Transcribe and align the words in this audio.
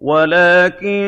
وَلَٰكِن 0.00 1.04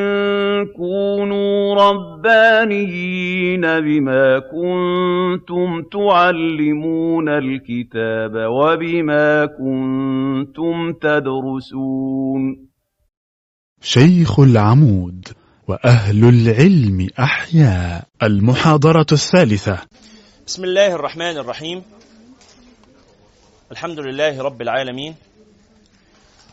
كُونُوا 0.76 1.74
رَبَّانِيِّينَ 1.74 3.61
بِمَا 3.61 4.38
كُنتُمْ 4.38 5.82
تُعَلِّمُونَ 5.92 7.28
الْكِتَابَ 7.28 8.32
وَبِمَا 8.34 9.46
كُنتُمْ 9.46 10.92
تَدْرُسُونَ. 10.92 12.66
شيخ 13.82 14.41
العمود 14.41 15.29
وأهل 15.68 16.24
العلم 16.24 17.09
أحياء 17.18 18.04
المحاضرة 18.22 19.06
الثالثة. 19.12 19.79
بسم 20.46 20.64
الله 20.64 20.95
الرحمن 20.95 21.36
الرحيم. 21.36 21.82
الحمد 23.73 24.01
لله 24.01 24.43
رب 24.43 24.62
العالمين. 24.62 25.15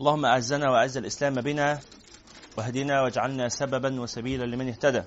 اللهم 0.00 0.24
أعزنا 0.24 0.70
وأعز 0.70 0.96
الإسلام 0.96 1.34
بنا 1.34 1.80
واهدنا 2.58 3.02
واجعلنا 3.02 3.48
سببا 3.48 4.00
وسبيلا 4.00 4.44
لمن 4.44 4.68
اهتدى. 4.68 5.02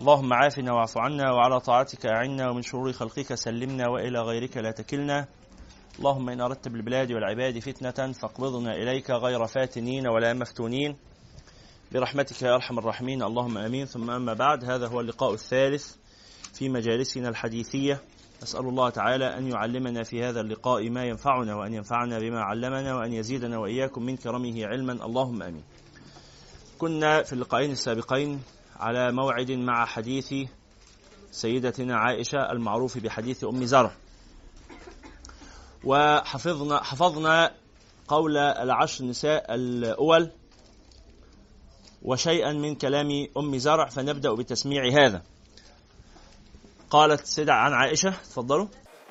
اللهم 0.00 0.32
عافنا 0.32 0.72
واعف 0.72 0.98
عنا 0.98 1.32
وعلى 1.32 1.60
طاعتك 1.60 2.06
أعنا 2.06 2.50
ومن 2.50 2.62
شرور 2.62 2.92
خلقك 2.92 3.34
سلمنا 3.34 3.88
وإلى 3.88 4.20
غيرك 4.20 4.56
لا 4.56 4.70
تكلنا. 4.70 5.26
اللهم 5.98 6.28
إن 6.28 6.40
أردت 6.40 6.68
بالبلاد 6.68 7.12
والعباد 7.12 7.58
فتنة 7.58 8.12
فاقبضنا 8.12 8.72
إليك 8.72 9.10
غير 9.10 9.46
فاتنين 9.46 10.08
ولا 10.08 10.32
مفتونين. 10.32 10.96
برحمتك 11.92 12.42
يا 12.42 12.54
أرحم 12.54 12.78
الراحمين. 12.78 13.22
اللهم 13.22 13.58
آمين. 13.58 13.86
ثم 13.86 14.10
أما 14.10 14.34
بعد 14.34 14.64
هذا 14.64 14.88
هو 14.88 15.00
اللقاء 15.00 15.34
الثالث 15.34 15.94
في 16.54 16.68
مجالسنا 16.68 17.28
الحديثية. 17.28 18.00
أسأل 18.42 18.60
الله 18.60 18.90
تعالى 18.90 19.38
أن 19.38 19.48
يعلمنا 19.48 20.02
في 20.02 20.24
هذا 20.24 20.40
اللقاء 20.40 20.90
ما 20.90 21.04
ينفعنا 21.04 21.54
وأن 21.54 21.74
ينفعنا 21.74 22.18
بما 22.18 22.40
علمنا 22.40 22.94
وأن 22.94 23.12
يزيدنا 23.12 23.58
وإياكم 23.58 24.02
من 24.02 24.16
كرمه 24.16 24.66
علما. 24.66 24.92
اللهم 24.92 25.42
آمين. 25.42 25.64
كنا 26.78 27.22
في 27.22 27.32
اللقاءين 27.32 27.70
السابقين 27.72 28.42
على 28.76 29.12
موعد 29.12 29.50
مع 29.50 29.84
حديث 29.84 30.34
سيدتنا 31.30 31.96
عائشة 31.96 32.52
المعروف 32.52 32.98
بحديث 32.98 33.44
أم 33.44 33.64
زرع. 33.64 33.92
وحفظنا 35.84 36.82
حفظنا 36.82 37.54
قول 38.08 38.36
العشر 38.36 39.04
نساء 39.04 39.54
الأول 39.54 40.30
وشيئا 42.02 42.52
من 42.52 42.74
كلام 42.74 43.28
أم 43.36 43.58
زرع 43.58 43.88
فنبدأ 43.88 44.34
بتسميع 44.34 44.82
هذا. 45.06 45.22
قالت 46.92 47.24
سيدة 47.24 47.52
عن 47.52 47.72
عائشة 47.72 48.10
تفضلوا. 48.10 48.66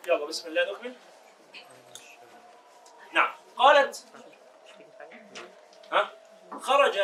يلا 0.08 0.26
بسم 0.26 0.48
الله 0.48 0.72
نكمل. 0.72 0.96
نعم 3.14 3.34
قالت 3.58 4.06
ها 5.92 6.12
خرج 6.60 7.00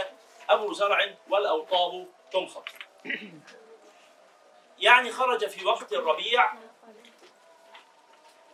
أبو 0.49 0.73
زرع 0.73 1.15
والأوطاب 1.29 2.07
تمخض 2.31 2.63
يعني 4.79 5.11
خرج 5.11 5.47
في 5.47 5.65
وقت 5.65 5.93
الربيع 5.93 6.53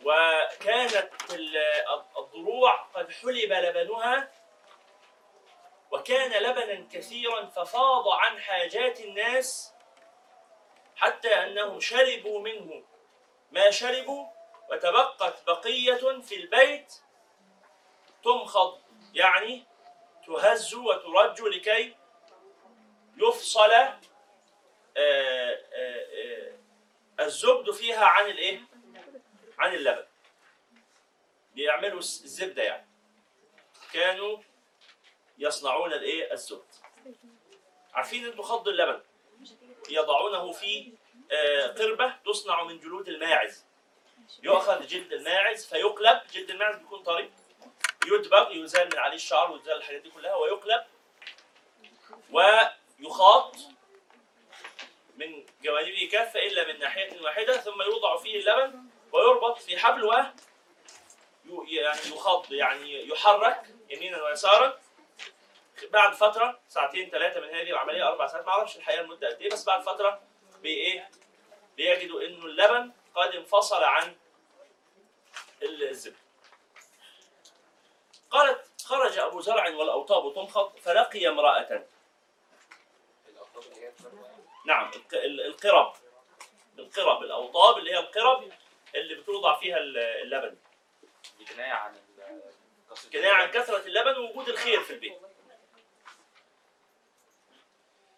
وكانت 0.04 1.10
الضروع 2.18 2.82
قد 2.94 3.12
حلب 3.12 3.52
لبنها 3.52 4.32
وكان 5.90 6.42
لبنا 6.42 6.88
كثيرا 6.92 7.46
ففاض 7.46 8.08
عن 8.08 8.40
حاجات 8.40 9.00
الناس 9.00 9.73
حتى 10.96 11.28
أنهم 11.28 11.80
شربوا 11.80 12.40
منه 12.40 12.84
ما 13.52 13.70
شربوا 13.70 14.26
وتبقت 14.70 15.46
بقية 15.46 16.20
في 16.20 16.36
البيت 16.36 16.94
تمخض 18.24 18.78
يعني 19.14 19.64
تهز 20.26 20.74
وترج 20.74 21.40
لكي 21.40 21.96
يفصل 23.16 23.70
آه، 23.70 23.98
آه، 24.96 25.58
آه، 25.72 26.54
الزبد 27.20 27.70
فيها 27.70 28.04
عن 28.04 28.30
الإيه؟ 28.30 28.60
عن 29.58 29.74
اللبن 29.74 30.04
بيعملوا 31.54 31.98
الزبدة 31.98 32.62
يعني 32.62 32.86
كانوا 33.92 34.38
يصنعون 35.38 35.92
الإيه؟ 35.92 36.32
الزبد 36.32 36.74
عارفين 37.94 38.26
أنتوا 38.26 38.44
خض 38.44 38.68
اللبن 38.68 39.00
يضعونه 39.88 40.52
في 40.52 40.92
قربة 41.78 42.14
تصنع 42.26 42.62
من 42.62 42.80
جلود 42.80 43.08
الماعز. 43.08 43.64
يؤخذ 44.42 44.86
جلد 44.86 45.12
الماعز 45.12 45.66
فيقلب 45.66 46.20
جلد 46.32 46.50
الماعز 46.50 46.76
بيكون 46.76 47.02
طري. 47.02 47.30
يدبغ 48.06 48.52
يزال 48.52 48.88
من 48.92 48.98
عليه 48.98 49.16
الشعر 49.16 49.50
ويزال 49.52 49.76
الحاجات 49.76 50.02
دي 50.02 50.10
كلها 50.10 50.34
ويقلب. 50.34 50.84
ويخاط 52.30 53.56
من 55.16 55.46
جوانبه 55.62 56.08
كافة 56.12 56.46
إلا 56.46 56.72
من 56.72 56.78
ناحية 56.78 57.20
واحدة 57.22 57.56
ثم 57.56 57.82
يوضع 57.82 58.16
فيه 58.16 58.38
اللبن 58.40 58.84
ويربط 59.12 59.58
في 59.58 59.76
حبل 59.76 60.04
و 60.04 60.12
يعني 61.68 62.00
يخض 62.06 62.52
يعني 62.52 63.08
يحرك 63.08 63.62
يمينا 63.90 64.22
ويسارا. 64.22 64.80
بعد 65.92 66.14
فترة 66.14 66.60
ساعتين 66.68 67.10
ثلاثة 67.10 67.40
من 67.40 67.48
هذه 67.48 67.70
العملية 67.70 68.08
أربع 68.08 68.26
ساعات 68.26 68.46
ما 68.46 68.52
أعرفش 68.52 68.76
الحقيقة 68.76 69.00
المدة 69.00 69.28
قد 69.28 69.42
إيه 69.42 69.50
بس 69.50 69.64
بعد 69.64 69.82
فترة 69.82 70.20
بإيه؟ 70.62 71.10
بيجدوا 71.76 72.22
إنه 72.22 72.46
اللبن 72.46 72.92
قد 73.14 73.34
انفصل 73.34 73.82
عن 73.82 74.16
الزبد. 75.62 76.16
قالت 78.30 78.82
خرج 78.84 79.18
أبو 79.18 79.40
زرع 79.40 79.68
والأوطاب 79.68 80.34
تنخض 80.34 80.76
فلقي 80.76 81.28
امرأة 81.28 81.84
نعم 84.66 84.90
القرب 85.14 85.92
القرب 86.78 87.22
الأوطاب 87.22 87.78
اللي 87.78 87.92
هي 87.92 87.98
القرب 87.98 88.52
اللي 88.94 89.14
بتوضع 89.14 89.58
فيها 89.58 89.78
اللبن 89.78 90.56
كناية 91.48 91.72
عن 91.72 91.96
كناية 93.12 93.32
عن 93.32 93.50
كثرة 93.50 93.86
اللبن 93.86 94.18
ووجود 94.18 94.48
الخير 94.48 94.80
في 94.80 94.92
البيت 94.92 95.18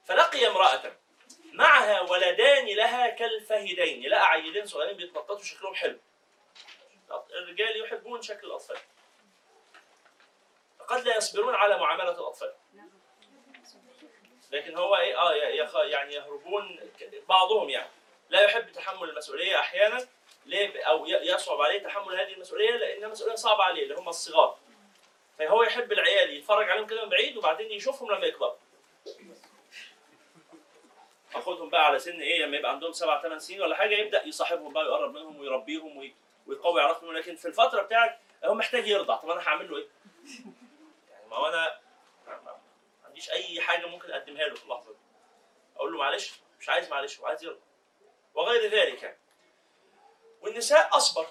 فلقي 0.06 0.46
امرأة 0.46 0.96
معها 1.52 2.00
ولدان 2.00 2.66
لها 2.66 3.08
كالفهدين 3.08 4.08
لقى 4.08 4.30
عيلين 4.30 4.66
صغيرين 4.66 4.96
بيتنططوا 4.96 5.42
شكلهم 5.42 5.74
حلو. 5.74 5.98
الرجال 7.30 7.84
يحبون 7.84 8.22
شكل 8.22 8.46
الأطفال. 8.46 8.76
قد 10.88 11.04
لا 11.04 11.16
يصبرون 11.16 11.54
على 11.54 11.78
معاملة 11.78 12.10
الأطفال. 12.10 12.54
لكن 14.50 14.76
هو 14.76 14.96
إيه؟ 14.96 15.18
آه 15.18 15.34
يعني 15.84 16.14
يهربون 16.14 16.80
بعضهم 17.28 17.68
يعني. 17.68 17.90
لا 18.28 18.40
يحب 18.40 18.72
تحمل 18.72 19.10
المسؤولية 19.10 19.58
أحيانا 19.60 20.08
ليه؟ 20.46 20.84
أو 20.84 21.06
يصعب 21.06 21.60
عليه 21.60 21.82
تحمل 21.82 22.20
هذه 22.20 22.32
المسؤولية 22.32 22.70
لانها 22.70 23.08
مسؤوليه 23.08 23.34
صعبة 23.34 23.62
عليه 23.62 23.82
اللي 23.82 23.94
هم 23.94 24.08
الصغار. 24.08 24.58
فهو 25.38 25.62
يحب 25.62 25.92
العيال 25.92 26.36
يتفرج 26.36 26.70
عليهم 26.70 26.86
كده 26.86 27.04
من 27.04 27.10
بعيد 27.10 27.36
وبعدين 27.36 27.72
يشوفهم 27.72 28.12
لما 28.12 28.26
يكبروا. 28.26 28.56
اخدهم 31.38 31.68
بقى 31.70 31.86
على 31.86 31.98
سن 31.98 32.20
إيه 32.20 32.44
لما 32.44 32.56
يبقى 32.56 32.70
عندهم 32.72 32.92
سبع 32.92 33.22
ثمان 33.22 33.38
سنين 33.38 33.62
ولا 33.62 33.76
حاجة 33.76 33.94
يبدأ 33.94 34.26
يصاحبهم 34.26 34.72
بقى 34.72 34.84
ويقرب 34.84 35.14
منهم 35.14 35.40
ويربيهم 35.40 36.12
ويقوي 36.46 36.80
علاقتهم. 36.82 37.12
لكن 37.16 37.36
في 37.36 37.48
الفترة 37.48 37.82
بتاعت 37.82 38.18
هو 38.44 38.54
محتاج 38.54 38.88
يرضع. 38.88 39.16
طب 39.16 39.30
أنا 39.30 39.48
هعمل 39.48 39.70
له 39.70 39.76
إيه؟ 39.76 39.86
يعني 41.10 41.26
ما 41.30 41.36
هو 41.36 41.46
أنا 41.46 41.80
عنديش 43.04 43.30
أي 43.30 43.60
حاجة 43.60 43.86
ممكن 43.86 44.10
أقدمها 44.10 44.44
له 44.48 44.54
في 44.54 44.64
اللحظة 44.64 44.92
دي. 44.92 44.98
أقول 45.76 45.92
له 45.92 45.98
معلش 45.98 46.32
مش 46.60 46.68
عايز 46.68 46.90
معلش 46.90 47.18
وعايز 47.18 47.44
يرضى 47.44 47.60
وغير 48.34 48.70
ذلك 48.70 49.18
والنساء 50.40 50.96
أصبر 50.96 51.26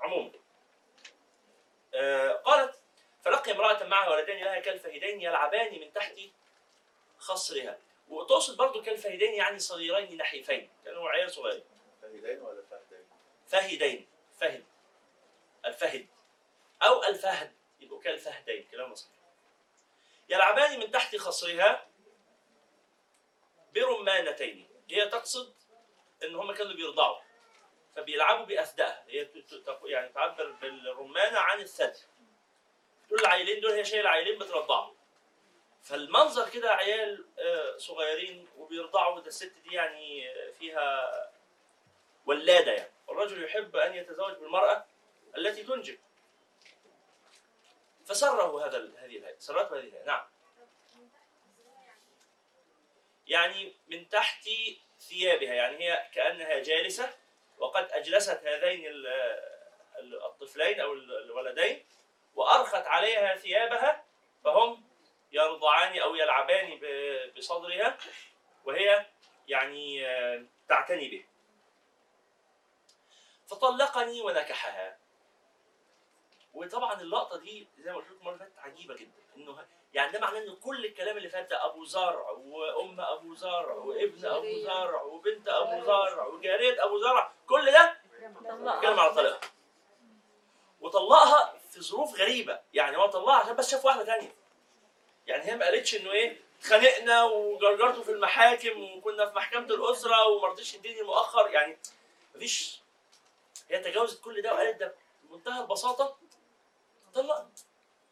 عموما. 0.00 0.30
آه 1.94 2.32
قالت 2.32 2.74
فلقي 3.24 3.52
امرأة 3.52 3.84
معها 3.86 4.10
ولدين 4.10 4.44
لها 4.44 4.60
كالفهدين 4.60 5.20
يلعبان 5.20 5.80
من 5.80 5.92
تحت 5.92 6.14
خصرها. 7.18 7.78
وتقصد 8.10 8.56
برضه 8.56 8.82
كالفهدين 8.82 9.34
يعني 9.34 9.58
صغيرين 9.58 10.16
نحيفين 10.16 10.70
كانوا 10.84 11.08
عيال 11.08 11.30
صغيرين. 11.30 11.64
فهدين 12.02 12.40
ولا 12.40 12.62
فهدين؟ 12.62 13.06
فهدين 13.48 14.08
فهد. 14.40 14.64
الفهد. 15.64 16.06
أو 16.82 17.04
الفهد 17.04 17.52
يبقوا 17.80 18.00
كالفهدين 18.00 18.68
كلام 18.70 18.94
صحيح. 18.94 19.12
يلعبان 20.28 20.80
من 20.80 20.90
تحت 20.90 21.16
خصرها 21.16 21.86
برمانتين. 23.74 24.68
هي 24.90 25.08
تقصد 25.08 25.54
إن 26.24 26.34
هم 26.34 26.52
كانوا 26.52 26.72
بيرضعوا 26.72 27.20
فبيلعبوا 27.96 28.44
بأثدائها 28.44 29.04
هي 29.08 29.28
يعني 29.84 30.08
تعبر 30.08 30.50
بالرمانة 30.50 31.38
عن 31.38 31.60
الثدي. 31.60 32.00
تقول 33.08 33.20
العيلين 33.20 33.60
دول 33.60 33.72
هي 33.72 33.84
شايلة 33.84 34.10
عيلين 34.10 34.38
بترضعهم. 34.38 34.99
فالمنظر 35.82 36.50
كده 36.50 36.70
عيال 36.70 37.24
آه، 37.38 37.76
صغيرين 37.76 38.48
وبيرضعوا 38.58 39.20
ده 39.20 39.26
الست 39.26 39.52
دي 39.68 39.74
يعني 39.74 40.30
آه، 40.30 40.50
فيها 40.50 41.10
ولادة 42.26 42.72
يعني. 42.72 42.90
والرجل 43.06 43.44
يحب 43.44 43.76
أن 43.76 43.94
يتزوج 43.94 44.34
بالمرأة 44.34 44.86
التي 45.36 45.62
تنجب. 45.62 45.98
فسره 48.06 48.66
هذا 48.66 48.78
هذه 48.78 49.16
الهيئة. 49.16 49.38
سرته 49.38 49.74
هذه 49.76 49.80
الهيئة. 49.84 50.04
نعم. 50.04 50.26
يعني 53.26 53.72
من 53.88 54.08
تحت 54.08 54.48
ثيابها. 55.00 55.54
يعني 55.54 55.78
هي 55.84 56.08
كأنها 56.14 56.58
جالسة 56.58 57.14
وقد 57.58 57.88
أجلست 57.90 58.40
هذين 58.44 58.86
ال- 58.86 59.06
الطفلين 60.24 60.80
أو 60.80 60.92
ال- 60.92 61.24
الولدين 61.24 61.84
وأرخت 62.34 62.86
عليها 62.86 63.36
ثيابها 63.36 64.04
فهم 64.44 64.84
يرضعان 65.32 65.98
أو 65.98 66.14
يلعبان 66.14 66.80
بصدرها 67.36 67.98
وهي 68.64 69.06
يعني 69.48 70.06
آه، 70.06 70.44
تعتني 70.68 71.08
به. 71.08 71.24
فطلقني 73.46 74.22
ونكحها. 74.22 74.98
وطبعا 76.54 77.00
اللقطة 77.00 77.38
دي 77.38 77.68
زي 77.78 77.90
ما 77.92 77.96
قلت 77.96 78.10
لكم 78.10 78.24
مره 78.24 78.48
عجيبة 78.58 78.94
جدا. 78.94 79.22
إنه 79.36 79.66
يعني 79.94 80.12
ده 80.12 80.20
معناه 80.20 80.38
ان 80.38 80.56
كل 80.56 80.84
الكلام 80.84 81.16
اللي 81.16 81.28
فات 81.28 81.50
ده 81.50 81.66
أبو 81.66 81.84
زرع 81.84 82.30
وأم 82.30 83.00
أبو 83.00 83.34
زرع 83.34 83.72
وابن 83.74 84.26
أبو 84.26 84.58
زرع 84.62 85.02
وبنت 85.02 85.48
أبو 85.48 85.84
زرع 85.84 86.26
وجارية 86.26 86.84
أبو 86.84 86.98
زرع. 86.98 87.32
كل 87.46 87.72
ده 87.72 88.00
بيتكلم 88.12 89.00
على 89.00 89.14
طليقها 89.14 89.40
وطلقها 90.80 91.58
في 91.70 91.80
ظروف 91.80 92.20
غريبة. 92.20 92.60
يعني 92.74 92.96
هو 92.96 93.06
طلقها 93.06 93.34
عشان 93.36 93.56
بس 93.56 93.70
شاف 93.70 93.84
واحدة 93.84 94.04
ثانية 94.04 94.39
يعني 95.26 95.44
هي 95.44 95.56
ما 95.56 95.64
قالتش 95.64 95.94
إنه 95.94 96.12
إيه 96.12 96.40
اتخانقنا 96.60 97.24
وجرجرته 97.24 98.02
في 98.02 98.10
المحاكم 98.10 98.82
وكنا 98.82 99.26
في 99.26 99.36
محكمة 99.36 99.66
الأسرة 99.66 100.26
وما 100.28 100.48
رضيش 100.48 100.74
يديني 100.74 101.02
مؤخر. 101.02 101.50
يعني 101.50 101.78
مفيش. 102.34 102.80
هي 103.70 103.78
تجاوزت 103.78 104.24
كل 104.24 104.42
ده 104.42 104.54
وقالت 104.54 104.80
ده 104.80 104.94
بمنتهى 105.22 105.60
البساطة 105.60 106.16
طلق 107.14 107.46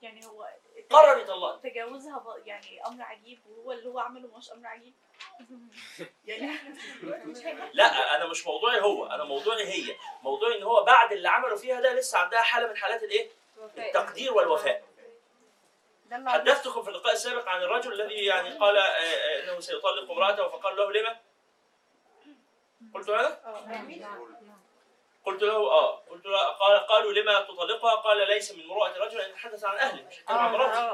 يعني 0.03 0.27
هو 0.27 0.49
قرر 0.91 1.19
يطلقني. 1.19 1.71
تجاوزها 1.71 2.37
يعني 2.45 2.87
أمر 2.87 3.03
عجيب 3.03 3.41
وهو 3.51 3.73
اللي 3.73 3.89
هو 3.89 3.99
عمله 3.99 4.39
مش 4.39 4.53
أمر 4.53 4.67
عجيب. 4.67 4.95
يعني 6.27 6.59
لا 7.73 8.17
أنا 8.17 8.27
مش 8.27 8.47
موضوعي 8.47 8.81
هو 8.81 9.07
أنا 9.07 9.25
موضوعي 9.25 9.65
هي. 9.67 9.97
موضوعي 10.23 10.59
إن 10.59 10.63
هو 10.63 10.85
بعد 10.85 11.13
اللي 11.13 11.29
عملوا 11.29 11.57
فيها 11.57 11.81
ده 11.81 11.93
لسه 11.95 12.19
عندها 12.19 12.41
حالة 12.43 12.69
من 12.69 12.77
حالات 12.77 13.03
الإيه؟ 13.03 13.31
التقدير 13.79 14.35
والوفاء. 14.35 14.83
حدثتكم 16.33 16.83
في 16.83 16.89
اللقاء 16.91 17.13
السابق 17.13 17.49
عن 17.49 17.63
الرجل 17.63 17.93
الذي 18.01 18.15
يعني 18.25 18.51
قال 18.59 18.77
آه، 18.77 18.83
آه، 18.83 19.45
إنه 19.45 19.61
سيطلق 19.61 20.11
امرأته 20.11 20.49
فقال 20.49 20.77
له 20.77 20.93
لما؟ 20.93 21.17
قلت 22.95 23.11
هذا؟ 23.11 23.41
قلت 25.25 25.43
له 25.43 25.57
آه 25.57 25.97
قلت 26.11 26.27
له 26.27 26.39
قال 26.39 26.79
قالوا 26.79 27.13
لما 27.13 27.41
تطلقها؟ 27.41 27.95
قال 27.95 28.29
ليس 28.29 28.53
من 28.53 28.67
مروءة 28.67 28.99
رجل 28.99 29.21
أن 29.21 29.31
يتحدث 29.31 29.65
عن 29.65 29.77
أهله 29.79 30.03
مش 30.09 30.15
عن 30.29 30.55
امراته 30.55 30.89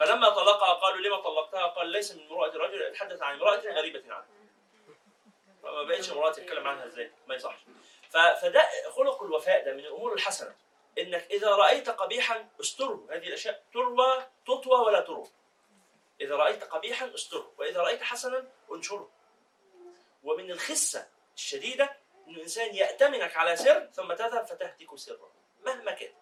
فلما 0.00 0.28
طلقها 0.30 0.72
قالوا 0.72 1.00
لما 1.00 1.16
طلقتها؟ 1.16 1.66
قال 1.66 1.88
ليس 1.88 2.12
من 2.14 2.28
مروءة 2.28 2.56
رجل 2.58 2.82
أن 2.82 2.90
يتحدث 2.92 3.22
عن 3.22 3.34
امرأة 3.34 3.56
غريبة 3.60 4.14
عنه 4.14 4.24
فما 5.62 5.82
بقتش 5.82 6.10
امرأة 6.12 6.32
تتكلم 6.32 6.68
عنها 6.68 6.86
إزاي؟ 6.86 7.12
ما 7.26 7.34
يصحش 7.34 7.60
فده 8.10 8.68
خلق 8.96 9.22
الوفاء 9.22 9.64
ده 9.64 9.72
من 9.72 9.80
الأمور 9.80 10.12
الحسنة 10.14 10.54
إنك 10.98 11.26
إذا 11.30 11.50
رأيت 11.50 11.88
قبيحا 11.90 12.48
استره 12.60 13.06
هذه 13.10 13.26
الأشياء 13.28 13.64
تروى 13.72 14.26
تطوى 14.46 14.78
ولا 14.86 15.00
تروى 15.00 15.28
إذا 16.20 16.36
رأيت 16.36 16.64
قبيحا 16.64 17.14
استره 17.14 17.52
وإذا 17.58 17.80
رأيت 17.80 18.02
حسنا 18.02 18.48
انشره 18.72 19.10
ومن 20.22 20.50
الخسة 20.50 21.08
الشديدة 21.36 21.96
إن 22.28 22.34
الإنسان 22.34 22.74
يأتمنك 22.74 23.36
على 23.36 23.56
سر 23.56 23.86
ثم 23.86 24.12
تذهب 24.12 24.46
فتهتك 24.46 24.94
سره. 24.96 25.32
مهما 25.66 25.92
كان. 25.92 26.12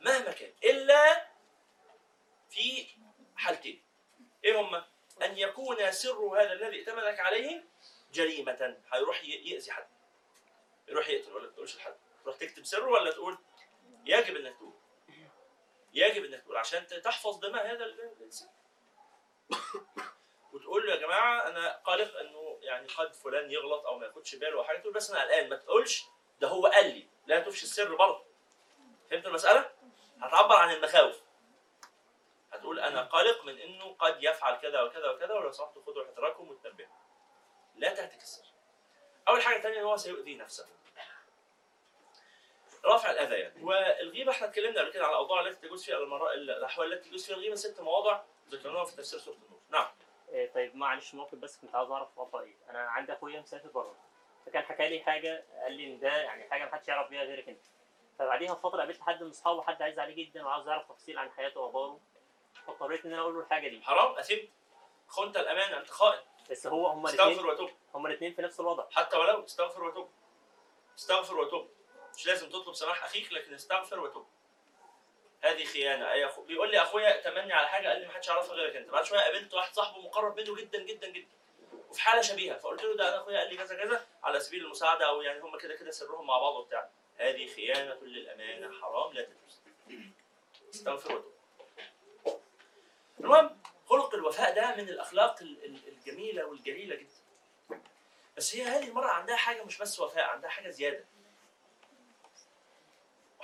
مهما 0.00 0.32
كان. 0.32 0.52
إلا 0.64 1.26
في 2.50 2.86
حالتين. 3.36 3.82
إيه 4.44 4.60
هما؟ 4.60 4.84
أن 5.22 5.38
يكون 5.38 5.92
سر 5.92 6.18
هذا 6.40 6.52
الذي 6.52 6.78
ائتمنك 6.78 7.20
عليه 7.20 7.64
جريمة. 8.12 8.76
هيروح 8.92 9.24
ي- 9.24 9.28
يأذي 9.50 9.72
حد. 9.72 9.88
يروح 10.88 11.08
يقتل. 11.08 11.32
ولا 11.32 11.50
تقولش 11.50 11.76
لحد 11.76 11.96
تروح 12.26 12.36
تكتب 12.38 12.64
سره 12.64 12.90
ولا 12.90 13.10
تقول 13.10 13.38
يجب 14.04 14.36
إنك 14.36 14.56
تقول؟ 14.56 14.72
يجب 15.92 16.24
إنك 16.24 16.42
تقول 16.42 16.56
عشان 16.56 16.86
تحفظ 16.86 17.38
دماء 17.38 17.66
هذا 17.72 17.84
ال- 17.84 18.00
الإنسان. 18.00 18.48
وتقول 20.52 20.86
له 20.86 20.94
يا 20.94 21.00
جماعة 21.00 21.48
أنا 21.48 21.76
قلق 21.76 22.18
إنه 22.18 22.58
يعني 22.62 22.88
قد 22.88 23.14
فلان 23.14 23.50
يغلط 23.50 23.86
أو 23.86 23.98
ما 23.98 24.06
ياخدش 24.06 24.34
باله 24.34 24.62
حاجة 24.64 24.78
تقول 24.78 24.92
بس 24.92 25.10
أنا 25.10 25.20
قلقان 25.20 25.48
ما 25.48 25.56
تقولش 25.56 26.04
ده 26.40 26.48
هو 26.48 26.66
قال 26.66 26.86
لي 26.94 27.08
لا 27.26 27.40
تفشي 27.40 27.64
السر 27.64 27.94
برضه. 27.94 28.24
فهمت 29.10 29.26
المسألة؟ 29.26 29.72
هتعبر 30.20 30.56
عن 30.56 30.70
المخاوف. 30.74 31.20
هتقول 32.52 32.80
أنا 32.80 33.02
قلق 33.02 33.44
من 33.44 33.58
إنه 33.58 33.94
قد 33.98 34.16
يفعل 34.22 34.54
كذا 34.60 34.82
وكذا 34.82 35.10
وكذا 35.10 35.34
ولو 35.34 35.52
سمحتوا 35.52 35.82
خدوا 35.82 36.04
حذركم 36.06 36.48
وتنبهوا 36.50 36.96
لا 37.76 37.94
تهتك 37.94 38.22
السر. 38.22 38.44
أول 39.28 39.42
حاجة 39.42 39.60
ثانية 39.60 39.78
ان 39.78 39.84
هو 39.84 39.96
سيؤذي 39.96 40.34
نفسه. 40.34 40.66
رفع 42.84 43.10
الأذى 43.10 43.34
يعني. 43.34 43.64
والغيبة 43.64 44.32
إحنا 44.32 44.46
اتكلمنا 44.46 44.80
قبل 44.80 44.92
كده 44.92 45.04
على 45.04 45.12
الاوضاع 45.12 45.40
التي 45.40 45.66
تجوز 45.66 45.84
فيها 45.84 45.96
المرا... 45.96 46.32
الأحوال 46.34 46.92
التي 46.92 47.08
تجوز 47.08 47.26
فيها 47.26 47.36
الغيبة 47.36 47.54
ست 47.54 47.80
مواضع 47.80 48.20
ذكرناها 48.50 48.84
في 48.84 48.96
تفسير 48.96 49.18
سورة 49.18 49.34
النور. 49.34 49.60
نعم. 49.70 49.86
إيه 50.28 50.52
طيب 50.52 50.76
معلش 50.76 51.14
موقف 51.14 51.34
بس 51.34 51.56
كنت 51.60 51.74
عاوز 51.74 51.90
أعرف 51.90 52.18
وضعه 52.18 52.40
إيه. 52.42 52.56
أنا 52.70 52.78
عندي 52.78 53.12
أخويا 53.12 53.40
مسافر 53.40 53.68
بره. 53.68 53.96
فكان 54.46 54.62
حكى 54.62 54.88
لي 54.88 55.00
حاجة 55.00 55.44
قال 55.62 55.72
لي 55.72 55.86
إن 55.86 56.00
ده 56.00 56.16
يعني 56.16 56.50
حاجة 56.50 56.64
محدش 56.64 56.88
يعرف 56.88 57.10
بيها 57.10 57.22
غيرك 57.22 57.48
أنت. 57.48 57.64
فبعديها 58.18 58.54
بفتره 58.54 58.78
قابلت 58.78 59.00
حد 59.00 59.22
من 59.22 59.30
أصحابه 59.30 59.62
حد 59.62 59.82
عايز 59.82 59.98
عليه 59.98 60.24
جدا 60.24 60.46
وعاوز 60.46 60.68
يعرف 60.68 60.84
تفاصيل 60.84 61.18
عن 61.18 61.30
حياته 61.30 61.60
واخباره 61.60 62.00
فاضطريت 62.66 63.04
إن 63.06 63.12
أنا 63.12 63.22
أقول 63.22 63.34
له 63.34 63.40
الحاجة 63.40 63.68
دي. 63.68 63.82
حرام 63.82 64.18
اثمت 64.18 64.48
خنت 65.08 65.36
الامانه 65.36 65.78
أنت 65.78 65.90
خائن. 65.90 66.20
بس 66.50 66.66
هو 66.66 66.86
هما 66.86 67.10
الاثنين 67.10 67.30
استغفر 67.30 67.50
وتوب 67.50 67.70
هما 67.94 68.08
الاثنين 68.08 68.34
في 68.34 68.42
نفس 68.42 68.60
الوضع. 68.60 68.84
حتى 68.92 69.16
ولو 69.16 69.44
استغفر 69.44 69.84
وتوب 69.84 70.10
استغفر 70.98 71.38
وتوب 71.38 71.70
مش 72.16 72.26
لازم 72.26 72.48
تطلب 72.50 72.74
سماح 72.74 73.04
أخيك 73.04 73.32
لكن 73.32 73.54
استغفر 73.54 74.00
وتوب. 74.00 74.26
هذه 75.42 75.64
خيانة. 75.64 76.12
أي 76.12 76.26
أخو... 76.26 76.42
بيقول 76.42 76.70
لي 76.70 76.82
أخويا 76.82 77.20
تمني 77.20 77.52
على 77.52 77.68
حاجة 77.68 77.88
قال 77.88 78.00
لي 78.00 78.06
ما 78.06 78.12
حدش 78.12 78.28
يعرفها 78.28 78.54
غيرك 78.54 78.76
أنت. 78.76 78.88
بعد 78.90 79.04
شوية 79.04 79.20
قابلت 79.20 79.54
واحد 79.54 79.74
صاحبه 79.74 80.00
مقرب 80.02 80.40
منه 80.40 80.56
جدا 80.56 80.82
جدا 80.82 81.08
جدا. 81.08 81.28
وفي 81.90 82.00
حالة 82.00 82.22
شبيهة. 82.22 82.58
فقلت 82.58 82.82
له 82.84 82.96
ده 82.96 83.08
أنا 83.08 83.16
أخويا 83.16 83.38
قال 83.38 83.48
لي 83.50 83.56
كذا 83.56 83.74
كذا 83.84 84.06
على 84.22 84.40
سبيل 84.40 84.64
المساعدة 84.64 85.08
أو 85.08 85.22
يعني 85.22 85.40
هم 85.40 85.58
كده 85.58 85.74
كده 85.74 85.90
سرهم 85.90 86.26
مع 86.26 86.38
بعض 86.38 86.54
وبتاع. 86.56 86.88
هذه 87.18 87.54
خيانة 87.54 87.94
للأمانة. 88.02 88.80
حرام 88.80 89.12
لا 89.12 89.22
تجوز. 89.22 89.60
استغفر 90.74 91.14
وتوب. 91.16 91.32
المهم 93.20 93.60
خلق 93.86 94.14
الوفاء 94.14 94.54
ده 94.54 94.74
من 94.76 94.88
الأخلاق 94.88 95.42
ال- 95.42 95.64
ال- 95.64 95.88
الجميلة 95.88 96.44
والجليلة 96.44 96.96
جدا. 96.96 97.80
بس 98.36 98.56
هي 98.56 98.62
هذه 98.62 98.88
المرأة 98.88 99.10
عندها 99.10 99.36
حاجة 99.36 99.62
مش 99.62 99.78
بس 99.78 100.00
وفاء 100.00 100.24
عندها 100.24 100.50
حاجة 100.50 100.70
زيادة. 100.70 101.04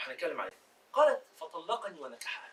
وهنتكلم 0.08 0.40
عليها 0.40 0.54
قالت 0.92 1.22
فطلقني 1.36 2.00
ونكحها. 2.00 2.52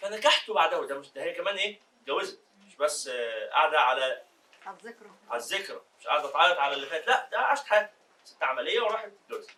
فنكحت 0.00 0.50
بعده 0.50 0.86
ده 0.86 0.98
مش 0.98 1.08
ده 1.08 1.22
هي 1.22 1.32
كمان 1.34 1.56
إيه؟ 1.56 1.80
جوزت 2.06 2.40
مش 2.66 2.74
بس 2.76 3.08
آه، 3.08 3.50
قاعدة 3.50 3.80
على 3.80 4.22
على 4.66 4.76
الذكرى 4.76 5.10
على 5.30 5.42
الذكرى 5.42 5.80
مش 6.00 6.06
قاعدة 6.06 6.30
تعيط 6.30 6.58
على 6.58 6.74
اللي 6.74 6.86
فات. 6.86 7.06
لا 7.06 7.28
ده 7.32 7.38
عاشت 7.38 7.64
حياتها. 7.66 7.92
ست 8.24 8.42
عملية 8.42 8.80
وراحت 8.80 9.10
جوزت 9.30 9.50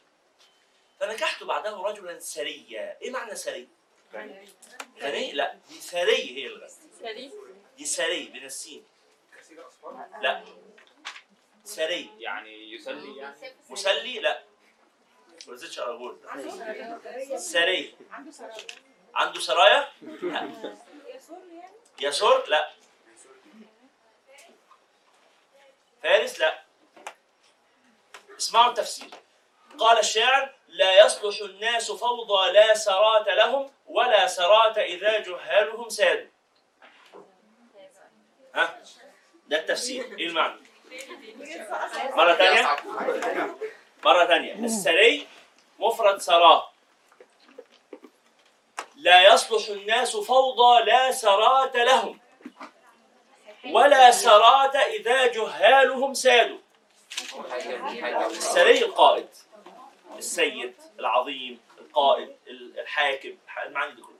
فنكحت 1.01 1.43
بعده 1.43 1.77
رجلا 1.77 2.19
سريا 2.19 2.99
إيه 3.03 3.11
معنى 3.11 3.37
سري؟ 3.37 3.69
غني؟ 5.01 5.33
لا 5.33 5.55
دي 5.69 5.75
ثري 5.81 6.37
هي 6.37 6.47
الغني 6.47 6.71
شريف 7.01 7.33
دي 7.77 7.85
سري 7.85 8.29
من 8.35 8.45
السين. 8.45 8.85
لا. 10.21 10.45
سري 11.65 12.11
يعني 12.19 12.73
يسلي 12.73 13.17
يعني. 13.17 13.37
مسلي؟ 13.71 14.21
لا. 14.21 14.43
ما 15.47 15.53
رضيتش 15.55 15.79
أقول 15.79 16.17
سري 17.37 17.95
عنده 19.15 19.41
سرايا؟ 19.41 19.89
لا. 20.03 20.51
يسر 22.01 22.49
لا. 22.49 22.71
فارس؟ 26.03 26.41
لا. 26.41 26.63
اسمعوا 28.39 28.69
التفسير. 28.71 29.11
قال 29.79 29.99
الشاعر 29.99 30.55
لا 30.69 31.05
يصلح 31.07 31.41
الناس 31.41 31.91
فوضى 31.91 32.53
لا 32.53 32.75
سرات 32.75 33.29
لهم 33.29 33.71
ولا 33.87 34.27
سرات 34.27 34.79
إذا 34.79 35.19
جهالهم 35.19 35.89
سادوا. 35.89 36.31
ها؟ 38.55 38.83
ده 39.47 39.59
التفسير. 39.59 40.19
إيه 40.19 40.27
المعنى؟ 40.27 40.61
مرة 42.17 42.35
ثانية 42.35 42.77
مرة 44.05 44.27
ثانية 44.27 44.55
السري 44.55 45.27
مفرد 45.79 46.19
سراه 46.21 46.71
لا 48.97 49.35
يصلح 49.35 49.69
الناس 49.69 50.17
فوضى 50.17 50.85
لا 50.85 51.13
سرات 51.13 51.77
لهم 51.77 52.21
ولا 53.71 54.11
سرات 54.11 54.77
إذا 54.77 55.27
جهالهم 55.27 56.15
سادوا 56.15 56.59
السري 58.31 58.85
القائد 58.85 59.29
السيد 60.19 60.75
العظيم 60.99 61.61
القائد 61.79 62.37
الحاكم 62.49 63.37
المعاني 63.67 63.95
دي 63.95 64.03
كلها. 64.03 64.17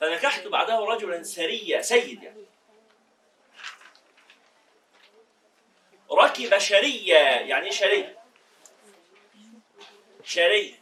فنكحت 0.00 0.46
بعده 0.46 0.78
رجلا 0.78 1.22
سريا 1.22 1.82
سيد 1.82 2.22
يعني. 2.22 2.44
ركب 6.12 6.58
شريا 6.58 7.18
يعني 7.20 7.66
إيه 7.66 7.72
شري 7.72 8.17
شري 10.28 10.80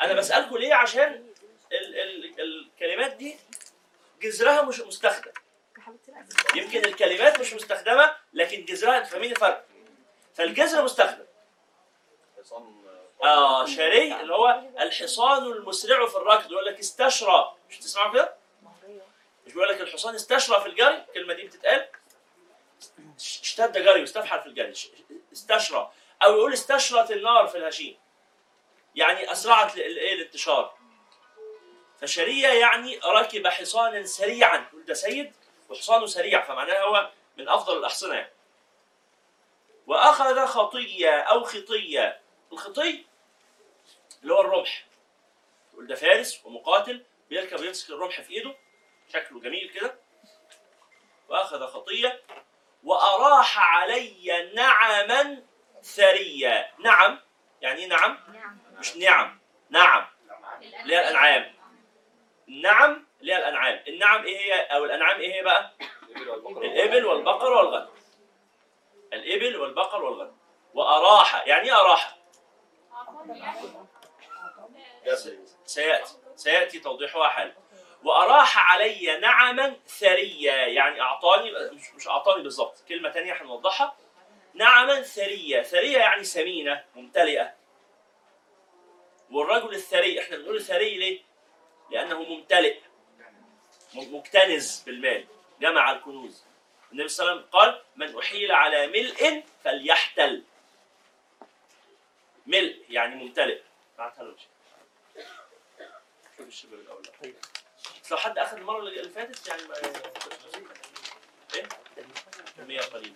أنا 0.00 0.12
بسالكم 0.12 0.56
ليه؟ 0.56 0.74
عشان 0.74 1.26
ال 1.72 2.00
ال 2.00 2.40
الكلمات 2.40 3.12
دي 3.12 3.36
جذرها 4.22 4.62
مش 4.62 4.80
مستخدم. 4.80 5.32
يمكن 6.54 6.84
الكلمات 6.84 7.40
مش 7.40 7.54
مستخدمة 7.54 8.16
لكن 8.32 8.64
جذرها 8.64 8.98
أنت 8.98 9.06
فاهمين 9.06 9.30
الفرق؟ 9.30 9.64
فالجذر 10.34 10.84
مستخدم. 10.84 11.24
آه 13.22 13.66
شري 13.66 14.20
اللي 14.20 14.34
هو 14.34 14.62
الحصان 14.80 15.52
المسرع 15.52 16.06
في 16.06 16.16
الركض 16.16 16.52
يقول 16.52 16.66
لك 16.66 16.78
استشرى. 16.78 17.54
مش 17.70 17.78
تسمعوا 17.78 18.12
كده؟ 18.12 18.34
مش 19.46 19.52
بيقول 19.52 19.68
لك 19.68 19.80
الحصان 19.80 20.14
استشرى 20.14 20.60
في 20.60 20.66
الجري؟ 20.66 21.04
الكلمة 21.08 21.34
دي 21.34 21.42
بتتقال. 21.42 21.88
اشتد 23.16 23.78
جري 23.78 24.00
واستفحل 24.00 24.40
في 24.40 24.46
الجري. 24.46 24.74
استشرى. 25.32 25.92
أو 26.24 26.36
يقول 26.36 26.52
استشرت 26.52 27.10
النار 27.10 27.46
في 27.46 27.58
الهشيم. 27.58 27.96
يعني 28.98 29.32
أسرعت 29.32 29.76
الايه 29.76 30.14
الانتشار. 30.14 30.78
فشرية 32.00 32.48
يعني 32.48 33.00
ركب 33.04 33.46
حصانا 33.46 34.06
سريعا. 34.06 34.56
يقول 34.56 34.84
ده 34.84 34.94
سيد 34.94 35.32
وحصانه 35.68 36.06
سريع 36.06 36.42
فمعناها 36.42 36.82
هو 36.82 37.10
من 37.36 37.48
أفضل 37.48 37.78
الأحصنة 37.78 38.14
يعني. 38.14 38.32
وأخذ 39.86 40.46
خطية 40.46 41.20
أو 41.20 41.44
خطية. 41.44 42.20
الخطي 42.52 43.04
اللي 44.22 44.34
هو 44.34 44.40
الرمح. 44.40 44.84
تقول 45.72 45.86
ده 45.86 45.94
فارس 45.94 46.40
ومقاتل 46.44 47.04
بيركب 47.30 47.64
يمسك 47.64 47.90
الرمح 47.90 48.20
في 48.20 48.32
إيده. 48.32 48.56
شكله 49.12 49.40
جميل 49.40 49.70
كده. 49.74 49.98
وأخذ 51.28 51.66
خطية. 51.66 52.22
وأراح 52.84 53.58
علي 53.58 54.52
نعما 54.54 55.42
ثريا. 55.82 56.72
نعم. 56.78 57.27
يعني 57.62 57.80
إيه 57.80 57.86
نعم؟ 57.88 58.18
مش 58.78 58.96
نعم. 58.96 59.38
نعم. 59.70 60.06
اللي 60.82 60.96
هي 60.96 61.00
الأنعام. 61.00 61.54
النعم 62.48 63.06
اللي 63.20 63.32
هي 63.32 63.38
الأنعام. 63.38 63.80
النعم 63.88 64.24
إيه 64.24 64.38
هي؟ 64.38 64.60
أو 64.60 64.84
الأنعام 64.84 65.20
إيه 65.20 65.34
هي 65.34 65.42
بقى؟ 65.42 65.72
الإبل 66.46 67.06
والبقر 67.06 67.52
والغنم. 67.52 67.88
الإبل 69.12 69.56
والبقر 69.56 70.04
والغنم. 70.04 70.36
واراح 70.74 71.46
يعني 71.46 71.68
إيه 71.68 71.80
اراح 71.80 72.16
سيأتي. 75.64 76.14
سيأتي 76.36 76.78
توضيحها 76.80 77.28
حالا. 77.28 77.54
وأراح 78.04 78.72
علي 78.72 79.18
نعما 79.20 79.76
ثريا. 79.86 80.54
يعني 80.66 81.00
أعطاني 81.00 81.52
مش, 81.72 81.94
مش 81.94 82.08
أعطاني 82.08 82.42
بالظبط. 82.42 82.84
كلمة 82.88 83.10
ثانية 83.10 83.42
هنوضحها. 83.42 83.96
نعما 84.54 85.02
ثريا 85.02 85.62
ثريا 85.62 85.98
يعني 85.98 86.24
سمينة 86.24 86.84
ممتلئة. 86.94 87.54
والرجل 89.30 89.74
الثري 89.74 90.20
إحنا 90.20 90.36
بنقول 90.36 90.62
ثري 90.62 90.96
ليه؟ 90.96 91.22
لأنه 91.90 92.22
ممتلئ 92.22 92.78
مكتنز 93.94 94.82
بالمال. 94.86 95.26
جمع 95.60 95.92
الكنوز. 95.92 96.44
النبي 96.92 97.08
صلى 97.08 97.24
الله 97.24 97.32
عليه 97.32 97.42
وسلم 97.42 97.60
قال 97.60 97.82
من 97.96 98.18
أحيل 98.18 98.52
على 98.52 98.86
ملء 98.86 99.44
فليحتل. 99.64 100.44
ملء 102.46 102.84
يعني 102.88 103.14
ممتلئ. 103.14 103.60
بعتها 103.98 104.34
الشباب 106.40 106.80
الأول. 106.80 107.02
بس 108.02 108.12
لو 108.12 108.18
حد 108.18 108.38
أخذ 108.38 108.56
المرة 108.56 108.78
اللي 108.78 109.08
فاتت 109.08 109.48
يعني 109.48 109.62
ما 109.62 109.74
إيه؟ 111.54 111.68
كميه 112.56 112.80
قليله 112.80 113.14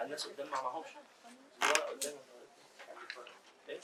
الناس 0.00 0.26
قدام 0.26 0.50
ما 0.50 0.62
معهمش. 0.62 0.86
الورقه 1.62 1.90
قدام 1.90 2.14
إيه؟ 3.68 3.80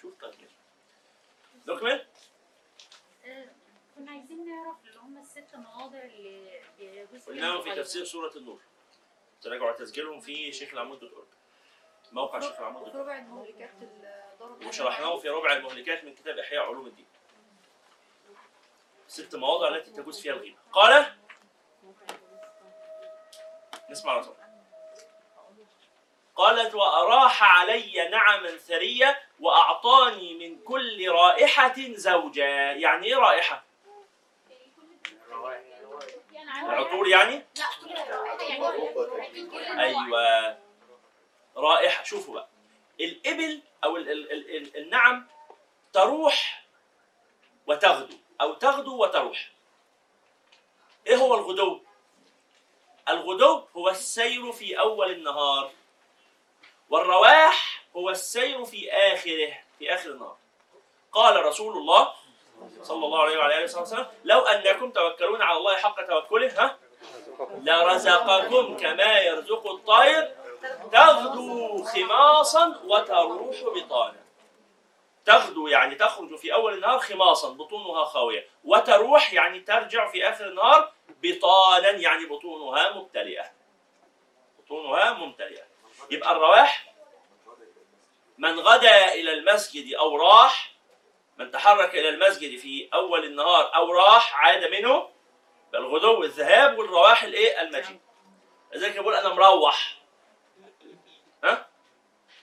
شوف 0.00 0.14
طيب. 0.20 0.34
نكمل 1.66 2.06
كنا 3.96 4.10
عايزين 4.10 4.46
نعرف 4.46 4.76
اللي 4.84 4.98
هم 5.00 5.18
الست 5.18 5.54
مواضع 5.54 5.98
اللي 5.98 6.60
بيجوز 6.78 7.20
فيها 7.20 7.34
قلناهم 7.34 7.62
في. 7.62 7.74
تفسير 7.74 8.04
سورة 8.04 8.36
النور. 8.36 8.60
تراجعوا 9.42 9.72
تسجيلهم 9.72 10.20
في 10.20 10.52
شيخ 10.52 10.72
العمود 10.72 11.00
دوت 11.00 11.12
أورج. 11.12 11.26
موقع 12.12 12.40
شيخ 12.40 12.58
العمود 12.58 12.82
دوت 12.84 12.92
في 12.92 12.98
ربع 12.98 13.18
المهلكات 13.18 13.70
الضرب 13.82 14.66
وشرحناه 14.66 15.18
في 15.18 15.28
ربع 15.28 15.52
المهلكات 15.52 16.04
من 16.04 16.14
كتاب 16.14 16.38
إحياء 16.38 16.62
علوم 16.62 16.86
الدين. 16.86 17.06
ست 19.08 19.34
مواضع 19.34 19.68
التي 19.68 19.90
تجوز 19.90 20.20
فيها 20.20 20.32
الغيبه 20.32 20.56
قال 20.72 21.16
نسمع 23.90 24.16
رسول 24.16 24.34
قالت 26.36 26.74
وأراح 26.74 27.42
علي 27.60 28.08
نعما 28.08 28.56
ثريا 28.56 29.18
وأعطاني 29.40 30.34
من 30.34 30.58
كل 30.64 31.08
رائحة 31.08 31.74
زوجا 31.78 32.46
يعني 32.72 33.06
إيه 33.06 33.16
رائحة؟ 33.16 33.64
العطور 36.62 37.08
يعني؟ 37.08 37.44
أيوة 39.78 40.58
رائحة 41.56 42.04
شوفوا 42.04 42.34
بقى 42.34 42.48
الإبل 43.00 43.60
أو 43.84 43.96
ال 43.96 44.10
ال 44.10 44.32
ال 44.32 44.56
ال 44.56 44.76
النعم 44.76 45.26
تروح 45.92 46.64
وتغدو 47.66 48.16
أو 48.40 48.54
تغدو 48.54 49.02
وتروح 49.02 49.50
إيه 51.06 51.16
هو 51.16 51.34
الغدو؟ 51.34 51.80
الغدو 53.08 53.62
هو 53.76 53.88
السير 53.88 54.52
في 54.52 54.78
أول 54.80 55.10
النهار 55.10 55.70
والرواح 56.90 57.82
هو 57.96 58.10
السير 58.10 58.64
في 58.64 58.92
آخره 58.92 59.52
في 59.78 59.94
آخر 59.94 60.10
النهار. 60.10 60.36
قال 61.12 61.44
رسول 61.44 61.76
الله 61.76 62.12
صلى 62.82 63.06
الله 63.06 63.22
عليه 63.22 63.38
وعلى 63.38 63.54
آله 63.58 63.64
وسلم 63.64 64.06
لو 64.24 64.40
أنكم 64.40 64.90
توكلون 64.90 65.42
على 65.42 65.58
الله 65.58 65.76
حق 65.76 66.02
توكله 66.06 66.62
ها 66.64 66.78
لرزقكم 67.62 68.76
كما 68.76 69.18
يرزق 69.20 69.66
الطير 69.66 70.34
تغدو 70.92 71.84
خماصا 71.84 72.80
وتروح 72.84 73.56
بطانا 73.74 74.20
تغدو 75.26 75.68
يعني 75.68 75.94
تخرج 75.94 76.36
في 76.36 76.54
أول 76.54 76.74
النهار 76.74 76.98
خماصا 76.98 77.50
بطونها 77.50 78.04
خاوية. 78.04 78.46
وتروح 78.64 79.32
يعني 79.32 79.60
ترجع 79.60 80.08
في 80.08 80.28
آخر 80.28 80.48
النهار 80.48 80.92
بطانا 81.22 81.90
يعني 81.90 82.26
بطونها 82.26 82.90
ممتلئة. 82.92 83.52
بطونها 84.58 85.12
ممتلئة. 85.12 85.64
يبقى 86.10 86.32
الرواح 86.32 86.94
من 88.38 88.60
غدا 88.60 89.14
إلى 89.14 89.32
المسجد 89.32 89.94
أو 89.94 90.16
راح 90.16 90.72
من 91.38 91.50
تحرك 91.50 91.94
إلى 91.94 92.08
المسجد 92.08 92.58
في 92.58 92.88
أول 92.94 93.24
النهار 93.24 93.74
أو 93.74 93.92
راح 93.92 94.36
عاد 94.36 94.64
منه 94.64 95.08
الغدو 95.74 96.22
الذهاب 96.22 96.78
والرواح 96.78 97.22
الإيه؟ 97.22 97.60
المجيء. 97.60 98.00
لذلك 98.74 98.96
يقول 98.96 99.14
أنا 99.14 99.28
مروح. 99.28 99.98
ها؟ 101.44 101.68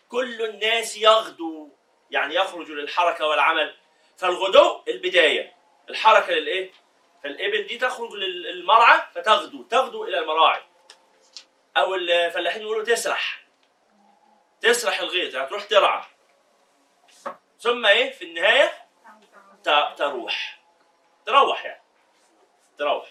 كل 0.09 0.41
الناس 0.41 0.97
يغدو 0.97 1.69
يعني 2.11 2.35
يخرج 2.35 2.71
للحركة 2.71 3.27
والعمل. 3.27 3.75
فالغدو 4.17 4.81
البداية 4.87 5.55
الحركة 5.89 6.33
للإيه؟ 6.33 6.71
فالإبل 7.25 7.67
دي 7.67 7.77
تخرج 7.77 8.13
للمرعى 8.13 9.01
فتغدو 9.15 9.63
تغدو 9.63 10.03
إلى 10.03 10.19
المراعي. 10.19 10.63
أو 11.77 11.95
الفلاحين 11.95 12.61
يقولوا 12.61 12.83
تسرح. 12.83 13.45
تسرح 14.61 14.99
الغيط 14.99 15.33
يعني 15.33 15.47
تروح 15.47 15.63
ترعى. 15.63 16.03
ثم 17.59 17.85
إيه؟ 17.85 18.11
في 18.11 18.25
النهاية 18.25 18.73
ت- 19.63 19.93
تروح. 19.97 20.59
تروح 21.25 21.65
يعني. 21.65 21.81
تروح. 22.77 23.09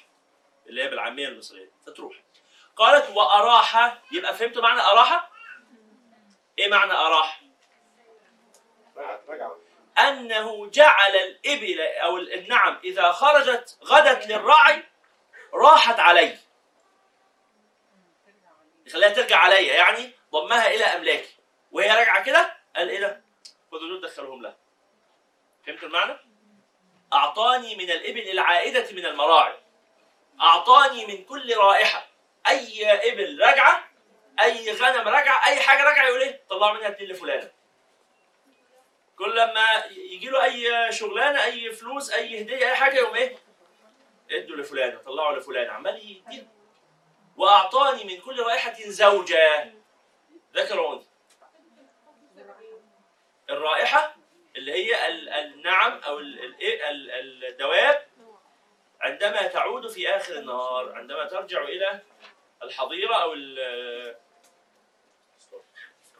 اللي 0.66 0.82
هي 0.82 0.88
بالعامية 0.88 1.28
المصرية. 1.28 1.70
فتروح. 1.86 2.16
قالت 2.76 3.10
وأراح 3.16 3.98
يبقى 4.12 4.34
فهمتوا 4.34 4.62
معنى 4.62 4.80
أراح؟ 4.80 5.30
إيه 6.58 6.68
معنى 6.68 6.92
أراح؟ 6.92 7.40
أنه 9.98 10.70
جعل 10.70 11.16
الإبل 11.16 11.80
أو 11.80 12.16
النعم 12.18 12.80
إذا 12.84 13.12
خرجت 13.12 13.78
غدت 13.84 14.26
للرعي 14.26 14.82
راحت 15.54 16.00
عليه 16.00 16.40
يخليها 18.86 19.08
ترجع 19.08 19.36
عليا 19.36 19.74
يعني 19.74 20.10
ضمها 20.32 20.66
إلى 20.74 20.84
أملاكي 20.84 21.34
وهي 21.72 21.90
راجعة 21.90 22.24
كده 22.24 22.56
قال 22.76 22.88
إيه 22.88 23.00
ده؟ 23.00 23.24
خدوا 23.72 23.88
دول 23.88 24.00
دخلوهم 24.00 24.42
لها 24.42 24.56
فهمتوا 25.66 25.88
المعنى؟ 25.88 26.18
أعطاني 27.12 27.76
من 27.76 27.90
الإبل 27.90 28.30
العائدة 28.30 28.92
من 28.92 29.06
المراعي 29.06 29.56
أعطاني 30.40 31.06
من 31.06 31.24
كل 31.24 31.56
رائحة 31.56 32.06
أي 32.48 32.92
إبل 33.12 33.40
راجعة 33.42 33.88
أي 34.40 34.72
غنم 34.72 35.08
راجعة 35.08 35.46
أي 35.46 35.60
حاجة 35.60 35.84
راجعة 35.84 36.06
يقول 36.06 36.22
إيه؟ 36.22 36.42
طلعوا 36.50 36.76
منها 36.76 36.88
اتنين 36.88 37.10
لفلانة 37.10 37.50
كل 39.18 39.36
لما 39.36 39.84
يجي 39.90 40.28
له 40.28 40.44
أي 40.44 40.92
شغلانة 40.92 41.44
أي 41.44 41.72
فلوس 41.72 42.10
أي 42.10 42.42
هدية 42.42 42.56
أي 42.56 42.74
حاجة 42.74 42.96
يقوم 42.96 43.14
إيه؟ 43.14 43.36
ادوا 44.30 44.56
لفلانة 44.56 44.98
طلعوا 44.98 45.36
لفلانة 45.36 45.72
عمال 45.72 45.96
يديله 46.10 46.46
وأعطاني 47.36 48.04
من 48.04 48.20
كل 48.20 48.40
رائحة 48.42 48.74
زوجة 48.82 49.72
ذكر 50.54 50.80
وأنثى 50.80 51.06
الرائحة 53.50 54.16
اللي 54.56 54.72
هي 54.72 55.08
ال- 55.08 55.28
النعم 55.28 55.92
أو 55.92 56.18
ال- 56.18 56.44
ال- 56.44 56.58
إيه؟ 56.60 56.80
الدواب 57.48 58.06
عندما 59.00 59.46
تعود 59.46 59.88
في 59.90 60.08
آخر 60.16 60.38
النهار 60.38 60.92
عندما 60.94 61.24
ترجع 61.24 61.62
إلى 61.62 62.00
الحظيرة 62.62 63.14
أو 63.14 63.32
ال 63.32 63.58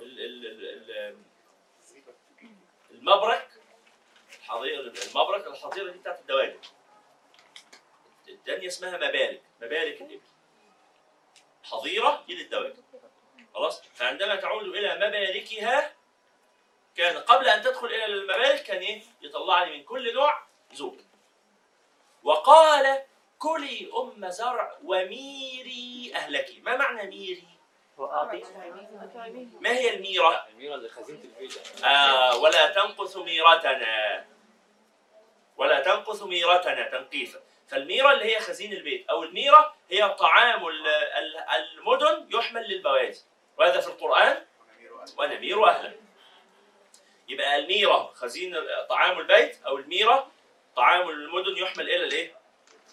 ال- 0.00 0.20
ال- 0.20 0.46
ال- 0.46 0.90
ال- 0.90 1.16
المبرك 3.04 3.49
الحظيرة 4.40 4.80
المبرك 4.80 5.46
الحظيرة 5.46 5.90
دي 5.92 5.99
بتاعت 5.99 6.20
الدواجن 6.20 6.58
الثانية 8.28 8.66
اسمها 8.66 8.96
مبارك 8.96 9.42
مبارك 9.61 10.00
الإبل. 10.02 10.20
حظيرة 11.64 12.25
دي 12.26 12.34
للدواجن 12.34 12.82
خلاص؟ 13.54 13.82
فعندما 13.82 14.37
تعود 14.37 14.64
إلى 14.64 14.94
مباركها 14.94 15.94
كان 16.96 17.16
قبل 17.18 17.49
أن 17.49 17.62
تدخل 17.62 17.87
إلى 17.87 18.04
المبارك 18.04 18.62
كان 18.62 18.80
إيه؟ 18.80 19.02
يطلع 19.23 19.64
لي 19.64 19.76
من 19.76 19.84
كل 19.84 20.14
نوع 20.14 20.42
زوج. 20.73 20.99
وقال 22.23 23.02
كلي 23.38 23.90
أم 23.96 24.28
زرع 24.28 24.78
وميري 24.84 26.12
أهلك 26.14 26.54
ما 26.62 26.76
معنى 26.76 27.11
ميري؟ 27.11 27.53
وأعطي. 27.98 28.42
ما 29.60 29.70
هي 29.70 29.94
الميرة؟ 29.94 30.46
الميرة 30.50 30.74
اللي 30.74 30.88
خزينة 30.88 31.20
البيت 31.24 31.84
آه 31.84 32.36
ولا 32.36 32.66
تنقص 32.70 33.16
ميرتنا. 33.16 34.24
ولا 35.56 35.80
تنقص 35.80 36.22
ميرتنا 36.22 36.88
تنقيصا 36.88 37.40
فالميرة 37.68 38.12
اللي 38.12 38.24
هي 38.36 38.40
خزين 38.40 38.72
البيت 38.72 39.08
أو 39.10 39.22
الميرة 39.22 39.74
هي 39.90 40.08
طعام 40.08 40.66
ال- 40.66 40.86
ال- 40.86 41.36
المدن 41.38 42.26
يحمل 42.38 42.62
للبوادي 42.70 43.18
وهذا 43.58 43.80
في 43.80 43.88
القرآن. 43.88 44.44
ونمير 45.18 45.68
أهله 45.68 45.92
يبقى 47.28 47.56
الميرة 47.58 48.12
خزين 48.14 48.56
طعام 48.88 49.18
البيت 49.18 49.58
أو 49.66 49.76
الميرة 49.76 50.30
طعام 50.76 51.08
المدن 51.08 51.56
يحمل 51.56 51.90
إلى 51.90 52.04
الإيه؟ 52.04 52.34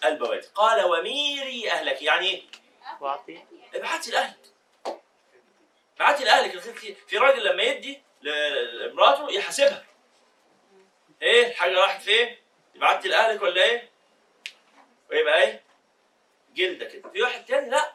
البوادي 0.04 0.46
قال 0.54 0.84
وميري 0.84 1.70
أهلك. 1.70 2.02
يعني 2.02 2.28
إيه؟ 2.28 2.42
ابعتي 3.74 4.10
لاهلك 4.10 4.51
ابعتي 5.96 6.24
لاهلك 6.24 6.58
في- 6.58 6.94
في 6.94 7.18
راجل 7.18 7.44
لما 7.44 7.62
يدي 7.62 8.02
لمراته 8.22 9.30
يحاسبها. 9.30 9.84
إيه 11.22 11.46
الحاجة 11.46 11.74
راحت 11.74 12.02
فين؟ 12.02 12.36
بعتي 12.74 13.08
لاهلك 13.08 13.42
ولا 13.42 13.62
إيه؟ 13.64 13.90
ويبقى 15.10 15.42
إيه؟ 15.42 15.62
جلدة 16.54 16.84
كده. 16.88 17.08
في 17.10 17.22
واحد 17.22 17.44
تاني 17.44 17.70
لا. 17.70 17.92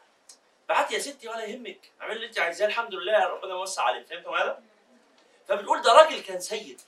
بعتي 0.70 0.94
يا 0.94 1.00
ستي 1.00 1.28
ولا 1.30 1.44
يهمك. 1.46 1.80
اعملي 2.02 2.16
اللي 2.16 2.28
انت 2.28 2.40
عايزاه 2.40 2.68
الحمد 2.68 2.94
لله 2.94 3.26
ربنا 3.26 3.52
يوسع 3.52 3.84
عليك. 3.84 4.08
فهمتوا 4.08 4.38
هذا 4.38 4.64
فبتقول 5.48 5.82
ده 5.82 5.94
راجل 5.94 6.22
كان 6.22 6.40
سيد. 6.40 6.82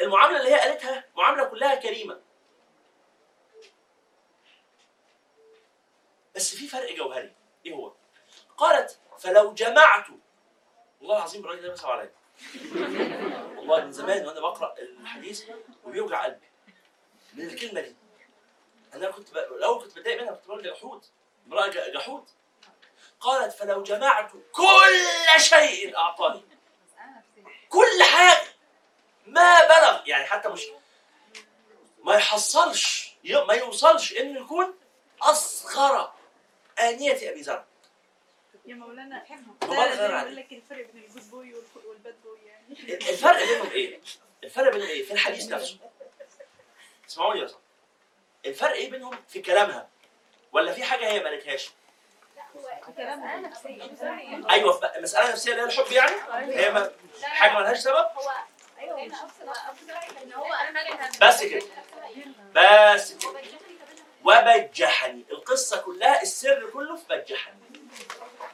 المعاملة 0.00 0.40
اللي 0.40 0.50
هي 0.54 0.58
قالتها 0.60 1.04
معاملة 1.16 1.44
كلها 1.44 1.74
كريمة. 1.74 2.20
بس 6.34 6.54
في 6.56 6.68
فرق 6.68 6.92
جوهري. 6.96 7.32
إيه 7.66 7.72
هو؟ 7.72 7.92
قالت 8.56 8.98
فلو 9.18 9.54
جمعت 9.54 10.06
والله 11.02 11.16
العظيم 11.16 11.44
الراجل 11.44 11.62
ده 11.62 11.68
بيصعب 11.68 11.90
عليا. 11.90 12.12
والله 13.56 13.84
من 13.84 13.92
زمان 13.92 14.26
وأنا 14.26 14.40
بقرأ 14.40 14.74
الحديث 14.78 15.44
وبيوجع 15.84 16.24
قلبي. 16.24 16.46
من 17.34 17.46
الكلمة 17.46 17.80
دي. 17.80 17.96
أنا 18.94 19.10
كنت 19.10 19.34
ب... 19.34 19.36
الأول 19.36 19.82
كنت 19.82 19.98
بتضايق 19.98 20.22
منها 20.22 20.32
كنت 20.32 20.46
بقول 20.46 20.62
جحود 20.62 21.04
امرأة 21.46 21.68
جحود. 21.68 22.24
قالت 23.20 23.52
فلو 23.52 23.82
جمعت 23.82 24.30
كل 24.52 25.40
شيء 25.40 25.96
أعطاني. 25.96 26.42
كل 27.68 28.02
حاجة. 28.12 28.48
ما 29.26 29.66
بلغ. 29.66 30.08
يعني 30.08 30.24
حتى 30.26 30.48
مش 30.48 30.62
ما 32.04 32.14
يحصلش 32.14 33.14
ما 33.24 33.54
يوصلش 33.54 34.12
إنه 34.12 34.40
يكون 34.40 34.78
اصغر 35.22 36.12
آنية 36.80 37.30
أبي 37.30 37.40
ذر. 37.40 37.64
يا 38.66 38.74
مولانا. 38.74 39.24
يقول 40.22 40.36
لك 40.36 40.52
الفرق 40.52 40.86
بين 40.92 41.04
الجود 41.04 41.30
بوي 41.30 41.54
والباد 41.86 42.14
بوي 42.24 42.38
يعني 42.46 42.94
الفرق 42.94 43.38
بينهم 43.46 43.70
إيه؟ 43.70 44.00
الفرق 44.44 44.72
بينهم 44.72 44.88
إيه؟ 44.88 45.04
في 45.04 45.12
الحديث 45.12 45.48
نفسه. 45.52 45.76
اسمعوني 47.08 47.40
يا 47.40 47.46
صاحبي. 47.46 47.62
الفرق 48.46 48.72
إيه 48.72 48.90
بينهم 48.90 49.18
في 49.28 49.42
كلامها؟ 49.42 49.88
ولا 50.52 50.72
في 50.72 50.84
حاجة 50.84 51.06
هي 51.12 51.20
ما 51.22 51.30
قالتهاش؟ 51.30 51.70
أيوه 54.50 54.72
في 54.72 55.00
مسألة 55.00 55.30
نفسية 55.32 55.50
اللي 55.52 55.62
هي 55.62 55.66
الحب 55.66 55.92
يعني؟ 55.92 56.16
هي 56.56 56.70
ما 56.70 56.92
حاجة 57.22 57.52
ما 57.52 57.60
لهاش 57.60 57.78
سبب؟ 57.78 58.06
اخذها 60.86 61.28
بس 61.28 61.44
كده. 61.44 61.62
بس 62.54 63.12
كده. 63.12 63.40
وبجحني 64.24 65.24
القصة 65.30 65.80
كلها 65.80 66.22
السر 66.22 66.70
كله 66.70 66.96
في 66.96 67.04
بجحني. 67.08 67.61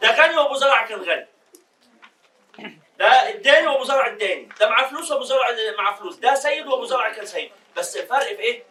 ده 0.03 0.11
غني 0.11 0.37
وابو 0.37 0.55
زرع 0.55 0.87
كان 0.87 1.01
غني. 1.01 1.27
ده 2.99 3.29
اداني 3.29 3.67
وابو 3.67 3.85
زرع 3.85 4.07
اداني، 4.07 4.49
ده 4.61 4.69
معاه 4.69 4.89
فلوس 4.89 5.11
وابو 5.11 5.25
زرع 5.25 5.49
معاه 5.79 5.95
فلوس، 5.95 6.17
ده 6.17 6.35
سيد 6.35 6.67
وابو 6.67 6.85
زرع 6.85 7.13
كان 7.13 7.27
سيد، 7.27 7.53
بس 7.77 7.97
الفرق 7.97 8.27
في 8.27 8.41
إيه؟ 8.41 8.65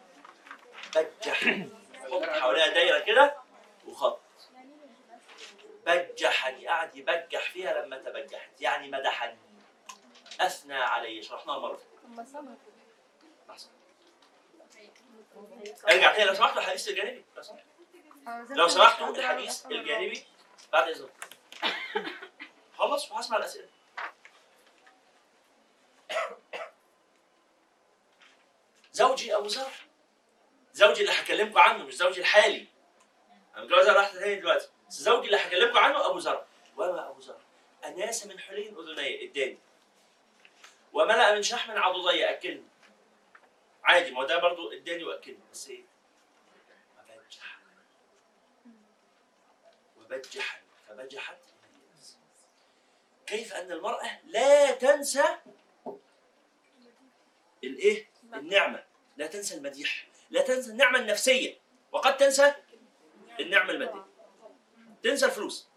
بجحني. 0.96 1.70
حط 2.12 2.24
حواليها 2.24 2.68
دايرة 2.68 3.00
كده 3.00 3.36
وخط. 3.88 4.20
بجحني 5.86 6.68
قعد 6.68 6.96
يبجح 6.96 7.52
فيها 7.52 7.82
لما 7.82 7.98
تبجحت، 7.98 8.62
يعني 8.62 8.92
مدحني. 8.92 9.38
أثنى 10.42 10.74
علي 10.74 11.22
شرحناها 11.24 11.60
مره. 11.60 11.80
أرجع 15.90 16.12
تاني 16.13 16.26
لو 16.26 16.34
سمحتوا 16.34 16.62
الحديث 16.62 16.88
الجانبي 16.88 17.26
سمحت. 17.42 17.66
لو 18.50 18.68
سمحتوا 18.68 19.10
الحديث 19.10 19.66
الجانبي 19.66 20.24
بعد 20.74 20.89
اذنك. 20.89 21.38
خلص 22.78 23.12
وهسمع 23.12 23.38
الأسئلة. 23.38 23.70
زوجي 28.91 29.36
ابو 29.36 29.48
زر 29.48 29.72
زوجي 30.74 31.02
اللي 31.02 31.13
هكلمكم 31.13 31.60
عنه 31.60 31.84
مش 31.84 31.96
زوجي 31.96 32.22
الحالي. 32.22 32.67
أنا 33.56 33.63
متجوز 33.63 33.89
على 33.89 33.98
واحدة 33.98 34.20
تاني 34.20 34.36
دلوقتي. 34.36 34.70
بس 34.88 34.93
زوجي 34.93 35.26
اللي 35.26 35.38
هكلمكم 35.38 35.78
عنه 35.78 36.10
أبو 36.10 36.20
زر 36.20 36.46
وما 36.78 37.10
أبو 37.10 37.22
زر 37.22 37.39
أناس 37.86 38.26
من 38.26 38.39
حلي 38.39 38.70
أذني 38.70 39.26
اداني 39.26 39.58
وملأ 40.93 41.36
من 41.36 41.43
شحم 41.43 41.72
عضدي 41.72 42.30
أكلني. 42.30 42.67
عادي 43.84 44.12
ما 44.12 44.20
هو 44.20 44.24
ده 44.24 44.38
برضه 44.38 44.74
اداني 44.74 45.04
واكلني 45.04 45.39
بس 45.52 45.70
إيه؟ 45.70 45.84
وبجح 50.08 50.62
فبجحت. 50.88 51.38
كيف 53.26 53.54
أن 53.54 53.72
المرأة 53.72 54.20
لا 54.26 54.72
تنسى 54.72 55.24
الإيه؟ 57.63 58.10
النعمة. 58.34 58.84
لا 59.17 59.28
تنسى 59.28 59.56
المديح. 59.56 60.08
لا 60.30 60.41
تنسى 60.41 60.72
النعمة 60.72 61.00
النفسية. 61.00 61.58
وقد 61.91 62.17
تنسى 62.17 62.54
النعمة 63.39 63.72
المادية. 63.72 64.06
تنسى 65.04 65.26
الفلوس 65.26 65.67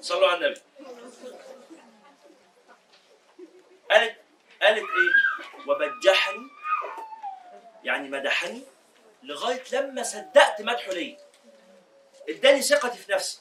صلوا 0.00 0.28
على 0.28 0.46
النبي 0.46 0.60
قالت 3.90 4.16
قالت 4.70 4.82
إيه؟ 4.82 5.66
وبجحني 5.66 6.48
يعني 7.84 8.08
مدحني 8.08 8.62
لغاية 9.22 9.62
لما 9.72 10.02
صدقت 10.02 10.60
مدحه 10.62 10.92
ليا. 10.92 11.18
إداني 12.28 12.62
ثقتي 12.62 12.98
في 12.98 13.12
نفسي. 13.12 13.40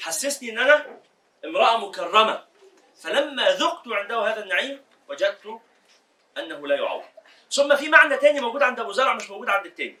حسسني 0.00 0.50
إن 0.50 0.58
أنا 0.58 1.00
امرأة 1.44 1.76
مكرمة. 1.76 2.44
فلما 3.02 3.50
ذقت 3.50 3.88
عنده 3.88 4.20
هذا 4.20 4.42
النعيم 4.42 4.84
وجدت 5.08 5.60
أنه 6.38 6.66
لا 6.66 6.76
يعوض. 6.76 7.04
ثم 7.50 7.76
في 7.76 7.88
معنى 7.88 8.16
تاني 8.16 8.40
موجود 8.40 8.62
عند 8.62 8.80
أبو 8.80 8.92
زرع 8.92 9.14
مش 9.14 9.30
موجود 9.30 9.48
عند 9.48 9.66
التاني. 9.66 9.96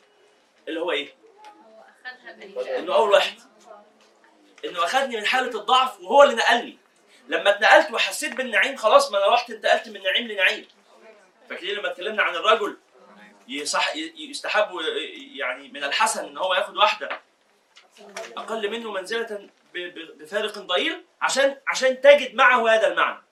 اللي 0.68 0.80
هو 0.80 0.90
إيه؟ 0.92 1.14
إنه 2.78 2.94
أول 2.94 3.10
واحد. 3.10 3.34
إنه 4.64 4.84
أخذني 4.84 5.16
من 5.16 5.26
حالة 5.26 5.60
الضعف 5.60 6.00
وهو 6.00 6.22
اللي 6.22 6.34
نقلني. 6.34 6.78
لما 7.30 7.50
اتنقلت 7.50 7.90
وحسيت 7.90 8.34
بالنعيم 8.34 8.76
خلاص 8.76 9.12
ما 9.12 9.18
أنا 9.18 9.34
رحت 9.34 9.50
انتقلت 9.50 9.88
من 9.88 10.02
نعيم 10.02 10.28
لنعيم. 10.28 10.68
فاكرين 11.48 11.76
لما 11.76 11.90
اتكلمنا 11.90 12.22
عن 12.22 12.34
الرجل 12.34 12.78
يصح 13.48 13.96
يستحب 13.96 14.68
يعني 15.34 15.68
من 15.68 15.84
الحسن 15.84 16.24
إن 16.24 16.38
هو 16.38 16.54
ياخد 16.54 16.76
واحدة 16.76 17.20
أقل 18.36 18.70
منه 18.70 18.92
منزلة 18.92 19.48
بفارق 19.74 20.58
ضئيل؟ 20.58 21.04
عشان 21.22 21.56
عشان 21.66 22.00
تجد 22.00 22.34
معه 22.34 22.74
هذا 22.74 22.86
المعنى. 22.86 23.22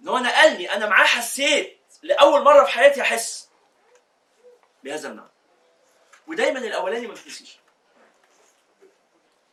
إن 0.00 0.08
هو 0.08 0.18
نقلني 0.18 0.72
أنا 0.72 0.86
معاه 0.86 1.06
حسيت 1.06 1.80
لأول 2.02 2.42
مرة 2.42 2.64
في 2.64 2.70
حياتي 2.70 3.00
أحس 3.02 3.48
بهذا 4.84 5.08
المعنى. 5.08 5.30
ودايما 6.26 6.58
الأولاني 6.58 7.06
ما 7.06 7.14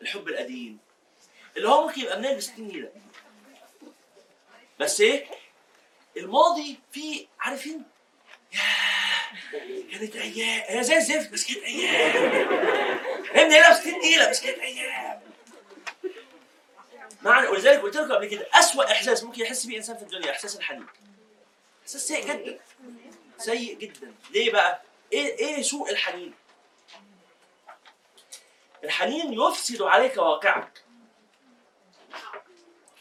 الحب 0.01 0.27
القديم 0.27 0.79
اللي 1.57 1.69
هو 1.69 1.87
ممكن 1.87 2.01
يبقى 2.01 2.19
منال 2.19 2.35
ب 2.35 2.39
60 2.39 2.67
نيله 2.67 2.89
بس 4.79 5.01
إيه؟ 5.01 5.25
الماضي 6.17 6.79
فيه 6.91 7.27
عارفين 7.39 7.83
كانت 9.91 10.15
أيام. 10.15 10.63
هي 10.67 10.83
زي 10.83 10.97
الزفت 10.97 11.29
بس 11.29 11.45
كانت 11.47 11.63
أيام. 11.63 12.11
هي 13.33 13.45
منيله 13.45 13.69
ب 13.69 13.73
60 13.73 13.93
نيله 13.99 14.29
بس 14.29 14.41
كانت 14.41 14.59
أيام. 14.59 15.21
معنى 17.21 17.47
ولذلك 17.47 17.81
قلت 17.81 17.95
لكم 17.97 18.13
قبل 18.13 18.25
كده 18.25 18.47
أسوأ 18.53 18.91
إحساس 18.91 19.23
ممكن 19.23 19.41
يحس 19.41 19.65
بيه 19.65 19.77
إنسان 19.77 19.97
في 19.97 20.01
الدنيا 20.03 20.31
إحساس 20.31 20.55
الحنين. 20.55 20.85
إحساس 21.83 22.07
سيء 22.07 22.25
جدا. 22.27 22.59
سيء 23.37 23.77
جدا. 23.77 24.13
ليه 24.31 24.51
بقى؟ 24.51 24.81
إيه 25.13 25.37
إيه 25.37 25.61
سوء 25.61 25.91
الحنين؟ 25.91 26.33
الحنين 28.83 29.33
يفسد 29.33 29.81
عليك 29.81 30.17
واقعك. 30.17 30.82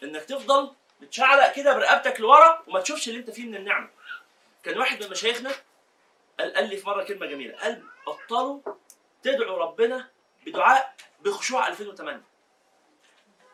انك 0.03 0.23
تفضل 0.25 0.73
متشعلق 1.01 1.53
كده 1.53 1.75
برقبتك 1.75 2.21
لورا 2.21 2.63
وما 2.67 2.81
تشوفش 2.81 3.09
اللي 3.09 3.19
انت 3.21 3.31
فيه 3.31 3.45
من 3.47 3.55
النعمة. 3.57 3.89
كان 4.63 4.79
واحد 4.79 5.03
من 5.03 5.11
مشايخنا 5.11 5.51
قال, 6.41 6.55
قال 6.55 6.69
لي 6.69 6.77
في 6.77 6.87
مرة 6.87 7.05
كلمة 7.05 7.27
جميلة. 7.27 7.59
قال 7.59 7.83
بطلوا 8.07 8.61
تدعوا 9.23 9.59
ربنا 9.59 10.11
بدعاء 10.47 10.95
بخشوع 11.21 11.69
2008 11.69 12.23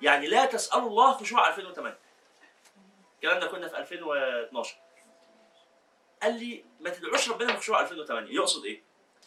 يعني 0.01 0.27
لا 0.27 0.45
تسألوا 0.45 0.89
الله 0.89 1.13
خشوع 1.13 1.49
2008 1.49 1.99
الكلام 3.17 3.41
ده 3.41 3.47
كنا 3.47 3.69
في 3.69 3.79
2012 3.79 4.77
قال 6.23 6.39
لي 6.39 6.65
ما 6.81 6.91
تدعوش 6.91 7.29
ربنا 7.29 7.53
بخشوع 7.53 7.81
2008 7.81 8.35
يقصد 8.35 8.65
إيه؟ 8.65 8.83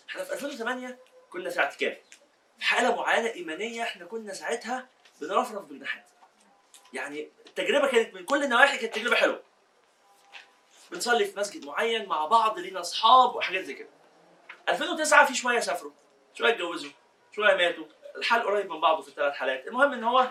إحنا 0.09 0.23
في 0.23 0.33
2008 0.33 0.99
كنا 1.29 1.49
في 1.49 1.59
اعتكاف 1.59 1.97
في 2.59 2.65
حالة 2.65 2.95
معينة 2.95 3.29
إيمانية 3.29 3.83
إحنا 3.83 4.05
كنا 4.05 4.33
ساعتها 4.33 4.87
بنرفرف 5.21 5.63
بالجناحات 5.63 6.05
يعني 6.93 7.31
التجربة 7.47 7.87
كانت 7.87 8.13
من 8.13 8.25
كل 8.25 8.43
النواحي 8.43 8.77
كانت 8.77 8.95
تجربة 8.95 9.15
حلوة. 9.15 9.43
بنصلي 10.91 11.25
في 11.25 11.39
مسجد 11.39 11.65
معين 11.65 12.05
مع 12.05 12.25
بعض 12.25 12.59
لينا 12.59 12.79
أصحاب 12.79 13.35
وحاجات 13.35 13.63
زي 13.63 13.73
كده. 13.73 13.89
2009 14.69 15.25
في 15.25 15.35
شوية 15.35 15.59
سافروا 15.59 15.91
شوية 16.33 16.51
اتجوزوا 16.51 16.91
شوية 17.31 17.55
ماتوا. 17.55 17.85
الحال 18.15 18.43
قريب 18.43 18.71
من 18.71 18.81
بعضه 18.81 19.01
في 19.01 19.07
الثلاث 19.07 19.33
حالات. 19.33 19.67
المهم 19.67 19.93
إن 19.93 20.03
هو 20.03 20.27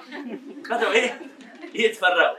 بدأوا 0.71 0.93
إيه؟ 0.93 1.21
يتفرقوا. 1.75 2.37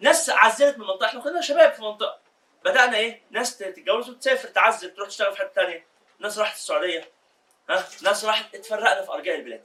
ناس 0.00 0.30
عزلت 0.30 0.76
من 0.78 0.82
المنطقة 0.82 1.06
إحنا 1.06 1.20
كنا 1.20 1.40
شباب 1.40 1.72
في 1.72 1.82
منطقة. 1.82 2.18
بدأنا 2.64 2.96
إيه؟ 2.96 3.22
ناس 3.30 3.58
تتجوز 3.58 4.10
وتسافر 4.10 4.48
تعزل 4.48 4.94
تروح 4.94 5.08
تشتغل 5.08 5.32
في 5.32 5.38
حتة 5.38 5.52
ثانية 5.54 5.86
ناس 6.18 6.38
راحت 6.38 6.56
السعودية. 6.56 7.08
ها؟ 7.70 7.88
ناس 8.02 8.24
راحت 8.24 8.54
اتفرقنا 8.54 9.02
في 9.02 9.12
أرجاء 9.12 9.34
البلاد. 9.36 9.64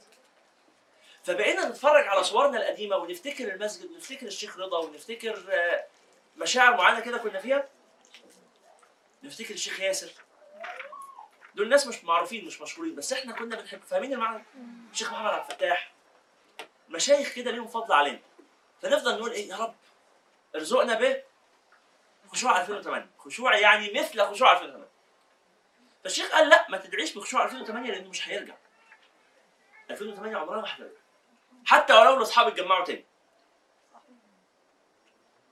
فبقينا 1.24 1.70
نتفرج 1.70 2.08
على 2.08 2.24
صورنا 2.24 2.58
القديمة 2.58 2.96
ونفتكر 2.96 3.54
المسجد 3.54 3.92
ونفتكر 3.92 4.28
الشيخ 4.28 4.58
رضا 4.58 4.78
ونفتكر 4.78 5.44
آه، 5.52 5.86
مشاعر 6.38 6.78
معينة 6.78 7.00
كده 7.00 7.18
كنا 7.18 7.40
فيها؟ 7.40 7.70
نفتكر 9.24 9.54
الشيخ 9.54 9.80
ياسر. 9.80 10.12
دول 11.56 11.70
ناس 11.70 11.88
مش 11.88 12.04
معروفين 12.04 12.46
مش 12.46 12.62
مشهورين 12.62 12.96
بس 12.96 13.14
إحنا 13.14 13.34
كنا 13.34 13.56
بنحب 13.56 13.82
فاهمين 13.84 14.14
المعنى 14.14 14.44
الشيخ 14.92 15.12
محمد 15.12 15.32
عبد 15.32 15.52
الفتاح 15.52 15.94
مشايخ 16.90 17.34
كده 17.34 17.52
ليهم 17.52 17.68
فضل 17.68 17.94
علينا. 17.94 18.20
فنفضل 18.82 19.18
نقول 19.18 19.32
إيه 19.32 19.50
يا 19.50 19.56
رب 19.58 19.76
ارزقنا 20.56 20.94
به 20.94 21.24
خشوع 22.32 22.62
2008 22.62 23.08
خشوع 23.18 23.58
يعني 23.58 23.92
مثل 24.00 24.22
خشوع 24.26 24.52
2008 24.52 24.88
فالشيخ 26.04 26.32
قال 26.32 26.50
لا 26.50 26.66
ما 26.70 26.78
تدعيش 26.78 27.14
بخشوع 27.18 27.46
2008 27.46 27.92
لأنه 27.92 28.10
مش 28.10 28.28
هيرجع. 28.30 28.56
2008 29.92 30.38
عمرها 30.38 30.62
ما 30.62 30.74
هترجع. 30.76 31.03
حتى 31.66 31.94
ولو 31.94 32.18
الاصحاب 32.18 32.48
اتجمعوا 32.48 32.86
تاني. 32.86 33.06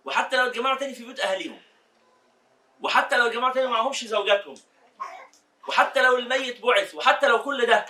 وحتى 0.06 0.38
لو 0.38 0.46
اتجمعوا 0.46 0.78
تاني 0.78 0.94
في 0.94 1.04
بيوت 1.04 1.20
اهاليهم. 1.20 1.62
وحتى 2.82 3.18
لو 3.18 3.28
اتجمعوا 3.28 3.54
تاني 3.54 3.68
معهمش 3.68 4.06
زوجاتهم. 4.06 4.56
وحتى 5.68 6.02
لو 6.02 6.18
الميت 6.18 6.62
بعث. 6.62 6.96
وحتى 6.96 7.28
لو 7.28 7.44
كل 7.44 7.66
ده. 7.66 7.86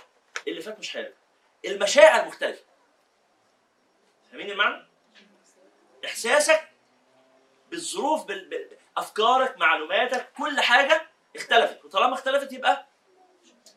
اللي 0.47 0.61
فات 0.61 0.79
مش 0.79 0.97
هيرجع 0.97 1.15
المشاعر 1.65 2.25
مختلفة. 2.25 2.63
فاهمين 4.31 4.51
المعنى؟ 4.51 4.87
إحساسك 6.05 6.69
بالظروف 7.69 8.25
بال... 8.25 8.49
بال... 8.49 8.77
أفكارك 8.97 9.57
معلوماتك 9.57 10.31
كل 10.37 10.61
حاجة 10.61 11.07
اختلفت. 11.35 11.85
وطالما 11.85 12.13
اختلفت 12.13 12.53
يبقى 12.53 12.87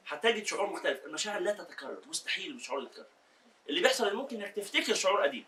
هتجد 0.09 0.47
شعور 0.47 0.67
مختلف. 0.67 1.05
المشاعر 1.05 1.41
لا 1.41 1.53
تتكرر. 1.53 2.01
مستحيل 2.07 2.57
الشعور 2.57 2.83
يتكرر. 2.83 3.07
اللي 3.69 3.81
بيحصل 3.81 4.09
ان 4.09 4.15
ممكن 4.17 4.43
انك 4.43 4.55
تفتكر 4.57 4.95
شعور 4.95 5.23
قديم. 5.23 5.47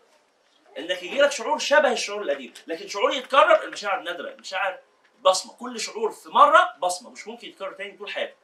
انك 0.77 1.03
يجي 1.03 1.21
لك 1.21 1.31
شعور 1.31 1.57
شبه 1.59 1.91
الشعور 1.91 2.21
القديم. 2.21 2.53
لكن 2.67 2.87
شعور 2.87 3.13
يتكرر 3.13 3.63
المشاعر 3.63 4.01
نادرة. 4.01 4.29
المشاعر 4.29 4.79
بصمة. 5.21 5.53
كل 5.53 5.79
شعور 5.79 6.11
في 6.11 6.29
مرة 6.29 6.73
بصمة. 6.79 7.09
مش 7.09 7.27
ممكن 7.27 7.47
يتكرر 7.47 7.71
تاني 7.73 7.97
طول 7.97 8.09
حياتك. 8.11 8.37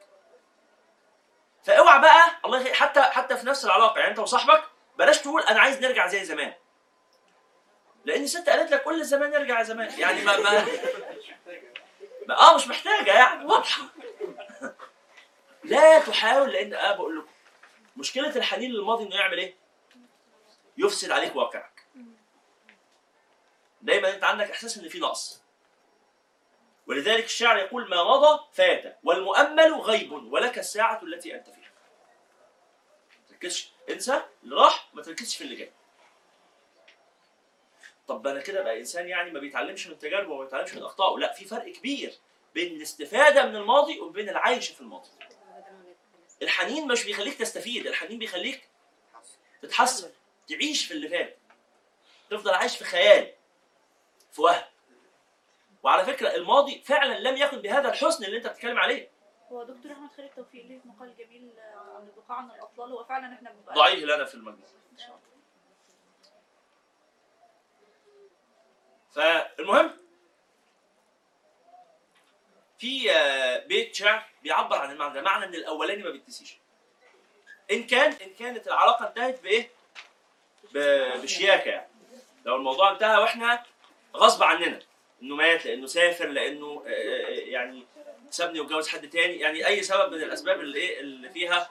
فاوعى 1.64 2.00
بقى 2.00 2.30
الله 2.44 2.58
يخليك 2.60 2.74
حتى 2.76 3.02
حتى 3.02 3.36
في 3.36 3.46
نفس 3.46 3.64
العلاقة. 3.64 3.98
يعني 3.98 4.10
انت 4.10 4.18
وصاحبك 4.18 4.64
بلاش 4.98 5.18
تقول 5.18 5.42
أنا 5.42 5.60
عايز 5.60 5.80
نرجع 5.80 6.06
زي 6.06 6.24
زمان. 6.24 6.52
لأن 8.04 8.22
الست 8.22 8.48
قالت 8.48 8.72
لك 8.72 8.82
كل 8.82 9.04
زمان 9.04 9.30
نرجع 9.30 9.62
زمان. 9.62 10.00
يعني 10.00 10.22
ما 10.22 10.36
ما, 10.38 10.66
ما 12.28 12.40
آه 12.40 12.54
مش 12.56 12.68
محتاجة 12.68 13.12
يعني. 13.12 13.44
واضحة. 13.44 13.82
لا 15.64 15.98
تحاول 15.98 16.52
لأن 16.52 16.74
آه 16.74 16.92
بقول 16.92 17.18
لكم 17.18 17.28
مشكلة 17.96 18.36
الحنين 18.36 18.70
للماضي 18.70 19.04
إنه 19.04 19.16
يعمل 19.16 19.38
إيه؟ 19.38 19.63
يفسد 20.78 21.10
عليك 21.10 21.36
واقعك. 21.36 21.84
دايما 23.82 24.14
أنت 24.14 24.24
عندك 24.24 24.50
إحساس 24.50 24.78
إن 24.78 24.88
في 24.88 24.98
نقص. 24.98 25.42
ولذلك 26.86 27.24
الشاعر 27.24 27.58
يقول 27.58 27.90
ما 27.90 28.04
مضى 28.04 28.40
فات 28.52 28.98
والمؤمل 29.04 29.74
غيب 29.74 30.12
ولك 30.12 30.58
الساعة 30.58 31.02
التي 31.02 31.34
أنت 31.34 31.50
فيها. 31.50 31.70
تركزش 33.28 33.72
انسى 33.90 34.22
اللي 34.42 34.56
راح 34.56 34.88
ما 34.94 35.02
تركزش 35.02 35.36
في 35.36 35.44
اللي 35.44 35.56
جاي. 35.56 35.72
طب 38.08 38.26
أنا 38.26 38.40
كده 38.40 38.62
بقى 38.62 38.78
إنسان 38.78 39.08
يعني 39.08 39.30
ما 39.30 39.40
بيتعلمش 39.40 39.86
من 39.86 39.98
تجاربه 39.98 40.32
وما 40.32 40.44
بيتعلمش 40.44 40.74
من 40.74 40.82
اخطائه 40.82 41.18
لا 41.18 41.32
في 41.32 41.44
فرق 41.44 41.72
كبير 41.72 42.14
بين 42.54 42.76
الاستفادة 42.76 43.46
من 43.46 43.56
الماضي 43.56 44.00
وبين 44.00 44.28
العيش 44.28 44.68
في 44.68 44.80
الماضي. 44.80 45.08
الحنين 46.42 46.88
مش 46.88 47.04
بيخليك 47.04 47.38
تستفيد 47.38 47.86
الحنين 47.86 48.18
بيخليك 48.18 48.68
تتحسن. 49.62 50.10
تعيش 50.48 50.86
في 50.86 50.94
اللي 50.94 51.08
فات. 51.08 51.38
تفضل 52.30 52.54
عايش 52.54 52.76
في 52.76 52.84
خيال 52.84 53.32
في 54.32 54.42
وهم. 54.42 54.62
وعلى 55.82 56.04
فكرة 56.04 56.34
الماضي 56.34 56.80
فعلا 56.80 57.18
لم 57.18 57.36
يكن 57.36 57.56
بهذا 57.60 57.88
الحسن 57.88 58.24
اللي 58.24 58.36
أنت 58.36 58.46
بتتكلم 58.46 58.78
عليه. 58.78 59.10
هو 59.52 59.62
دكتور 59.64 59.92
أحمد 59.92 60.10
خالد 60.16 60.30
توفيق 60.36 60.66
ليه 60.66 60.80
مقال 60.84 61.16
جميل 61.16 61.52
آه، 61.58 61.96
عن 61.96 62.06
البقاء 62.06 62.38
عن 62.38 62.50
الأطلال. 62.50 62.92
هو 62.92 63.04
فعلا 63.04 63.34
إحنا 63.34 63.50
بنبقى 63.50 63.74
ضعيف 63.74 64.04
لنا 64.04 64.24
في 64.24 64.34
المجلس. 64.34 64.74
إن 64.92 64.98
شاء 64.98 65.08
الله. 65.08 65.34
فالمهم 69.56 69.90
في 72.78 73.12
آه، 73.12 73.66
بيت 73.66 73.94
شعر 73.94 74.26
بيعبر 74.42 74.76
عن 74.78 74.90
المعنى 74.90 75.14
ده. 75.14 75.22
معنى 75.22 75.44
إن 75.44 75.54
الأولاني 75.54 76.02
ما 76.02 76.10
بيتنسيش. 76.10 76.56
إن 77.70 77.86
كان 77.86 78.12
إن 78.12 78.34
كانت 78.34 78.66
العلاقة 78.66 79.08
انتهت 79.08 79.40
بإيه؟ 79.42 79.70
بشياكة 81.22 81.70
يعني. 81.70 81.88
لو 82.44 82.56
الموضوع 82.56 82.92
انتهى 82.92 83.18
وإحنا 83.18 83.62
غصب 84.16 84.42
عننا 84.42 84.78
إنه 85.22 85.36
مات 85.36 85.66
لإنه 85.66 85.86
سافر 85.86 86.26
لإنه 86.26 86.84
آه، 86.86 86.90
آه، 86.90 87.28
يعني 87.30 87.86
سابني 88.30 88.60
واتجوز 88.60 88.88
حد 88.88 89.10
تاني 89.10 89.38
يعني 89.38 89.66
أي 89.66 89.82
سبب 89.82 90.12
من 90.12 90.22
الأسباب 90.22 90.60
اللي 90.60 90.78
إيه 90.78 91.00
اللي 91.00 91.30
فيها 91.30 91.68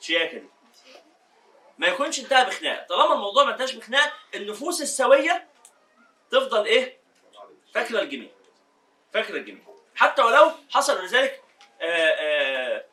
شياكة 0.00 0.38
دي. 0.38 0.48
ما 1.78 1.86
يكونش 1.86 2.20
انتهى 2.20 2.44
بخناقه 2.44 2.86
طالما 2.86 3.14
الموضوع 3.14 3.44
ما 3.44 3.52
انتهاش 3.52 3.74
بخناقه 3.74 4.12
النفوس 4.34 4.82
السوية 4.82 5.48
تفضل 6.30 6.64
إيه؟ 6.64 6.98
فاكرة 7.74 8.00
الجميل 8.00 8.30
فاكرة 9.12 9.36
الجميل 9.36 9.62
حتى 9.94 10.22
ولو 10.22 10.52
حصل 10.70 11.04
لذلك 11.04 11.42
آه، 11.80 11.84
آه، 11.86 12.84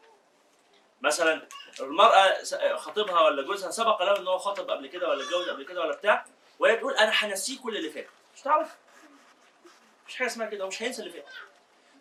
مثلا 1.01 1.47
المرأة 1.79 2.43
س- 2.43 2.55
خطيبها 2.75 3.21
ولا 3.21 3.41
جوزها 3.43 3.71
سبق 3.71 4.03
له 4.03 4.17
إن 4.19 4.27
هو 4.27 4.37
خطب 4.37 4.69
قبل 4.69 4.87
كده 4.87 5.09
ولا 5.09 5.23
اتجوز 5.23 5.49
قبل 5.49 5.65
كده 5.65 5.81
ولا 5.81 5.95
بتاع 5.95 6.25
وهي 6.59 6.75
تقول 6.75 6.93
أنا 6.93 7.11
هنسيه 7.15 7.59
كل 7.59 7.77
اللي 7.77 7.89
فات. 7.89 8.07
مش 8.35 8.41
تعرف؟ 8.41 8.75
مش 10.07 10.15
حاجة 10.15 10.27
اسمها 10.27 10.47
كده 10.47 10.63
هو 10.63 10.67
مش 10.67 10.83
هينسى 10.83 11.01
اللي 11.01 11.13
فات. 11.13 11.25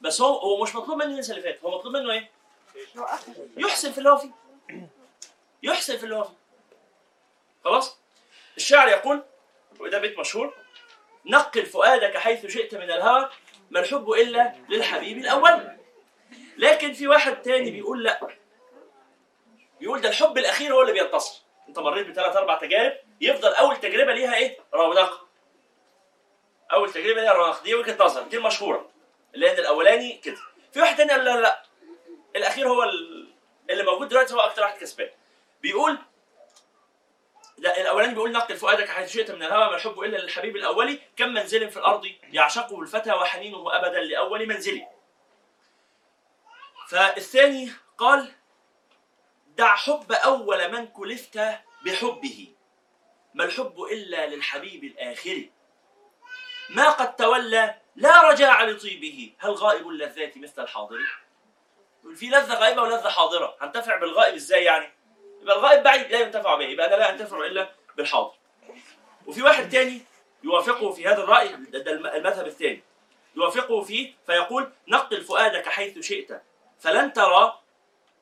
بس 0.00 0.20
هو 0.20 0.38
هو 0.38 0.62
مش 0.62 0.74
مطلوب 0.74 0.98
منه 0.98 1.16
ينسى 1.16 1.32
اللي 1.32 1.42
فات 1.42 1.60
هو 1.64 1.78
مطلوب 1.78 1.96
منه 1.96 2.12
إيه؟ 2.12 2.30
يحسن 3.56 3.92
في 3.92 3.98
اللي 3.98 4.10
هو 4.10 4.16
فيه. 4.16 4.30
يحسن 5.62 5.96
في 5.96 6.04
اللي 6.04 6.16
هو 6.16 6.24
فيه. 6.24 6.34
خلاص؟ 7.64 7.96
الشاعر 8.56 8.88
يقول 8.88 9.22
وده 9.80 9.98
بيت 9.98 10.18
مشهور 10.18 10.54
نقل 11.26 11.66
فؤادك 11.66 12.16
حيث 12.16 12.46
شئت 12.46 12.74
من 12.74 12.82
الهوى 12.90 13.28
ما 13.70 13.80
الحب 13.80 14.10
إلا 14.10 14.54
للحبيب 14.68 15.18
الأول. 15.18 15.68
لكن 16.56 16.92
في 16.92 17.08
واحد 17.08 17.42
تاني 17.42 17.70
بيقول 17.70 18.04
لا. 18.04 18.20
بيقول 19.80 20.00
ده 20.00 20.08
الحب 20.08 20.38
الأخير 20.38 20.74
هو 20.74 20.80
اللي 20.82 20.92
بينتصر. 20.92 21.42
أنت 21.68 21.78
مريت 21.78 22.06
بثلاث 22.06 22.36
أربع 22.36 22.58
تجارب 22.58 22.92
يفضل 23.20 23.54
أول 23.54 23.76
تجربة 23.76 24.12
ليها 24.12 24.34
إيه؟ 24.34 24.58
رونق. 24.74 25.26
أول 26.72 26.92
تجربة 26.92 27.20
ليها 27.20 27.32
رونق. 27.32 27.62
دي 27.62 27.74
وجهة 27.74 27.96
نظر 28.04 28.22
دي 28.22 28.36
المشهورة. 28.36 28.90
لأن 29.32 29.58
الأولاني 29.58 30.12
كده. 30.12 30.38
في 30.72 30.80
واحد 30.80 30.96
تاني 30.96 31.10
قال 31.12 31.24
لا 31.24 31.30
لا 31.36 31.40
لا. 31.40 31.62
الأخير 32.36 32.68
هو 32.68 32.82
ال- 32.82 33.30
اللي 33.70 33.82
موجود 33.82 34.08
دلوقتي 34.08 34.34
هو 34.34 34.40
أكتر 34.40 34.62
واحد 34.62 34.78
كسبان. 34.78 35.10
بيقول 35.62 35.98
لا 37.58 37.80
الأولاني 37.80 38.14
بيقول 38.14 38.32
نقل 38.32 38.56
فؤادك 38.56 38.88
حيث 38.88 39.12
شئت 39.12 39.30
من 39.30 39.42
الهوى 39.42 39.64
ما 39.64 39.74
الحب 39.74 40.00
إلا 40.00 40.16
للحبيب 40.16 40.56
الأولي. 40.56 40.98
كم 41.16 41.28
منزل 41.28 41.70
في 41.70 41.76
الأرض 41.76 42.06
يعشقه 42.32 42.80
الفتى 42.80 43.12
وحنينه 43.12 43.76
ابدا 43.76 44.00
لأول 44.00 44.46
منزله 44.48 44.88
فالثاني 46.88 47.72
قال 47.98 48.32
دع 49.56 49.74
حب 49.76 50.12
أول 50.12 50.72
من 50.72 50.86
كلفت 50.86 51.40
بحبه. 51.84 52.48
ما 53.34 53.44
الحب 53.44 53.82
إلا 53.82 54.26
للحبيب 54.26 54.84
الآخر. 54.84 55.48
ما 56.70 56.90
قد 56.90 57.16
تولى 57.16 57.74
لا 57.96 58.30
رجاع 58.30 58.62
لطيبه. 58.64 59.32
هل 59.38 59.50
غائب 59.50 59.88
اللذات 59.88 60.38
مثل 60.38 60.62
الحاضر؟ 60.62 60.98
في 62.14 62.26
لذة 62.26 62.54
غائبة 62.54 62.82
ولذة 62.82 63.08
حاضرة. 63.08 63.56
هنتفع 63.60 63.96
بالغائب 63.96 64.34
إزاي 64.34 64.64
يعني؟ 64.64 64.92
يبقى 65.42 65.56
الغائب 65.56 65.82
بعيد 65.82 66.12
لا 66.12 66.20
ينتفع 66.20 66.54
به. 66.54 66.64
يبقى 66.64 66.86
أنا 66.86 66.94
لا 66.96 67.10
أنتفع 67.10 67.46
إلا 67.46 67.70
بالحاضر. 67.96 68.34
وفي 69.26 69.42
واحد 69.42 69.68
تاني 69.70 70.00
يوافقه 70.44 70.92
في 70.92 71.06
هذا 71.06 71.22
الرأي 71.22 71.48
ده 71.48 71.78
ده 71.78 71.90
الم- 71.92 72.06
المذهب 72.06 72.46
الثاني. 72.46 72.82
يوافقه 73.36 73.82
فيه 73.82 74.14
فيقول 74.26 74.72
نقل 74.88 75.22
فؤادك 75.24 75.68
حيث 75.68 75.98
شئت 75.98 76.42
فلن 76.80 77.12
ترى 77.12 77.58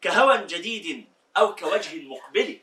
كهوى 0.01 0.38
جديد 0.38 1.07
أو 1.38 1.55
كوجه 1.55 2.03
مقبل. 2.03 2.61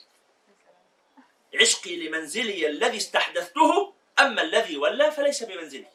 عشقي 1.56 2.08
لمنزلي 2.08 2.68
الذي 2.68 2.98
استحدثته 2.98 3.94
أما 4.20 4.42
الذي 4.42 4.78
ولى 4.78 5.12
فليس 5.12 5.44
بمنزلي. 5.44 5.86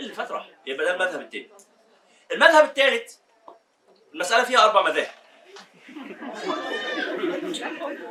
اللي 0.00 0.14
فات 0.14 0.30
راح 0.30 0.48
يبقى 0.66 0.86
ده 0.86 0.94
المذهب 0.94 1.20
الثاني 1.20 1.50
المذهب 2.32 2.64
الثالث 2.64 3.16
المسألة 4.14 4.44
فيها 4.44 4.64
أربع 4.64 4.82
مذاهب. 4.82 5.14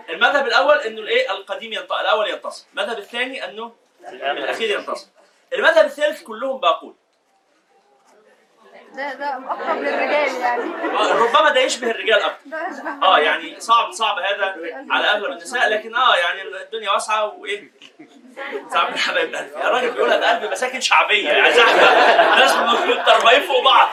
المذهب 0.09 0.47
الأول 0.47 0.77
إنه 0.77 1.01
الإيه؟ 1.01 1.31
القديم 1.31 1.73
ينط... 1.73 1.91
الأول 1.93 2.29
ينتصر. 2.29 2.65
المذهب 2.73 2.97
الثاني 2.97 3.45
إنه 3.45 3.75
الأخير 4.07 4.79
ينتصر. 4.79 5.07
المذهب 5.53 5.85
الثالث 5.85 6.23
كلهم 6.23 6.59
باقون. 6.59 6.95
ده 8.93 9.13
ده 9.13 9.37
أقرب 9.37 9.77
للرجال 9.77 10.35
يعني. 10.35 10.63
ربما 11.11 11.49
ده 11.51 11.59
يشبه 11.59 11.91
الرجال 11.91 12.21
أكتر. 12.21 12.39
آه 13.03 13.19
يعني 13.19 13.59
صعب 13.59 13.91
صعب 13.91 14.17
هذا 14.17 14.55
على 14.89 15.07
أغلب 15.07 15.31
النساء 15.31 15.69
لكن 15.69 15.95
آه 15.95 16.15
يعني 16.15 16.41
الدنيا 16.41 16.91
واسعة 16.91 17.25
وإيه؟ 17.25 17.71
صعب 18.71 18.91
من 18.91 18.97
حبايب 18.97 19.35
قلبي 19.35 19.55
الراجل 19.55 19.91
بيقولها 19.91 20.17
بقلب 20.17 20.51
مساكن 20.51 20.81
شعبية 20.81 21.29
يعني 21.29 21.53
زحمه 21.53 22.35
ناس 22.39 22.55
متربعين 22.55 23.41
فوق 23.41 23.63
بعض. 23.63 23.89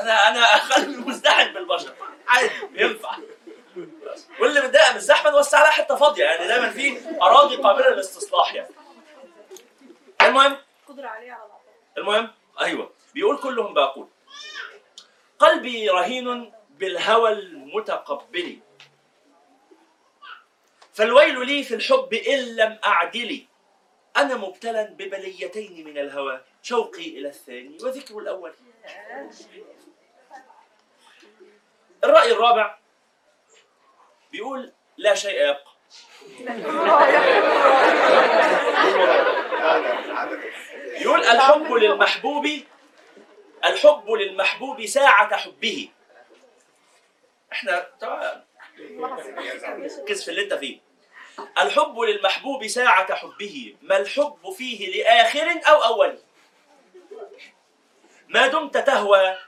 أنا 0.00 0.28
أنا 0.28 0.56
قلبي 0.56 0.96
مزدحم 0.96 1.52
بالبشر. 1.54 1.92
عادي 2.28 2.50
ينفع. 2.74 3.10
واللي 4.40 4.60
متضايق 4.60 4.90
من 4.90 4.96
الزحمة 4.96 5.30
نوسع 5.30 5.60
لها 5.62 5.70
حتة 5.70 5.96
فاضية 5.96 6.24
يعني 6.24 6.46
دايما 6.48 6.70
في 6.70 6.98
أراضي 7.22 7.56
قابلة 7.56 7.88
للاستصلاح 7.88 8.54
يعني. 8.54 8.68
المهم؟ 10.22 10.56
قدرة 10.88 11.08
عليه 11.08 11.32
على 11.32 11.42
المهم؟ 11.98 12.30
أيوه. 12.60 12.90
بيقول 13.18 13.38
كلهم 13.38 13.74
باقون 13.74 14.10
قلبي 15.38 15.88
رهين 15.88 16.52
بالهوى 16.70 17.32
المتقبل. 17.32 18.58
فالويل 20.94 21.46
لي 21.46 21.62
في 21.62 21.74
الحب 21.74 22.14
إن 22.14 22.56
لم 22.56 22.78
اعدل 22.84 23.46
أنا 24.16 24.36
مبتلى 24.36 24.84
ببليتين 24.84 25.84
من 25.84 25.98
الهوى 25.98 26.40
شوقي 26.62 27.08
إلى 27.08 27.28
الثاني 27.28 27.78
وذكر 27.82 28.18
الأول. 28.18 28.52
الرأي 32.04 32.32
الرابع 32.32 32.78
بيقول 34.32 34.72
لا 34.96 35.14
شيء 35.14 35.42
يبقى. 35.42 35.72
يقول 41.00 41.20
الحب 41.20 41.72
للمحبوب 41.72 42.46
الحب 43.64 44.10
للمحبوب 44.10 44.86
ساعة 44.86 45.36
حبه. 45.36 45.88
إحنا 47.52 47.86
طبعا 48.00 48.44
في 50.06 50.28
اللي 50.28 50.42
أنت 50.42 50.54
فيه. 50.54 50.80
الحب 51.60 51.98
للمحبوب 52.00 52.66
ساعة 52.66 53.14
حبه. 53.14 53.76
ما 53.82 53.96
الحب 53.96 54.50
فيه 54.56 55.02
لآخر 55.02 55.60
أو 55.68 55.84
أول؟ 55.84 56.18
ما 58.28 58.46
دمت 58.46 58.78
تهوى؟ 58.78 59.38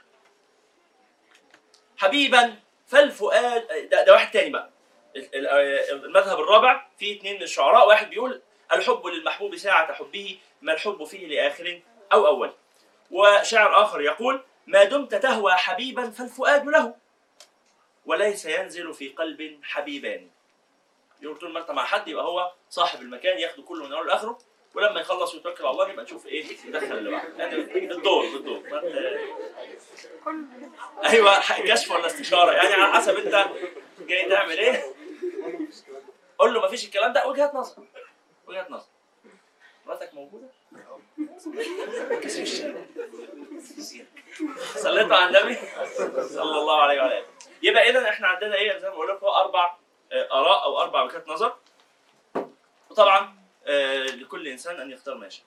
حبيبا 1.97 2.55
فالفؤاد 2.87 3.89
ده, 3.89 4.03
ده 4.03 4.13
واحد 4.13 4.31
تاني 4.31 4.49
بقى. 4.49 4.69
ال- 5.15 5.35
ال- 5.35 6.05
المذهب 6.05 6.39
الرابع 6.39 6.87
فيه 6.99 7.17
اثنين 7.19 7.35
من 7.35 7.43
الشعراء 7.43 7.87
واحد 7.87 8.09
بيقول 8.09 8.41
الحب 8.71 9.07
للمحبوب 9.07 9.55
ساعة 9.55 9.93
حبه. 9.93 10.39
ما 10.61 10.73
الحب 10.73 11.03
فيه 11.03 11.27
لآخر 11.27 11.81
أو 12.13 12.27
أول؟ 12.27 12.53
وشاعر 13.11 13.81
آخر 13.83 14.01
يقول 14.01 14.43
ما 14.67 14.83
دمت 14.83 15.15
تهوى 15.15 15.51
حبيبا 15.53 16.09
فالفؤاد 16.09 16.65
له. 16.65 16.95
وليس 18.05 18.45
ينزل 18.45 18.93
في 18.93 19.09
قلب 19.09 19.59
حبيبان. 19.63 20.29
يقول 21.21 21.37
طول 21.37 21.51
ما 21.53 21.59
انت 21.59 21.71
مع 21.71 21.85
حد 21.85 22.07
يبقى 22.07 22.23
هو 22.25 22.51
صاحب 22.69 23.01
المكان 23.01 23.39
ياخده 23.39 23.63
كله 23.63 23.85
من 23.85 23.93
أوله 23.93 24.07
لآخره 24.07 24.37
ولما 24.75 25.01
يخلص 25.01 25.33
ويتوكل 25.35 25.63
على 25.65 25.71
الله 25.71 25.89
يبقى 25.89 26.03
نشوف 26.03 26.25
إيه 26.27 26.45
يدخل 26.65 26.97
اللي 26.97 27.11
بعده 27.11 27.37
يعني 27.37 27.55
بالدور 27.87 28.25
بالدور 28.33 28.59
ما 28.69 28.79
ت- 28.81 28.85
أيوه 31.05 31.39
كشف 31.61 31.91
ولا 31.91 32.05
استشارة؟ 32.05 32.51
يعني 32.51 32.73
على 32.73 32.93
حسب 32.93 33.15
أنت 33.17 33.45
جاي 33.99 34.29
تعمل 34.29 34.57
إيه. 34.59 34.83
قول 36.39 36.53
له 36.53 36.61
ما 36.61 36.67
فيش 36.67 36.85
الكلام 36.85 37.13
ده 37.13 37.27
وجهه 37.27 37.51
نظر. 37.53 37.83
وجهه 38.47 38.67
نظر. 38.69 38.85
مراتك 39.85 40.13
موجودة؟ 40.13 40.47
صليتوا 44.75 45.15
على 45.15 45.39
النبي؟ 45.39 45.55
صلى 46.27 46.57
الله 46.59 46.81
عليه 46.81 47.01
وعلى 47.01 47.17
آله. 47.19 47.25
يبقى 47.63 47.89
اذا 47.89 48.09
إحنا 48.09 48.27
عندنا 48.27 48.55
إيه؟ 48.55 48.77
زي 48.77 48.87
ما 48.89 48.93
بقول 48.93 49.07
لكم 49.09 49.25
أربع 49.25 49.75
آه، 50.11 50.27
آراء 50.31 50.63
أو 50.63 50.81
أربع 50.81 51.03
وجهات 51.03 51.27
نظر. 51.27 51.55
وطبعا 52.89 53.35
آه، 53.67 53.97
لكل 54.03 54.47
إنسان 54.47 54.79
أن 54.79 54.91
يختار 54.91 55.15
ما 55.15 55.27
يشاء. 55.27 55.45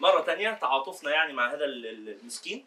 مرة 0.00 0.20
تانية 0.20 0.50
تعاطفنا 0.50 1.10
يعني 1.10 1.32
مع 1.32 1.52
هذا 1.54 1.64
ال- 1.64 1.86
ال- 1.86 2.08
المسكين. 2.08 2.66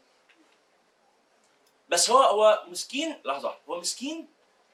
بس 1.89 2.09
هو 2.09 2.17
هو 2.17 2.63
مسكين 2.67 3.21
لحظة 3.25 3.55
هو 3.69 3.79
مسكين 3.79 4.27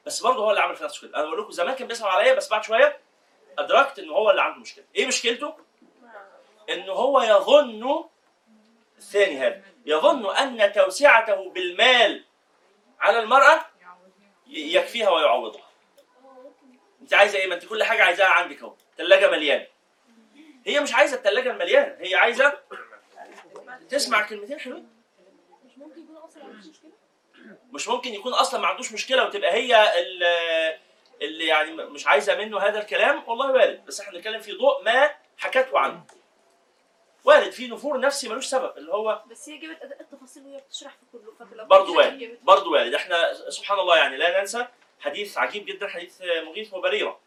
بس 0.05 0.21
برضه 0.23 0.43
هو 0.43 0.49
اللي 0.49 0.61
عمل 0.61 0.75
في 0.75 0.83
نفسه 0.83 1.07
كده 1.07 1.17
أنا 1.17 1.25
بقول 1.25 1.41
لكم 1.41 1.51
زمان 1.51 1.75
كان 1.75 1.87
بيصعب 1.87 2.09
عليا 2.09 2.33
بس 2.33 2.49
بعد 2.49 2.63
شوية 2.63 2.97
أدركت 3.59 3.99
إن 3.99 4.09
هو 4.09 4.29
اللي 4.31 4.41
عنده 4.41 4.59
مشكلة. 4.59 4.85
إيه 4.95 5.07
مشكلته؟ 5.07 5.53
إن 6.69 6.89
هو 6.89 7.21
يظن 7.21 8.03
الثاني 8.97 9.37
هذا 9.39 9.61
يظن 9.85 10.35
أن 10.35 10.73
توسعته 10.73 11.49
بالمال 11.49 12.23
على 12.99 13.19
المرأة 13.19 13.65
ي- 14.47 14.75
يكفيها 14.75 15.09
ويعوضها. 15.09 15.67
أنت 17.01 17.13
عايزة 17.13 17.37
إيه؟ 17.39 17.47
ما 17.47 17.55
أنت 17.55 17.65
كل 17.65 17.83
حاجة 17.83 18.03
عايزاها 18.03 18.27
عندك 18.27 18.61
أهو 18.61 18.73
ثلاجه 18.97 19.31
مليانة. 19.31 19.67
هي 20.65 20.79
مش 20.79 20.93
عايزة 20.93 21.17
الثلاجه 21.17 21.51
المليانة 21.51 21.95
هي 21.99 22.15
عايزة 22.15 22.59
تسمع 23.89 24.27
كلمتين 24.27 24.59
حلوين. 24.59 24.89
مش 25.65 25.77
ممكن 25.77 26.01
يكون 26.03 26.15
أصلا 26.17 26.43
مشكله 26.43 26.80
مش 27.71 27.87
ممكن 27.87 28.13
يكون 28.13 28.33
أصلا 28.33 28.59
ما 28.59 28.67
عندوش 28.67 28.91
مشكلة 28.93 29.25
وتبقى 29.25 29.51
هي 29.53 29.99
ال- 29.99 30.77
اللي 31.21 31.45
يعني 31.47 31.71
مش 31.71 32.07
عايزة 32.07 32.35
منه 32.35 32.59
هذا 32.59 32.79
الكلام 32.79 33.23
والله 33.27 33.51
وارد 33.51 33.85
بس 33.85 33.99
إحنا 34.01 34.13
بنتكلم 34.13 34.41
في 34.41 34.51
ضوء 34.51 34.83
ما 34.83 35.11
حكته 35.37 35.79
عنه. 35.79 36.03
وارد 37.23 37.49
في 37.51 37.67
نفور 37.67 37.99
نفسي 37.99 38.29
ملوش 38.29 38.45
سبب 38.45 38.77
اللي 38.77 38.93
هو 38.93 39.21
بس 39.31 39.49
هي 39.49 39.57
جابت 39.57 39.83
التفاصيل 40.01 40.43
وهي 40.43 40.57
بتشرح 40.57 40.91
في 40.91 41.05
كله 41.11 41.33
فلو 41.51 41.65
برضه 41.65 41.93
وارد 41.93 42.39
برضه 42.43 42.71
وارد 42.71 42.93
إحنا 42.93 43.33
سبحان 43.49 43.79
الله 43.79 43.97
يعني 43.97 44.17
لا 44.17 44.39
ننسى 44.39 44.67
حديث 44.99 45.37
عجيب 45.37 45.65
جدا 45.65 45.87
حديث 45.87 46.21
مغيث 46.21 46.73
وبريره 46.73 47.19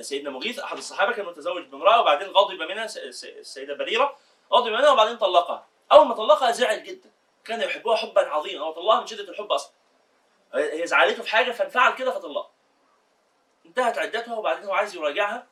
سيدنا 0.00 0.30
مغيث 0.30 0.58
أحد 0.58 0.76
الصحابة 0.76 1.12
كان 1.12 1.26
متزوج 1.26 1.62
بامرأة 1.64 2.00
وبعدين 2.00 2.28
غضب 2.28 2.62
منها 2.62 2.84
السيدة 2.84 3.74
بريرة 3.74 4.16
غضب 4.52 4.68
منها 4.72 4.90
وبعدين 4.90 5.16
طلقها. 5.16 5.66
أول 5.92 6.06
ما 6.06 6.14
طلقها 6.14 6.50
زعل 6.50 6.84
جدا. 6.84 7.10
كان 7.46 7.60
يحبها 7.60 7.96
حبا 7.96 8.28
عظيما. 8.28 8.64
هو 8.64 8.72
طلقها 8.72 9.00
من 9.00 9.06
شدة 9.06 9.28
الحب 9.28 9.52
أصلا. 9.52 9.72
هي 10.54 10.86
زعلته 10.86 11.22
في 11.22 11.30
حاجة 11.30 11.52
فانفعل 11.52 11.94
كده 11.94 12.10
فطلقها 12.10 12.50
انتهت 13.66 13.98
عدتها 13.98 14.36
وبعدين 14.36 14.64
هو 14.64 14.74
عايز 14.74 14.94
يراجعها. 14.94 15.46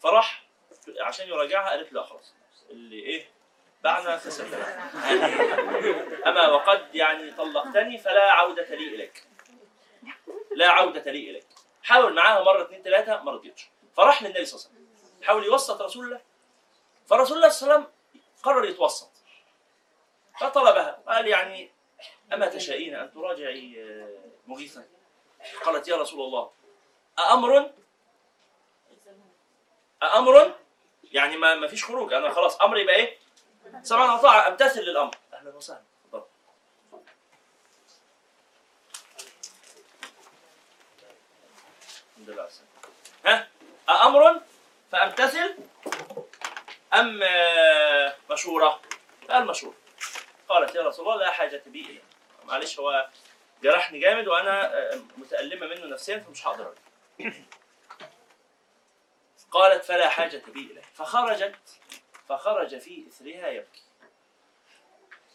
فراح 0.00 0.44
عشان 1.00 1.28
يراجعها 1.28 1.70
قالت 1.70 1.92
لا 1.92 2.02
خلاص. 2.02 2.34
اللي 2.70 3.02
إيه 3.02 3.30
باعنا 3.84 4.16
فسدنا 4.16 4.58
يعني 4.94 5.24
أما 6.26 6.48
وقد 6.48 6.94
يعني 6.94 7.30
طلقتني 7.30 7.98
فلا 7.98 8.32
عودة 8.32 8.74
لي 8.74 8.94
إليك. 8.94 9.24
لا 10.50 10.68
عودة 10.68 11.12
لي 11.12 11.30
إليك. 11.30 11.46
حاول 11.82 12.14
معاها 12.14 12.44
مرة 12.44 12.62
اثنين 12.62 12.82
ثلاثة 12.82 13.22
ما 13.22 13.32
رضيتش. 13.32 13.68
فراح 13.96 14.22
للنبي 14.22 14.44
صلى 14.44 14.58
الله 14.58 14.70
عليه 14.70 14.86
وسلم. 14.86 15.26
حاول 15.26 15.44
يوسط 15.44 15.82
رسول 15.82 16.04
الله. 16.04 16.20
فرسول 17.06 17.36
الله 17.36 17.48
صلى 17.48 17.62
الله 17.62 17.74
عليه 17.74 17.84
وسلم 17.84 17.94
قرر 18.42 18.64
يتوسط. 18.64 19.10
فطلبها. 20.40 21.02
قال 21.06 21.26
يعني 21.26 21.70
أما 22.32 22.46
تشائين 22.46 22.94
أن 22.94 23.12
تراجعي 23.12 23.82
آه، 23.82 24.18
مغيثا؟ 24.46 24.84
قالت 25.64 25.88
يا 25.88 25.96
رسول 25.96 26.20
الله 26.20 26.50
أأمر؟ 27.18 27.70
أأمر؟ 30.02 30.54
يعني 31.12 31.36
ما 31.36 31.54
ما 31.54 31.66
فيش 31.68 31.84
خروج. 31.84 32.12
أنا 32.12 32.30
خلاص 32.30 32.60
أمر 32.60 32.78
يبقى 32.78 32.94
إيه؟ 32.94 33.18
سمعنا 33.82 34.14
وطاعه 34.14 34.48
امتثل 34.48 34.80
للأمر. 34.80 35.14
أهلا 35.32 35.56
وسهلا. 35.56 35.82
الحمد 42.18 42.30
لله. 42.30 42.48
ها؟ 43.26 43.48
أأمر؟ 43.88 44.40
فأمتثل 44.92 45.54
أم 46.94 47.20
آه، 47.22 48.16
مشورة؟ 48.30 48.80
قال 49.30 49.46
مشورة 49.46 49.74
قالت 50.50 50.74
يا 50.74 50.82
رسول 50.82 51.08
الله 51.08 51.16
لا 51.16 51.30
حاجة 51.30 51.62
بي 51.66 51.80
إليه 51.80 52.02
معلش 52.44 52.78
هو 52.78 53.08
جرحني 53.62 53.98
جامد 53.98 54.28
وأنا 54.28 54.74
آه، 54.78 55.00
متألمة 55.16 55.66
منه 55.66 55.86
نفسيا 55.86 56.18
فمش 56.18 56.46
هقدر 56.46 56.66
أرد. 56.66 56.78
قالت 59.50 59.84
فلا 59.84 60.08
حاجة 60.08 60.42
بي 60.48 60.60
إليه 60.60 60.82
فخرجت 60.94 61.80
فخرج 62.28 62.78
في 62.78 63.04
إثرها 63.08 63.48
يبكي. 63.48 63.82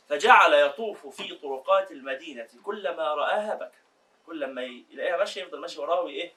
فجعل 0.10 0.54
يطوف 0.54 1.08
في 1.22 1.36
طرقات 1.36 1.92
المدينة 1.92 2.48
كلما 2.64 3.14
رآها 3.14 3.56
بكى. 3.56 3.78
كل 4.26 4.46
ما 4.48 4.62
يلاقيها 4.64 5.18
ماشية 5.18 5.42
يفضل 5.42 5.60
ماشي 5.60 5.80
وراها 5.80 6.00
وإيه 6.00 6.34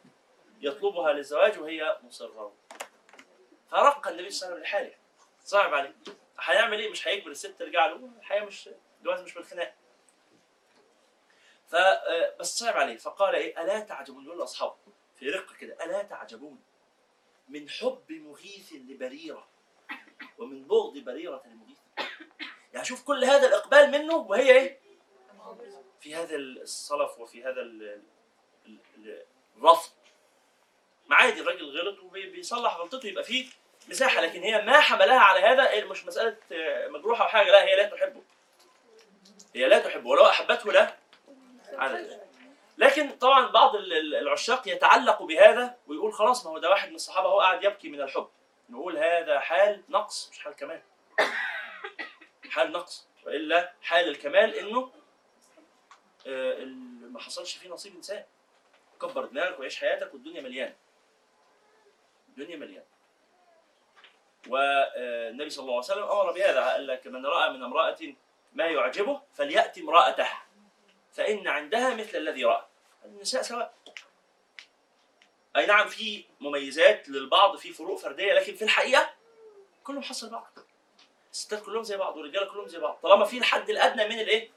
يطلبها 0.61 1.13
للزواج 1.13 1.59
وهي 1.59 1.99
مصرة. 2.03 2.53
فرق 3.71 4.09
النبي 4.09 4.31
صلى 4.31 4.47
الله 4.47 4.59
عليه 4.59 4.63
وسلم 4.63 4.63
لحاله. 4.63 4.95
صعب 5.45 5.75
عليه. 5.75 5.95
هيعمل 6.41 6.79
إيه؟ 6.81 6.91
مش 6.91 7.09
هيجبر 7.09 7.31
الست 7.31 7.59
ترجع 7.59 7.87
له. 7.87 8.11
الحياة 8.19 8.45
مش 8.45 8.71
الجواز 8.99 9.21
مش 9.21 9.35
بالخناق. 9.35 9.75
ف 11.67 11.75
آه، 11.75 12.43
صعب 12.43 12.77
عليه. 12.77 12.97
فقال 12.97 13.35
إيه؟ 13.35 13.63
ألا 13.63 13.81
تعجبون؟ 13.81 14.25
يقول 14.25 14.39
لأصحابه 14.39 14.77
في 15.17 15.31
رقة 15.31 15.55
كده. 15.55 15.85
ألا 15.85 16.03
تعجبون؟ 16.03 16.63
من 17.49 17.69
حب 17.71 18.13
مغيث 18.13 18.73
لبريرة 18.73 19.49
ومن 20.39 20.65
بغض 20.67 20.99
بريرة 20.99 21.43
لمغيث. 21.47 21.79
يعني 22.75 22.85
شوف 22.87 23.05
كل 23.05 23.25
هذا 23.25 23.47
الإقبال 23.49 23.91
منه 23.91 24.15
وهي 24.17 24.51
إيه؟ 24.53 24.81
في 26.01 26.15
هذا 26.15 26.37
الصلف 26.37 27.19
وفي 27.19 27.43
هذا 27.45 27.61
ال- 27.61 28.03
ال- 28.67 28.79
ال- 28.97 29.25
الرفض. 29.57 29.93
ما 31.07 31.17
عادي 31.17 31.41
الراجل 31.41 31.79
غلط 31.79 31.99
وبيصلح 31.99 32.77
غلطته 32.77 33.07
يبقى 33.07 33.25
فيه 33.25 33.47
مساحة 33.89 34.21
لكن 34.21 34.43
هي 34.43 34.63
ما 34.63 34.81
حملها 34.81 35.19
على 35.21 35.41
هذا 35.41 35.85
مش 35.85 36.05
مسألة 36.07 36.37
آه، 36.53 36.89
مجروحة 36.89 37.23
أو 37.25 37.29
حاجة 37.29 37.51
لا 37.51 37.65
هي 37.65 37.77
لا 37.77 37.83
تحبه. 37.89 38.23
هي 39.55 39.69
لا 39.69 39.79
تحبه 39.79 40.09
ولو 40.11 40.27
أحبته 40.27 40.73
لا. 40.73 40.95
على 41.73 42.21
لكن 42.79 43.11
طبعا 43.11 43.47
بعض 43.47 43.75
ال- 43.77 43.93
ال- 43.93 44.15
العشاق 44.15 44.69
يتعلق 44.69 45.23
بهذا 45.23 45.77
ويقول 45.87 46.13
خلاص 46.13 46.47
ما 46.47 46.53
هو 46.53 46.59
ده 46.59 46.71
واحد 46.71 46.89
من 46.89 46.95
الصحابة 46.95 47.29
هو 47.29 47.41
قاعد 47.41 47.65
يبكي 47.65 47.89
من 47.89 48.01
الحب. 48.01 48.29
نقول 48.71 48.99
هذا 48.99 49.41
حال 49.41 49.83
نقص 49.89 50.29
مش 50.33 50.39
حال 50.39 50.53
كمال. 50.57 50.83
حال 52.51 52.73
نقص 52.73 53.07
وإلا 53.27 53.73
حال 53.83 54.09
الكمال 54.09 54.55
إنه 54.55 54.93
آه، 56.27 56.65
ما 57.11 57.21
حصلش 57.21 57.57
فيه 57.57 57.69
نصيب 57.69 57.95
إنسان. 57.97 58.25
كبر 59.03 59.25
دماغك 59.25 59.61
وعيش 59.61 59.81
حياتك 59.81 60.15
والدنيا 60.15 60.41
مليانة. 60.41 60.75
الدنيا 62.29 62.57
مليانة. 62.57 62.85
والنبي 64.49 65.51
صلى 65.51 65.63
الله 65.63 65.75
عليه 65.75 65.85
وسلم 65.85 66.03
أمر 66.03 66.33
بهذا 66.33 66.65
قال 66.73 66.87
لك 66.87 67.07
من 67.07 67.27
رأى 67.27 67.51
من 67.51 67.63
امرأة 67.63 67.99
ما 68.53 68.65
يعجبه 68.67 69.21
فلياتي 69.35 69.81
امرأته 69.81 70.29
فإن 71.13 71.49
عندها 71.49 71.95
مثل 71.95 72.19
الذي 72.19 72.45
رأى. 72.45 72.65
النساء 73.05 73.43
سواء. 73.43 73.75
أي 75.57 75.67
نعم 75.67 75.89
في 75.89 76.25
مميزات 76.41 77.09
للبعض 77.09 77.57
في 77.57 77.73
فروق 77.73 77.99
فردية 77.99 78.33
لكن 78.35 78.55
في 78.55 78.65
الحقيقة 78.65 79.11
كلهم 79.85 80.03
حصل 80.03 80.31
بعض. 80.31 80.51
الستات 81.33 81.63
كلهم 81.63 81.83
زي 81.83 81.97
بعض 81.97 82.17
والرجاله 82.17 82.47
كلهم 82.47 82.69
زي 82.69 82.79
بعض. 82.79 82.99
طالما 83.03 83.25
في 83.25 83.39
الحد 83.39 83.71
الأدنى 83.71 84.05
من 84.09 84.21
الإيه؟ 84.21 84.51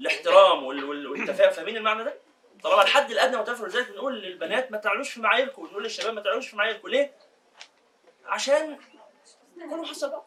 الاحترام 0.00 0.64
وال- 0.64 0.84
وال- 0.84 1.06
والتفاهم 1.06 1.50
فاهمين 1.52 1.76
المعنى 1.76 2.04
ده؟ 2.04 2.14
طالما 2.62 2.82
الحد 2.82 3.10
الأدنى 3.10 3.36
متوفر 3.36 3.66
لذلك 3.66 3.90
بنقول 3.90 4.22
للبنات 4.22 4.72
ما 4.72 4.78
تعلوش 4.78 5.10
في 5.10 5.20
معاييركم 5.20 5.62
ونقول 5.62 5.82
للشباب 5.82 6.14
ما 6.14 6.20
تعلوش 6.20 6.48
في 6.48 6.56
معاييركم. 6.56 6.88
ليه؟ 6.88 7.14
عشان 8.26 8.78
كله 9.68 10.22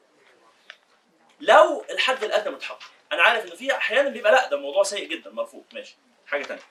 لو 1.40 1.86
الحد 1.90 2.24
الأدنى 2.24 2.56
متحقق 2.56 2.84
أنا 3.12 3.22
عارف 3.24 3.46
إنه 3.46 3.56
في 3.56 3.76
أحيانا 3.76 4.10
بيبقى 4.10 4.32
لأ 4.32 4.50
ده 4.50 4.58
موضوع 4.58 4.84
سيء 4.84 5.08
جدا 5.08 5.30
مرفوض 5.32 5.64
ماشي 5.74 5.96
حاجة 6.28 6.44
ثانية 6.44 6.62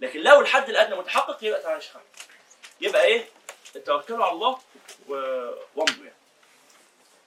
لكن 0.00 0.20
لو 0.20 0.40
الحد 0.40 0.68
الأدنى 0.68 0.94
متحقق 0.96 1.44
يبقى 1.44 1.62
تعالى 1.62 1.80
شخص 1.80 2.00
يبقى 2.80 3.04
إيه؟ 3.04 3.24
توكلوا 3.86 4.24
على 4.24 4.32
الله 4.32 4.58
و... 5.08 5.14
وامضوا 5.76 6.04
يعني. 6.04 6.14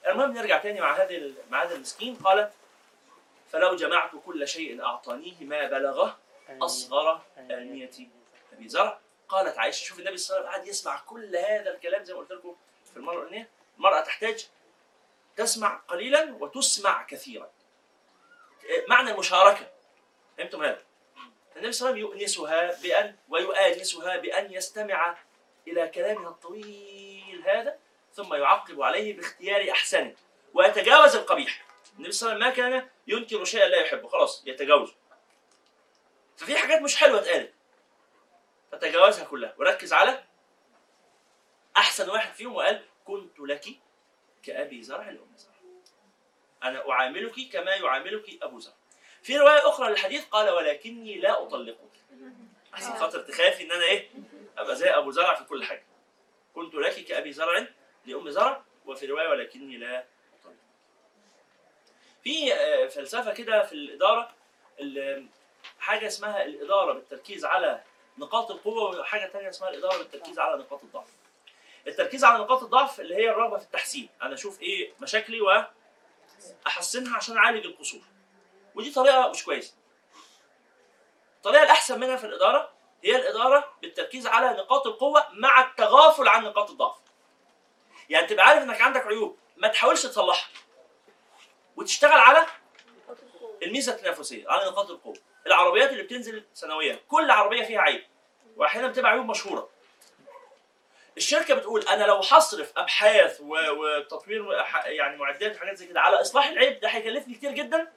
المهم 0.08 0.34
نرجع 0.34 0.58
تاني 0.58 0.82
مع 0.82 0.96
هذه 1.04 1.16
ال- 1.18 1.36
مع 1.50 1.64
هذا 1.64 1.76
المسكين. 1.76 2.16
قال 2.16 2.52
فلو 3.52 3.76
جمعت 3.76 4.12
كل 4.26 4.48
شيء 4.48 4.84
أعطانيه 4.84 5.34
ما 5.42 5.68
بلغه 5.68 6.18
أصغر 6.62 7.22
آنية 7.38 7.92
أبي 8.54 8.70
زرع. 8.70 9.00
قالت 9.30 9.58
عائشة 9.58 9.84
شوف 9.84 10.00
النبي 10.00 10.18
صلى 10.18 10.38
الله 10.38 10.50
عليه 10.50 10.58
وسلم 10.60 10.64
قعد 10.66 10.76
يسمع 10.76 11.00
كل 11.08 11.36
هذا 11.36 11.74
الكلام 11.76 12.04
زي 12.04 12.14
ما 12.14 12.20
قلت 12.20 12.32
لكم 12.32 12.56
في 12.92 12.98
المرة 12.98 13.14
الأولانية. 13.14 13.50
المرأة 13.78 14.02
تحتاج 14.02 14.48
تسمع 15.42 15.76
قليلا 15.88 16.38
وتسمع 16.40 17.04
كثيرا. 17.04 17.52
معنى 18.88 19.12
المشاركة. 19.12 19.72
فهمتم 20.38 20.64
هذا؟ 20.64 20.82
النبي 21.56 21.72
صلى 21.72 21.90
الله 21.90 22.00
عليه 22.00 22.08
وسلم 22.08 22.20
يؤنسها 22.20 22.82
بأن 22.82 23.16
ويؤانسها 23.30 24.18
بأن 24.18 24.54
يستمع 24.54 25.18
إلى 25.68 25.88
كلامها 25.88 26.30
الطويل 26.30 27.44
هذا 27.46 27.78
ثم 28.14 28.34
يعقب 28.34 28.82
عليه 28.82 29.18
باختيار 29.18 29.72
أحسنه 29.72 30.16
ويتجاوز 30.54 31.16
القبيح. 31.16 31.66
النبي 31.98 32.12
صلى 32.12 32.34
الله 32.34 32.46
عليه 32.46 32.54
وسلم 32.54 32.70
ما 32.70 32.80
كان 32.80 32.90
ينكر 33.08 33.46
شيئا 33.46 33.68
لا 33.68 33.78
يحبه 33.78 34.08
خلاص 34.08 34.44
يتجاوزه. 34.46 34.94
ففي 36.38 36.58
حاجات 36.58 36.82
مش 36.82 36.96
حلوة 36.96 37.20
اتقالت. 37.20 37.54
فتجاوزها 38.72 39.26
كلها. 39.26 39.56
وركز 39.58 39.94
على 39.94 40.24
أحسن 41.78 42.10
واحد 42.10 42.34
فيهم 42.34 42.56
وقال 42.56 42.86
كنت 43.06 43.40
لك 43.40 43.66
كأبي 44.44 44.84
زرع 44.84 45.10
لأم 45.10 45.32
زرع. 45.38 45.52
أنا 46.64 46.90
أعاملك 46.92 47.50
كما 47.54 47.76
يعاملك 47.76 48.44
أبو 48.44 48.60
زرع. 48.60 48.74
في 49.24 49.38
رواية 49.38 49.70
أخرى 49.70 49.90
للحديث 49.90 50.26
قال 50.26 50.50
ولكني 50.50 51.16
لا 51.20 51.44
أطلقك. 51.44 51.92
عشان 52.74 52.94
خاطر 52.94 53.20
تخافي 53.22 53.64
إن 53.64 53.72
أنا 53.72 53.84
إيه؟ 53.84 54.10
أبقى 54.58 54.76
زي 54.76 54.90
أبو 54.90 55.12
زرع 55.12 55.36
في 55.36 55.44
كل 55.44 55.64
حاجة. 55.64 55.84
كنت 56.56 56.74
لك 56.76 57.06
كأبي 57.06 57.32
زرع 57.34 57.68
لأم 58.06 58.30
زرع 58.30 58.64
وفي 58.86 59.06
رواية 59.06 59.28
ولكني 59.28 59.78
لا 59.78 60.00
أطلقك. 60.00 60.56
في 62.24 62.54
آه، 62.54 62.88
فلسفة 62.88 63.34
كده 63.34 63.64
في 63.64 63.74
الإدارة 63.74 64.32
ال- 64.80 65.28
حاجة 65.80 66.08
اسمها 66.08 66.44
الإدارة 66.46 66.94
بالتركيز 66.94 67.46
على 67.46 67.82
نقاط 68.18 68.52
القوة 68.52 69.00
وحاجة 69.00 69.26
تانية 69.32 69.50
اسمها 69.50 69.70
الإدارة 69.70 69.98
والتركيز 69.98 70.40
على 70.40 70.58
نقاط 70.62 70.84
الضعف. 70.84 71.10
التركيز 71.88 72.24
على 72.24 72.44
نقاط 72.44 72.64
الضعف 72.64 73.00
اللي 73.00 73.16
هي 73.16 73.30
الرغبة 73.30 73.58
في 73.58 73.64
التحسين. 73.64 74.10
أنا 74.22 74.34
أشوف 74.34 74.62
إيه 74.62 74.94
مشاكلي 75.00 75.42
وأحسنها 76.66 77.16
عشان 77.16 77.38
أعالج 77.38 77.66
القصور. 77.66 78.02
ودي 78.76 78.92
طريقة 78.92 79.30
مش 79.30 79.44
كويسة. 79.46 79.74
الطريقة 81.38 81.64
الأحسن 81.64 82.00
منها 82.00 82.16
في 82.16 82.26
الإدارة 82.26 82.72
هي 83.04 83.16
الإدارة 83.16 83.74
بالتركيز 83.82 84.28
على 84.28 84.50
نقاط 84.58 84.88
القوة 84.88 85.28
مع 85.32 85.62
التغافل 85.62 86.28
عن 86.28 86.44
نقاط 86.44 86.70
الضعف. 86.70 86.96
يعني 88.10 88.28
تبقى 88.28 88.46
عارف 88.48 88.64
إنك 88.64 88.82
عندك 88.82 89.08
عيوب 89.08 89.38
ما 89.58 89.68
تحاولش 89.68 90.04
تصلحها. 90.04 90.50
وتشتغل 91.76 92.20
على 92.20 92.46
الميزة 93.64 93.94
التنافسية 93.94 94.50
على 94.50 94.70
نقاط 94.70 94.90
القوة. 94.90 95.18
العربيات 95.48 95.90
اللي 95.90 96.04
بتنزل 96.04 96.46
سنويا 96.54 97.00
كل 97.08 97.32
عربية 97.32 97.64
فيها 97.64 97.82
عيب. 97.82 98.04
واحيانا 98.58 98.88
بتبقى 98.88 99.12
عيوب 99.12 99.26
مشهورة. 99.26 99.70
الشركة 101.22 101.54
بتقول 101.54 101.88
أنا 101.88 102.04
لو 102.04 102.16
هصرف 102.16 102.72
أبحاث 102.78 103.42
وتطوير 103.42 104.54
يعني 104.86 105.18
معدات 105.18 105.56
وحاجات 105.56 105.78
زي 105.78 105.88
كده 105.88 106.02
على 106.02 106.22
إصلاح 106.22 106.48
العيب 106.48 106.80
ده 106.80 106.88
هيكلفني 106.88 107.34
كتير 107.34 107.52
جدا 107.52 107.92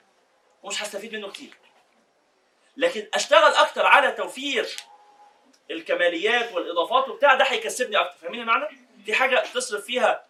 ومش 0.62 0.82
هستفيد 0.82 1.14
منه 1.16 1.30
كتير. 1.30 1.54
لكن 2.76 3.08
أشتغل 3.14 3.54
أكتر 3.54 3.86
على 3.86 4.12
توفير 4.12 4.76
الكماليات 5.70 6.52
والإضافات 6.52 7.08
وبتاع 7.08 7.34
ده 7.34 7.44
هيكسبني 7.44 7.96
أكتر. 7.96 8.18
فاهمين 8.18 8.40
المعنى؟ 8.40 8.78
في 9.04 9.14
حاجة 9.14 9.44
تصرف 9.54 9.84
فيها 9.84 10.24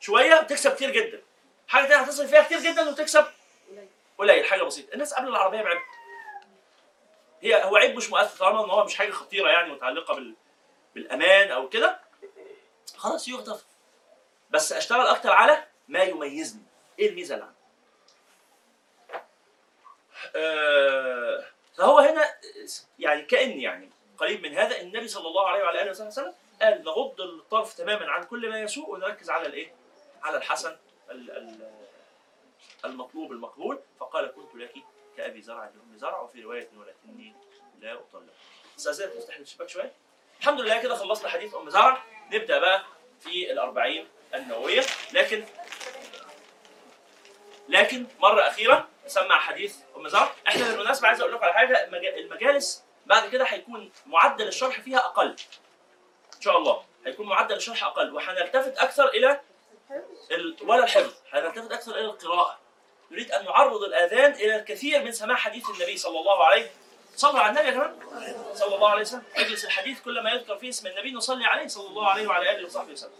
شوية 0.00 0.34
وتكسب 0.34 0.74
كتير 0.74 0.90
جدا. 0.90 1.22
حاجة 1.68 1.86
تانية 1.88 2.02
هتصرف 2.02 2.30
فيها 2.30 2.42
كتير 2.42 2.58
جدا 2.60 2.88
وتكسب 2.88 3.24
قليل. 4.18 4.44
حاجة 4.44 4.62
بسيطة. 4.62 4.94
الناس 4.94 5.14
قبل 5.14 5.28
العربية 5.28 5.62
بعيب 5.62 5.78
هي 7.42 7.64
هو 7.64 7.76
عيب 7.76 7.96
مش 7.96 8.10
مؤثر 8.10 8.38
طالما 8.38 8.64
إن 8.64 8.70
هو 8.70 8.84
مش 8.84 8.94
حاجة 8.96 9.10
خطيرة 9.10 9.48
يعني 9.48 9.72
متعلقة 9.72 10.14
بال 10.14 10.34
بالأمان 10.94 11.50
أو 11.50 11.68
كده. 11.68 12.09
خلاص 13.00 13.28
يغتفر 13.28 13.64
بس 14.50 14.72
أشتغل 14.72 15.06
أكتر 15.06 15.30
على 15.32 15.64
ما 15.88 16.02
يميزني 16.02 16.62
إيه 16.98 17.08
الميزة 17.10 17.34
اللي 17.34 17.44
عندي 17.44 17.56
آه، 20.36 21.44
فهو 21.76 21.98
هنا 21.98 22.34
يعني 22.98 23.22
كأن 23.22 23.60
يعني 23.60 23.90
قريب 24.18 24.42
من 24.42 24.54
هذا 24.58 24.80
النبي 24.80 25.08
صلى 25.08 25.28
الله 25.28 25.48
عليه 25.48 25.64
وعلى 25.64 25.82
آله 25.82 25.90
وسلم 25.90 26.34
قال 26.62 26.84
نغض 26.84 27.20
الطرف 27.20 27.74
تماما 27.74 28.10
عن 28.10 28.24
كل 28.24 28.48
ما 28.50 28.60
يسوء 28.60 28.90
ونركز 28.90 29.30
على 29.30 29.46
الإيه؟ 29.46 29.72
على 30.22 30.36
الحسن 30.36 30.76
ال- 31.10 31.30
ال- 31.30 31.70
المطلوب 32.84 33.32
المقبول 33.32 33.78
فقال 34.00 34.32
كنت 34.36 34.54
لك 34.54 34.74
كأبي 35.16 35.42
زرع 35.42 35.64
لأم 35.64 35.98
زرع 35.98 36.20
وفي 36.20 36.42
رواية 36.42 36.68
ولكني 36.76 37.34
لا 37.80 37.94
أطلق. 37.94 38.22
استاذنك 38.78 39.16
نفتح 39.16 39.36
الشباك 39.36 39.68
شوية. 39.68 39.92
الحمد 40.40 40.60
لله 40.60 40.82
كده 40.82 40.94
خلصنا 40.94 41.28
حديث 41.28 41.54
أم 41.54 41.70
زرع. 41.70 42.02
نبدأ 42.32 42.58
بقى 42.58 42.82
في 43.20 43.52
الأربعين 43.52 44.08
النووية. 44.34 44.82
لكن 45.12 45.44
لكن 47.68 48.06
مرة 48.20 48.48
اخيره 48.48 48.88
سمع 49.06 49.38
حديث 49.38 49.76
أم 49.96 50.08
زرع. 50.08 50.32
إحنا 50.48 50.64
بالمناسبة 50.70 51.08
عايز 51.08 51.20
أقول 51.20 51.34
لكم 51.34 51.44
على 51.44 51.84
المجا- 51.84 52.14
المجالس 52.16 52.84
بعد 53.06 53.28
كده 53.30 53.44
هيكون 53.44 53.92
معدل 54.06 54.48
الشرح 54.48 54.80
فيها 54.80 54.98
أقل. 54.98 55.36
إن 56.36 56.40
شاء 56.40 56.58
الله. 56.58 56.84
هيكون 57.06 57.26
معدل 57.26 57.56
الشرح 57.56 57.84
أقل. 57.84 58.14
وهنلتفت 58.14 58.78
أكثر 58.78 59.08
إلى 59.08 59.40
ال... 60.30 60.56
ولا 60.62 60.84
الحفظ. 60.84 61.14
هنلتفت 61.32 61.72
أكثر 61.72 61.92
إلى 61.94 62.04
القراءة. 62.04 62.58
نريد 63.10 63.32
أن 63.32 63.44
نعرض 63.44 63.82
الآذان 63.82 64.32
إلى 64.32 64.56
الكثير 64.56 65.02
من 65.02 65.12
سماع 65.12 65.36
حديث 65.36 65.70
النبي 65.70 65.96
صلى 65.96 66.18
الله 66.20 66.44
عليه 66.44 66.70
صلوا 67.20 67.40
على 67.40 67.50
النبي 67.50 67.66
يا 67.66 67.72
جماعة. 67.72 68.54
صلى 68.54 68.74
الله 68.74 68.88
عليه 68.88 69.00
وسلم. 69.00 69.22
اجلس 69.36 69.64
الحديث 69.64 70.02
كل 70.02 70.20
ما 70.20 70.30
يذكر 70.30 70.58
فيه 70.58 70.68
اسم 70.68 70.86
النبي 70.86 71.12
نصلي 71.12 71.44
عليه 71.44 71.66
صلى 71.66 71.86
الله 71.88 72.08
عليه 72.08 72.26
وعلى 72.26 72.56
آله 72.56 72.66
وصحبه 72.66 72.92
وسلم. 72.92 73.12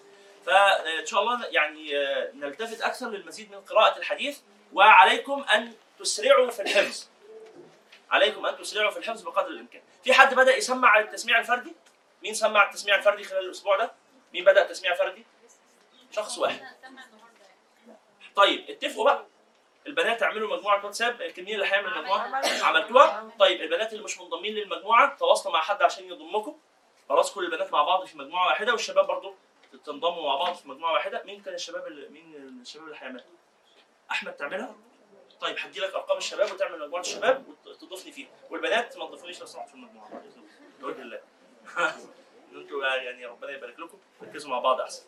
فان 0.46 1.06
شاء 1.06 1.20
الله 1.22 1.46
يعني 1.46 1.96
آه، 1.98 2.30
نلتفت 2.34 2.80
أكثر 2.80 3.08
للمزيد 3.10 3.50
من 3.50 3.60
قراءة 3.60 3.98
الحديث. 3.98 4.38
وعليكم 4.72 5.42
أن 5.42 5.72
تسرعوا 5.98 6.50
في 6.50 6.62
الحفظ. 6.62 7.06
عليكم 8.10 8.46
أن 8.46 8.56
تسرعوا 8.58 8.90
في 8.90 8.98
الحفظ 8.98 9.22
بقدر 9.22 9.48
الإمكان. 9.48 9.82
في 10.04 10.12
حد 10.12 10.34
بدأ 10.34 10.56
يسمع 10.56 10.98
التسميع 10.98 11.38
الفردي؟ 11.38 11.72
مين 12.22 12.34
سمع 12.34 12.68
التسميع 12.68 12.96
الفردي 12.96 13.24
خلال 13.24 13.44
الأسبوع 13.44 13.76
ده؟ 13.76 13.92
مين 14.32 14.44
بدأ 14.44 14.62
التسميع 14.62 14.92
الفردي؟ 14.92 15.26
شخص 16.12 16.38
واحد. 16.38 16.60
طيب 18.36 18.70
اتفقوا 18.70 19.04
بقى. 19.04 19.26
البنات 19.86 20.22
اعملوا 20.22 20.56
مجموعة 20.56 20.84
واتساب 20.84 21.22
الكمين 21.22 21.54
اللي 21.54 21.66
هيعمل 21.66 21.98
مجموعة 21.98 22.42
عملتوها 22.62 23.30
طيب 23.38 23.60
البنات 23.60 23.92
اللي 23.92 24.04
مش 24.04 24.20
منضمين 24.20 24.54
للمجموعة 24.54 25.16
تواصلوا 25.16 25.54
مع 25.54 25.60
حد 25.60 25.82
عشان 25.82 26.04
يضمكم. 26.04 26.58
خلاص 27.08 27.34
كل 27.34 27.44
البنات 27.44 27.72
مع 27.72 27.82
بعض 27.82 28.04
في 28.04 28.18
مجموعة 28.18 28.46
واحدة 28.46 28.72
والشباب 28.72 29.06
برضو 29.06 29.34
تنضموا 29.84 30.22
مع 30.28 30.36
بعض 30.36 30.54
في 30.54 30.68
مجموعة 30.68 30.92
واحدة. 30.92 31.22
مين 31.24 31.42
كان 31.42 31.54
الشباب 31.54 31.86
اللي 31.86 32.08
مين 32.08 32.58
الشباب 32.62 32.86
اللي 32.86 32.96
هيعملها 33.00 33.24
أحمد 34.10 34.32
تعملها؟ 34.32 34.74
طيب 35.40 35.56
هدي 35.58 35.80
لك 35.80 35.94
أرقام 35.94 36.18
الشباب 36.18 36.52
وتعمل 36.52 36.78
مجموعة 36.78 37.00
الشباب 37.00 37.44
وتضيفني 37.66 38.12
فيها. 38.12 38.28
والبنات 38.50 38.98
ما 38.98 39.06
تضيفونيش 39.06 39.40
لو 39.40 39.46
سمحت 39.46 39.68
في 39.68 39.74
المجموعة. 39.74 40.22
بوجه 40.80 41.02
الله. 41.02 41.20
أنتوا 42.54 42.86
يعني 42.86 43.26
ربنا 43.26 43.50
يبارك 43.52 43.78
لكم. 43.80 43.98
ركزوا 44.22 44.50
مع 44.50 44.58
بعض 44.58 44.80
أحسن. 44.80 45.02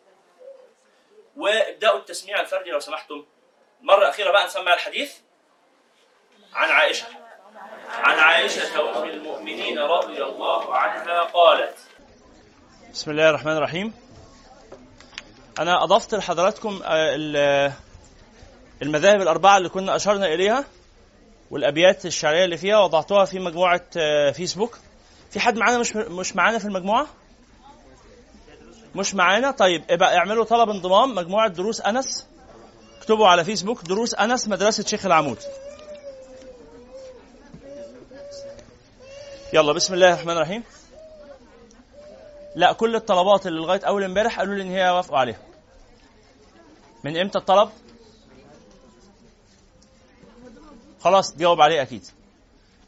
وابدأوا 1.36 1.98
التسميع 1.98 2.40
الفردي 2.40 2.70
لو 2.70 2.78
سمحتم. 2.80 3.26
مرة 3.82 4.08
أخيرة 4.08 4.30
بقى 4.32 4.46
نسمع 4.46 4.74
الحديث. 4.74 5.12
عن 6.54 6.70
عائشة. 6.70 7.06
عن 7.90 8.18
عائشة 8.18 8.98
أم 9.02 9.08
المؤمنين 9.08 9.78
رضي 9.78 10.22
الله 10.22 10.76
عنها 10.76 11.22
قالت. 11.22 11.74
بسم 12.92 13.10
الله 13.10 13.28
الرحمن 13.30 13.52
الرحيم. 13.56 13.94
أنا 15.58 15.84
أضفت 15.84 16.14
لحضراتكم 16.14 16.80
آه، 16.84 17.14
ال- 17.14 17.72
المذاهب 18.82 19.20
الأربعة 19.22 19.56
اللي 19.58 19.68
كنا 19.68 19.96
أشرنا 19.96 20.26
إليها 20.26 20.64
والأبيات 21.50 22.06
الشعرية 22.06 22.44
اللي 22.44 22.56
فيها 22.56 22.78
وضعتها 22.78 23.24
في 23.24 23.38
مجموعة 23.38 23.84
آه، 23.96 24.30
فيسبوك. 24.30 24.78
في 25.30 25.40
حد 25.40 25.56
معانا 25.58 25.78
مش 25.78 25.96
مش 25.96 26.36
معانا 26.36 26.58
في 26.58 26.64
المجموعة؟ 26.64 27.06
مش 28.94 29.14
معانا؟ 29.14 29.50
طيب 29.50 29.84
ابقى 29.90 30.16
اعملوا 30.16 30.44
طلب 30.44 30.70
انضمام. 30.70 31.14
مجموعة 31.14 31.48
دروس 31.48 31.80
أنس. 31.80 32.28
اكتبوا 33.02 33.28
على 33.28 33.44
فيسبوك 33.44 33.82
دروس 33.82 34.14
أنس 34.14 34.48
مدرسة 34.48 34.84
شيخ 34.84 35.06
العمود. 35.06 35.38
يلا 39.52 39.72
بسم 39.72 39.94
الله 39.94 40.08
الرحمن 40.08 40.32
الرحيم. 40.32 40.62
لا 42.56 42.72
كل 42.72 42.96
الطلبات 42.96 43.46
اللي 43.46 43.60
لغاية 43.60 43.80
أول 43.84 44.04
امبارح 44.04 44.38
قالوا 44.38 44.54
لي 44.54 44.62
إن 44.62 44.70
هي 44.70 44.90
وافقوا 44.90 45.18
عليها. 45.18 45.40
من 47.04 47.16
إمتى 47.16 47.38
الطلب؟ 47.38 47.70
خلاص 51.00 51.36
جاوب 51.36 51.60
عليه 51.60 51.82
أكيد. 51.82 52.06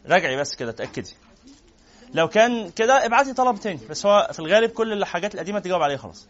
راجعي 0.07 0.37
بس 0.37 0.55
كده 0.55 0.71
اتاكدي 0.71 1.15
لو 2.13 2.29
كان 2.29 2.71
كده 2.71 3.07
ابعتي 3.07 3.35
طلب 3.35 3.61
تاني. 3.61 3.81
بس 3.91 4.07
هو 4.07 4.29
في 4.33 4.39
الغالب 4.39 4.71
كل 4.71 4.93
الحاجات 4.93 5.35
القديمة 5.35 5.61
تجاوب 5.61 5.83
عليها 5.83 5.99
خلاص. 5.99 6.27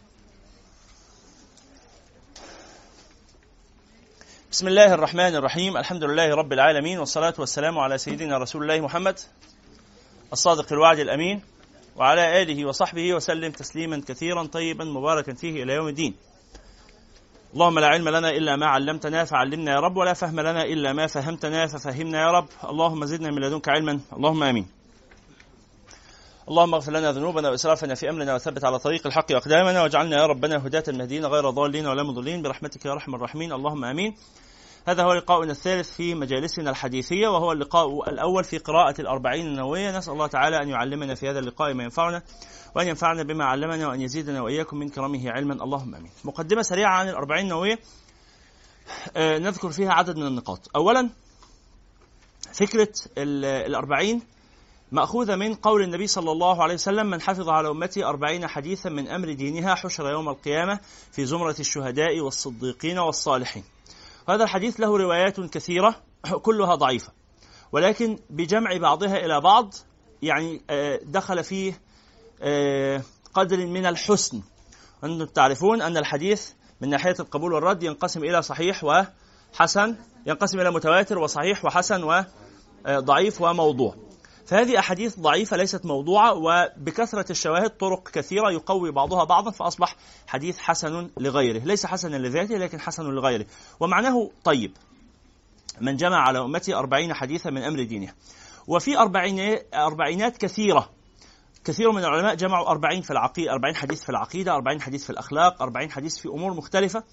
بسم 4.55 4.67
الله 4.67 4.93
الرحمن 4.93 5.35
الرحيم. 5.35 5.77
الحمد 5.77 6.03
لله 6.03 6.35
رب 6.35 6.53
العالمين 6.53 6.99
والصلاة 6.99 7.33
والسلام 7.39 7.79
على 7.79 7.97
سيدنا 7.97 8.37
رسول 8.37 8.63
الله 8.63 8.81
محمد 8.81 9.19
الصادق 10.33 10.73
الوعد 10.73 10.99
الأمين 10.99 11.41
وعلى 11.95 12.41
آله 12.41 12.65
وصحبه 12.65 13.13
وسلم 13.13 13.51
تسليما 13.51 14.01
كثيرا 14.07 14.43
طيبا 14.43 14.85
مباركا 14.85 15.33
فيه 15.33 15.63
إلى 15.63 15.73
يوم 15.73 15.87
الدين. 15.87 16.15
اللهم 17.53 17.79
لا 17.79 17.87
علم 17.87 18.09
لنا 18.09 18.29
إلا 18.29 18.55
ما 18.55 18.65
علمتنا 18.65 19.25
فعلمنا 19.25 19.71
يا 19.71 19.79
رب 19.79 19.97
ولا 19.97 20.13
فهم 20.13 20.39
لنا 20.39 20.63
إلا 20.63 20.93
ما 20.93 21.07
فهمتنا 21.07 21.67
ففهمنا 21.67 22.21
يا 22.21 22.31
رب. 22.31 22.47
اللهم 22.63 23.05
زدنا 23.05 23.31
من 23.31 23.41
لدنك 23.41 23.69
علما 23.69 23.99
اللهم 24.13 24.43
آمين. 24.43 24.67
اللهم 26.49 26.73
اغفر 26.73 26.91
لنا 26.91 27.11
ذنوبنا 27.11 27.49
وإسرافنا 27.49 27.95
في 27.95 28.09
أمرنا 28.09 28.35
وثبت 28.35 28.63
على 28.65 28.79
طريق 28.79 29.07
الحق 29.07 29.31
اقدامنا 29.31 29.83
واجعلنا 29.83 30.17
يا 30.21 30.25
ربنا 30.25 30.57
هداة 30.67 30.83
مهديين 30.87 31.25
غير 31.25 31.49
ضالين 31.49 31.87
ولا 31.87 32.03
مضلين 32.03 32.41
برحمتك 32.41 32.85
يا 32.85 32.91
أرحم 32.91 33.15
الراحمين 33.15 33.51
اللهم 33.53 33.85
آمين. 33.85 34.15
هذا 34.87 35.03
هو 35.03 35.13
لقاؤنا 35.13 35.51
الثالث 35.51 35.95
في 35.95 36.15
مجالسنا 36.15 36.69
الحديثية 36.69 37.27
وهو 37.27 37.51
اللقاء 37.51 38.09
الأول 38.09 38.43
في 38.43 38.57
قراءة 38.57 39.01
الأربعين 39.01 39.47
النووية 39.47 39.97
نسأل 39.97 40.13
الله 40.13 40.27
تعالى 40.27 40.61
أن 40.61 40.69
يعلمنا 40.69 41.15
في 41.15 41.29
هذا 41.29 41.39
اللقاء 41.39 41.73
ما 41.73 41.83
ينفعنا 41.83 42.21
وأن 42.75 42.87
ينفعنا 42.87 43.23
بما 43.23 43.45
علمنا 43.45 43.87
وأن 43.87 44.01
يزيدنا 44.01 44.41
وإياكم 44.41 44.77
من 44.77 44.89
كرمه 44.89 45.31
علما 45.31 45.53
اللهم 45.53 45.95
آمين. 45.95 46.11
مقدمة 46.25 46.61
سريعة 46.61 46.91
عن 46.99 47.09
الأربعين 47.09 47.43
النووية 47.43 47.79
آه، 49.17 49.37
نذكر 49.37 49.69
فيها 49.71 49.93
عدد 49.93 50.17
من 50.17 50.27
النقاط. 50.27 50.69
اولا 50.75 51.09
فكرة 52.53 52.93
ال- 53.17 53.45
الأربعين 53.45 54.21
مأخوذة 54.91 55.35
من 55.35 55.53
قول 55.53 55.81
النبي 55.83 56.07
صلى 56.07 56.31
الله 56.31 56.63
عليه 56.63 56.73
وسلم 56.73 57.09
من 57.09 57.21
حفظ 57.21 57.49
على 57.49 57.69
أمتي 57.69 58.05
أربعين 58.05 58.47
حديثا 58.47 58.89
من 58.89 59.07
أمر 59.07 59.33
دينها 59.33 59.75
حشر 59.75 60.09
يوم 60.09 60.29
القيامة 60.29 60.79
في 61.11 61.25
زمرة 61.25 61.55
الشهداء 61.59 62.19
والصديقين 62.19 62.99
والصالحين. 62.99 63.63
هذا 64.29 64.43
الحديث 64.43 64.79
له 64.79 64.97
روايات 64.97 65.39
كثيرة 65.39 65.95
كلها 66.41 66.75
ضعيفة 66.75 67.11
ولكن 67.71 68.19
بجمع 68.29 68.77
بعضها 68.77 69.17
إلى 69.17 69.41
بعض 69.41 69.73
يعني 70.21 70.61
آه، 70.69 70.99
دخل 71.03 71.43
فيه 71.43 71.81
آه، 72.41 73.01
قدر 73.33 73.67
من 73.67 73.85
الحسن. 73.85 74.41
أنتم 75.03 75.25
تعرفون 75.25 75.81
أن 75.81 75.97
الحديث 75.97 76.49
من 76.81 76.89
ناحية 76.89 77.15
القبول 77.19 77.53
والرد 77.53 77.83
ينقسم 77.83 78.23
إلى 78.23 78.41
صحيح 78.41 78.83
وحسن 78.83 79.95
ينقسم 80.25 80.59
إلى 80.59 80.71
متواتر 80.71 81.17
وصحيح 81.19 81.65
وحسن 81.65 82.25
وضعيف 82.85 83.41
وموضوع. 83.41 83.95
فهذه 84.45 84.79
أحاديث 84.79 85.19
ضعيفة 85.19 85.57
ليست 85.57 85.85
موضوعة 85.85 86.33
وبكثرة 86.33 87.31
الشواهد 87.31 87.69
طرق 87.69 88.09
كثيرة 88.09 88.51
يقوي 88.51 88.91
بعضها 88.91 89.23
بعضا 89.23 89.51
فأصبح 89.51 89.95
حديث 90.27 90.57
حسن 90.57 91.09
لغيره. 91.17 91.59
ليس 91.59 91.85
حسنا 91.85 92.17
لذاته 92.17 92.57
لكن 92.57 92.79
حسن 92.79 93.03
لغيره. 93.03 93.45
ومعناه 93.79 94.29
طيب. 94.43 94.71
من 95.81 95.95
جمع 95.95 96.17
على 96.17 96.39
أمتي 96.39 96.75
أربعين 96.75 97.13
حديثا 97.13 97.49
من 97.49 97.63
أمر 97.63 97.83
دينه. 97.83 98.13
وفي 98.67 98.97
أربعين 98.97 99.57
أربعينات 99.73 100.37
كثيرة. 100.37 100.89
كثير 101.65 101.91
من 101.91 102.03
العلماء 102.03 102.35
جمعوا 102.35 102.67
أربعين 102.67 103.01
في 103.01 103.11
العقيدة 103.11 103.51
أربعين 103.51 103.75
حديث 103.75 104.03
في 104.03 104.09
العقيدة 104.09 104.55
أربعين 104.55 104.81
حديث 104.81 105.03
في 105.03 105.09
الأخلاق 105.09 105.61
أربعين 105.61 105.91
حديث 105.91 106.17
في 106.17 106.27
أمور 106.27 106.53
مختلفة. 106.53 107.03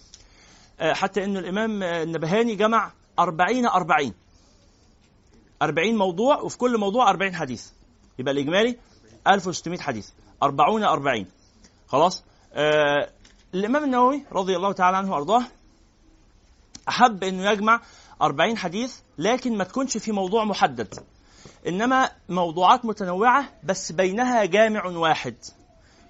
آه، 0.81 0.93
حتى 0.93 1.25
أن 1.25 1.37
الإمام 1.37 1.83
النبهاني 1.83 2.55
جمع 2.55 2.93
أربعين 3.19 3.67
أربعين. 3.67 4.22
أربعين 5.63 5.97
موضوع 5.97 6.41
وفي 6.41 6.59
كل 6.59 6.79
موضوع 6.79 7.11
أربعين 7.11 7.35
حديث. 7.35 7.67
يبقى 8.19 8.33
الإجمالي 8.33 8.79
1600 9.29 9.79
حديث. 9.81 10.09
أربعون 10.43 10.85
أربعين. 10.85 11.27
خلاص؟ 11.89 12.25
آه 12.55 13.11
الإمام 13.55 13.85
النووي 13.85 14.25
رضي 14.33 14.57
الله 14.57 14.73
تعالى 14.73 14.97
عنه 14.97 15.13
وأرضاه 15.13 15.43
أحب 16.89 17.25
أنه 17.25 17.51
يجمع 17.51 17.81
أربعين 18.23 18.57
حديث 18.57 18.97
لكن 19.19 19.57
ما 19.59 19.65
تكونش 19.65 19.97
في 19.97 20.13
موضوع 20.13 20.45
محدد. 20.45 20.95
إنما 21.69 22.11
موضوعات 22.29 22.85
متنوعة 22.85 23.45
بس 23.65 23.93
بينها 23.93 24.45
جامع 24.45 24.87
واحد. 24.87 25.35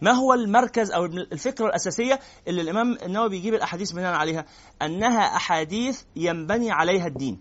ما 0.00 0.10
هو 0.12 0.34
المركز 0.34 0.90
أو 0.92 1.04
الفكرة 1.04 1.66
الأساسية 1.66 2.20
اللي 2.48 2.60
الإمام 2.62 2.98
النووي 3.02 3.28
بيجيب 3.28 3.54
الأحاديث 3.54 3.92
بناء 3.92 4.14
عليها؟ 4.14 4.44
أنها 4.82 5.36
أحاديث 5.36 6.02
ينبني 6.16 6.70
عليها 6.70 7.06
الدين. 7.06 7.40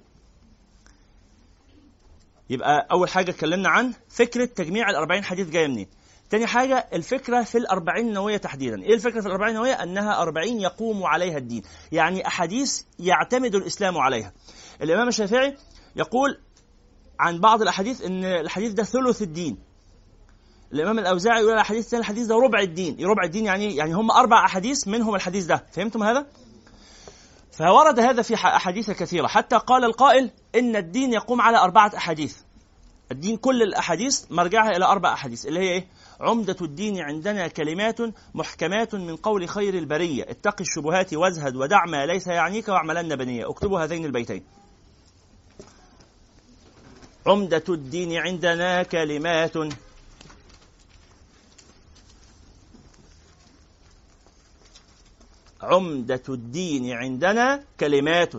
يبقى 2.51 2.87
أول 2.91 3.09
حاجة 3.09 3.31
اتكلمنا 3.31 3.69
عن 3.69 3.93
فكرة 4.09 4.45
تجميع 4.45 4.89
الأربعين 4.89 5.23
حديث 5.23 5.49
جاية 5.49 5.67
منين. 5.67 5.87
تاني 6.29 6.47
حاجة 6.47 6.87
الفكرة 6.93 7.43
في 7.43 7.57
الأربعين 7.57 8.07
النووية 8.07 8.37
تحديدا. 8.37 8.83
إيه 8.83 8.93
الفكرة 8.93 9.21
في 9.21 9.27
الأربعين 9.27 9.49
النووية 9.49 9.83
أنها 9.83 10.21
أربعين 10.21 10.61
يقوم 10.61 11.03
عليها 11.03 11.37
الدين. 11.37 11.61
يعني 11.91 12.27
أحاديث 12.27 12.81
يعتمد 12.99 13.55
الإسلام 13.55 13.97
عليها. 13.97 14.33
الإمام 14.81 15.07
الشافعي 15.07 15.55
يقول 15.95 16.39
عن 17.19 17.39
بعض 17.39 17.61
الأحاديث 17.61 18.01
أن 18.01 18.23
الحديث 18.25 18.71
ده 18.71 18.83
ثلث 18.83 19.21
الدين. 19.21 19.57
الإمام 20.73 20.99
الأوزاعي 20.99 21.41
يقول 21.41 21.53
الحديث 21.53 21.93
الحديث 21.93 22.27
ده 22.27 22.35
ربع 22.35 22.59
الدين. 22.59 23.05
ربع 23.05 23.23
الدين 23.23 23.45
يعني 23.45 23.75
يعني 23.75 23.93
هم 23.93 24.11
أربع 24.11 24.45
أحاديث 24.45 24.87
منهم 24.87 25.15
الحديث 25.15 25.45
ده. 25.45 25.65
فهمتم 25.71 26.03
هذا؟ 26.03 26.25
فورد 27.51 27.99
هذا 27.99 28.21
في 28.21 28.33
أحاديث 28.33 28.91
كثيرة. 28.91 29.27
حتى 29.27 29.57
قال 29.57 29.83
القائل 29.83 30.31
إن 30.55 30.75
الدين 30.75 31.13
يقوم 31.13 31.41
على 31.41 31.57
أربعة 31.57 31.91
أحاديث. 31.97 32.37
الدين 33.11 33.37
كل 33.37 33.61
الأحاديث 33.61 34.25
مرجعها 34.29 34.69
إلى 34.69 34.85
أربع 34.85 35.13
أحاديث 35.13 35.45
اللي 35.45 35.59
هي 35.59 35.69
إيه؟ 35.69 35.87
عمدة 36.21 36.55
الدين 36.61 37.01
عندنا 37.01 37.47
كلمات 37.47 37.97
محكمات 38.33 38.95
من 38.95 39.15
قول 39.15 39.49
خير 39.49 39.73
البرية. 39.73 40.23
اتق 40.23 40.55
الشبهات 40.61 41.13
وازهد 41.13 41.55
ودع 41.55 41.85
ما 41.85 42.05
ليس 42.05 42.27
يعنيك 42.27 42.67
واعملن 42.67 43.15
بنية. 43.15 43.49
اكتبوا 43.49 43.79
هذين 43.79 44.05
البيتين. 44.05 44.43
عمدة 47.27 47.63
الدين 47.69 48.17
عندنا 48.17 48.83
كلمات 48.83 49.53
عمدة 55.61 56.23
الدين 56.29 56.91
عندنا 56.91 57.63
كلمات. 57.79 58.33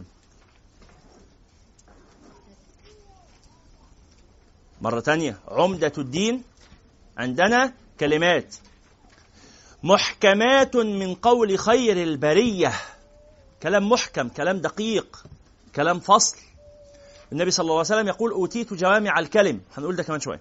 مرة 4.81 5.01
تانية 5.01 5.39
عمدة 5.49 5.93
الدين 5.99 6.43
عندنا 7.17 7.73
كلمات. 8.01 8.55
محكمات 9.83 10.77
من 10.77 11.15
قول 11.15 11.59
خير 11.59 12.03
البرية. 12.03 12.73
كلام 13.63 13.89
محكم 13.89 14.29
كلام 14.29 14.59
دقيق 14.59 15.25
كلام 15.75 16.01
فصل. 16.01 16.37
النبي 17.33 17.51
صلى 17.51 17.65
الله 17.65 17.79
عليه 17.79 17.87
وسلم 17.87 18.09
يقول 18.09 18.31
أوتيت 18.31 18.75
جوامع 18.75 19.19
الكلم. 19.19 19.61
هنقول 19.77 19.97
ده 19.97 20.03
كمان 20.03 20.21
شوية. 20.21 20.41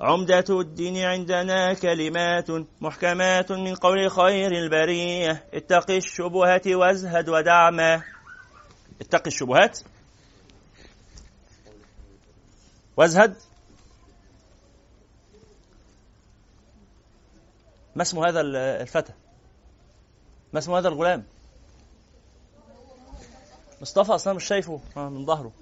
عمدة 0.00 0.44
الدين 0.50 0.96
عندنا 0.96 1.74
كلمات 1.74 2.46
محكمات 2.80 3.52
من 3.52 3.74
قول 3.74 4.10
خير 4.10 4.52
البرية. 4.52 5.44
اتق 5.54 5.90
الشبهات 5.90 6.66
وازهد 6.66 7.28
ودع 7.28 7.70
ما 7.70 8.02
اتق 9.00 9.22
الشبهات. 9.26 9.78
وازهد. 12.96 13.36
ما 17.96 18.02
اسم 18.02 18.18
هذا 18.18 18.40
الفتى؟ 18.40 19.12
ما 20.52 20.58
اسم 20.58 20.72
هذا 20.72 20.88
الغلام؟ 20.88 21.24
مصطفى 23.80 24.14
أصلا 24.14 24.32
مش 24.32 24.44
شايفه. 24.44 24.80
من 24.96 25.26
ظهره. 25.26 25.52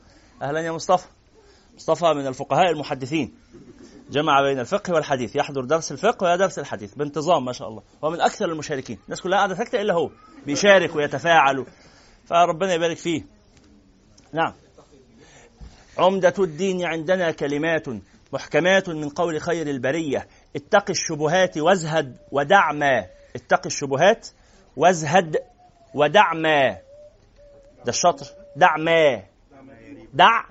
أهلا 0.42 0.60
يا 0.60 0.72
مصطفى. 0.72 1.06
مصطفى 1.76 2.04
من 2.06 2.26
الفقهاء 2.26 2.70
المحدثين. 2.70 3.34
جمع 4.10 4.42
بين 4.42 4.60
الفقه 4.60 4.94
والحديث. 4.94 5.36
يحضر 5.36 5.64
درس 5.64 5.92
الفقه 5.92 6.32
ودرس 6.32 6.58
الحديث. 6.58 6.94
بانتظام 6.94 7.44
ما 7.44 7.52
شاء 7.52 7.68
الله. 7.68 7.82
هو 8.04 8.10
من 8.10 8.20
أكثر 8.20 8.44
المشاركين. 8.44 8.98
الناس 9.04 9.20
كلها 9.20 9.38
قاعدة 9.38 9.54
ساكته 9.54 9.80
إلا 9.80 9.94
هو. 9.94 10.10
بيشارك 10.46 10.96
ويتفاعل. 10.96 11.66
فربنا 12.26 12.74
يبارك 12.74 12.96
فيه. 12.96 13.24
نعم. 14.32 14.52
عمدة 15.98 16.34
الدين 16.38 16.84
عندنا 16.84 17.30
كلمات 17.30 17.86
محكمات 18.32 18.88
من 18.88 19.08
قول 19.08 19.40
خير 19.40 19.66
البرية. 19.66 20.28
اتق 20.56 20.90
الشبهات 20.90 21.58
وازهد 21.58 22.16
ودع 22.32 22.72
ما 22.72 23.06
اتق 23.36 23.66
الشبهات 23.66 24.28
وازهد 24.76 25.36
ودع 25.94 26.34
ما 26.34 26.70
ده 27.84 27.88
الشطر. 27.88 28.26
دع 28.56 28.76
ما 28.76 29.22
دع. 30.12 30.44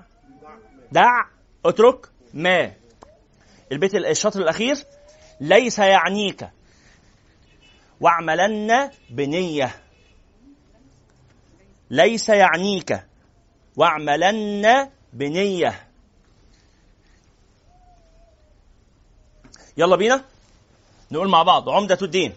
دع. 0.92 1.24
اترك. 1.66 2.06
ما. 2.34 2.83
البيت 3.72 3.94
الشطر 3.94 4.40
الأخير 4.42 4.76
ليس 5.40 5.78
يعنيك. 5.78 6.48
واعملن 8.00 8.90
بنية. 9.10 9.74
ليس 11.90 12.28
يعنيك. 12.28 13.04
واعملن 13.76 14.90
بنية. 15.12 15.88
يلا 19.76 19.96
بينا. 19.96 20.24
نقول 21.10 21.28
مع 21.28 21.42
بعض. 21.42 21.68
عمدة 21.68 21.98
الدين. 22.02 22.32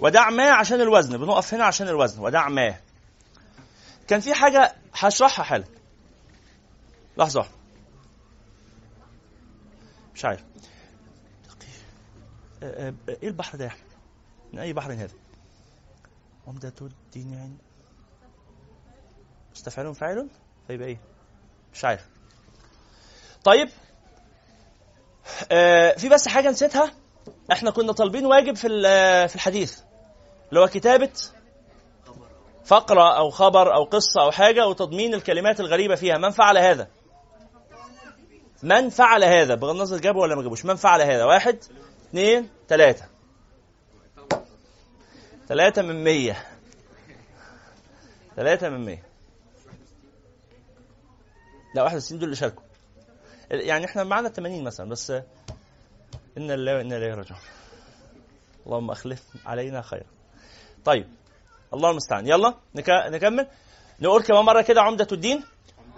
ودع 0.00 0.30
ما 0.30 0.50
عشان 0.52 0.80
الوزن 0.80 1.16
بنقف 1.18 1.54
هنا 1.54 1.64
عشان 1.64 1.88
الوزن 1.88 2.20
ودع 2.22 2.48
ما. 2.48 2.74
كان 4.08 4.20
في 4.20 4.34
حاجة 4.34 4.74
هشرحها 4.94 5.44
حالا 5.44 5.64
لحظة. 7.16 7.46
مش 10.14 10.24
عارف. 10.24 10.44
إيه 12.62 13.28
البحر 13.28 13.58
ده 13.58 13.64
يا 13.64 13.68
أحمد؟ 13.68 13.80
من 14.52 14.58
أي 14.58 14.72
بحر 14.72 14.92
هذا؟ 14.92 15.08
عمدة 16.46 16.72
الدين 16.80 17.32
يعني 17.32 17.56
مستفعل 19.54 19.94
فاعل 19.94 20.28
فيبقى 20.66 20.88
إيه؟ 20.88 20.98
مش 21.74 21.84
عارف. 21.84 22.06
طيب. 23.44 23.68
آه 25.52 25.92
في 25.96 26.08
بس 26.08 26.28
حاجة 26.28 26.50
نسيتها. 26.50 26.92
إحنا 27.52 27.70
كنا 27.70 27.92
طالبين 27.92 28.26
واجب 28.26 28.56
في 28.56 28.68
في 29.28 29.34
الحديث. 29.34 29.80
اللي 30.50 30.60
هو 30.60 30.66
كتابة 30.66 31.12
فقرة 32.64 33.16
أو 33.16 33.30
خبر 33.30 33.74
أو 33.74 33.84
قصة 33.84 34.22
أو 34.22 34.30
حاجة 34.30 34.66
وتضمين 34.68 35.14
الكلمات 35.14 35.60
الغريبة 35.60 35.94
فيها. 35.94 36.18
من 36.18 36.30
فعل 36.30 36.58
هذا؟ 36.58 36.88
من 38.62 38.88
فعل 38.88 39.24
هذا؟ 39.24 39.54
بغض 39.54 39.70
النظر 39.70 39.98
جابه 39.98 40.18
ولا 40.18 40.34
ما 40.34 40.42
جابوش. 40.42 40.64
من 40.64 40.76
فعل 40.76 41.02
هذا؟ 41.02 41.24
واحد 41.24 41.58
اثنين 42.08 42.48
ثلاثة 42.68 43.04
ثلاثة 45.48 45.82
من 45.82 46.04
مية. 46.04 46.46
ثلاثة 48.36 48.68
من 48.68 48.84
مية. 48.84 49.02
لا 51.74 51.82
واحد 51.82 51.96
وستين 51.96 52.18
دول 52.18 52.24
اللي 52.24 52.36
شاركوا. 52.36 52.62
يعني 53.50 53.84
إحنا 53.84 54.04
معنا 54.04 54.28
80 54.28 54.64
مثلا 54.64 54.88
بس 54.88 55.10
إن 56.38 56.50
الله 56.50 56.76
وإنا 56.76 56.96
إليه 56.96 57.14
راجعون. 57.14 57.40
اللهم 58.66 58.90
أخلف 58.90 59.22
علينا 59.46 59.82
خيرا. 59.82 60.19
طيب. 60.84 61.06
الله 61.74 61.90
المستعان. 61.90 62.26
يلا 62.26 62.54
نك... 62.74 62.90
نكمل. 62.90 63.46
نقول 64.00 64.22
كمان 64.22 64.44
مرة 64.44 64.62
كده 64.62 64.82
عمدة 64.82 65.06
الدين. 65.12 65.42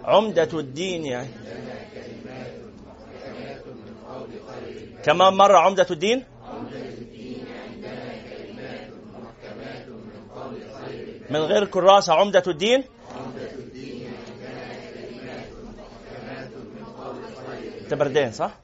عمدة 0.03 0.59
الدين 0.59 1.05
يعني. 1.05 1.29
كمان 5.03 5.33
مرة 5.33 5.57
عمدة 5.57 5.87
الدين. 5.91 6.23
من 11.29 11.39
غير 11.39 11.65
كراسة 11.65 12.13
عمدة 12.13 12.43
الدين. 12.47 12.83
انت 17.83 17.93
بردان 17.93 18.31
صح؟ 18.31 18.59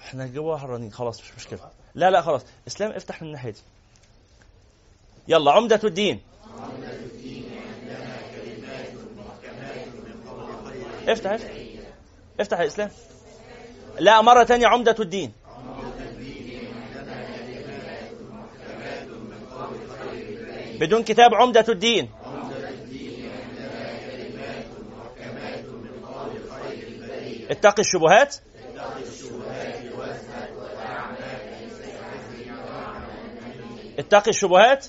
إحنا 0.00 0.26
جوا 0.26 0.56
حرانين 0.56 0.92
خلاص 0.92 1.20
مش 1.20 1.34
مشكلة. 1.36 1.60
لا 1.94 2.10
لا 2.10 2.20
خلاص. 2.22 2.44
إسلام 2.66 2.90
افتح 2.90 3.22
من 3.22 3.28
الناحيه 3.28 3.50
دي 3.50 3.60
يلا 5.28 5.52
عمدة 5.52 5.80
الدين. 5.84 6.20
افتح 11.08 11.30
افتح. 11.30 11.50
افتح 12.40 12.60
يا 12.60 12.66
اسلام 12.66 12.90
لا 14.00 14.20
مرة 14.20 14.42
تانية 14.44 14.66
عمدة 14.66 14.96
الدين. 15.00 15.32
بدون 20.80 21.02
كتاب 21.02 21.34
عمدة 21.34 21.64
الدين. 21.68 22.10
اتقي 27.50 27.80
الشبهات. 27.80 28.36
اتقي 33.98 34.30
الشبهات. 34.30 34.86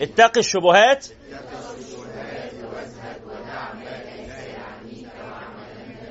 اتقي 0.00 0.40
الشبهات. 0.40 1.06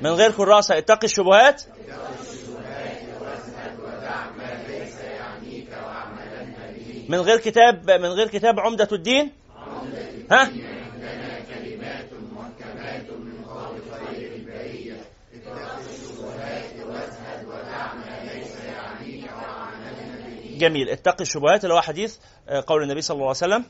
من 0.02 0.10
غير 0.10 0.30
كراسة 0.32 0.78
اتقي 0.78 1.04
الشبهات. 1.04 1.62
من 7.08 7.18
غير 7.20 7.38
كتاب 7.38 7.90
من 7.90 8.08
غير 8.08 8.28
كتاب 8.28 8.60
عمدة 8.60 8.88
الدين. 8.92 9.32
ها؟ 10.30 10.50
جميل. 20.56 20.88
اتقي 20.88 21.22
الشبهات 21.22 21.64
اللي 21.64 21.74
هو 21.74 21.80
حديث 21.80 22.16
آه، 22.48 22.64
قول 22.66 22.82
النبي 22.82 23.00
صلى 23.00 23.14
الله 23.14 23.26
عليه 23.26 23.36
وسلم 23.36 23.64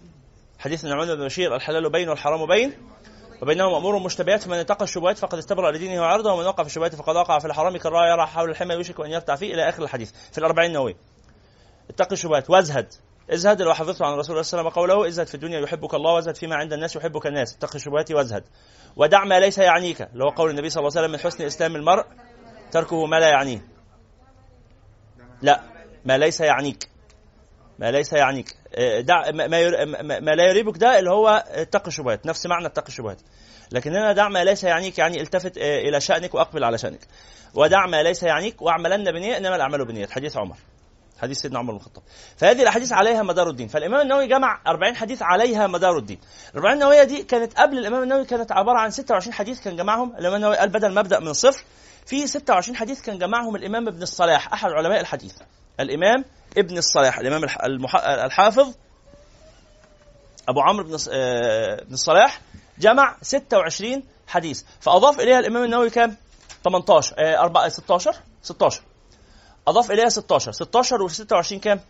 حديث 0.58 0.84
النعمان 0.84 1.14
بن 1.14 1.24
بشير 1.24 1.56
الحلال 1.56 1.90
بين 1.90 2.08
والحرام 2.08 2.46
بين 2.46 2.72
وبينهما 3.42 3.76
امور 3.76 3.98
مشتبهات 3.98 4.42
فمن 4.42 4.58
اتقى 4.58 4.84
الشبهات 4.84 5.18
فقد 5.18 5.38
استبرأ 5.38 5.72
لدينه 5.72 6.00
وعرضه 6.00 6.32
ومن 6.32 6.46
وقع 6.46 6.62
في 6.62 6.68
الشبهات 6.68 6.94
فقد 6.94 7.16
وقع 7.16 7.38
في 7.38 7.46
الحرام 7.46 7.76
كالراعي 7.76 8.10
يرى 8.10 8.26
حول 8.26 8.50
الحمى 8.50 8.74
يوشك 8.74 9.00
ان 9.00 9.10
يرتع 9.10 9.36
فيه 9.36 9.54
إلى 9.54 9.68
آخر 9.68 9.82
الحديث. 9.82 10.12
في 10.32 10.38
الأربعين 10.38 10.70
النووي. 10.70 10.96
اتقي 11.90 12.12
الشبهات 12.12 12.50
وازهد. 12.50 12.92
ازهد 13.30 13.62
لو 13.62 13.74
حفظته 13.74 14.06
عن 14.06 14.12
رسول 14.18 14.30
الله 14.30 14.42
صلى 14.42 14.60
الله 14.60 14.70
عليه 14.70 14.80
وسلم 14.80 14.96
قوله 14.96 15.08
ازهد 15.08 15.26
في 15.26 15.34
الدنيا 15.34 15.60
يحبك 15.60 15.94
الله 15.94 16.12
وازهد 16.14 16.36
فيما 16.36 16.56
عند 16.56 16.72
الناس 16.72 16.96
يحبك 16.96 17.26
الناس. 17.26 17.56
اتقي 17.56 17.74
الشبهات 17.74 18.12
وازهد. 18.12 18.44
ودع 18.96 19.24
ما 19.24 19.40
ليس 19.40 19.58
يعنيك 19.58 20.02
اللي 20.02 20.24
هو 20.24 20.28
قول 20.28 20.50
النبي 20.50 20.70
صلى 20.70 20.80
الله 20.80 20.90
عليه 20.96 21.00
وسلم 21.00 21.12
من 21.12 21.18
حسن 21.18 21.44
اسلام 21.44 21.76
المرء 21.76 22.04
تركه 22.70 23.06
ما 23.06 23.20
لا 23.20 23.28
يعنيه. 23.28 23.64
لا. 25.42 25.75
ما 26.06 26.18
ليس 26.18 26.40
يعنيك. 26.40 26.88
ما 27.78 27.90
ليس 27.90 28.12
يعنيك. 28.12 28.56
آه، 28.74 29.00
دع 29.00 29.30
ما, 29.30 29.60
ير... 29.60 29.86
ما 30.02 30.30
لا 30.34 30.48
يريبك 30.48 30.78
ده 30.78 30.98
اللي 30.98 31.10
هو 31.10 31.44
اتقي 31.48 31.88
الشبهات 31.88 32.26
نفس 32.26 32.46
معنى 32.46 32.66
اتقي 32.66 32.88
الشبهات. 32.88 33.20
لكن 33.72 33.90
هنا 33.90 34.12
دع 34.12 34.28
ما 34.28 34.44
ليس 34.44 34.64
يعنيك 34.64 34.98
يعني 34.98 35.20
التفت 35.20 35.58
آه، 35.58 35.80
إلى 35.80 36.00
شأنك 36.00 36.34
وأقبل 36.34 36.64
على 36.64 36.78
شأنك. 36.78 37.00
ودع 37.54 37.86
ما 37.86 38.02
ليس 38.02 38.22
يعنيك 38.22 38.62
وأعملن 38.62 39.12
بنية 39.12 39.36
إنما 39.36 39.56
الأعمال 39.56 39.84
بنيات 39.84 40.10
حديث 40.10 40.36
عمر. 40.36 40.56
حديث 41.18 41.38
سيدنا 41.38 41.58
عمر 41.58 41.72
بن 41.72 41.78
الخطاب. 41.78 42.04
فهذه 42.36 42.62
الأحاديث 42.62 42.92
عليها 42.92 43.22
مدار 43.22 43.50
الدين. 43.50 43.68
فالإمام 43.68 44.00
النووي 44.00 44.26
جمع 44.26 44.60
40 44.66 44.96
حديث 44.96 45.22
عليها 45.22 45.66
مدار 45.66 45.98
الدين. 45.98 46.18
ال 46.54 46.56
40 46.56 46.74
النووية 46.74 47.02
دي 47.02 47.22
كانت 47.22 47.54
قبل 47.58 47.78
الإمام 47.78 48.02
النووي 48.02 48.24
كانت 48.24 48.52
عبارة 48.52 48.78
عن 48.78 48.90
26 48.90 49.34
حديث 49.34 49.60
كان 49.60 49.76
جمعهم. 49.76 50.10
الإمام 50.10 50.34
النووي 50.34 50.56
قال 50.56 50.68
بدل 50.68 50.92
ما 50.92 51.00
أبدأ 51.00 51.20
من 51.20 51.28
الصفر 51.28 51.64
في 52.06 52.26
26 52.26 52.76
حديث 52.76 53.02
كان 53.02 53.18
جمعهم 53.18 53.56
الإمام 53.56 53.88
ابن 53.88 54.02
الصلاح 54.02 54.52
أحد 54.52 54.70
علماء 54.70 55.00
الحديث. 55.00 55.34
الإمام 55.80 56.24
ابن 56.58 56.78
الصلاح 56.78 57.18
المح... 57.18 57.96
الحافظ 58.04 58.74
أبو 60.48 60.60
عمرو 60.60 60.84
بن 60.84 60.96
آه، 61.12 61.82
الصلاح 61.90 62.40
جمع 62.78 63.16
26 63.22 64.02
حديث. 64.26 64.62
فأضاف 64.80 65.20
إليها 65.20 65.38
الإمام 65.38 65.64
النووي 65.64 65.90
كام؟ 65.90 66.16
18 66.64 67.14
آه، 67.18 67.48
أربعة- 67.48 67.68
16 67.68 68.14
16 68.42 68.82
أضاف 69.68 69.90
إليها 69.90 70.08
16 70.08 70.52
16 70.52 71.02
و 71.02 71.08
26 71.08 71.60
كام؟ 71.60 71.80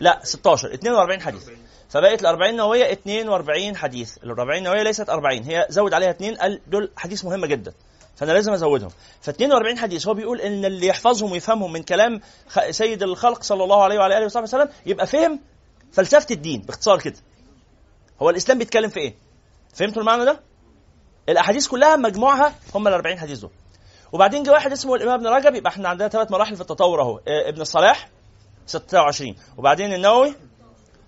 لا 0.00 0.20
16 0.24 0.74
42 0.74 1.20
حديث. 1.22 1.48
فبقت 1.88 2.20
ال 2.20 2.26
40 2.26 2.56
نوويه 2.56 2.92
42 2.92 3.76
حديث. 3.76 4.18
ال 4.24 4.30
40 4.30 4.62
نوويه 4.62 4.82
ليست 4.82 5.10
40 5.10 5.42
هي 5.42 5.66
زود 5.68 5.94
عليها 5.94 6.10
اثنين 6.10 6.34
قال 6.36 6.60
دول 6.66 6.90
حديث 6.96 7.24
مهمه 7.24 7.46
جدا. 7.46 7.72
فأنا 8.20 8.32
لازم 8.32 8.52
ازودهم 8.52 8.90
ف 9.20 9.28
42 9.28 9.78
حديث 9.78 10.06
هو 10.08 10.14
بيقول 10.14 10.40
إن 10.40 10.64
اللي 10.64 10.86
يحفظهم 10.86 11.32
ويفهمهم 11.32 11.72
من 11.72 11.82
كلام 11.82 12.20
سيد 12.70 13.02
الخلق 13.02 13.42
صلى 13.42 13.64
الله 13.64 13.82
عليه 13.82 13.98
وعلى 13.98 14.18
آله 14.18 14.24
وصحبه 14.26 14.42
وسلم 14.42 14.68
يبقى 14.86 15.06
فهم 15.06 15.40
فلسفة 15.92 16.26
الدين 16.34 16.60
باختصار 16.60 17.00
كده. 17.00 17.16
هو 18.22 18.30
الإسلام 18.30 18.58
بيتكلم 18.58 18.90
في 18.90 19.00
إيه؟ 19.00 19.14
فهمتوا 19.74 20.02
المعنى 20.02 20.24
ده؟ 20.24 20.40
الأحاديث 21.28 21.66
كلها 21.68 21.96
مجموعها 21.96 22.54
هم 22.74 22.88
ال 22.88 22.92
40 22.92 23.18
حديث 23.18 23.38
دول. 23.38 23.50
وبعدين 24.12 24.42
جه 24.42 24.50
واحد 24.50 24.72
اسمه 24.72 24.94
الإمام 24.94 25.14
ابن 25.14 25.26
رجب 25.26 25.54
يبقى 25.54 25.70
إحنا 25.72 25.88
عندنا 25.88 26.08
ثلاث 26.08 26.30
مراحل 26.30 26.54
في 26.54 26.60
التطور 26.60 27.02
أهو. 27.02 27.16
آه، 27.28 27.48
ابن 27.48 27.60
الصلاح 27.60 28.08
26 28.66 29.36
وبعدين 29.56 29.92
النووي 29.94 30.34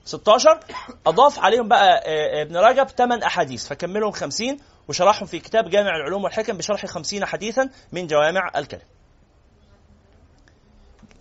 16 0.04 0.60
أضاف 1.06 1.38
عليهم 1.38 1.68
بقى 1.68 2.02
آه، 2.06 2.42
ابن 2.42 2.56
رجب 2.56 2.86
8 2.88 3.26
أحاديث. 3.26 3.66
فكملهم 3.68 4.10
50 4.12 4.58
وشرحهم 4.88 5.26
في 5.26 5.38
كتاب 5.38 5.70
جامع 5.70 5.96
العلوم 5.96 6.24
والحكم 6.24 6.56
بشرح 6.56 6.86
50 6.86 7.24
حديثا 7.24 7.70
من 7.92 8.06
جوامع 8.06 8.50
الكلم 8.56 8.82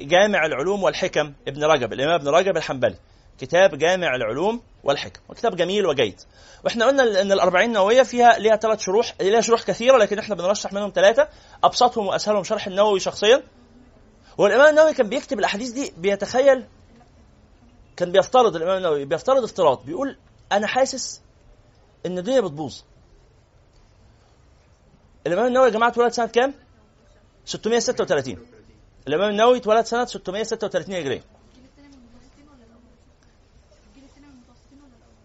جامع 0.02 0.46
العلوم 0.46 0.84
والحكم 0.84 1.34
ابن 1.48 1.64
رجب 1.64 1.94
الإمام 1.94 2.14
ابن 2.14 2.28
رجب 2.28 2.58
الحنبلي. 2.58 2.96
كتاب 3.40 3.78
جامع 3.78 4.16
العلوم 4.16 4.62
والحكم 4.84 5.20
وكتاب 5.30 5.56
جميل 5.56 5.86
وجيد. 5.86 6.22
وإحنا 6.66 6.86
قلنا 6.86 7.22
إن 7.22 7.32
الأربعين 7.32 7.74
نووية 7.74 8.04
فيها 8.04 8.40
ليها 8.40 8.56
ثلاث 8.56 8.80
شروح 8.80 9.14
ليها 9.22 9.42
شروح 9.42 9.64
كثيرة 9.64 9.98
لكن 9.98 10.20
إحنا 10.20 10.36
بنرشح 10.36 10.74
منهم 10.74 10.92
ثلاثة. 10.96 11.28
أبسطهم 11.64 12.08
وأسهلهم 12.08 12.44
شرح 12.44 12.68
النووي 12.68 13.00
شخصيا. 13.00 13.44
والإمام 14.38 14.70
النووي 14.70 14.94
كان 14.94 15.10
بيكتب 15.10 15.40
الأحاديث 15.40 15.70
دي 15.70 15.94
بيتخيل 15.98 16.66
كان 17.98 18.12
بيفترض 18.12 18.56
الإمام 18.56 18.78
النووي 18.78 19.06
بيفترض 19.06 19.44
افتراض 19.44 19.86
بيقول 19.86 20.18
أنا 20.52 20.68
حاسس 20.68 21.22
إن 22.06 22.18
الدنيا 22.18 22.42
بتبوظ. 22.42 22.82
الإمام 25.28 25.48
النووي 25.48 25.68
يا 25.68 25.72
جماعة 25.74 25.90
اتولد 25.90 26.12
سنة 26.12 26.28
كام؟ 26.28 26.54
636 27.46 28.38
الإمام 29.08 29.30
النووي 29.30 29.58
اتولد 29.58 29.86
سنة 29.86 30.06
636 30.06 30.96
هجرية 30.96 31.24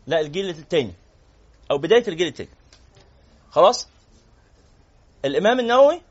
لا 0.06 0.20
الجيل 0.20 0.48
الثاني 0.50 0.94
أو 1.70 1.78
بداية 1.78 2.08
الجيل 2.08 2.26
الثاني 2.26 2.50
خلاص؟ 3.50 3.88
الإمام 5.24 5.60
النووي 5.60 6.02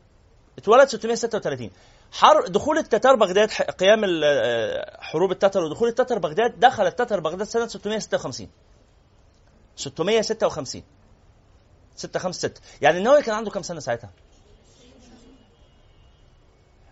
اتولد 0.58 0.88
636 0.88 1.72
حر 2.12 2.48
دخول 2.48 2.78
التتار 2.78 3.16
بغداد 3.16 3.50
قيام 3.52 4.02
آه، 4.24 4.98
حروب 5.02 5.32
التتر 5.32 5.64
ودخول 5.64 5.90
التتر 5.90 6.20
بغداد 6.20 6.60
دخل 6.60 6.88
التتر 6.88 7.20
بغداد 7.20 7.48
سنة 7.48 7.68
656 7.68 8.50
656 9.76 10.84
656 11.96 12.52
يعني 12.82 12.98
النووي 12.98 13.22
كان 13.22 13.36
عنده 13.36 13.52
كام 13.52 13.64
سنة 13.64 13.80
ساعتها؟ 13.80 14.10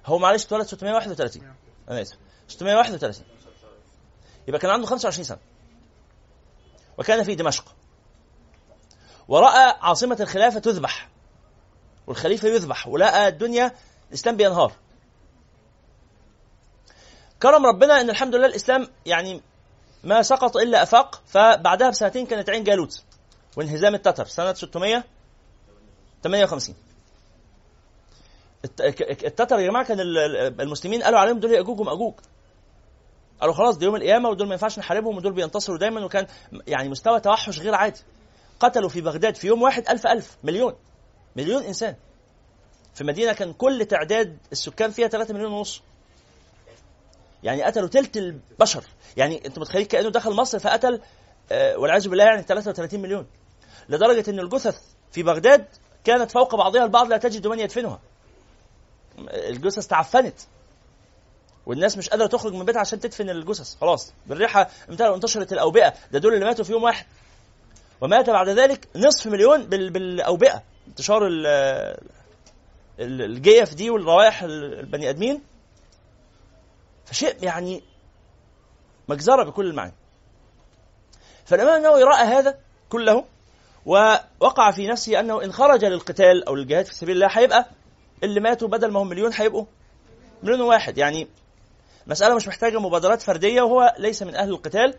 هو 0.06 0.18
معلش 0.18 0.46
اتولد 0.46 0.66
631 0.68 1.56
أنا 1.90 2.02
آسف. 2.02 2.18
631 2.48 3.26
يبقى 4.48 4.60
كان 4.60 4.72
عنده 4.72 4.88
25 4.88 5.24
سنة. 5.24 5.38
وكان 6.98 7.24
في 7.24 7.36
دمشق. 7.36 7.76
ورأى 9.28 9.76
عاصمة 9.82 10.18
الخلافة 10.20 10.60
تذبح. 10.60 11.10
والخليفة 12.08 12.48
يذبح. 12.48 12.88
ولقى 12.88 13.28
الدنيا 13.28 13.72
الإسلام 14.10 14.38
بينهار. 14.38 14.74
كرم 17.42 17.66
ربنا 17.66 18.02
إن 18.02 18.10
الحمد 18.10 18.36
لله 18.36 18.46
الإسلام 18.46 18.88
يعني 19.06 19.42
ما 20.04 20.22
سقط 20.22 20.58
إلا 20.58 20.84
أفاق. 20.84 21.22
فبعدها 21.28 21.90
بسنتين 21.90 22.26
كانت 22.26 22.50
عين 22.50 22.64
جالوت. 22.64 23.04
وانهزام 23.58 23.96
التتر 23.96 24.26
سنة 24.26 24.54
658 24.54 26.76
الت- 28.66 28.82
ك- 28.82 29.26
التتر 29.26 29.60
يا 29.60 29.68
جماعة 29.70 29.86
كان 29.86 30.00
ال- 30.00 30.18
ال- 30.18 30.62
المسلمين 30.62 31.04
قالوا 31.04 31.20
عليهم 31.20 31.40
دول 31.40 31.52
ياجوج 31.52 31.80
وماجوج 31.80 32.14
قالوا 33.42 33.56
خلاص 33.56 33.78
ده 33.78 33.86
يوم 33.86 33.96
القيامة 33.96 34.30
ودول 34.30 34.48
ما 34.48 34.54
ينفعش 34.54 34.80
نحاربهم 34.80 35.18
ودول 35.18 35.34
بينتصروا 35.34 35.78
دايما 35.78 36.06
وكان 36.06 36.28
يعني 36.68 36.90
مستوى 36.90 37.20
توحش 37.20 37.60
غير 37.60 37.76
عادي. 37.76 38.00
قتلوا 38.60 38.90
في 38.90 39.02
بغداد 39.02 39.36
في 39.36 39.48
يوم 39.48 39.62
واحد 39.62 39.90
ألف 39.90 40.08
ألف 40.08 40.38
مليون. 40.44 40.74
مليون 41.36 41.64
إنسان. 41.64 41.96
في 42.94 43.04
مدينة 43.04 43.34
كان 43.34 43.54
كل 43.54 43.86
تعداد 43.86 44.38
السكان 44.52 44.92
فيها 44.92 45.08
3 45.08 45.34
مليون 45.34 45.52
ونص. 45.52 45.82
يعني 47.44 47.64
قتلوا 47.64 47.88
تلت 47.88 48.18
البشر. 48.18 48.84
يعني 49.18 49.46
أنت 49.46 49.60
متخيل 49.60 49.86
كأنه 49.86 50.10
دخل 50.10 50.32
مصر 50.34 50.60
فقتل 50.60 51.02
آه، 51.52 51.78
والعياذ 51.78 52.10
بالله 52.10 52.24
يعني 52.24 52.42
33 52.42 53.02
مليون. 53.02 53.28
لدرجة 53.90 54.30
إن 54.30 54.40
الجثث 54.40 54.82
في 55.12 55.24
بغداد 55.24 55.66
كانت 56.04 56.32
فوق 56.32 56.56
بعضها 56.56 56.84
البعض 56.84 57.08
لا 57.08 57.18
تجد 57.18 57.48
من 57.48 57.60
يدفنها. 57.60 58.00
الجثث 59.30 59.88
تعفنت. 59.88 60.36
والناس 61.66 61.98
مش 61.98 62.10
قادرة 62.10 62.28
تخرج 62.28 62.54
من 62.54 62.66
بيتها 62.66 62.80
عشان 62.80 63.00
تدفن 63.00 63.30
الجثث. 63.30 63.76
خلاص 63.82 64.14
بالريحة 64.28 64.70
انتشرت 64.90 65.54
الأوبئة. 65.54 65.94
ده 66.12 66.20
دول 66.20 66.34
اللي 66.34 66.46
ماتوا 66.46 66.66
في 66.66 66.72
يوم 66.72 66.84
واحد. 66.84 67.06
ومات 68.02 68.30
بعد 68.30 68.50
ذلك 68.50 68.88
نصف 68.96 69.28
مليون 69.28 69.66
بال- 69.66 69.90
بالأوبئة. 69.90 70.64
انتشار 70.88 71.28
ال- 71.28 71.48
ال- 73.00 73.22
الجيف 73.22 73.74
دي 73.74 73.90
والروائح 73.90 74.44
ال- 74.44 74.80
البني 74.80 75.10
آدمين. 75.10 75.42
فشيء 77.06 77.44
يعني 77.44 77.84
مجزرة 79.08 79.44
بكل 79.44 79.66
المعاني. 79.66 79.94
فالأمام 81.46 81.78
النووي 81.78 82.04
رأى 82.04 82.24
هذا 82.26 82.60
كله 82.90 83.26
ووقع 83.86 84.72
في 84.72 84.88
نفسه 84.88 85.20
أنه 85.20 85.44
إن 85.44 85.52
خرج 85.54 85.86
للقتال 85.86 86.48
أو 86.48 86.56
للجهاد 86.56 86.86
في 86.86 86.94
سبيل 86.96 87.16
الله 87.16 87.28
هيبقى 87.32 87.66
اللي 88.24 88.40
ماتوا 88.40 88.68
بدل 88.68 88.92
ما 88.92 89.02
هم 89.02 89.08
مليون 89.10 89.32
هيبقوا 89.34 89.66
مليون 90.44 90.62
واحد. 90.62 90.98
يعني 90.98 91.28
مسألة 92.08 92.36
مش 92.36 92.48
محتاجة 92.48 92.80
مبادرات 92.80 93.22
فردية 93.22 93.62
وهو 93.62 93.96
ليس 94.00 94.24
من 94.24 94.36
أهل 94.36 94.50
القتال 94.50 94.96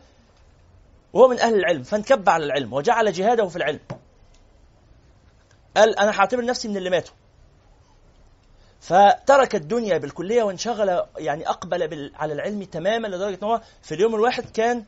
وهو 1.12 1.28
من 1.28 1.40
أهل 1.40 1.54
العلم. 1.54 1.82
فانكب 1.82 2.28
على 2.28 2.44
العلم 2.44 2.72
وجعل 2.72 3.12
جهاده 3.12 3.46
في 3.48 3.56
العلم. 3.56 3.80
قال 5.76 5.98
أنا 5.98 6.20
هعتبر 6.20 6.44
نفسي 6.44 6.68
من 6.68 6.76
اللي 6.76 6.90
ماتوا. 6.90 7.14
فترك 8.80 9.54
الدنيا 9.54 9.98
بالكلية 9.98 10.42
وانشغل 10.42 11.02
يعني 11.18 11.48
بال- 11.86 12.12
على 12.14 12.32
العلم 12.32 12.62
تماما 12.62 13.08
لدرجة 13.08 13.38
أنه 13.42 13.60
في 13.82 13.94
اليوم 13.94 14.14
الواحد 14.14 14.50
كان 14.50 14.84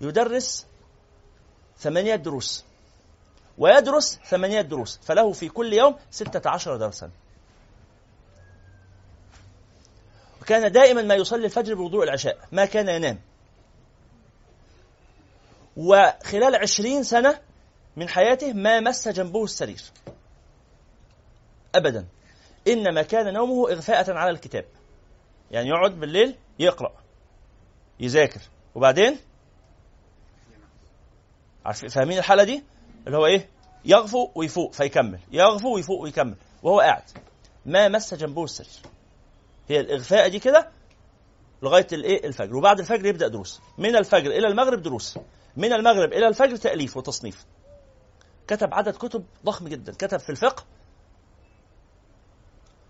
يدرس 0.00 0.66
ثمانية 1.78 2.14
دروس. 2.16 2.64
ويدرس 3.62 4.18
ثمانية 4.24 4.60
دروس 4.60 5.00
فله 5.02 5.32
في 5.32 5.48
كل 5.48 5.72
يوم 5.72 5.96
ستة 6.10 6.50
عشر 6.50 6.76
درسا. 6.76 7.10
وكان 10.40 10.72
دائما 10.72 11.02
ما 11.02 11.14
يصلي 11.14 11.44
الفجر 11.44 11.74
بوضوء 11.74 12.04
العشاء 12.04 12.38
ما 12.52 12.64
كان 12.64 12.88
ينام. 12.88 13.18
وخلال 15.76 16.54
عشرين 16.56 17.02
سنة 17.02 17.40
من 17.96 18.08
حياته 18.08 18.52
ما 18.52 18.80
مس 18.80 19.08
جنبه 19.08 19.44
السرير. 19.44 19.82
أبدا. 21.74 22.06
إنما 22.68 23.02
كان 23.02 23.34
نومه 23.34 23.70
إغفاءة 23.70 24.12
على 24.12 24.30
الكتاب. 24.30 24.64
يعني 25.50 25.68
يقعد 25.68 26.00
بالليل 26.00 26.34
يقرأ 26.58 26.92
يذاكر. 28.00 28.40
وبعدين؟ 28.74 29.18
عارفين 31.64 31.88
فاهمين 31.88 32.18
الحالة 32.18 32.44
دي؟ 32.44 32.62
اللي 33.06 33.16
هو 33.18 33.26
إيه؟ 33.26 33.48
يغفو 33.84 34.30
ويفوق 34.34 34.72
فيكمل. 34.72 35.18
يغفو 35.32 35.74
ويفوق 35.74 36.00
ويكمل. 36.00 36.36
وهو 36.62 36.80
قاعد. 36.80 37.02
ما 37.66 37.88
مس 37.88 38.14
جنبه 38.14 38.44
السرير 38.44 38.92
هي 39.68 39.80
الإغفاء 39.80 40.28
دي 40.28 40.38
كده 40.38 40.70
لغاية 41.62 41.86
الإيه؟ 41.92 42.26
الفجر. 42.26 42.56
وبعد 42.56 42.80
الفجر 42.80 43.06
يبدأ 43.06 43.28
دروس. 43.28 43.60
من 43.78 43.96
الفجر 43.96 44.30
إلى 44.30 44.48
المغرب 44.48 44.82
دروس. 44.82 45.18
من 45.56 45.72
المغرب 45.72 46.12
إلى 46.12 46.28
الفجر 46.28 46.56
تأليف 46.56 46.96
وتصنيف. 46.96 47.44
كتب 48.46 48.74
عدد 48.74 48.96
كتب 48.96 49.24
ضخم 49.44 49.68
جدا. 49.68 49.92
كتب 49.92 50.18
في 50.18 50.30
الفقه 50.30 50.64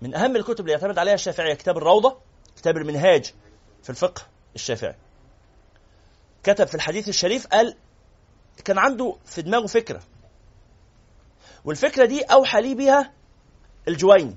من 0.02 0.14
أهم 0.14 0.36
الكتب 0.36 0.60
اللي 0.60 0.72
يعتمد 0.72 0.98
عليها 0.98 1.14
الشافعية. 1.14 1.54
كتاب 1.54 1.76
الروضة 1.76 2.18
كتاب 2.56 2.76
المنهاج 2.76 3.34
في 3.82 3.90
الفقه 3.90 4.22
الشافعي. 4.54 4.96
كتب 6.42 6.66
في 6.66 6.74
الحديث 6.74 7.08
الشريف 7.08 7.46
قال 7.46 7.76
كان 8.64 8.78
عنده 8.78 9.16
في 9.24 9.42
دماغه 9.42 9.66
فكرة. 9.66 10.00
والفكرة 11.64 12.06
دي 12.06 12.22
أوحى 12.22 12.60
لي 12.60 12.74
بها 12.74 13.12
الجويني. 13.88 14.36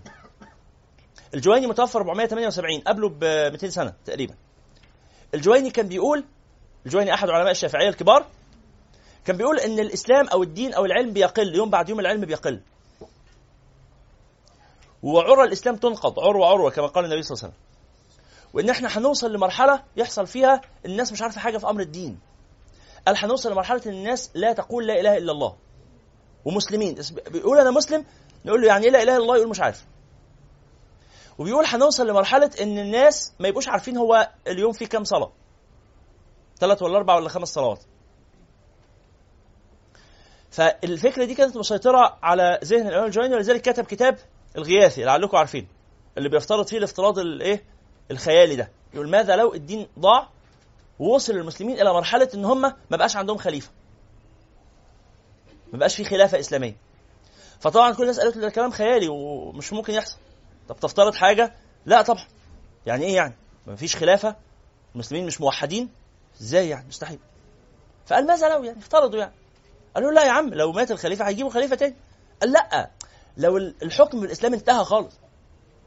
الجويني 1.33 1.67
متوفى 1.67 1.97
478 1.97 2.79
قبله 2.81 3.09
ب 3.09 3.23
200 3.23 3.69
سنة 3.69 3.93
تقريبا. 4.05 4.35
الجويني 5.33 5.69
كان 5.69 5.87
بيقول 5.87 6.25
الجويني 6.85 7.13
أحد 7.13 7.29
علماء 7.29 7.51
الشافعية 7.51 7.89
الكبار 7.89 8.25
كان 9.25 9.37
بيقول 9.37 9.59
إن 9.59 9.79
الإسلام 9.79 10.27
أو 10.27 10.43
الدين 10.43 10.73
أو 10.73 10.85
العلم 10.85 11.13
بيقل 11.13 11.55
يوم 11.55 11.69
بعد 11.69 11.89
يوم 11.89 11.99
العلم 11.99 12.25
بيقل. 12.25 12.61
وعروة 15.03 15.43
الإسلام 15.43 15.75
تنقض 15.75 16.19
عروة 16.19 16.47
عروة 16.47 16.71
كما 16.71 16.87
قال 16.87 17.05
النبي 17.05 17.21
صلى 17.23 17.35
الله 17.35 17.43
عليه 17.43 17.53
وسلم. 17.53 17.65
وإن 18.53 18.69
إحنا 18.69 18.97
هنوصل 18.97 19.33
لمرحلة 19.33 19.83
يحصل 19.97 20.27
فيها 20.27 20.61
الناس 20.85 21.11
مش 21.11 21.21
عارفة 21.21 21.39
حاجة 21.41 21.57
في 21.57 21.69
أمر 21.69 21.81
الدين. 21.81 22.19
قال 23.07 23.15
هنوصل 23.17 23.51
لمرحلة 23.51 23.81
إن 23.85 23.91
الناس 23.91 24.31
لا 24.33 24.53
تقول 24.53 24.87
لا 24.87 24.99
إله 24.99 25.17
إلا 25.17 25.31
الله. 25.31 25.55
ومسلمين. 26.45 26.95
بيقول 27.31 27.59
أنا 27.59 27.71
مسلم 27.71 28.05
نقول 28.45 28.61
له 28.61 28.67
يعني 28.67 28.85
إيه 28.85 28.91
لا 28.91 29.03
إله 29.03 29.15
إلا 29.15 29.23
الله؟ 29.23 29.35
يقول 29.37 29.49
مش 29.49 29.59
عارف. 29.59 29.85
وبيقول 31.37 31.65
هنوصل 31.65 32.07
لمرحلة 32.07 32.51
إن 32.61 32.79
الناس 32.79 33.33
ما 33.39 33.47
يبقوش 33.47 33.67
عارفين 33.67 33.97
هو 33.97 34.29
اليوم 34.47 34.71
فيه 34.71 34.85
كام 34.85 35.03
صلاة. 35.03 35.31
ثلاث 36.57 36.81
ولا 36.81 36.97
أربع 36.97 37.15
ولا 37.15 37.29
خمس 37.29 37.47
صلوات. 37.47 37.83
فالفكرة 40.51 41.25
دي 41.25 41.35
كانت 41.35 41.57
مسيطرة 41.57 42.17
على 42.23 42.59
ذهن 42.63 42.87
الامام 42.87 43.05
الجويني 43.05 43.35
ولذلك 43.35 43.61
كتب 43.61 43.83
كتاب 43.83 44.17
الغياثي 44.57 45.03
لعلكم 45.03 45.37
عارفين 45.37 45.67
اللي 46.17 46.29
بيفترض 46.29 46.67
فيه 46.67 46.77
الافتراض 46.77 47.19
الايه 47.19 47.63
الخيالي 48.11 48.55
ده. 48.55 48.71
يقول 48.93 49.09
ماذا 49.09 49.35
لو 49.35 49.53
الدين 49.53 49.87
ضاع 49.99 50.29
ووصل 50.99 51.33
المسلمين 51.33 51.81
إلى 51.81 51.93
مرحلة 51.93 52.29
إن 52.33 52.45
هم 52.45 52.61
ما 52.61 52.73
بقاش 52.97 53.15
عندهم 53.15 53.37
خليفة. 53.37 53.71
ما 55.73 55.79
بقاش 55.79 55.95
في 55.95 56.03
خلافة 56.03 56.39
إسلامية. 56.39 56.77
فطبعا 57.59 57.93
كل 57.93 58.01
الناس 58.03 58.19
قالت 58.19 58.37
ده 58.37 58.49
كلام 58.49 58.71
خيالي 58.71 59.07
ومش 59.07 59.73
ممكن 59.73 59.93
يحصل. 59.93 60.17
طب 60.69 60.75
تفترض 60.75 61.15
حاجة؟ 61.15 61.53
لا 61.85 62.01
طبعا. 62.01 62.25
يعني 62.85 63.05
إيه 63.05 63.15
يعني؟ 63.15 63.33
ما 63.67 63.75
فيش 63.75 63.95
خلافة؟ 63.95 64.35
المسلمين 64.95 65.25
مش 65.25 65.41
موحدين؟ 65.41 65.89
إزاي 66.41 66.69
يعني؟ 66.69 66.87
مستحيل. 66.87 67.19
فقال 68.05 68.27
ماذا 68.27 68.49
لو 68.49 68.63
يعني؟ 68.63 68.79
افترضوا 68.79 69.19
يعني. 69.19 69.33
قالوا 69.95 70.11
لا 70.11 70.23
يا 70.23 70.31
عم 70.31 70.53
لو 70.53 70.71
مات 70.71 70.91
الخليفة 70.91 71.27
هيجيبوا 71.27 71.51
خليفة 71.51 71.75
تاني. 71.75 71.95
قال 72.41 72.51
لا 72.51 72.89
لو 73.37 73.57
الحكم 73.57 74.21
بالاسلام 74.21 74.53
انتهى 74.53 74.85
خالص. 74.85 75.13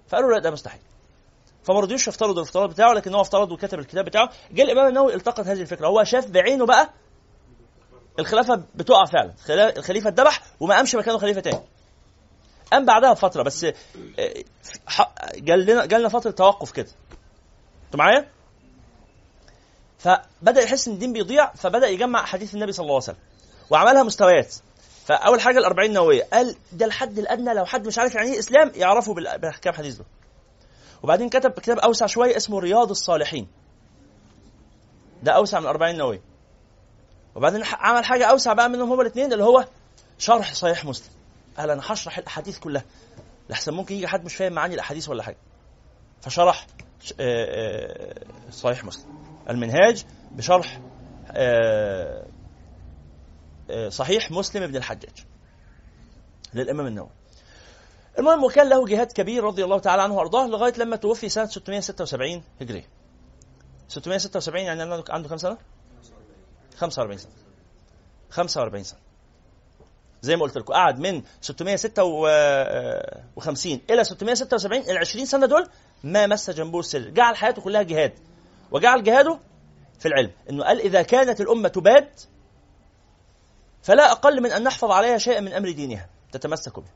فقالوا 0.09 0.33
لا 0.33 0.39
ده 0.39 0.51
مستحيل. 0.51 0.81
فما 1.69 1.81
رضيوش 1.81 2.09
يفترضوا 2.09 2.35
الافتراض 2.43 2.71
بتاعه 2.71 2.93
لكن 2.93 3.15
هو 3.15 3.21
افترض 3.21 3.53
وكتب 3.53 3.79
الكتاب 3.79 4.05
بتاعه. 4.05 4.31
جه 4.53 4.63
الإمام 4.63 4.89
النووي 4.89 5.15
التقط 5.15 5.41
هذه 5.47 5.61
الفكرة 5.61 5.87
هو 5.87 6.05
شاف 6.05 6.27
بعينه 6.27 6.67
بقى 6.67 6.91
الخلافة 8.19 8.63
بتقع 8.75 9.05
فعلا. 9.05 9.35
الخليفة 9.77 10.09
اتذبح 10.09 10.43
وما 10.61 10.75
قامش 10.75 10.95
مكانه 10.95 11.19
خليفة 11.19 11.41
تاني. 11.41 11.61
قام 12.73 12.85
بعدها 12.85 13.13
بفترة 13.13 13.43
بس 13.43 13.65
آه، 13.65 13.73
ح- 14.87 15.15
جالنا 15.37 15.87
جالنا 15.87 16.09
فترة 16.09 16.31
توقف 16.31 16.71
كده. 16.71 16.89
أنتوا 17.87 17.99
معايا؟ 17.99 18.29
فبدأ 19.99 20.61
يحس 20.63 20.89
إن 20.89 20.95
الدين 20.95 21.13
بيضيع 21.13 21.53
فبدأ 21.55 21.89
يجمع 21.89 22.21
أحاديث 22.21 22.55
النبي 22.55 22.73
صلى 22.73 22.85
الله 22.85 22.95
عليه 22.95 23.05
وسلم 23.05 23.17
وعملها 23.71 24.03
مستويات. 24.03 24.55
فأول 25.07 25.41
حاجة 25.41 25.59
الأربعين 25.59 25.93
نوويه 25.93 26.23
قال 26.33 26.57
ده 26.73 26.87
الحد 26.87 27.19
الأدنى 27.19 27.55
لو 27.55 27.65
حد 27.65 27.87
مش 27.87 27.99
عارف 27.99 28.15
يعني 28.15 28.33
إيه 28.33 28.39
إسلام 28.39 28.73
يعرفه 28.75 29.15
باحكام 29.15 29.73
حديث 29.75 29.97
ده 29.97 30.05
وبعدين 31.03 31.29
كتب 31.29 31.51
كتاب 31.51 31.79
أوسع 31.79 32.07
شوية 32.07 32.37
اسمه 32.37 32.59
رياض 32.59 32.91
الصالحين. 32.91 33.49
ده 35.23 35.33
أوسع 35.33 35.59
من 35.59 35.65
الأربعين 35.65 35.97
نوويه 35.97 36.21
وبعدين 37.35 37.63
عمل 37.65 38.05
حاجة 38.05 38.25
أوسع 38.27 38.53
بقى 38.53 38.69
منهم 38.69 38.93
هما 38.93 39.03
الاثنين 39.03 39.33
اللي 39.33 39.45
هو 39.45 39.65
شرح 40.19 40.55
صحيح 40.55 40.85
مسلم. 40.85 41.11
قال 41.59 41.71
أنا 41.71 41.83
هشرح 41.85 42.19
الأحاديث 42.19 42.59
كلها. 42.59 42.85
لحسن 43.51 43.75
ممكن 43.75 43.95
يجي 43.95 44.07
حد 44.09 44.25
مش 44.25 44.35
فاهم 44.37 44.53
معاني 44.53 44.75
الأحاديث 44.75 45.09
ولا 45.09 45.23
حاجة. 45.23 45.37
فشرح 46.21 46.67
آه، 47.21 48.15
آه، 48.49 48.51
صحيح 48.51 48.85
مسلم. 48.85 49.25
المنهاج 49.51 50.05
بشرح 50.31 50.81
آه، 51.31 52.27
صحيح 53.89 54.31
مسلم 54.31 54.67
بن 54.67 54.77
الحجاج 54.77 55.25
للإمام 56.55 56.87
النووي. 56.87 57.11
المهم 58.19 58.45
وكان 58.45 58.69
له 58.69 58.87
جهاد 58.87 59.13
كبير 59.13 59.45
رضي 59.45 59.65
الله 59.65 59.79
تعالى 59.79 60.03
عنه 60.03 60.15
وأرضاه 60.15 60.47
لغاية 60.47 60.73
لما 60.77 60.97
توفي 60.97 61.29
سنة 61.29 61.47
676 61.47 62.43
هجريه 62.61 62.89
676 63.89 64.61
يعني 64.61 64.83
عنده 65.09 65.29
كام 65.29 65.39
سنة؟ 65.39 65.59
45 66.77 67.19
سنة. 67.19 67.33
45 68.31 68.85
سنة. 68.85 68.99
زي 70.23 70.37
ما 70.37 70.43
قلت 70.43 70.57
لكم 70.57 70.73
قعد 70.73 70.99
من 70.99 71.23
656 71.41 73.81
إلى 73.91 74.05
676 74.05 74.91
ال 74.91 74.99
20 74.99 75.25
سنة 75.25 75.47
دول 75.47 75.69
ما 76.05 76.27
مس 76.27 76.51
جنبه 76.51 76.81
السر 76.81 77.09
جعل 77.09 77.37
حياته 77.37 77.63
كلها 77.63 77.83
جهاد. 77.83 78.13
وجعل 78.71 79.03
جهاده 79.03 79.39
في 79.99 80.09
العلم. 80.09 80.31
إنه 80.51 80.65
قال 80.65 80.81
إذا 80.81 81.03
كانت 81.03 81.41
الأمة 81.41 81.69
تباد 81.69 82.09
فلا 83.83 84.13
أقل 84.13 84.43
من 84.43 84.53
أن 84.53 84.63
نحفظ 84.63 84.91
عليها 84.91 85.19
شيئا 85.19 85.41
من 85.41 85.53
أمر 85.53 85.71
دينها 85.71 86.09
تتمسك 86.33 86.79
به. 86.79 86.89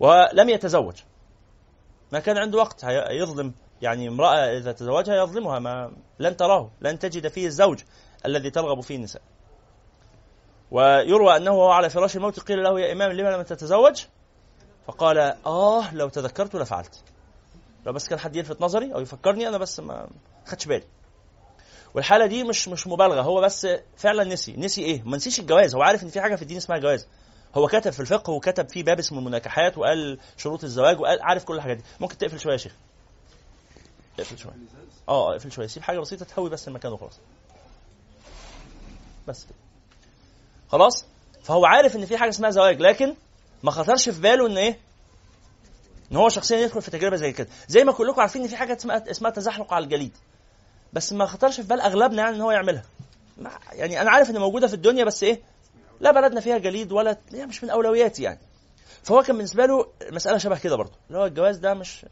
ولم 0.00 0.48
يتزوج. 0.48 0.94
ما 2.12 2.18
كان 2.18 2.38
عنده 2.38 2.58
وقت 2.58 2.84
يظلم. 3.10 3.54
يعني 3.82 4.08
امرأة 4.08 4.58
إذا 4.58 4.72
تزوجها 4.72 5.16
يظلمها 5.16 5.58
ما 5.58 5.92
لن 6.18 6.36
تراه 6.36 6.70
لن 6.80 6.98
تجد 6.98 7.28
فيه 7.28 7.46
الزوج 7.46 7.80
الذي 8.26 8.50
ترغب 8.50 8.80
فيه 8.80 8.96
النساء. 8.96 9.22
ويروى 10.70 11.36
أنه 11.36 11.50
وهو 11.50 11.70
على 11.70 11.90
فراش 11.90 12.16
الموت 12.16 12.40
قيل 12.40 12.62
له 12.62 12.80
يا 12.80 12.92
إمام 12.92 13.12
لما 13.12 13.28
لم 13.28 13.42
تتزوج؟ 13.42 14.04
فقال 14.86 15.18
آه 15.46 15.94
لو 15.94 16.08
تذكرت 16.08 16.54
لفعلت. 16.56 17.02
لو 17.86 17.92
بس 17.92 18.08
كان 18.08 18.18
حد 18.18 18.36
يلفت 18.36 18.60
نظري 18.60 18.94
أو 18.94 19.00
يفكرني 19.00 19.48
أنا 19.48 19.58
بس 19.58 19.80
ما 19.80 20.08
خدش 20.46 20.66
بالي. 20.66 20.84
والحالة 21.94 22.26
دي 22.26 22.44
مش 22.44 22.68
مش 22.68 22.86
مبالغة 22.86 23.20
هو 23.20 23.40
بس 23.40 23.66
فعلا 23.96 24.24
نسي. 24.24 24.54
نسي 24.56 24.82
إيه؟ 24.82 25.02
ما 25.02 25.16
نسيش 25.16 25.40
الجواز. 25.40 25.74
هو 25.74 25.82
عارف 25.82 26.02
إن 26.02 26.08
في 26.08 26.20
حاجة 26.20 26.36
في 26.36 26.42
الدين 26.42 26.56
اسمها 26.56 26.78
جواز. 26.78 27.08
هو 27.54 27.66
كتب 27.66 27.90
في 27.90 28.00
الفقه 28.00 28.30
وكتب 28.30 28.68
فيه 28.68 28.82
باب 28.82 28.98
اسمه 28.98 29.18
المناكحات 29.18 29.78
وقال 29.78 30.18
شروط 30.36 30.64
الزواج 30.64 31.00
وقال 31.00 31.22
عارف 31.22 31.44
كل 31.44 31.54
الحاجات 31.56 31.76
دي. 31.76 31.82
ممكن 32.00 32.18
تقفل 32.18 32.40
شوية 32.40 32.52
يا 32.52 32.58
شيخ. 32.58 32.72
اقفل 34.18 34.38
شوية. 34.38 34.52
آه 35.08 35.32
اقفل 35.32 35.52
شوية. 35.52 35.66
سيب 35.66 35.82
حاجة 35.82 35.98
بسيطة 35.98 36.24
تهوي 36.24 36.50
بس 36.50 36.68
المكان 36.68 36.92
وخلاص. 36.92 37.18
بس 39.28 39.44
كده. 39.44 39.54
خلاص؟ 40.68 41.04
فهو 41.42 41.66
عارف 41.66 41.96
إن 41.96 42.06
في 42.06 42.18
حاجة 42.18 42.28
اسمها 42.28 42.50
زواج 42.50 42.80
لكن 42.80 43.14
ما 43.62 43.70
خطرش 43.70 44.08
في 44.08 44.20
باله 44.20 44.46
إن 44.46 44.58
إيه؟ 44.58 44.78
إن 46.12 46.16
هو 46.16 46.28
شخصيا 46.28 46.58
يدخل 46.58 46.82
في 46.82 46.90
تجربة 46.90 47.16
زي 47.16 47.32
كده. 47.32 47.48
زي 47.68 47.84
ما 47.84 47.92
كلكم 47.92 48.20
عارفين 48.20 48.42
إن 48.42 48.48
في 48.48 48.56
حاجة 48.56 48.76
اسمها 48.76 49.10
اسمها 49.10 49.30
تزحلق 49.30 49.74
على 49.74 49.84
الجليد. 49.84 50.12
بس 50.92 51.12
ما 51.12 51.26
خطرش 51.26 51.60
في 51.60 51.68
بال 51.68 51.80
أغلبنا 51.80 52.22
يعني 52.22 52.36
إن 52.36 52.40
هو 52.40 52.50
يعملها. 52.50 52.84
يعني 53.72 54.00
أنا 54.00 54.10
عارف 54.10 54.30
إن 54.30 54.38
موجودة 54.38 54.66
في 54.66 54.74
الدنيا 54.74 55.04
بس 55.04 55.22
إيه؟ 55.22 55.40
لا 56.00 56.10
بلدنا 56.10 56.40
فيها 56.40 56.58
جليد 56.58 56.92
ولا 56.92 57.16
يعني 57.32 57.46
مش 57.46 57.64
من 57.64 57.70
أولوياتي 57.70 58.22
يعني. 58.22 58.40
فهو 59.02 59.22
كان 59.22 59.36
بالنسبة 59.36 59.66
له 59.66 59.86
مسألة 60.12 60.38
شبه 60.38 60.58
كده 60.58 60.76
برضه 60.76 60.92
اللي 61.08 61.18
هو 61.18 61.26
الجواز 61.26 61.56
ده 61.56 61.74
مش 61.74 62.06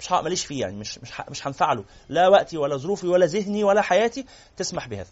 مش 0.00 0.12
ماليش 0.12 0.46
فيه 0.46 0.60
يعني 0.60 0.76
مش 0.76 0.98
مش 0.98 1.12
مش 1.30 1.46
هنفع 1.46 1.72
له 1.72 1.84
لا 2.08 2.28
وقتي 2.28 2.58
ولا 2.58 2.76
ظروفي 2.76 3.06
ولا 3.06 3.26
ذهني 3.26 3.64
ولا 3.64 3.80
حياتي 3.80 4.26
تسمح 4.56 4.88
بهذا. 4.88 5.10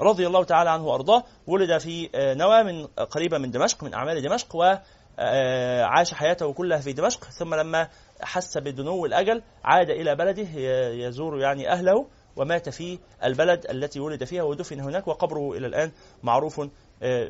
رضي 0.00 0.26
الله 0.26 0.44
تعالى 0.44 0.70
عنه 0.70 0.86
وأرضاه 0.86 1.24
ولد 1.46 1.78
في 1.78 2.10
آه، 2.14 2.34
نوى 2.34 2.62
من 2.62 2.86
قريبة 2.86 3.38
من 3.38 3.50
دمشق 3.50 3.84
من 3.84 3.94
أعمال 3.94 4.22
دمشق 4.22 4.56
وعاش 4.56 6.14
حياته 6.14 6.52
كلها 6.52 6.78
في 6.78 6.92
دمشق. 6.92 7.24
ثم 7.24 7.54
لما 7.54 7.88
حس 8.20 8.58
بدنو 8.58 9.06
الأجل 9.06 9.42
عاد 9.64 9.90
إلى 9.90 10.14
بلده 10.14 10.48
يزور 11.06 11.40
يعني 11.40 11.72
أهله 11.72 12.06
ومات 12.36 12.68
في 12.68 12.98
البلد 13.24 13.66
التي 13.70 14.00
ولد 14.00 14.24
فيها 14.24 14.42
ودفن 14.42 14.80
هناك 14.80 15.08
وقبره 15.08 15.52
إلى 15.52 15.66
الآن 15.66 15.92
معروف 16.22 16.60
آه، 16.60 16.70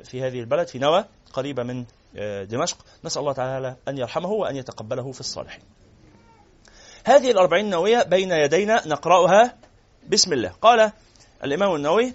في 0.02 0.22
هذه 0.22 0.40
البلد 0.40 0.68
في 0.68 0.78
نوى 0.78 1.04
قريبة 1.32 1.62
من 1.62 1.84
آه، 2.16 2.44
دمشق. 2.44 2.76
نسأل 3.04 3.20
الله 3.20 3.32
تعالى 3.32 3.76
أن 3.88 3.98
يرحمه 3.98 4.28
وأن 4.28 4.56
يتقبله 4.56 5.12
في 5.12 5.20
الصالحين. 5.20 5.62
هذه 7.04 7.30
الأربعين 7.30 7.64
النووية 7.64 8.02
بين 8.02 8.32
يدينا 8.32 8.88
نقرأها 8.88 9.56
بسم 10.08 10.32
الله. 10.32 10.52
قال 10.62 10.92
الإمام 11.44 11.74
النووي 11.74 12.14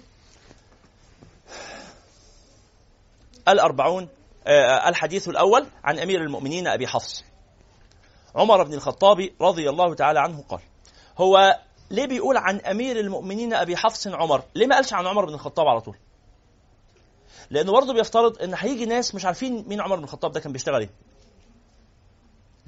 الأربعون 3.48 4.08
آه، 4.46 4.88
الحديث 4.88 5.28
الأول 5.28 5.66
عن 5.84 5.98
أمير 5.98 6.20
المؤمنين 6.20 6.66
أبي 6.66 6.86
حفص. 6.86 7.24
عمر 8.34 8.62
بن 8.62 8.74
الخطاب 8.74 9.30
رضي 9.40 9.70
الله 9.70 9.94
تعالى 9.94 10.20
عنه 10.20 10.44
قال 10.48 10.60
هو 11.18 11.58
ليه 11.90 12.06
بيقول 12.06 12.36
عن 12.36 12.60
أمير 12.60 13.00
المؤمنين 13.00 13.54
أبي 13.54 13.76
حفص 13.76 14.06
عمر؟ 14.06 14.42
ليه 14.54 14.66
ما 14.66 14.74
قالش 14.74 14.92
عن 14.92 15.06
عمر 15.06 15.24
بن 15.24 15.34
الخطاب 15.34 15.66
على 15.66 15.80
طول؟ 15.80 15.96
لأنه 17.50 17.72
برضه 17.72 17.92
بيفترض 17.94 18.42
إن 18.42 18.54
هيجي 18.56 18.86
ناس 18.86 19.14
مش 19.14 19.24
عارفين 19.24 19.64
مين 19.68 19.80
عمر 19.80 19.96
بن 19.96 20.04
الخطاب 20.04 20.32
ده 20.32 20.40
كان 20.40 20.52
بيشتغل 20.52 20.80
إيه. 20.80 20.90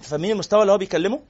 فاهمين 0.03 0.31
المستوى 0.31 0.61
اللي 0.62 0.73
هو 0.73 0.79
بيكلمه؟ 0.79 1.21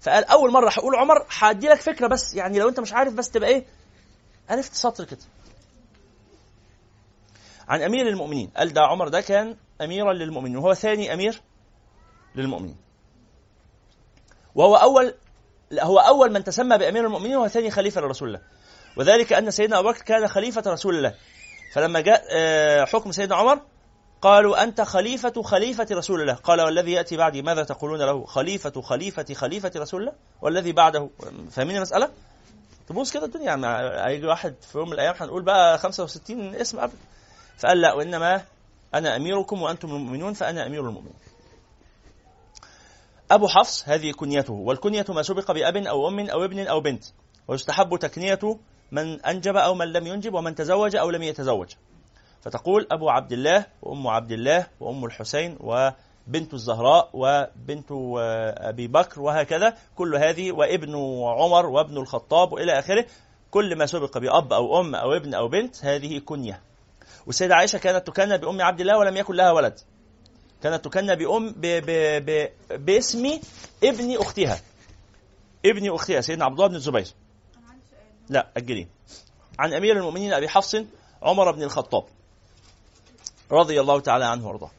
فقال 0.00 0.24
أول 0.24 0.52
مرة 0.52 0.70
هقول 0.70 0.96
عمر 0.96 1.26
هدي 1.38 1.68
لك 1.68 1.80
فكرة 1.80 2.06
بس 2.06 2.34
يعني 2.34 2.58
لو 2.58 2.68
أنت 2.68 2.80
مش 2.80 2.92
عارف 2.92 3.14
بس 3.14 3.30
تبقى 3.30 3.48
إيه؟ 3.48 3.64
عرفت 4.48 4.74
سطر 4.74 5.04
كده. 5.04 5.20
عن 7.68 7.82
أمير 7.82 8.08
المؤمنين 8.08 8.50
قال 8.56 8.72
ده 8.72 8.80
عمر 8.82 9.08
ده 9.08 9.20
كان 9.20 9.56
أميرا 9.80 10.12
للمؤمنين 10.12 10.56
وهو 10.56 10.74
ثاني 10.74 11.14
أمير 11.14 11.40
للمؤمنين. 12.34 12.76
وهو 14.54 14.76
أول 14.76 15.14
لا، 15.70 15.84
هو 15.84 15.98
أول 15.98 16.32
من 16.32 16.44
تسمى 16.44 16.78
بأمير 16.78 17.06
المؤمنين 17.06 17.36
وهو 17.36 17.48
ثاني 17.48 17.70
خليفة 17.70 18.00
لرسول 18.00 18.28
الله. 18.28 18.40
وذلك 18.96 19.32
أن 19.32 19.50
سيدنا 19.50 19.78
أبو 19.78 19.88
بكر 19.88 20.02
كان 20.02 20.28
خليفة 20.28 20.62
رسول 20.66 20.94
الله. 20.94 21.14
فلما 21.74 22.00
جاء 22.00 22.24
آه، 22.30 22.84
حكم 22.84 23.12
سيدنا 23.12 23.36
عمر 23.36 23.60
قالوا 24.22 24.62
أنت 24.62 24.80
خليفة 24.80 25.42
خليفة 25.42 25.86
رسول 25.92 26.20
الله. 26.20 26.34
قال 26.34 26.60
والذي 26.60 26.92
يأتي 26.92 27.16
بعدي 27.16 27.42
ماذا 27.42 27.64
تقولون 27.64 28.02
له؟ 28.02 28.24
خليفة 28.24 28.82
خليفة 28.82 29.34
خليفة 29.34 29.72
رسول 29.76 30.00
الله؟ 30.00 30.12
والذي 30.42 30.72
بعده. 30.72 31.10
فاهمين 31.50 31.76
المسألة؟ 31.76 32.10
تبوظ 32.88 33.10
كده 33.10 33.24
الدنيا 33.24 33.44
يعني 33.44 33.66
هيجي 34.06 34.26
واحد 34.26 34.54
في 34.72 34.78
يوم 34.78 34.88
من 34.88 34.94
الأيام 34.94 35.14
هنقول 35.20 35.42
بقى 35.42 35.78
65 35.78 36.54
اسم 36.54 36.80
قبل. 36.80 36.92
فقال 37.58 37.80
لا 37.80 37.92
وإنما 37.92 38.42
أنا 38.94 39.16
أميركم 39.16 39.62
وأنتم 39.62 39.88
المؤمنون 39.88 40.32
فأنا 40.32 40.66
أمير 40.66 40.80
المؤمنين. 40.80 41.14
أبو 43.30 43.48
حفص 43.48 43.88
هذه 43.88 44.12
كنيته. 44.12 44.52
والكنية 44.52 45.04
ما 45.08 45.22
سبق 45.22 45.52
بأب 45.52 45.76
أو 45.76 46.08
أم 46.08 46.30
أو 46.30 46.44
ابن 46.44 46.66
أو 46.66 46.80
بنت. 46.80 47.04
ويستحب 47.48 47.96
تكنية 47.96 48.58
من 48.92 49.24
أنجب 49.24 49.56
أو 49.56 49.74
من 49.74 49.92
لم 49.92 50.06
ينجب 50.06 50.34
ومن 50.34 50.54
تزوج 50.54 50.96
أو 50.96 51.10
لم 51.10 51.22
يتزوج. 51.22 51.70
فتقول 52.42 52.86
أبو 52.92 53.10
عبد 53.10 53.32
الله 53.32 53.66
وأم 53.82 54.06
عبد 54.06 54.32
الله 54.32 54.66
وأم 54.80 55.04
الحسين 55.04 55.58
وبنت 55.60 56.54
الزهراء 56.54 57.10
وبنت 57.12 57.88
أبي 58.58 58.88
بكر 58.88 59.20
وهكذا. 59.20 59.76
كل 59.96 60.16
هذه 60.16 60.52
وابن 60.52 60.94
عمر 61.24 61.66
وابن 61.66 61.96
الخطاب 61.98 62.52
وإلى 62.52 62.78
آخره. 62.78 63.06
كل 63.50 63.76
ما 63.78 63.86
سبق 63.86 64.18
بأب 64.18 64.52
أو 64.52 64.80
أم 64.80 64.94
أو 64.94 65.12
ابن 65.16 65.34
أو 65.34 65.48
بنت 65.48 65.84
هذه 65.84 66.18
كنية. 66.18 66.60
والسيدة 67.26 67.54
عائشة 67.54 67.78
كانت 67.78 68.06
تكنى 68.06 68.38
بأم 68.38 68.62
عبد 68.62 68.80
الله 68.80 68.98
ولم 68.98 69.16
يكن 69.16 69.34
لها 69.34 69.52
ولد. 69.52 69.80
كانت 70.62 70.84
تكنى 70.84 71.16
بأم 71.16 71.50
ب 71.50 71.60
ب 71.60 71.90
ب 72.26 72.48
باسم 72.86 73.40
ابن 73.84 74.16
أختها. 74.16 74.60
ابن 75.66 75.94
أختها 75.94 76.20
سيدنا 76.20 76.44
عبد 76.44 76.54
الله 76.54 76.66
بن 76.66 76.74
الزبير. 76.74 77.06
لا 78.28 78.46
أجلي 78.56 78.86
عن 79.58 79.74
أمير 79.74 79.96
المؤمنين 79.96 80.32
أبي 80.32 80.48
حفص 80.48 80.76
عمر 81.22 81.50
بن 81.50 81.62
الخطاب 81.62 82.04
رضي 83.52 83.80
الله 83.80 84.00
تعالى 84.00 84.24
عنه 84.24 84.46
وارضاه. 84.46 84.70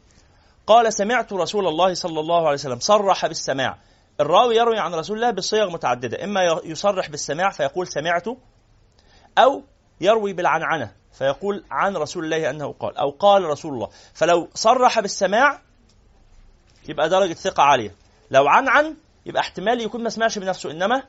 قال 0.68 0.93
سمعت 0.93 1.34
رسول 1.34 1.68
الله 1.68 1.93
صلى 1.93 2.20
الله 2.20 2.39
عليه 2.39 2.54
وسلم 2.54 2.80
صرح 2.80 3.26
بالسماع. 3.26 3.78
الراوي 4.20 4.56
يروي 4.56 4.80
عن 4.80 4.93
رسول 4.93 5.18
الله 5.18 5.32
بصيغ 5.32 5.70
متعددة. 5.70 6.24
إما 6.24 6.62
يصرح 6.64 7.10
بالسماع 7.10 7.50
فيقول 7.50 7.88
سمعت 7.88 8.28
أو 9.38 9.64
يروي 10.02 10.34
بالعنعنة 10.34 10.91
فيقول 11.14 11.64
عن 11.72 11.98
رسول 11.98 12.26
الله 12.26 12.50
أنه 12.50 12.74
قال 12.74 12.98
أو 12.98 13.10
قال 13.10 13.43
رسول 13.43 13.74
الله. 13.74 13.89
فلو 14.14 14.50
صرح 14.54 15.00
بالسماع 15.00 15.62
يبقى 16.89 17.10
درجة 17.10 17.34
ثقة 17.34 17.64
عالية. 17.64 17.96
لو 18.32 18.48
عنعن 18.48 18.96
يبقى 19.26 19.41
احتمال 19.41 19.82
يكون 19.82 20.04
ما 20.04 20.10
سمعش 20.10 20.38
بنفسه 20.38 20.72
إنما 20.72 21.04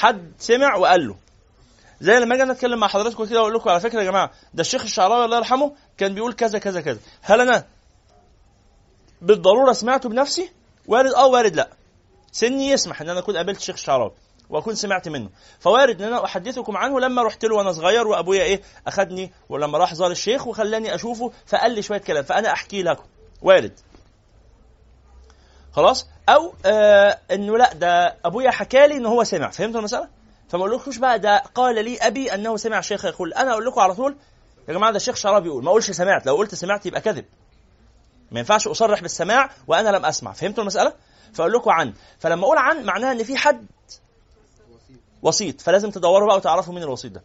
حد 0.00 0.32
سمع 0.38 0.76
وقال 0.76 1.08
له. 1.08 1.16
زي 2.00 2.18
لما 2.18 2.34
أجي 2.34 2.52
أتكلم 2.52 2.78
مع 2.78 2.88
حضراتكم 2.88 3.24
كده 3.24 3.38
وأقول 3.38 3.54
لكم 3.54 3.70
على 3.70 3.80
فكرة 3.80 4.00
يا 4.00 4.04
جماعة 4.04 4.30
ده 4.54 4.60
الشيخ 4.60 4.82
الشعراوي 4.82 5.24
الله 5.24 5.36
يرحمه 5.36 5.72
كان 5.98 6.14
بيقول 6.14 6.32
كذا 6.32 6.58
كذا 6.58 6.80
كذا. 6.80 6.98
هل 7.22 7.40
أنا 7.40 7.64
بالضرورة 9.22 9.72
سمعته 9.72 10.08
بنفسي؟ 10.08 10.50
وارد 10.86 11.12
آه 11.12 11.26
وارد 11.26 11.56
لا. 11.56 11.68
سني 12.32 12.70
يسمح 12.70 13.00
إن 13.00 13.08
أنا 13.08 13.18
أكون 13.18 13.36
قابلت 13.36 13.58
الشيخ 13.58 13.74
الشعراوي 13.74 14.12
وأكون 14.50 14.74
سمعت 14.74 15.08
منه. 15.08 15.30
فوارد 15.60 16.02
إن 16.02 16.08
أنا 16.08 16.24
أحدثكم 16.24 16.76
عنه 16.76 17.00
لما 17.00 17.22
رحت 17.22 17.44
له 17.44 17.56
وأنا 17.56 17.72
صغير 17.72 18.06
وأبويا 18.06 18.42
إيه 18.42 18.62
أخدني 18.86 19.32
ولما 19.48 19.78
راح 19.78 19.94
زار 19.94 20.10
الشيخ 20.10 20.46
وخلاني 20.46 20.94
أشوفه 20.94 21.32
فقال 21.46 21.72
لي 21.74 21.82
شوية 21.82 21.98
كلام 21.98 22.24
فأنا 22.24 22.52
أحكي 22.52 22.82
لكم. 22.82 23.04
وارد. 23.42 23.72
خلاص؟ 25.72 26.06
أو 26.30 26.52
آه 26.66 27.18
إنه 27.30 27.58
لا 27.58 27.72
ده 27.72 28.16
أبويا 28.24 28.50
حكى 28.50 28.86
لي 28.86 28.96
ان 28.96 29.06
هو 29.06 29.24
سمع. 29.24 29.50
فهمتوا 29.50 29.78
المسألة؟ 29.80 30.08
فما 30.48 30.60
أقولكوش 30.60 30.96
بقى 30.98 31.18
ده 31.18 31.38
قال 31.54 31.84
لي 31.84 31.98
أبي 31.98 32.34
أنه 32.34 32.56
سمع 32.56 32.78
الشيخ 32.78 33.04
يقول. 33.04 33.32
أنا 33.34 33.52
أقول 33.52 33.66
لكم 33.66 33.80
على 33.80 33.94
طول 33.94 34.16
يا 34.68 34.72
جماعة 34.74 34.92
ده 34.92 34.96
الشيخ 34.96 35.16
شعراوي 35.16 35.40
بيقول 35.42 35.64
ما 35.64 35.70
أقولش 35.70 35.90
سمعت. 35.90 36.26
لو 36.26 36.36
قلت 36.36 36.54
سمعت 36.54 36.86
يبقى 36.86 37.00
كذب. 37.00 37.24
ما 38.30 38.38
ينفعش 38.38 38.68
أصرح 38.68 39.02
بالسماع 39.02 39.50
وأنا 39.66 39.88
لم 39.88 40.04
أسمع. 40.06 40.32
فهمتوا 40.32 40.62
المسألة؟ 40.62 40.92
فأقول 41.34 41.52
لكم 41.52 41.70
عن. 41.70 41.92
فلما 42.18 42.44
أقول 42.44 42.58
عن 42.58 42.84
معناها 42.84 43.12
إن 43.12 43.24
في 43.24 43.36
حد 43.36 43.66
وسيط. 45.22 45.60
فلازم 45.60 45.90
تدوروا 45.90 46.26
بقى 46.26 46.36
وتعرفوا 46.36 46.74
مين 46.74 46.82
الوسيط 46.82 47.12
ده. 47.12 47.22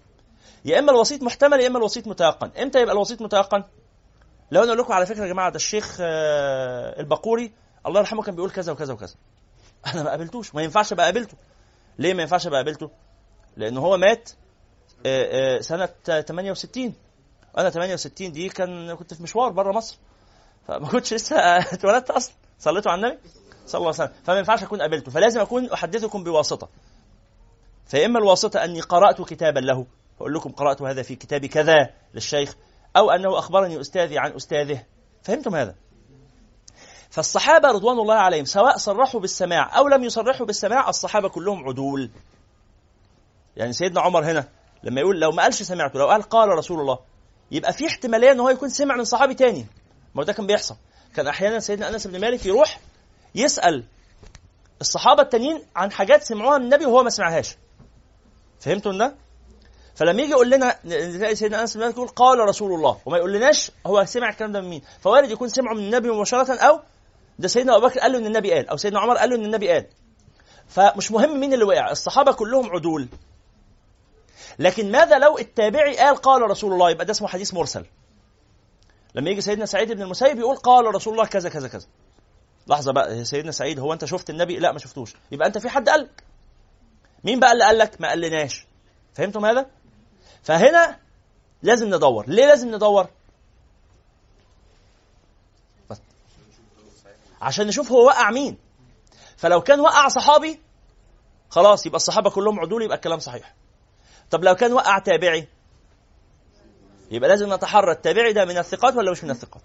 يا 0.66 0.80
إما 0.80 0.92
الوسيط 0.92 1.24
محتمل 1.24 1.60
يا 1.60 1.68
إما 1.68 1.78
الوسيط 1.78 2.08
متيقن. 2.08 2.52
إمتى 2.62 2.82
يبقى 2.82 2.94
الوسيط 2.94 3.22
متيقن؟ 3.22 3.64
لو 4.52 4.64
أنا 4.64 4.70
أقول 4.70 4.80
لكم 4.80 4.94
على 4.94 5.06
فكرة 5.06 5.24
يا 5.24 5.28
جماعة 5.28 5.50
ده 5.50 5.56
الشيخ 5.56 5.98
آه، 6.02 7.00
البقوري 7.00 7.52
الله 7.88 8.00
يرحمه 8.00 8.24
كان 8.24 8.36
بيقول 8.36 8.52
كذا 8.52 8.72
وكذا 8.72 8.94
وكذا. 8.94 9.16
أنا 9.94 10.04
ما 10.04 10.10
قابلتوش 10.10 10.56
ما 10.56 10.62
ينفعش 10.62 10.94
أبقى 10.94 11.06
قابلته. 11.06 11.38
ليه 12.00 12.14
ما 12.14 12.22
ينفعش 12.22 12.48
أبقى 12.48 12.60
قابلته؟ 12.60 12.90
لأن 13.58 13.78
هو 13.78 13.98
مات 13.98 14.30
آه، 15.06 15.58
آه، 15.58 15.62
سنة 15.62 15.90
68 16.06 16.94
أنا 17.58 17.70
68 17.70 18.32
دي 18.32 18.50
كان 18.50 18.96
كنت 18.96 19.14
في 19.14 19.24
مشوار 19.24 19.52
بره 19.52 19.72
مصر. 19.72 19.98
فما 20.68 20.88
كنتش 20.88 21.14
لسه 21.14 21.36
اتولدت 21.74 22.12
أصلا. 22.12 22.36
صليتوا 22.60 22.92
على 22.92 23.02
النبي 23.02 23.20
صلى 23.66 23.80
الله 23.80 23.94
عليه 23.94 24.04
وسلم. 24.04 24.24
فما 24.24 24.38
ينفعش 24.38 24.64
أكون 24.64 24.82
قابلته. 24.82 25.12
فلازم 25.12 25.42
أكون 25.42 25.72
أحدثكم 25.72 26.24
بواسطة. 26.24 26.70
فإما 27.86 28.20
الواسطة 28.20 28.64
أني 28.64 28.82
قرأت 28.82 29.22
كتابا 29.22 29.60
له. 29.60 29.86
أقول 30.18 30.34
لكم 30.34 30.52
قرأت 30.52 30.82
هذا 30.82 31.02
في 31.02 31.16
كتاب 31.16 31.46
كذا 31.46 31.90
للشيخ 32.14 32.56
أو 32.98 33.12
أنه 33.12 33.40
أخبرني 33.40 33.82
أستاذي 33.82 34.18
عن 34.18 34.32
أستاذه. 34.32 34.84
فهمتم 35.24 35.56
هذا؟ 35.56 35.76
فالصحابة 37.10 37.72
رضوان 37.72 38.00
الله 38.00 38.16
عليهم 38.16 38.46
سواء 38.46 38.78
صرحوا 38.78 39.20
بالسماع 39.20 39.78
أو 39.78 39.88
لم 39.88 40.04
يصرحوا 40.04 40.46
بالسماع 40.46 40.90
الصحابة 40.90 41.30
كلهم 41.30 41.68
عدول. 41.68 42.10
يعني 43.58 43.74
سيدنا 43.74 44.02
عمر 44.02 44.24
هنا 44.26 44.48
لما 44.84 45.02
يقول 45.02 45.20
لو 45.20 45.32
ما 45.32 45.44
قالش 45.44 45.64
سمعته 45.64 46.00
لو 46.00 46.08
قال 46.08 46.22
قال 46.22 46.50
رسول 46.50 46.80
الله 46.80 47.00
يبقى 47.52 47.74
في 47.74 47.88
احتمالية 47.88 48.32
إن 48.32 48.40
هو 48.40 48.50
يكون 48.50 48.70
سمع 48.70 48.96
من 48.96 49.04
صحابي 49.04 49.34
تاني. 49.34 49.66
ما 50.16 50.24
ده 50.24 50.34
كان 50.34 50.48
بيحصل. 50.48 50.76
كان 51.16 51.28
أحيانا 51.28 51.60
سيدنا 51.60 51.90
أنس 51.90 52.08
بن 52.08 52.22
مالك 52.22 52.46
يروح 52.46 52.80
يسأل 53.36 53.84
الصحابة 54.82 55.22
التانيين 55.22 55.64
عن 55.76 55.92
حاجات 55.92 56.24
سمعوها 56.24 56.58
من 56.58 56.64
النبي 56.66 56.86
وهو 56.86 57.04
ما 57.04 57.10
سمعهاش. 57.10 57.58
فهمتوا 58.60 58.92
ده؟ 58.92 59.16
فلما 59.96 60.22
يجي 60.22 60.32
يقول 60.32 60.50
لنا 60.50 60.76
سيدنا 61.34 61.62
أنس 61.62 61.78
بن 61.78 61.84
مالك 61.84 61.94
يقول 61.96 62.08
قال 62.08 62.40
رسول 62.40 62.74
الله 62.74 62.98
وما 63.06 63.18
يقولناش 63.18 63.72
هو 63.88 64.06
سمع 64.06 64.30
الكلام 64.30 64.52
ده 64.52 64.62
من 64.62 64.70
مين. 64.70 64.82
فوارد 65.02 65.30
يكون 65.32 65.50
سمعه 65.50 65.74
من 65.74 65.80
النبي 65.80 66.10
مباشرة 66.10 66.54
أو 66.56 66.80
ده 67.40 67.48
سيدنا 67.48 67.78
أبو 67.78 67.88
بكر 67.88 68.00
قال 68.00 68.12
له 68.12 68.18
إن 68.18 68.26
النبي 68.26 68.54
قال 68.54 68.70
أو 68.70 68.78
سيدنا 68.78 69.00
عمر 69.00 69.18
قال 69.18 69.30
له 69.30 69.36
إن 69.36 69.46
النبي 69.46 69.70
قال. 69.70 69.86
فمش 70.68 71.12
مهم 71.12 71.40
مين 71.40 71.54
اللي 71.54 71.66
وقع 71.66 71.92
الصحابة 71.92 72.34
كلهم 72.34 72.70
عدول. 72.72 73.08
لكن 74.60 74.92
ماذا 74.92 75.20
لو 75.20 75.38
التابعي 75.38 75.98
قال 75.98 76.16
قال 76.16 76.42
رسول 76.42 76.74
الله؟ 76.74 76.90
يبقى 76.90 77.06
ده 77.06 77.12
اسمه 77.12 77.28
حديث 77.28 77.54
مرسل. 77.54 77.86
لما 79.16 79.30
يجي 79.30 79.42
سيدنا 79.42 79.66
سعيد 79.66 79.92
بن 79.92 80.02
المسيب 80.02 80.40
يقول 80.40 80.56
قال 80.56 80.96
رسول 80.96 81.14
الله 81.14 81.26
كذا 81.26 81.50
كذا 81.50 81.68
كذا. 81.68 81.88
لحظة 82.68 82.94
بقى 82.94 83.26
سيدنا 83.26 83.52
سعيد 83.52 83.80
هو 83.80 83.94
أنت 83.94 84.06
شفت 84.06 84.30
النبي؟ 84.30 84.58
لا 84.60 84.72
ما 84.72 84.80
شفتوش. 84.80 85.14
يبقى 85.32 85.48
أنت 85.48 85.58
في 85.58 85.70
حد 85.70 85.90
قال؟ 85.90 86.10
مين 87.24 87.40
بقى 87.40 87.52
اللي 87.52 87.64
قال 87.64 87.78
لك؟ 87.78 88.02
ما 88.02 88.10
قالناش 88.10 88.66
فهمتم 89.14 89.46
هذا؟ 89.46 89.66
فهنا 90.44 91.00
لازم 91.64 91.88
ندور. 91.88 92.26
ليه 92.28 92.46
لازم 92.46 92.76
ندور؟ 92.76 93.08
عشان 97.46 97.68
نشوف 97.68 97.92
هو 97.92 98.06
وقع 98.06 98.32
مين. 98.32 98.58
فلو 99.38 99.62
كان 99.62 99.80
وقع 99.80 100.08
صحابي 100.08 100.60
خلاص 101.50 101.86
يبقى 101.86 101.96
الصحابة 101.96 102.30
كلهم 102.30 102.60
عدول 102.60 102.84
يبقى 102.84 102.96
الكلام 102.96 103.20
صحيح. 103.20 103.54
طب 104.32 104.44
لو 104.44 104.56
كان 104.56 104.74
وقع 104.74 105.00
تابعي 105.00 105.48
يبقى 107.12 107.30
لازم 107.30 107.54
نتحرى. 107.54 107.92
التابعي 107.92 108.34
ده 108.34 108.46
من 108.46 108.58
الثقات 108.58 108.96
ولا 108.96 109.12
مش 109.12 109.24
من 109.24 109.32
الثقات؟ 109.32 109.62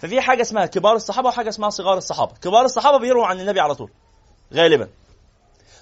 ففي 0.00 0.20
حاجة 0.20 0.42
اسمها 0.42 0.66
كبار 0.66 0.96
الصحابة 0.96 1.28
وحاجة 1.28 1.48
اسمها 1.48 1.70
صغار 1.70 1.98
الصحابة. 1.98 2.34
كبار 2.42 2.64
الصحابة 2.64 2.98
بيرووا 2.98 3.26
عن 3.26 3.40
النبي 3.40 3.60
على 3.60 3.74
طول 3.74 3.90
غالبا. 4.54 4.88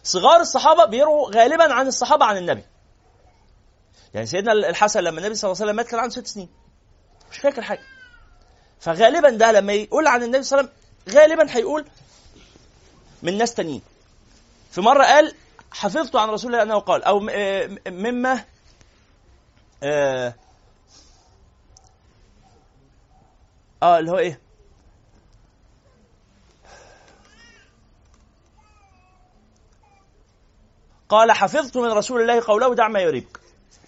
صغار 0.03 0.41
الصحابة 0.41 0.85
بيرووا 0.85 1.31
غالبا 1.37 1.73
عن 1.73 1.87
الصحابة 1.87 2.25
عن 2.25 2.37
النبي. 2.37 2.65
يعني 4.15 4.27
سيدنا 4.27 4.53
الحسن 4.53 5.01
لما 5.01 5.19
النبي 5.19 5.35
صلى 5.35 5.49
الله 5.51 5.63
عليه 5.63 5.67
وسلم 5.71 5.77
مات 5.77 5.87
كان 5.87 6.01
عنده 6.01 6.15
ست 6.15 6.27
سنين. 6.27 6.49
مش 7.31 7.39
فاكر 7.39 7.63
حاجة. 7.63 7.83
فغالبا 8.81 9.31
ده 9.31 9.53
لما 9.53 9.73
يقول 9.73 10.07
عن 10.07 10.23
النبي 10.23 10.43
صلى 10.43 10.61
الله 10.61 10.71
عليه 10.71 10.73
وسلم 10.73 10.82
غالبا 11.11 11.57
هيقول 11.57 11.85
من 13.23 13.39
ناس 13.39 13.55
تانيين. 13.55 13.83
في 14.71 14.81
مرة 14.81 15.05
قال 15.05 15.35
حفظت 15.71 16.17
عن 16.17 16.29
رسول 16.29 16.53
الله 16.53 16.63
أنه 16.63 16.79
قال 16.79 17.05
أو 17.05 17.29
آه، 17.31 17.79
مما 17.89 18.45
آه 19.83 20.35
آه، 23.83 23.99
اللي 23.99 24.11
هو 24.11 24.19
إيه؟ 24.19 24.41
قال 31.09 31.33
حفظت 31.33 31.77
من 31.77 31.89
رسول 31.89 32.21
الله 32.21 32.43
قوله 32.47 32.75
دع 32.75 32.89
ما 32.89 33.01
يريبك. 33.01 33.41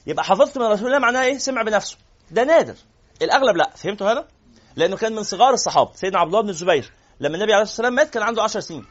يبقى 0.07 0.25
حفظت 0.25 0.59
من 0.59 0.65
رسول 0.65 0.87
الله 0.87 0.99
معناه 0.99 1.23
إيه؟ 1.23 1.39
سمع 1.39 1.63
بنفسه. 1.63 1.97
ده 2.31 2.45
نادر. 2.45 2.75
الأغلب 3.23 3.57
لا. 3.57 3.71
فهمتوا 3.77 4.13
هذا؟ 4.13 4.29
لأنه 4.77 4.97
كان 4.97 5.15
من 5.15 5.23
صغار 5.23 5.55
الصحابة. 5.55 5.93
سيدنا 5.95 6.19
عبد 6.19 6.29
الله 6.29 6.43
بن 6.43 6.49
الزبير. 6.49 6.93
لما 7.21 7.35
النبي 7.37 7.53
عليه 7.53 7.63
الصلاة 7.63 7.89
والسلام 7.89 7.95
مات 7.95 8.11
كان 8.11 8.23
عنده 8.23 8.43
10 8.43 8.61
سنين. 8.61 8.87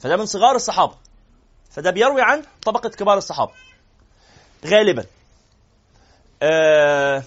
فده 0.00 0.16
من 0.16 0.26
صغار 0.26 0.56
الصحابة. 0.56 0.96
فده 1.70 1.90
بيروي 1.90 2.22
عن 2.22 2.44
طبقة 2.62 2.88
كبار 2.88 3.18
الصحابة. 3.18 3.52
غالبا. 4.66 5.04
آه 6.42 7.22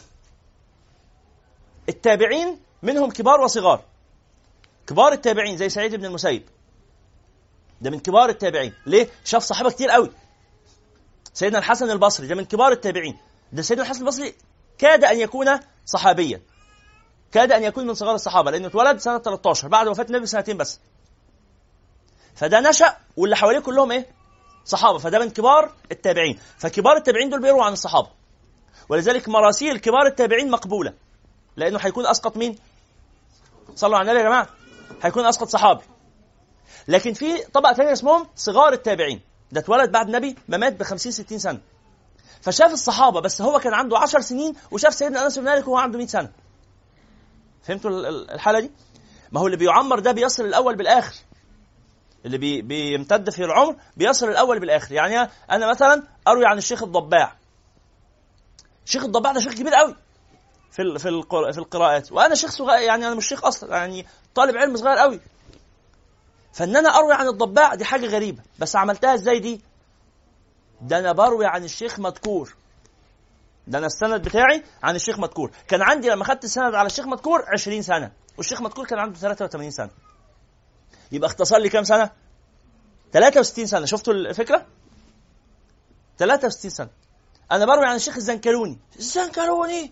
التابعين 1.89 2.60
منهم 2.84 3.12
كبار 3.12 3.41
وصغار. 3.41 3.84
كبار 4.88 5.14
التابعين 5.14 5.58
زي 5.58 5.70
سعيد 5.70 5.95
بن 5.95 6.06
المسيب. 6.06 6.49
ده 7.82 7.89
من 7.89 7.99
كبار 7.99 8.30
التابعين. 8.30 8.74
ليه؟ 8.86 9.10
شاف 9.26 9.43
صحابه 9.43 9.70
كتير 9.70 9.89
قوي. 9.89 10.12
سيدنا 11.34 11.60
الحسن 11.60 11.91
البصري 11.91 12.28
ده 12.28 12.36
من 12.36 12.45
كبار 12.45 12.72
التابعين. 12.72 13.18
ده 13.51 13.62
سيدنا 13.62 13.84
الحسن 13.84 14.01
البصري 14.01 14.36
كاد 14.78 15.04
أن 15.04 15.20
يكون 15.20 15.60
صحابيا. 15.86 16.41
كاد 17.34 17.51
أن 17.51 17.63
يكون 17.63 17.88
من 17.88 17.93
صغار 17.93 18.15
الصحابة 18.15 18.51
لأنه 18.51 18.67
اتولد 18.67 18.97
سنة 18.97 19.17
13 19.17 19.67
بعد 19.67 19.88
وفاة 19.88 20.03
النبي 20.03 20.23
بسنتين 20.23 20.57
بس. 20.57 20.79
فده 22.36 22.59
نشأ 22.59 22.97
واللي 23.17 23.36
حواليه 23.36 23.59
كلهم 23.59 23.91
إيه؟ 23.91 24.07
صحابة 24.65 24.97
فده 24.97 25.19
من 25.19 25.29
كبار 25.29 25.71
التابعين. 25.91 26.39
فكبار 26.57 26.97
التابعين 26.97 27.29
دول 27.29 27.41
بيرووا 27.41 27.63
عن 27.63 27.73
الصحابة. 27.73 28.09
ولذلك 28.89 29.29
مراسيل 29.29 29.77
كبار 29.77 30.05
التابعين 30.05 30.51
مقبولة. 30.51 30.93
لأنه 31.57 31.79
هيكون 31.81 32.05
أسقط 32.05 32.38
مين؟ 32.38 32.57
صلوا 33.75 33.97
على 33.97 34.05
النبي 34.05 34.19
يا 34.19 34.29
جماعة. 34.29 34.47
هيكون 35.01 35.25
أسقط 35.25 35.47
صحابي. 35.47 35.81
لكن 36.88 37.13
في 37.13 37.43
طبقة 37.43 37.73
ثانية 37.73 37.93
اسمهم 37.93 38.27
صغار 38.36 38.73
التابعين. 38.73 39.21
ده 39.51 39.59
اتولد 39.61 39.91
بعد 39.91 40.05
النبي 40.05 40.36
ما 40.47 40.57
مات 40.57 40.73
ب 40.73 40.84
50 40.84 41.11
60 41.11 41.39
سنة. 41.39 41.59
فشاف 42.41 42.73
الصحابة 42.73 43.21
بس 43.21 43.41
هو 43.41 43.59
كان 43.59 43.73
عنده 43.73 43.97
10 43.97 44.21
سنين 44.21 44.55
وشاف 44.71 44.93
سيدنا 44.93 45.25
أنس 45.25 45.39
بن 45.39 45.45
مالك 45.45 45.67
وهو 45.67 45.77
عنده 45.77 45.97
100 45.97 46.07
سنة. 46.07 46.43
فهمتوا 47.64 47.91
ال- 47.91 48.05
ال- 48.05 48.32
الحالة 48.32 48.59
دي؟ 48.59 48.72
ما 49.32 49.39
هو 49.39 49.45
اللي 49.45 49.57
بيعمر 49.57 49.99
ده 49.99 50.11
بيصل 50.11 50.45
الأول 50.45 50.76
بالآخر. 50.76 51.16
اللي 52.26 52.38
بي 52.38 52.61
بيمتد 52.61 53.30
في 53.30 53.43
العمر 53.43 53.76
بيصل 53.97 54.30
الأول 54.30 54.59
بالآخر. 54.59 54.91
يعني 54.93 55.30
أنا 55.51 55.70
مثلا 55.70 56.03
أروي 56.28 56.45
عن 56.45 56.57
الشيخ 56.57 56.84
الضباع. 56.84 57.36
الشيخ 58.86 59.03
الضباع 59.03 59.32
ده 59.32 59.39
شيخ 59.39 59.53
كبير 59.53 59.74
قوي 59.74 59.95
في 60.72 60.84
في 60.99 61.24
في 61.53 61.57
القراءات. 61.59 62.11
وأنا 62.11 62.36
شيخ 62.36 62.51
صغير 62.51 62.82
يعني 62.82 63.07
أنا 63.07 63.16
مش 63.16 63.28
شيخ 63.28 63.45
أصلا 63.45 63.76
يعني 63.78 64.05
طالب 64.36 64.57
علم 64.57 64.78
صغير 64.78 64.97
قوي. 64.97 65.20
فإن 66.53 66.76
أنا 66.76 66.89
أروي 66.89 67.14
عن 67.14 67.28
الضباع 67.28 67.76
دي 67.76 67.86
حاجة 67.86 68.05
غريبة. 68.05 68.43
بس 68.59 68.76
عملتها 68.76 69.14
إزاي 69.14 69.39
دي؟ 69.39 69.61
ده 70.82 70.99
أنا 70.99 71.11
بروي 71.11 71.45
عن 71.45 71.64
الشيخ 71.64 71.99
مذكور. 71.99 72.55
ده 73.68 73.78
أنا 73.78 73.88
السند 73.88 74.22
بتاعي 74.22 74.64
عن 74.84 74.95
الشيخ 74.95 75.20
مذكور. 75.20 75.51
كان 75.68 75.82
عندي 75.82 76.09
لما 76.09 76.24
خدت 76.26 76.43
السند 76.43 76.76
على 76.76 76.86
الشيخ 76.88 77.05
مذكور 77.05 77.45
20 77.53 77.82
سنة. 77.82 78.11
والشيخ 78.38 78.61
مذكور 78.61 78.86
كان 78.86 78.99
عنده 78.99 79.20
83 79.20 79.72
سنة. 79.72 79.89
يبقى 81.11 81.30
اختصر 81.30 81.57
لي 81.57 81.70
كام 81.70 81.84
سنة؟ 81.84 82.09
63 83.14 83.66
سنة. 83.66 83.86
شفتوا 83.86 84.14
الفكرة؟ 84.14 84.66
63 86.18 86.70
سنة. 86.72 86.89
أنا 87.51 87.66
بروي 87.66 87.86
عن 87.86 87.95
الشيخ 87.95 88.16
الزنكلوني 88.16 88.80
الزنكلوني 88.99 89.91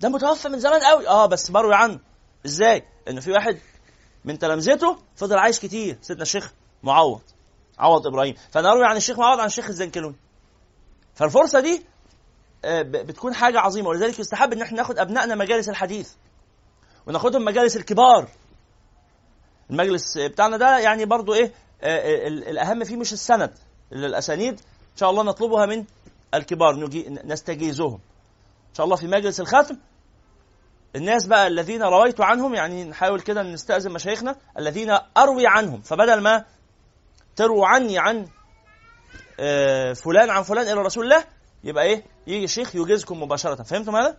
ده 0.00 0.08
متوفى 0.08 0.48
من 0.48 0.58
زمان 0.58 0.82
قوي. 0.82 1.08
آه 1.08 1.26
بس 1.26 1.50
بروي 1.50 1.74
عنه. 1.74 2.00
إزاي؟ 2.46 2.84
لأنه 3.06 3.20
في 3.20 3.32
واحد 3.32 3.58
من 4.24 4.38
تلامذته 4.38 4.98
فضل 5.16 5.38
عايش 5.38 5.58
كتير 5.58 5.98
سيدنا 6.02 6.22
الشيخ 6.22 6.52
معوض. 6.82 7.20
عوض 7.78 8.06
إبراهيم. 8.06 8.34
فأنا 8.50 8.72
أروي 8.72 8.84
عن 8.86 8.96
الشيخ 8.96 9.18
معوض 9.18 9.40
عن 9.40 9.46
الشيخ 9.46 9.66
الزنكلوني 9.66 10.16
فالفرصة 11.14 11.60
دي 11.60 11.86
بتكون 12.82 13.34
حاجة 13.34 13.60
عظيمة. 13.60 13.88
ولذلك 13.88 14.18
يستحب 14.18 14.52
إن 14.52 14.62
إحنا 14.62 14.76
ناخد 14.76 14.98
أبنائنا 14.98 15.34
مجالس 15.34 15.68
الحديث. 15.68 16.12
وناخدهم 17.06 17.44
مجالس 17.44 17.76
الكبار. 17.76 18.28
المجلس 19.70 20.18
بتاعنا 20.18 20.56
ده 20.56 20.78
يعني 20.78 21.04
برضو 21.04 21.34
إيه 21.34 21.52
آه، 21.82 22.26
ال- 22.28 22.48
الأهم 22.48 22.84
فيه 22.84 22.96
مش 22.96 23.12
السند. 23.12 23.50
الاسانيد 23.92 24.52
إن 24.92 24.96
شاء 24.96 25.10
الله 25.10 25.22
نطلبها 25.22 25.66
من 25.66 25.84
الكبار. 26.34 26.90
نستجيزهم. 27.24 27.94
إن 28.68 28.74
شاء 28.74 28.84
الله 28.84 28.96
في 28.96 29.06
مجلس 29.06 29.40
الختم. 29.40 29.76
الناس 30.96 31.26
بقى 31.26 31.46
الذين 31.46 31.82
رويت 31.82 32.20
عنهم 32.20 32.54
يعني 32.54 32.84
نحاول 32.84 33.20
كده 33.20 33.42
نستأذن 33.42 33.92
مشايخنا 33.92 34.36
الذين 34.58 34.98
أروي 35.16 35.46
عنهم. 35.46 35.80
فبدل 35.80 36.20
ما 36.20 36.44
ترووا 37.36 37.66
عني 37.66 37.98
عن 37.98 38.26
آه، 39.40 39.92
فلان 39.92 40.30
عن 40.30 40.42
فلان 40.42 40.66
إلى 40.72 40.82
رسول 40.82 41.04
الله 41.04 41.24
يبقى 41.64 41.84
إيه؟ 41.84 42.04
يجي 42.26 42.44
الشيخ 42.44 42.76
يجيزكم 42.76 43.22
مباشرة. 43.22 43.62
فهمتم 43.62 43.96
هذا 43.96 44.16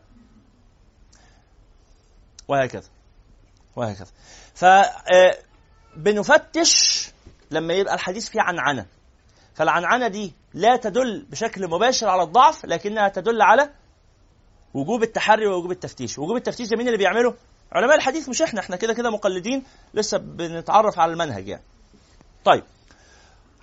وهكذا. 2.48 2.90
وهكذا. 3.76 4.08
ف 4.56 4.66
آه، 4.66 5.38
بنفتش 5.96 7.06
لما 7.52 7.74
يبقى 7.74 7.94
الحديث 7.94 8.30
فيه 8.30 8.42
عنعنة. 8.42 8.86
فالعنعنة 9.56 10.08
دي 10.08 10.34
لا 10.54 10.76
تدل 10.76 11.26
بشكل 11.30 11.68
مباشر 11.68 12.10
على 12.10 12.24
الضعف 12.24 12.66
لكنها 12.66 13.08
تدل 13.10 13.42
على 13.42 13.70
وجوب 14.74 15.04
التحري 15.04 15.48
ووجوب 15.48 15.72
التفتيش. 15.72 16.20
وجوب 16.20 16.36
التفتيش 16.36 16.68
ده 16.68 16.78
مين 16.78 16.88
اللي 16.88 16.98
بيعمله؟ 16.98 17.36
علماء 17.72 17.96
الحديث 17.96 18.30
مش 18.30 18.42
إحنا. 18.42 18.60
إحنا 18.60 18.76
كده 18.76 18.94
كده 18.94 19.10
مقلدين. 19.10 19.64
لسه 19.94 20.18
بنتعرف 20.18 21.00
على 21.00 21.12
المنهج 21.12 21.48
يعني. 21.48 21.64
طيب. 22.46 22.64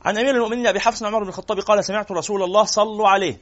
عن 0.03 0.19
أمير 0.19 0.35
المؤمنين 0.35 0.67
أبي 0.67 0.81
حفص 0.81 1.03
عمر 1.03 1.23
بن 1.23 1.29
الخطاب 1.29 1.61
قال 1.61 1.85
سمعت 1.85 2.13
رسول 2.13 2.43
الله 2.43 2.65
صلوا 2.65 3.09
عليه. 3.09 3.41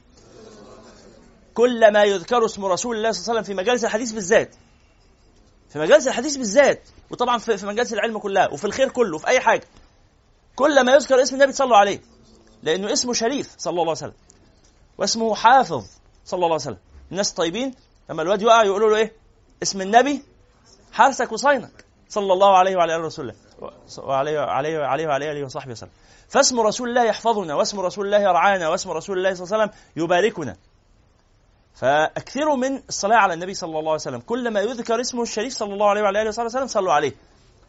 كل 1.55 1.93
ما 1.93 2.03
يذكر 2.03 2.45
اسم 2.45 2.65
رسول 2.65 2.97
الله 2.97 3.11
صلى 3.11 3.21
الله 3.21 3.29
عليه 3.29 3.41
وسلم 3.41 3.43
في 3.43 3.63
مجالس 3.63 3.85
الحديث 3.85 4.11
بالذات. 4.11 4.55
في 5.69 5.79
مجالس 5.79 6.07
الحديث 6.07 6.35
بالذات. 6.35 6.89
وطبعا 7.09 7.37
في 7.37 7.65
مجالس 7.65 7.93
العلم 7.93 8.17
كلها 8.17 8.47
وفي 8.47 8.65
الخير 8.65 8.89
كله 8.89 9.17
في 9.17 9.27
أي 9.27 9.39
حاجة. 9.39 9.67
كل 10.55 10.85
ما 10.85 10.93
يذكر 10.93 11.21
اسم 11.21 11.35
النبي 11.35 11.51
صلوا 11.51 11.77
عليه 11.77 12.01
لأنه 12.63 12.93
اسمه 12.93 13.13
شريف 13.13 13.55
صلى 13.57 13.71
الله 13.71 13.81
عليه 13.81 13.91
وسلم 13.91 14.13
واسمه 14.97 15.35
حافظ 15.35 15.83
صلى 16.25 16.37
الله 16.37 16.47
عليه 16.47 16.55
وسلم. 16.55 16.77
الناس 17.11 17.31
طيبين؟ 17.31 17.75
لما 18.09 18.21
الواد 18.21 18.41
يقع 18.41 18.63
يقولوا 18.63 18.89
له 18.89 18.95
إيه؟ 18.95 19.13
اسم 19.63 19.81
النبي 19.81 20.23
حارسك 20.91 21.31
وصينك 21.31 21.85
صلى 22.09 22.33
الله 22.33 22.57
عليه 22.57 22.75
وعلى 22.75 22.95
اله 22.95 23.05
رسول 23.05 23.25
الله 23.29 23.71
وعليه 23.97 24.39
وعليه 24.39 24.79
وعليه 24.79 25.07
وعلى 25.07 25.31
آله 25.31 25.43
وصحبه 25.43 25.71
وسلم. 25.71 25.89
فاسم 26.29 26.59
رسول 26.59 26.89
الله 26.89 27.03
يحفظنا 27.03 27.55
واسم 27.55 27.79
رسول 27.79 28.05
الله 28.05 28.19
يرعانا 28.19 28.69
واسم 28.69 28.91
رسول 28.91 29.17
الله 29.17 29.33
صلى 29.33 29.45
الله 29.45 29.55
عليه 29.55 29.63
وسلم 29.63 30.03
يباركنا. 30.03 30.55
فأكثروا 31.75 32.55
من 32.55 32.81
الصلاة 32.89 33.17
على 33.17 33.33
النبي 33.33 33.53
صلى 33.53 33.79
الله 33.79 33.91
عليه 33.91 34.01
وسلم. 34.01 34.19
كلما 34.19 34.61
يذكر 34.61 35.01
اسمه 35.01 35.21
الشريف 35.21 35.53
صلى 35.53 35.73
الله 35.73 35.89
عليه 35.89 36.01
وعلى 36.01 36.21
آله 36.21 36.29
وصحبه 36.29 36.45
وسلم 36.45 36.67
صلوا 36.67 36.93
عليه. 36.93 37.15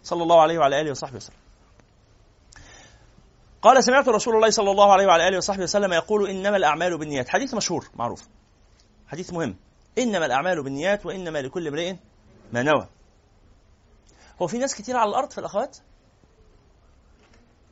صلى 0.03 0.23
الله 0.23 0.41
عليه 0.41 0.59
وعلى 0.59 0.81
آله 0.81 0.91
وصحبه 0.91 1.17
وسلم. 1.17 1.37
قال 3.63 3.85
سمعت 3.85 4.09
رسول 4.09 4.35
الله 4.35 4.51
صلى 4.51 4.71
الله 4.71 4.93
عليه 4.93 5.07
وعلى 5.07 5.29
آله 5.29 5.37
وصحبه 5.37 5.63
وسلم 5.63 5.93
يقول 5.93 6.31
إنما 6.31 6.57
الأعمال 6.57 6.99
بالنيات. 6.99 7.29
حديث 7.29 7.55
مشهور 7.55 7.89
معروف. 7.95 8.29
حديث 9.09 9.33
مهم. 9.33 9.57
إنما 9.99 10.27
الأعمال 10.27 10.63
بالنيات 10.63 11.07
وإنما 11.07 11.43
لكل 11.43 11.69
امرئ 11.69 11.95
ما 12.53 12.63
نوى. 12.63 12.87
هو 14.43 14.47
في 14.47 14.59
ناس 14.59 14.75
كتير 14.75 14.97
على 14.97 15.11
الأرض 15.11 15.31
في 15.31 15.39
الأخوات؟ 15.39 15.79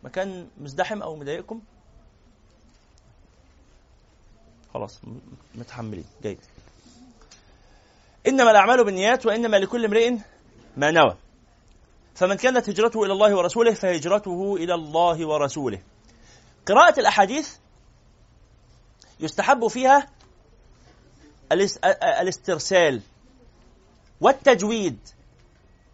مكان 0.02 0.48
مزدحم 0.60 1.02
أو 1.02 1.16
مضايقكم؟ 1.16 1.60
خلاص 4.74 5.00
متحملين. 5.54 6.04
جيد. 6.22 6.38
إنما 8.26 8.50
الأعمال 8.50 8.84
بالنيات 8.84 9.26
وإنما 9.26 9.56
لكل 9.56 9.84
امرئ 9.84 10.10
ما 10.76 10.90
نوى. 10.90 11.16
فمن 12.14 12.34
كانت 12.34 12.68
هجرته 12.68 13.04
إلى 13.04 13.12
الله 13.12 13.36
ورسوله 13.36 13.74
فهجرته 13.74 14.56
إلى 14.56 14.74
الله 14.74 15.26
ورسوله. 15.28 15.82
قراءة 16.66 17.00
الأحاديث 17.00 17.56
يستحب 19.20 19.66
فيها 19.68 20.08
الاس- 21.52 21.78
الاسترسال 22.02 23.02
والتجويد 24.20 24.98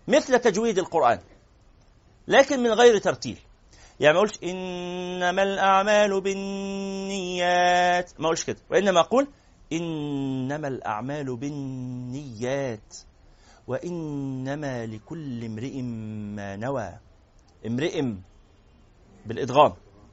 مثل 0.08 0.38
تجويد 0.38 0.78
القرآن 0.78 1.20
لكن 2.28 2.60
من 2.62 2.70
غير 2.70 2.98
ترتيل. 2.98 3.38
يعني 4.00 4.12
ما 4.12 4.18
اقولش 4.18 4.38
إنما 4.44 5.42
الأعمال 5.42 6.20
بالنيات. 6.20 8.10
ما 8.20 8.24
اقولش 8.26 8.44
كده. 8.44 8.56
وإنما 8.70 9.00
أقول 9.00 9.28
إنما 9.72 10.68
الأعمال 10.68 11.36
بالنيات. 11.36 12.96
وإنما 13.66 14.86
لكل 14.86 15.44
امرئ 15.44 15.82
ما 15.82 16.56
نوى. 16.56 16.98
امرئ 17.66 18.02
بالإدغام. 19.26 19.72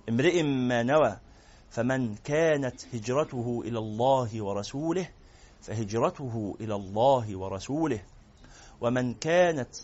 امرئ 0.10 0.44
ما 0.44 0.84
نوى. 0.84 1.18
فمن 1.70 2.16
كانت 2.16 2.96
هجرته 2.96 3.64
إلى 3.66 3.80
الله 3.80 4.44
ورسوله 4.44 5.10
فهجرته 5.62 6.58
إلى 6.62 6.76
الله 6.76 7.38
ورسوله. 7.38 8.00
ومن 8.82 9.14
كانت 9.14 9.76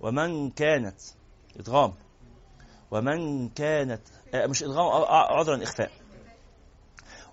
ومن 0.00 0.50
كانت 0.50 1.00
إدغام. 1.60 1.92
ومن 2.90 3.48
كانت 3.48 4.00
آه، 4.34 4.46
مش 4.46 4.62
ادغام 4.62 4.86
آه، 4.86 5.08
آه، 5.08 5.38
عذرا 5.38 5.62
إخفاء. 5.62 5.90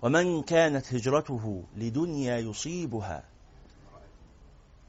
ومن 0.02 0.42
كانت 0.42 0.94
هجرته 0.94 1.64
لدنيا 1.76 2.38
يصيبها. 2.38 3.22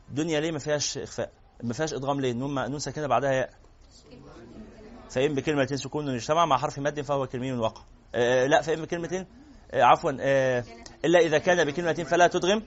دنيا 0.09 0.39
ليه 0.39 0.51
ما 0.51 0.59
فيهاش 0.59 0.97
إخفاء؟ 0.97 1.31
ما 1.63 1.73
فيهاش 1.73 1.93
إدغام 1.93 2.21
ليه؟ 2.21 2.33
نون 2.33 2.69
نون 2.69 2.79
ساكنة 2.79 3.07
بعدها 3.07 3.31
ياء. 3.31 3.49
فإن 5.09 5.35
بكلمة 5.35 5.65
سكون 5.65 6.09
اجتمع 6.09 6.45
مع 6.45 6.57
حرف 6.57 6.79
مد 6.79 7.01
فهو 7.01 7.27
كلمي 7.27 7.53
وقع. 7.53 7.81
لا 8.45 8.61
فإن 8.61 8.81
بكلمة 8.81 9.25
آه 9.71 9.83
عفوا 9.83 10.11
إلا 11.05 11.19
إذا 11.19 11.37
كان 11.37 11.65
بكلمة 11.65 11.93
فلا 11.93 12.27
تدغم. 12.27 12.63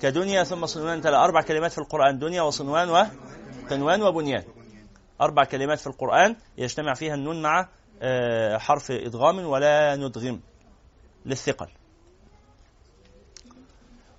كدنيا 0.00 0.44
ثم 0.44 0.66
صنوان 0.66 1.00
تلا 1.00 1.24
أربع 1.24 1.42
كلمات 1.42 1.72
في 1.72 1.78
القرآن. 1.78 2.18
دنيا 2.18 2.42
وصنوان 2.42 2.88
وقنوان 2.90 4.02
وبنيان. 4.02 4.44
أربع 5.20 5.44
كلمات 5.44 5.78
في 5.78 5.86
القرآن 5.86 6.36
يجتمع 6.58 6.94
فيها 6.94 7.14
النون 7.14 7.42
مع 7.42 7.68
آه 8.02 8.58
حرف 8.58 8.90
إدغام 8.90 9.38
ولا 9.38 9.96
ندغم 9.96 10.40
للثقل. 11.26 11.68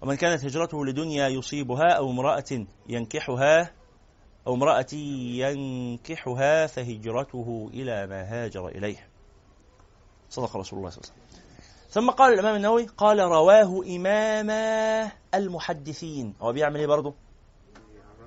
ومن 0.01 0.15
كانت 0.15 0.45
هجرته 0.45 0.85
لدنيا 0.85 1.27
يصيبها 1.27 1.91
أو 1.91 2.11
امرأة 2.11 2.65
ينكحها 2.89 3.71
أو 4.47 4.53
امرأة 4.53 4.93
ينكحها 4.93 6.67
فهجرته 6.67 7.69
إلى 7.73 8.07
ما 8.07 8.23
هاجر 8.23 8.67
إليه. 8.67 9.07
صدق 10.29 10.57
رسول 10.57 10.79
الله 10.79 10.89
صلى 10.89 11.01
الله 11.01 11.11
عليه 11.11 11.23
وسلم. 11.23 11.43
ثم 11.89 12.09
قال 12.09 12.33
الإمام 12.33 12.55
النووي 12.55 12.85
قال 12.85 13.19
رواه 13.19 13.83
إمام 13.95 14.49
المحدثين. 15.33 16.33
هو 16.41 16.53
بيعمل 16.53 16.79
إيه 16.79 16.87
برضه؟ 16.87 17.15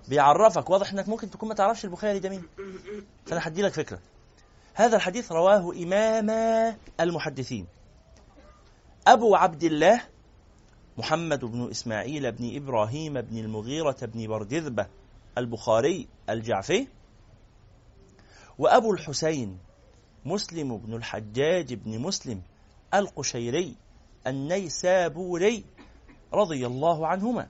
بيعرفك 0.09 0.71
واضح 0.71 0.93
إنك 0.93 1.09
ممكن 1.09 1.31
تكون 1.31 1.49
ما 1.49 1.55
تعرفش 1.55 1.85
البخاري 1.85 2.19
ده 2.19 2.29
مين 2.29 2.43
فأنا 3.27 3.49
هدي 3.49 3.63
لك 3.63 3.73
فكرة. 3.73 3.99
هذا 4.75 4.97
الحديث 4.97 5.33
رواه 5.33 5.73
إمام 5.73 6.31
المحدثين. 7.01 7.67
أبو 9.07 9.37
عبد 9.37 9.65
الله 9.65 10.03
محمد 10.99 11.45
بن 11.45 11.71
إسماعيل 11.71 12.33
بن 12.33 12.57
إبراهيم 12.57 13.21
بن 13.21 13.39
المغيرة 13.39 13.97
بن 14.03 14.27
بردذبة 14.27 14.87
البخاري 15.39 16.09
الجعفي 16.31 16.87
وأبو 18.59 18.93
الحسين 18.93 19.59
مسلم 20.25 20.77
بن 20.77 20.95
الحجاج 20.95 21.75
بن 21.75 21.99
مسلم 21.99 22.43
القشيري 22.95 23.75
النيسابوري 24.27 25.65
رضي 26.33 26.67
الله 26.67 27.07
عنهما. 27.07 27.49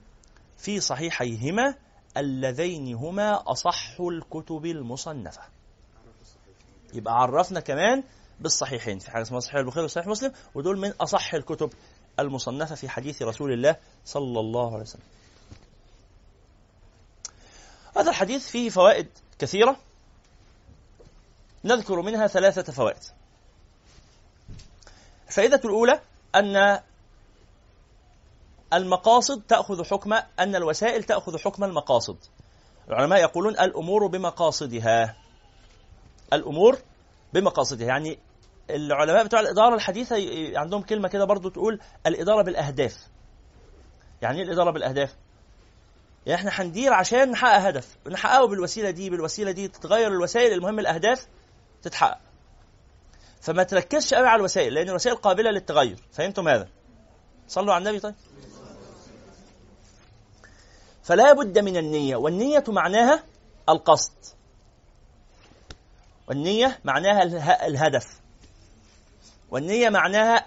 في 0.59 0.81
صحيحيهما 0.81 1.75
اللذين 2.17 2.95
هما 2.95 3.51
أصح 3.53 4.01
الكتب 4.01 4.67
المصنفة. 4.67 5.43
يبقى 6.95 7.15
عرفنا 7.15 7.61
كمان 7.61 8.03
بالصحيحين. 8.41 8.99
في 8.99 9.11
حاجة 9.11 9.23
اسمها 9.23 9.41
صحيح 9.41 9.57
البخاري 9.57 9.85
وصحيح 9.85 10.07
مسلم 10.07 10.33
ودول 10.55 10.79
من 10.79 10.91
أصح 11.01 11.35
الكتب 11.35 11.73
المصنفة 12.19 12.75
في 12.75 12.89
حديث 12.89 13.23
رسول 13.23 13.53
الله 13.53 13.77
صلى 14.05 14.41
الله 14.41 14.73
عليه 14.73 14.83
وسلم. 14.83 15.03
هذا 17.97 18.11
الحديث 18.11 18.49
فيه 18.49 18.69
فوائد 18.69 19.09
كثيرة. 19.39 19.77
نذكر 21.65 22.03
منها 22.03 22.27
ثلاثة 22.27 22.73
فوائد. 22.73 23.03
الفائدة 25.29 25.61
الأولى 25.65 26.01
أن 26.35 26.81
المقاصد 28.73 29.43
تأخذ 29.43 29.85
حكم 29.85 30.13
أن 30.13 30.57
الوسائل 30.57 31.05
تأخذ 31.05 31.39
حكم 31.39 31.65
المقاصد. 31.65 32.17
العلماء 32.89 33.21
يقولون 33.21 33.53
الأمور 33.53 34.07
بمقاصدها. 34.07 35.17
الأمور 36.33 36.79
بمقاصدها. 37.33 37.87
يعني 37.87 38.19
العلماء 38.71 39.25
بتوع 39.25 39.41
الإدارة 39.41 39.75
الحديثة 39.75 40.17
عندهم 40.59 40.83
كلمة 40.83 41.09
كده 41.09 41.25
برضو 41.25 41.49
تقول 41.49 41.81
الإدارة 42.07 42.43
بالأهداف. 42.43 42.97
يعني 44.23 44.39
إيه 44.39 44.45
الإدارة 44.45 44.71
بالأهداف؟ 44.71 45.17
يعني 46.27 46.41
إحنا 46.41 46.51
هندير 46.55 46.93
عشان 46.93 47.31
نحقق 47.31 47.61
هدف. 47.61 47.97
نحققه 48.09 48.47
بالوسيلة 48.47 48.91
دي 48.91 49.11
بالوسيلة 49.11 49.51
دي 49.51 49.69
تتغير 49.69 50.09
الوسائل 50.13 50.53
المهم 50.53 50.79
الاهداف 50.79 51.27
تتحقق. 51.83 52.19
فما 53.41 53.63
تركزش 53.63 54.15
قوي 54.15 54.27
على 54.27 54.39
الوسائل 54.39 54.75
لأن 54.75 54.89
الوسائل 54.89 55.17
قابلة 55.17 55.51
للتغير. 55.51 55.97
فهمتم 56.13 56.49
هذا؟ 56.49 56.69
صلوا 57.49 57.75
على 57.75 57.83
النبي 57.83 58.01
طيب. 58.01 58.15
فلا 61.07 61.33
بد 61.33 61.59
من 61.59 61.77
النية. 61.77 62.17
والنية 62.17 62.65
معناها 62.69 63.23
القصد. 63.69 64.13
والنية 66.29 66.81
معناها 66.85 67.23
اله- 67.23 67.67
الهدف. 67.67 68.07
والنية 69.51 69.89
معناها 69.89 70.47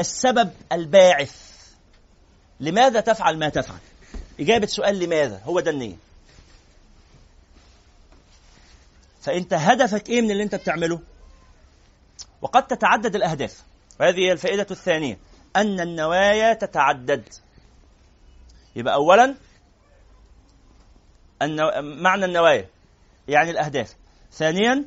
السبب 0.00 0.50
الباعث. 0.72 1.34
لماذا 2.60 3.00
تفعل 3.00 3.38
ما 3.38 3.48
تفعل؟ 3.48 3.78
إجابة 4.40 4.66
سؤال 4.66 4.98
لماذا؟ 4.98 5.40
هو 5.44 5.60
ده 5.60 5.70
النية. 5.70 5.96
فأنت 9.22 9.54
هدفك 9.54 10.08
إيه 10.08 10.22
من 10.22 10.30
اللي 10.30 10.42
أنت 10.42 10.54
بتعمله؟ 10.54 11.00
وقد 12.42 12.66
تتعدد 12.66 13.14
الأهداف. 13.16 13.62
وهذه 14.00 14.18
هي 14.18 14.32
الفائدة 14.32 14.66
الثانية. 14.70 15.18
أن 15.56 15.80
النوايا 15.80 16.54
تتعدد. 16.54 17.28
يبقى 18.76 18.94
أولا 18.94 19.34
النو... 21.42 21.70
معنى 22.02 22.24
النوايا 22.24 22.68
يعني 23.28 23.50
الأهداف. 23.50 23.96
ثانيا 24.32 24.84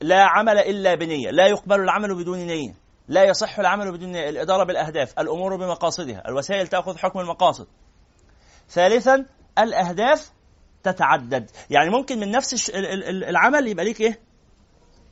لا 0.00 0.22
عمل 0.22 0.58
إلا 0.58 0.94
بنية 0.94 1.30
لا 1.30 1.46
يقبل 1.46 1.80
العمل 1.80 2.14
بدون 2.14 2.38
نية 2.38 2.74
لا 3.08 3.24
يصح 3.24 3.58
العمل 3.58 3.92
بدون 3.92 4.12
نية 4.12 4.28
الإدارة 4.28 4.64
بالأهداف 4.64 5.18
الأمور 5.18 5.56
بمقاصدها 5.56 6.28
الوسائل 6.28 6.66
تأخذ 6.68 6.98
حكم 6.98 7.20
المقاصد. 7.20 7.66
ثالثا 8.70 9.26
الأهداف 9.58 10.32
تتعدد. 10.82 11.50
يعني 11.70 11.90
ممكن 11.90 12.20
من 12.20 12.30
نفس 12.30 12.70
العمل 12.74 13.68
يبقى 13.68 13.84
ليك 13.84 14.00
إيه؟ 14.00 14.20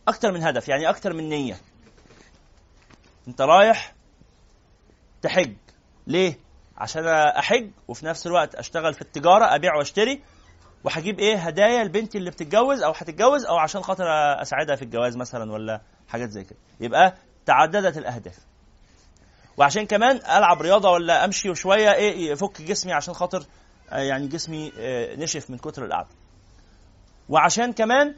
أكتر 0.09 0.33
من 0.33 0.43
هدف 0.43 0.69
يعني 0.69 0.89
أكتر 0.89 1.13
من 1.13 1.29
نية. 1.29 1.57
أنت 3.29 3.41
رايح 3.41 3.95
تحج. 5.23 5.57
ليه؟ 6.07 6.39
عشان 6.79 7.07
أحج 7.09 7.71
وفي 7.89 8.07
نفس 8.07 8.27
الوقت 8.27 8.55
أشتغل 8.55 8.95
في 8.95 9.03
التجارة 9.03 9.55
أبيع 9.55 9.77
وأشتري. 9.77 10.23
وهجيب 10.85 11.19
إيه؟ 11.19 11.37
هدايا 11.37 11.85
لبنتي 11.85 12.19
اللي 12.19 12.31
بتتجوز 12.31 12.83
أو 12.83 12.91
هتتجوز 12.91 13.45
أو 13.45 13.57
عشان 13.57 13.83
خاطر 13.83 14.05
أساعدها 14.43 14.77
في 14.77 14.83
الجواز 14.83 15.17
مثلا 15.17 15.53
ولا 15.53 15.81
حاجات 16.09 16.31
زي 16.31 16.45
كده. 16.45 16.59
يبقى 16.81 17.15
تعددت 17.47 17.99
الأهداف. 17.99 18.39
وعشان 19.57 19.87
كمان 19.87 20.17
ألعب 20.17 20.63
رياضة 20.63 20.91
ولا 20.91 21.25
أمشي 21.25 21.51
وشوية 21.51 21.93
إيه؟ 21.93 22.31
يفك 22.31 22.63
جسمي 22.63 22.93
عشان 22.93 23.15
خاطر 23.15 23.47
آه، 23.91 23.99
يعني 23.99 24.27
جسمي 24.27 24.73
آه، 24.79 25.17
نشف 25.17 25.51
من 25.51 25.59
كتر 25.59 25.85
القعدة. 25.85 26.09
وعشان 27.29 27.73
كمان 27.73 28.15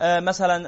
آه، 0.00 0.20
مثلا 0.20 0.66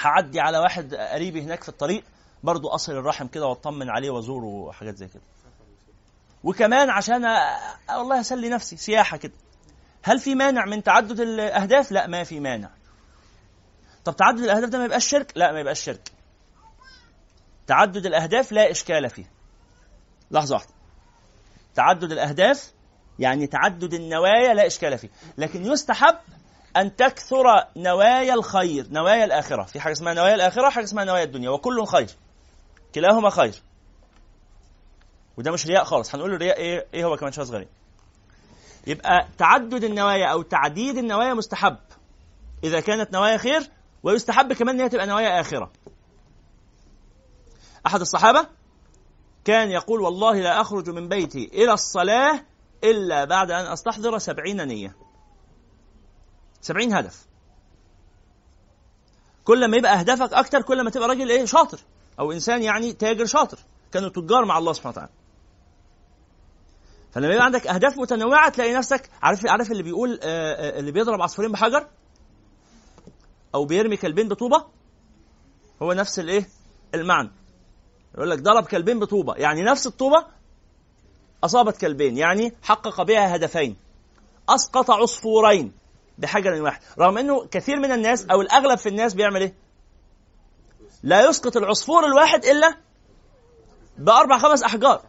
هعدي 0.00 0.40
على 0.40 0.58
واحد 0.58 0.94
قريبي 0.94 1.42
هناك 1.42 1.62
في 1.62 1.68
الطريق 1.68 2.04
برضو 2.42 2.68
أصل 2.68 2.92
الرحم 2.92 3.26
كده 3.26 3.46
واطمن 3.46 3.90
عليه 3.90 4.10
وأزوره 4.10 4.44
وحاجات 4.44 4.96
زي 4.96 5.08
كده. 5.08 5.22
وكمان 6.44 6.90
عشان 6.90 7.24
والله 7.90 8.20
أسلي 8.20 8.48
نفسي 8.48 8.76
سياحة 8.76 9.16
كده. 9.16 9.32
هل 10.02 10.18
في 10.18 10.34
مانع 10.34 10.64
من 10.64 10.82
تعدد 10.82 11.20
الأهداف؟ 11.20 11.92
لا 11.92 12.06
ما 12.06 12.24
في 12.24 12.40
مانع. 12.40 12.70
طب 14.04 14.16
تعدد 14.16 14.38
الأهداف 14.38 14.70
ده 14.70 14.78
ما 14.78 14.84
يبقاش 14.84 15.06
شرك؟ 15.06 15.32
لا 15.36 15.52
ما 15.52 15.60
يبقاش 15.60 15.80
شرك. 15.80 16.12
تعدد 17.66 18.06
الأهداف 18.06 18.52
لا 18.52 18.70
إشكال 18.70 19.10
فيه. 19.10 19.30
لحظة 20.30 20.54
واحدة. 20.54 20.72
تعدد 21.74 22.12
الأهداف 22.12 22.72
يعني 23.18 23.46
تعدد 23.46 23.94
النوايا 23.94 24.54
لا 24.54 24.66
إشكال 24.66 24.98
فيه. 24.98 25.10
لكن 25.38 25.64
يستحب 25.66 26.16
أن 26.76 26.96
تكثر 26.96 27.44
نوايا 27.76 28.34
الخير 28.34 28.86
نوايا 28.90 29.24
الآخرة. 29.24 29.62
في 29.62 29.80
حاجة 29.80 29.92
اسمها 29.92 30.14
نوايا 30.14 30.34
الآخرة 30.34 30.66
وحاجه 30.66 30.84
اسمها 30.84 31.04
نوايا 31.04 31.24
الدنيا. 31.24 31.50
وكل 31.50 31.86
خير. 31.86 32.10
كلاهما 32.94 33.30
خير. 33.30 33.54
وده 35.36 35.52
مش 35.52 35.66
رياء 35.66 35.84
خالص. 35.84 36.14
هنقول 36.14 36.34
الرياء 36.34 36.56
إيه؟ 36.56 36.86
إيه 36.94 37.04
هو 37.04 37.16
كمان؟ 37.16 37.32
شوية 37.32 37.44
صغيرين. 37.44 37.68
يبقى 38.86 39.28
تعدد 39.38 39.84
النوايا 39.84 40.26
أو 40.26 40.42
تعديد 40.42 40.96
النوايا 40.98 41.34
مستحب. 41.34 41.76
إذا 42.64 42.80
كانت 42.80 43.12
نوايا 43.12 43.36
خير 43.36 43.70
ويستحب 44.02 44.52
كمان 44.52 44.74
إن 44.74 44.80
هي 44.80 44.88
تبقى 44.88 45.06
نوايا 45.06 45.40
آخرة. 45.40 45.72
أحد 47.86 48.00
الصحابة 48.00 48.46
كان 49.44 49.70
يقول 49.70 50.00
والله 50.00 50.40
لا 50.40 50.60
أخرج 50.60 50.90
من 50.90 51.08
بيتي 51.08 51.50
إلى 51.54 51.72
الصلاة 51.72 52.44
إلا 52.84 53.24
بعد 53.24 53.50
أن 53.50 53.66
أستحضر 53.66 54.18
سبعين 54.18 54.66
نية. 54.68 54.96
سبعين 56.62 56.94
هدف. 56.94 57.26
كل 59.44 59.70
ما 59.70 59.76
يبقى 59.76 60.00
أهدافك 60.00 60.32
أكتر 60.32 60.62
كل 60.62 60.84
ما 60.84 60.90
تبقى 60.90 61.08
راجل 61.08 61.30
إيه؟ 61.30 61.44
شاطر. 61.44 61.78
أو 62.20 62.32
إنسان 62.32 62.62
يعني 62.62 62.92
تاجر 62.92 63.26
شاطر. 63.26 63.58
كانوا 63.92 64.08
تجار 64.08 64.44
مع 64.44 64.58
الله 64.58 64.72
سبحانه 64.72 64.92
وتعالى. 64.92 65.12
فلما 67.12 67.34
يبقى 67.34 67.44
عندك 67.44 67.66
أهداف 67.66 67.98
متنوعة 67.98 68.50
تلاقي 68.50 68.74
نفسك 68.74 69.10
عارف 69.22 69.46
عارف 69.46 69.72
اللي 69.72 69.82
بيقول 69.82 70.20
آه، 70.22 70.52
آه، 70.52 70.78
اللي 70.78 70.92
بيضرب 70.92 71.22
عصفورين 71.22 71.52
بحجر؟ 71.52 71.86
أو 73.54 73.64
بيرمي 73.64 73.96
كلبين 73.96 74.28
بطوبة؟ 74.28 74.64
هو 75.82 75.92
نفس 75.92 76.18
الإيه؟ 76.18 76.48
المعنى. 76.94 77.30
يقول 78.14 78.30
لك 78.30 78.38
ضرب 78.38 78.66
كلبين 78.66 78.98
بطوبة. 78.98 79.34
يعني 79.34 79.62
نفس 79.62 79.86
الطوبة 79.86 80.26
أصابت 81.44 81.76
كلبين. 81.76 82.16
يعني 82.16 82.52
حقق 82.62 83.02
بها 83.02 83.36
هدفين. 83.36 83.76
أسقط 84.48 84.90
عصفورين. 84.90 85.72
بحجر 86.18 86.62
واحد. 86.62 86.80
رغم 86.98 87.18
إنه 87.18 87.46
كثير 87.46 87.76
من 87.76 87.92
الناس 87.92 88.26
أو 88.26 88.40
الأغلب 88.40 88.78
في 88.78 88.88
الناس 88.88 89.14
بيعمل 89.14 89.40
إيه؟ 89.40 89.54
لا 91.02 91.28
يسقط 91.28 91.56
العصفور 91.56 92.06
الواحد 92.06 92.44
إلا 92.44 92.74
بأربع 93.98 94.38
خمس 94.38 94.62
أحجار. 94.62 95.02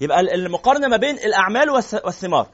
يبقى 0.00 0.20
المقارنة 0.20 0.88
ما 0.88 0.96
بين 0.96 1.14
الأعمال 1.18 1.68
والث- 1.68 2.04
والثمار. 2.04 2.48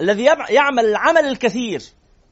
الذي 0.00 0.24
يعمل 0.48 0.84
العمل 0.84 1.24
الكثير 1.24 1.82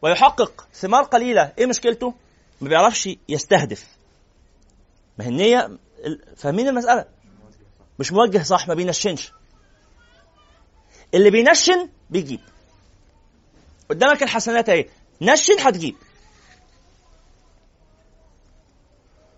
ويحقق 0.03 0.69
ثمار 0.75 1.03
قليلة 1.03 1.53
إيه 1.59 1.67
مشكلته؟ 1.67 2.15
ما 2.61 2.69
بيعرفش 2.69 3.09
يستهدف. 3.29 3.87
ما 5.19 5.25
هي 5.25 5.29
النية 5.29 5.67
ال- 6.05 6.37
فاهمين 6.37 6.69
المسألة؟ 6.69 7.05
مش 7.99 8.13
موجه 8.13 8.43
صح 8.43 8.69
ما 8.69 8.75
بينشنش 8.75 9.33
اللي 11.15 11.31
بينشن 11.31 11.89
بيجيب. 12.11 12.41
قدامك 13.91 14.23
الحسنات 14.23 14.69
اهي. 14.69 14.87
نشن 15.23 15.61
هتجيب 15.61 15.97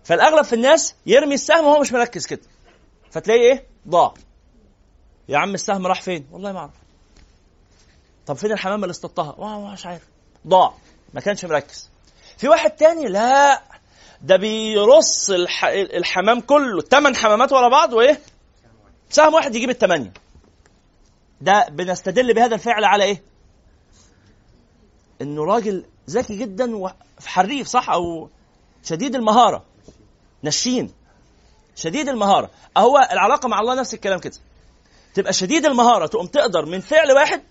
فالأغلب 0.03 0.45
في 0.45 0.53
الناس 0.53 0.95
يرمي 1.05 1.35
السهم 1.35 1.65
وهو 1.65 1.79
مش 1.81 1.91
مركز 1.91 2.25
كده. 2.27 2.41
فتلاقيه 3.11 3.41
إيه؟ 3.41 3.63
ضاع. 3.87 4.13
يا 5.29 5.37
عم 5.37 5.53
السهم 5.53 5.87
راح 5.87 6.01
فين؟ 6.01 6.27
والله 6.31 6.51
ما 6.51 6.59
أعرف. 6.59 6.71
طب 8.25 8.35
فين 8.35 8.51
الحمامه 8.51 8.83
اللي 8.83 8.91
اصطدتها 8.91 9.35
والله 9.37 9.71
مش 9.73 9.85
عارف. 9.85 10.03
ضاع. 10.47 10.73
ما 11.13 11.21
كانش 11.21 11.45
مركز. 11.45 11.89
في 12.37 12.47
واحد 12.47 12.71
تاني 12.71 13.05
لا. 13.07 13.61
ده 14.21 14.35
بيرص 14.37 15.29
الح... 15.29 15.65
الحمام 15.65 16.41
كله. 16.41 16.81
ثمان 16.81 17.15
حمامات 17.15 17.51
ورا 17.53 17.69
بعض 17.69 17.93
وإيه؟ 17.93 18.19
سهم 19.09 19.33
واحد 19.33 19.55
يجيب 19.55 19.69
الثمانيه 19.69 20.13
ده 21.41 21.67
بنستدل 21.69 22.33
بهذا 22.33 22.55
الفعل 22.55 22.83
على 22.83 23.03
إيه؟ 23.03 23.28
إنه 25.21 25.43
راجل 25.43 25.85
ذكي 26.09 26.37
جدا 26.37 26.75
وحريف 26.77 27.67
صح؟ 27.67 27.89
أو 27.89 28.29
شديد 28.83 29.15
المهارة. 29.15 29.65
نشين. 30.43 30.91
شديد 31.75 32.09
المهارة. 32.09 32.49
أهو 32.77 32.97
العلاقة 33.11 33.47
مع 33.49 33.59
الله 33.59 33.75
نفس 33.75 33.93
الكلام 33.93 34.19
كده. 34.19 34.33
تبقى 35.13 35.33
شديد 35.33 35.65
المهارة 35.65 36.07
تقوم 36.07 36.27
تقدر 36.27 36.65
من 36.65 36.79
فعل 36.79 37.11
واحد 37.11 37.41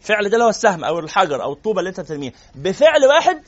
فعل 0.00 0.28
ده 0.28 0.34
اللي 0.34 0.44
هو 0.44 0.48
السهم 0.48 0.84
أو 0.84 0.98
الحجر 0.98 1.42
أو 1.42 1.52
الطوبة 1.52 1.78
اللي 1.78 1.88
أنت 1.88 2.00
بترميها 2.00 2.32
بفعل 2.54 3.04
واحد 3.04 3.42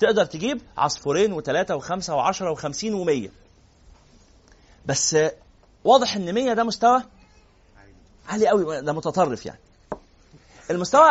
تقدر 0.00 0.24
تجيب 0.24 0.60
عصفورين 0.76 1.32
وثلاثه 1.32 1.76
وخمسة 1.76 2.14
وعشرة 2.14 2.50
وخمسين 2.50 2.94
ومية. 2.94 3.30
بس 4.86 5.16
واضح 5.84 6.16
إن 6.16 6.34
100 6.34 6.52
ده 6.52 6.64
مستوى 6.64 7.02
عالي 8.28 8.48
قوي 8.48 8.80
ده 8.80 8.92
متطرف 8.92 9.46
يعني. 9.46 9.58
المستوى 10.70 11.10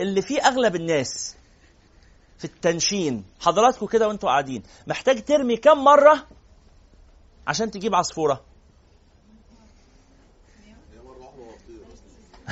اللي 0.00 0.22
فيه 0.22 0.42
أغلب 0.42 0.76
الناس 0.76 1.36
في 2.38 2.44
التنشين 2.44 3.24
حضراتكم 3.40 3.86
كده 3.86 4.08
وانتوا 4.08 4.28
قاعدين 4.28 4.62
محتاج 4.86 5.24
ترمي 5.24 5.56
كم 5.56 5.84
مرة 5.84 6.26
عشان 7.46 7.70
تجيب 7.70 7.94
عصفورة؟ 7.94 8.44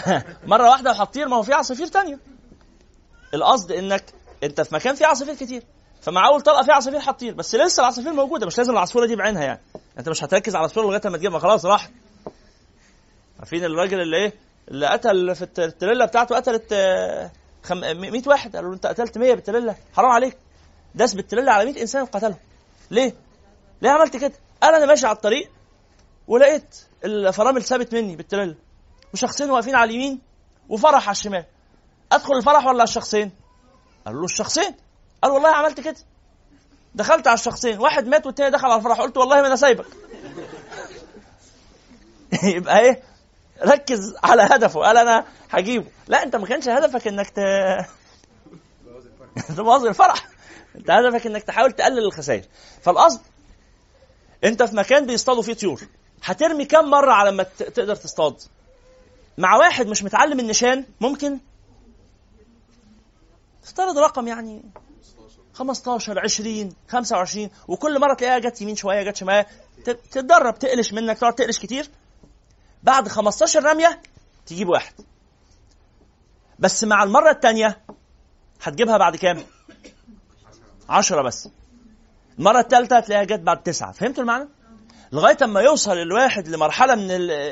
مرة 0.47 0.71
واحدة 0.71 0.91
وهتطير 0.91 1.29
ما 1.29 1.37
هو 1.37 1.43
في 1.43 1.53
عصافير 1.53 1.87
تانية. 1.87 2.19
القصد 3.35 3.73
إنك 3.73 4.05
أنت 4.43 4.61
في 4.61 4.75
مكان 4.75 4.95
فيه 4.95 5.07
عصافير 5.07 5.35
كتير 5.35 5.63
فمع 6.01 6.29
أول 6.29 6.41
طلقه 6.41 6.63
في 6.63 6.73
عصافير 6.73 7.01
هتطير 7.03 7.35
بس 7.35 7.55
لسه 7.55 7.81
العصافير 7.81 8.13
موجودة 8.13 8.47
مش 8.47 8.59
لازم 8.59 8.73
العصفورة 8.73 9.07
دي 9.07 9.17
بعينها 9.17 9.45
يعني. 9.45 9.61
أنت 9.99 10.09
مش 10.09 10.25
هتركز 10.25 10.55
على 10.55 10.61
العصفورة 10.61 10.87
لغاية 10.87 11.01
ما 11.05 11.19
تجيبها 11.19 11.39
خلاص 11.39 11.65
راحت 11.65 11.91
عارفين 13.39 13.65
الراجل 13.65 14.01
اللي 14.01 14.17
إيه؟ 14.17 14.33
اللي 14.69 14.87
قتل 14.87 15.35
في 15.35 15.43
الت- 15.43 15.59
التريلا 15.59 16.05
بتاعته 16.07 16.37
قتلت 16.37 16.69
آه، 16.73 17.31
خم... 17.62 17.77
100 17.81 18.23
واحد. 18.27 18.57
قالوا 18.57 18.69
له 18.70 18.74
انت 18.77 18.87
قتلت 18.87 19.19
100 19.19 19.35
بالتريلا. 19.35 19.74
حرام 19.97 20.11
عليك. 20.11 20.37
داس 20.95 21.15
بالتريلا 21.15 21.53
على 21.53 21.65
100 21.73 21.81
إنسان 21.81 22.03
وقتلهم. 22.03 22.37
ليه؟ 22.91 23.15
ليه 23.82 23.91
عملت 23.91 24.16
كده؟ 24.16 24.32
قال 24.62 24.74
أنا 24.74 24.87
ماشي 24.87 25.07
على 25.07 25.16
الطريق 25.16 25.51
ولقيت 26.28 26.77
الفرامل 27.05 27.62
ثابت 27.62 27.95
مني 27.95 28.16
بالتريلا. 28.16 28.55
وشخصين 29.15 29.51
واقفين 29.51 29.74
على 29.74 29.91
اليمين 29.91 30.20
وفرح 30.69 31.03
على 31.09 31.15
الشمال. 31.16 31.45
أدخل 32.12 32.35
الفرح 32.37 32.59
ولا 32.59 32.69
على 32.69 32.82
الشخصين؟ 32.82 33.31
قالوا 34.07 34.20
له 34.20 34.24
الشخصين. 34.24 34.74
قال 35.23 35.32
والله 35.32 35.49
عملت 35.49 35.81
كده. 35.81 35.97
دخلت 36.95 37.27
على 37.27 37.35
الشخصين. 37.35 37.78
واحد 37.78 38.07
مات 38.07 38.27
والتاني 38.27 38.51
دخل 38.51 38.66
على 38.66 38.77
الفرح. 38.78 39.01
قلت 39.01 39.16
والله 39.16 39.41
ما 39.41 39.47
أنا 39.47 39.57
سايبك. 39.57 39.87
يبقى 42.57 42.78
إيه؟ 42.81 43.03
ركز 43.65 44.15
على 44.23 44.43
هدفه. 44.43 44.81
قال 44.81 44.97
أنا 44.97 45.24
هجيبه. 45.51 45.87
لا 46.09 46.23
أنت 46.23 46.37
ما 46.37 46.47
كانش 46.47 46.69
هدفك 46.69 47.07
إنك 47.07 47.31
ت 47.31 47.41
تبوظ 49.57 49.87
الفرح. 49.87 50.28
أنت 50.77 50.91
هدفك 50.91 51.27
إنك 51.27 51.43
تحاول 51.43 51.73
تقلل 51.73 52.05
الخسائر. 52.05 52.45
فالقصد 52.82 53.20
أنت 54.45 54.62
في 54.62 54.77
مكان 54.77 55.07
بيصطادوا 55.07 55.43
فيه 55.43 55.55
طيور. 55.55 55.81
هترمي 56.24 56.65
كم 56.65 56.85
مرة 56.85 57.12
على 57.12 57.32
ما 57.32 57.43
تقدر 57.43 57.97
تصطاد؟ 57.97 58.35
مع 59.39 59.57
واحد 59.57 59.87
مش 59.87 60.03
متعلم 60.03 60.41
النشان 60.41 60.85
ممكن 61.01 61.39
افترض 63.65 63.99
رقم 63.99 64.28
يعني 64.28 64.62
15 65.55 66.20
20 66.20 66.73
25 66.89 67.51
وكل 67.69 68.01
مرة 68.01 68.15
تلاقيها 68.15 68.39
جت 68.39 68.62
يمين 68.62 68.77
شوية 68.77 69.03
جت 69.03 69.16
شمال 69.16 69.45
تتدرب 69.85 70.59
تقلش 70.59 70.93
منك 70.93 71.19
تقعد 71.19 71.35
تقلش 71.35 71.59
كتير. 71.59 71.89
بعد 72.82 73.09
15 73.09 73.65
رمية 73.65 74.02
تجيب 74.47 74.69
واحد. 74.69 74.94
بس 76.59 76.85
مع 76.85 77.02
المرة 77.02 77.31
الثانية 77.31 77.81
هتجيبها 78.62 78.98
بعد 78.98 79.16
كام؟ 79.16 79.44
10 80.89 81.23
بس. 81.23 81.48
المرة 82.39 82.61
الثالثه 82.61 82.97
هتلاقيها 82.97 83.24
جت 83.24 83.40
بعد 83.40 83.62
تسعة. 83.62 83.93
فهمتوا 83.93 84.23
المعنى؟ 84.23 84.48
لغاية 85.12 85.36
أما 85.43 85.61
يوصل 85.61 85.93
الواحد 85.93 86.48
لمرحلة 86.48 86.94
من 86.94 87.11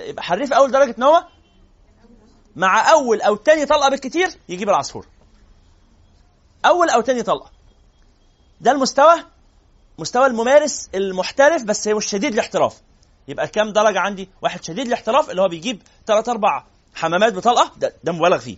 يبقى 0.09 0.23
حريف 0.23 0.53
أول 0.53 0.71
درجة 0.71 0.95
إن 0.99 1.03
هو 1.03 1.25
مع 2.57 2.91
أول 2.93 3.21
أو 3.21 3.37
تاني 3.37 3.67
طلقة 3.67 3.89
بالكتير 3.89 4.29
يجيب 4.49 4.69
العصفور. 4.69 5.07
أول 6.67 6.91
أو 6.91 7.01
تاني 7.01 7.23
طلقة. 7.23 7.51
ده 8.61 8.71
المستوى 8.71 9.15
مستوى 9.99 10.27
الممارس 10.27 10.89
المحترف 10.95 11.63
بس 11.65 11.89
هو 11.89 12.01
شديد 12.01 12.33
الاحتراف 12.33 12.81
يبقى 13.29 13.49
كام 13.49 13.73
درجة 13.73 14.01
عندي؟ 14.01 14.29
واحد 14.43 14.65
شديد 14.65 14.87
الاحتراف 14.87 15.31
اللي 15.31 15.43
هو 15.43 15.49
بيجيب 15.49 15.83
ثلاث 16.07 16.29
أربع 16.29 16.65
حمامات 16.95 17.33
بطلقة؟ 17.33 17.73
ده, 17.77 17.95
ده 18.05 18.13
مبالغ 18.13 18.39
فيه. 18.39 18.57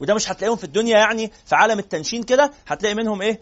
وده 0.00 0.14
مش 0.14 0.30
هتلاقيهم 0.30 0.56
في 0.56 0.64
الدنيا 0.64 0.98
يعني 0.98 1.30
في 1.46 1.54
عالم 1.54 1.78
التنشين 1.78 2.22
كده 2.22 2.50
هتلاقي 2.66 2.94
منهم 2.94 3.22
إيه؟ 3.22 3.40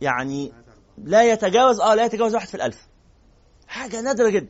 يعني 0.00 0.52
لا 0.98 1.22
يتجاوز 1.22 1.80
آه 1.80 1.94
لا 1.94 2.04
يتجاوز 2.04 2.34
واحد 2.34 2.48
في 2.48 2.54
الألف. 2.54 2.86
حاجة 3.68 4.00
نادرة 4.00 4.28
جدا. 4.30 4.48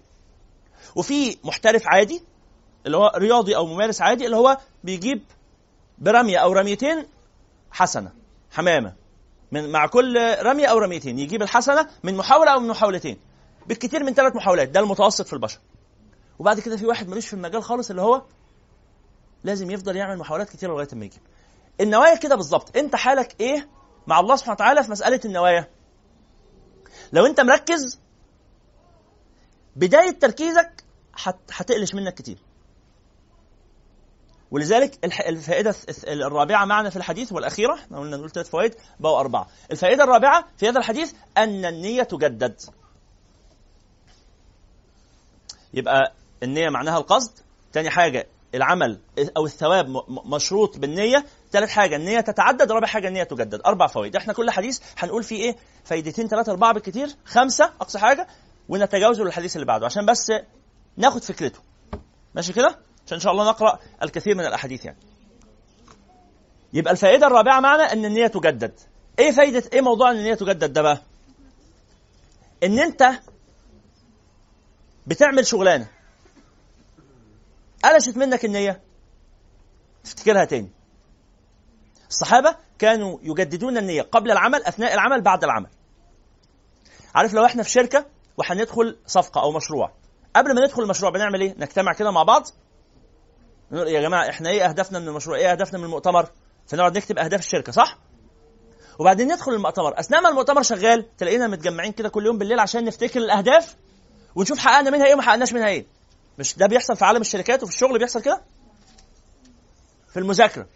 وفي 0.97 1.37
محترف 1.45 1.83
عادي 1.87 2.23
اللي 2.87 2.97
هو 2.97 3.13
رياضي 3.17 3.57
أو 3.57 3.67
ممارس 3.67 4.03
عادي 4.03 4.27
اللي 4.27 4.37
هو 4.37 4.59
بيجيب 4.85 5.23
برمية 5.99 6.39
أو 6.39 6.53
رميتين 6.53 7.07
حسنة 7.71 8.13
حمامة. 8.53 8.93
من 9.53 9.73
مع 9.73 9.87
كل 9.87 10.37
رمية 10.43 10.67
أو 10.67 10.79
رميتين 10.79 11.19
يجيب 11.19 11.43
الحسنة 11.43 11.89
من 12.03 12.17
محاولة 12.17 12.51
أو 12.51 12.61
من 12.61 12.69
محاولتين. 12.69 13.19
بالكثير 13.67 14.05
من 14.05 14.15
ثلاث 14.15 14.37
محاولات 14.37 14.69
ده 14.69 14.81
المتوسط 14.81 15.27
في 15.27 15.33
البشر. 15.33 15.59
وبعد 16.39 16.61
كده 16.61 16.77
في 16.77 16.87
واحد 16.87 17.09
ملوش 17.09 17.27
في 17.27 17.35
المجال 17.35 17.63
خالص 17.63 17.91
اللي 17.91 18.03
هو 18.03 18.23
لازم 19.45 19.71
يفضل 19.71 19.97
يعمل 19.97 20.19
محاولات 20.19 20.49
كتير 20.51 20.71
لغاية 20.71 20.89
ما 20.93 21.05
يجيب. 21.05 21.21
النوايا 21.81 22.15
كده 22.15 22.37
بالظبط. 22.37 22.77
انت 22.77 22.97
حالك 22.97 23.41
إيه 23.41 23.69
مع 24.07 24.21
الله 24.21 24.37
سبحانه 24.37 24.55
وتعالى 24.55 24.83
في 24.85 24.91
مسألة 24.91 25.21
النوايا؟ 25.25 25.69
لو 27.13 27.27
انت 27.27 27.41
مركز 27.41 28.01
بداية 29.77 30.11
تركيزك 30.11 30.85
هت- 31.15 31.51
هتقلش 31.53 31.95
منك 31.95 32.15
كتير. 32.15 32.39
ولذلك 34.51 35.07
الث- 35.07 36.09
الرابعة 36.09 36.65
معنا 36.65 36.91
في 36.91 36.97
الحديث 36.97 37.33
والأخيرة 37.33 37.75
إحنا 37.75 37.99
قلنا 37.99 38.17
نقول 38.17 38.31
ثلاث 38.31 38.49
فوائد 38.51 38.75
بقوا 39.01 39.21
أربعة. 39.21 39.47
الفائدة 39.71 40.05
الرابعة 40.05 40.45
في 40.57 40.69
هذا 40.69 40.79
الحديث 40.79 41.13
أن 41.39 41.65
النية 41.65 42.03
تجدد. 42.03 42.61
يبقى 45.75 46.13
النية 46.43 46.69
معناها 46.69 46.99
القصد. 46.99 47.39
تاني 47.73 47.91
حاجة 47.91 48.27
العمل 48.55 49.01
أو 49.37 49.47
الثواب 49.47 49.87
مشروط 50.09 50.79
بالنية. 50.79 51.25
ثالث 51.53 51.71
حاجة 51.71 51.97
النية 51.97 52.21
تتعدد. 52.21 52.73
رابع 52.73 52.87
حاجة 52.87 53.09
النية 53.09 53.23
تجدد. 53.25 53.61
أربع 53.67 53.87
فوائد. 53.87 54.17
إحنا 54.17 54.33
كل 54.33 54.51
حديث 54.51 54.81
هنقول 54.99 55.23
فيه 55.23 55.37
إيه؟ 55.43 55.57
فايدتين 55.85 56.29
ثلاثة 56.29 56.53
أربعة 56.53 56.73
بالكثير 56.73 57.09
خمسة 57.25 57.65
أقصى 57.81 57.99
حاجة 57.99 58.27
ونتجاوزه 58.69 59.25
للحديث 59.25 59.57
اللي 59.57 59.67
بعده. 59.67 59.87
عشان 59.87 60.07
بس 60.07 60.33
ناخد 60.97 61.23
فكرته. 61.25 61.59
ماشي 62.35 62.53
كده؟ 62.53 62.79
عشان 63.07 63.15
إن 63.15 63.21
شاء 63.21 63.33
الله 63.33 63.49
نقرأ 63.49 63.79
الكثير 64.03 64.35
من 64.35 64.45
الأحاديث 64.47 64.85
يعني. 64.85 64.99
يبقى 66.73 66.93
الفائدة 66.93 67.27
الرابعة 67.27 67.61
معنا 67.61 67.93
إن 67.93 68.05
النية 68.05 68.27
تجدد. 68.27 68.81
إيه 69.19 69.31
فايدة 69.31 69.63
إيه 69.73 69.81
موضوع 69.81 70.11
إن 70.11 70.17
النية 70.17 70.35
تجدد 70.35 70.73
ده 70.73 70.83
بقى؟ 70.83 71.03
إن 72.63 72.79
أنت 72.79 73.11
بتعمل 75.07 75.47
شغلانة. 75.47 75.87
قلشت 77.85 78.17
منك 78.17 78.45
النية. 78.45 78.83
افتكرها 80.05 80.45
تاني. 80.45 80.71
الصحابة 82.09 82.57
كانوا 82.79 83.19
يجددون 83.23 83.79
النية 83.79 84.03
قبل 84.03 84.31
العمل 84.31 84.65
أثناء 84.65 84.95
العمل 84.95 85.23
بعد 85.23 85.45
العمل. 85.45 85.71
عارف 87.15 87.35
لو 87.35 87.45
إحنا 87.45 87.63
في 87.63 87.71
شركة 87.71 88.07
وهندخل 88.37 88.99
صفقة 89.07 89.41
أو 89.43 89.53
مشروع 89.53 89.93
قبل 90.37 90.55
ما 90.55 90.61
ندخل 90.65 90.83
المشروع 90.83 91.11
بنعمل 91.11 91.41
إيه؟ 91.41 91.55
نجتمع 91.59 91.93
كده 91.93 92.11
مع 92.11 92.23
بعض. 92.23 92.47
نقول 93.73 93.89
يا 93.89 94.01
جماعة 94.01 94.29
إحنا 94.29 94.51
إيه 94.51 94.69
أهدافنا 94.69 94.99
من 94.99 95.09
المشروع؟ 95.09 95.37
إيه 95.37 95.53
أهدافنا 95.53 95.79
من 95.79 95.85
المؤتمر؟ 95.85 96.31
فنقعد 96.67 96.97
نكتب 96.97 97.19
أهداف 97.19 97.41
الشركة 97.41 97.73
صح؟ 97.73 97.99
وبعدين 98.99 99.33
ندخل 99.33 99.53
المؤتمر. 99.53 100.01
أثناء 100.01 100.21
ما 100.21 100.29
المؤتمر 100.29 100.63
شغال 100.63 101.17
تلاقينا 101.17 101.47
متجمعين 101.47 101.93
كده 101.93 102.09
كل 102.09 102.27
يوم 102.27 102.39
بالليل 102.39 102.61
عشان 102.61 102.85
نفتكر 102.85 103.21
الأهداف. 103.21 103.77
ونشوف 104.37 104.59
حققنا 104.59 104.91
منها 104.91 105.07
إيه 105.07 105.15
وما 105.15 105.23
حققناش 105.23 105.53
منها 105.53 105.69
إيه. 105.69 105.87
مش 106.39 106.57
ده 106.57 106.67
بيحصل 106.67 106.97
في 106.97 107.05
عالم 107.05 107.21
الشركات 107.21 107.63
وفي 107.63 107.73
الشغل 107.73 107.99
بيحصل 107.99 108.23
كده؟ 108.23 108.43
في 110.13 110.19
المذاكرة. 110.19 110.67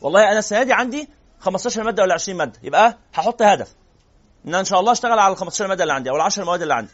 والله 0.00 0.30
أنا 0.30 0.38
السنة 0.38 0.62
دي 0.62 0.72
عندي 0.72 1.08
15 1.40 1.82
مادة 1.82 2.02
ولا 2.02 2.14
20 2.14 2.38
مادة. 2.38 2.60
يبقى 2.62 2.98
هحط 3.14 3.42
هدف. 3.42 3.74
إن 4.44 4.48
أنا 4.48 4.60
إن 4.60 4.64
شاء 4.64 4.80
الله 4.80 4.92
أشتغل 4.92 5.18
على 5.18 5.32
ال 5.32 5.38
15 5.38 5.66
مادة 5.66 5.82
اللي 5.82 5.94
عندي 5.94 6.10
أو 6.10 6.16
ال 6.16 6.20
10 6.20 6.44
مواد 6.44 6.62
اللي 6.62 6.74
عندي. 6.74 6.90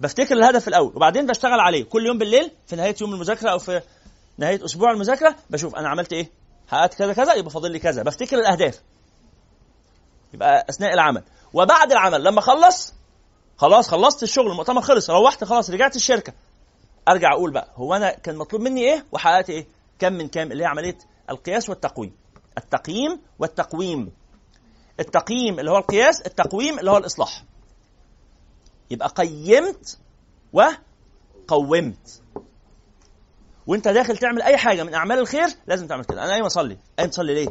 بفتكر 0.00 0.34
الهدف 0.34 0.68
الأول 0.68 0.92
وبعدين 0.96 1.26
بشتغل 1.26 1.60
عليه. 1.60 1.84
كل 1.84 2.06
يوم 2.06 2.18
بالليل 2.18 2.50
في 2.66 2.76
نهاية 2.76 2.94
يوم 3.00 3.14
المذاكرة 3.14 3.50
أو 3.50 3.58
في 3.58 3.80
نهاية 4.38 4.64
أسبوع 4.64 4.90
المذاكرة 4.90 5.36
بشوف 5.50 5.76
أنا 5.76 5.88
عملت 5.88 6.12
إيه. 6.12 6.30
حققت 6.68 6.94
كذا 6.94 7.12
كذا 7.12 7.34
يبقى 7.34 7.50
فاضل 7.50 7.70
لي 7.72 7.78
كذا. 7.78 8.02
بفتكر 8.02 8.38
الأهداف. 8.38 8.80
يبقى 10.34 10.66
أثناء 10.70 10.94
العمل. 10.94 11.22
وبعد 11.52 11.92
العمل 11.92 12.24
لما 12.24 12.38
أخلص 12.38 12.94
خلاص 13.56 13.88
خلصت 13.88 14.22
الشغل 14.22 14.50
المؤتمر 14.50 14.80
خلص 14.80 15.10
روحت 15.10 15.44
خلاص 15.44 15.70
رجعت 15.70 15.96
الشركة. 15.96 16.32
أرجع 17.08 17.32
أقول 17.32 17.52
بقى 17.52 17.72
هو 17.74 17.94
أنا 17.94 18.10
كان 18.10 18.36
مطلوب 18.36 18.62
مني 18.62 18.80
إيه؟ 18.80 19.06
وحققت 19.12 19.50
إيه؟ 19.50 19.66
كم 19.98 20.12
من 20.12 20.28
كام؟ 20.28 20.52
اللي 20.52 20.62
هي 20.64 20.68
عملية 20.68 20.98
القياس 21.30 21.68
والتقويم. 21.68 22.16
التقييم 22.58 23.20
والتقويم. 23.38 24.12
التقييم 25.00 25.58
اللي 25.60 25.70
هو 25.70 25.78
القياس 25.78 26.20
التقويم 26.20 26.78
اللي 26.78 26.90
هو 26.90 26.96
الإصلاح. 26.96 27.44
يبقى 28.90 29.08
قيمت 29.08 29.98
وقومت. 30.52 32.22
وأنت 33.66 33.88
داخل 33.88 34.16
تعمل 34.16 34.42
أي 34.42 34.56
حاجة 34.56 34.82
من 34.82 34.94
أعمال 34.94 35.18
الخير 35.18 35.48
لازم 35.66 35.86
تعمل 35.86 36.04
كده. 36.04 36.22
أنا 36.22 36.30
قايم 36.30 36.44
اصلي 36.44 36.78
قايم 36.98 37.10
تصلي 37.10 37.34
ليه؟ 37.34 37.48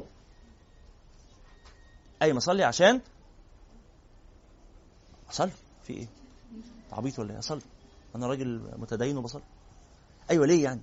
قايم 2.22 2.38
اصلي 2.38 2.64
عشان 2.64 3.02
أصلي. 5.32 5.52
في 5.86 5.94
إيه؟ 5.94 6.08
عبيط 6.92 7.20
ولا 7.20 7.32
إيه؟ 7.32 7.40
اصلي 7.40 7.62
أنا 8.16 8.28
راجل 8.28 8.72
متدين 8.78 9.18
وبصلي. 9.18 9.44
أيوه 10.32 10.46
ليه 10.46 10.64
يعني؟ 10.64 10.82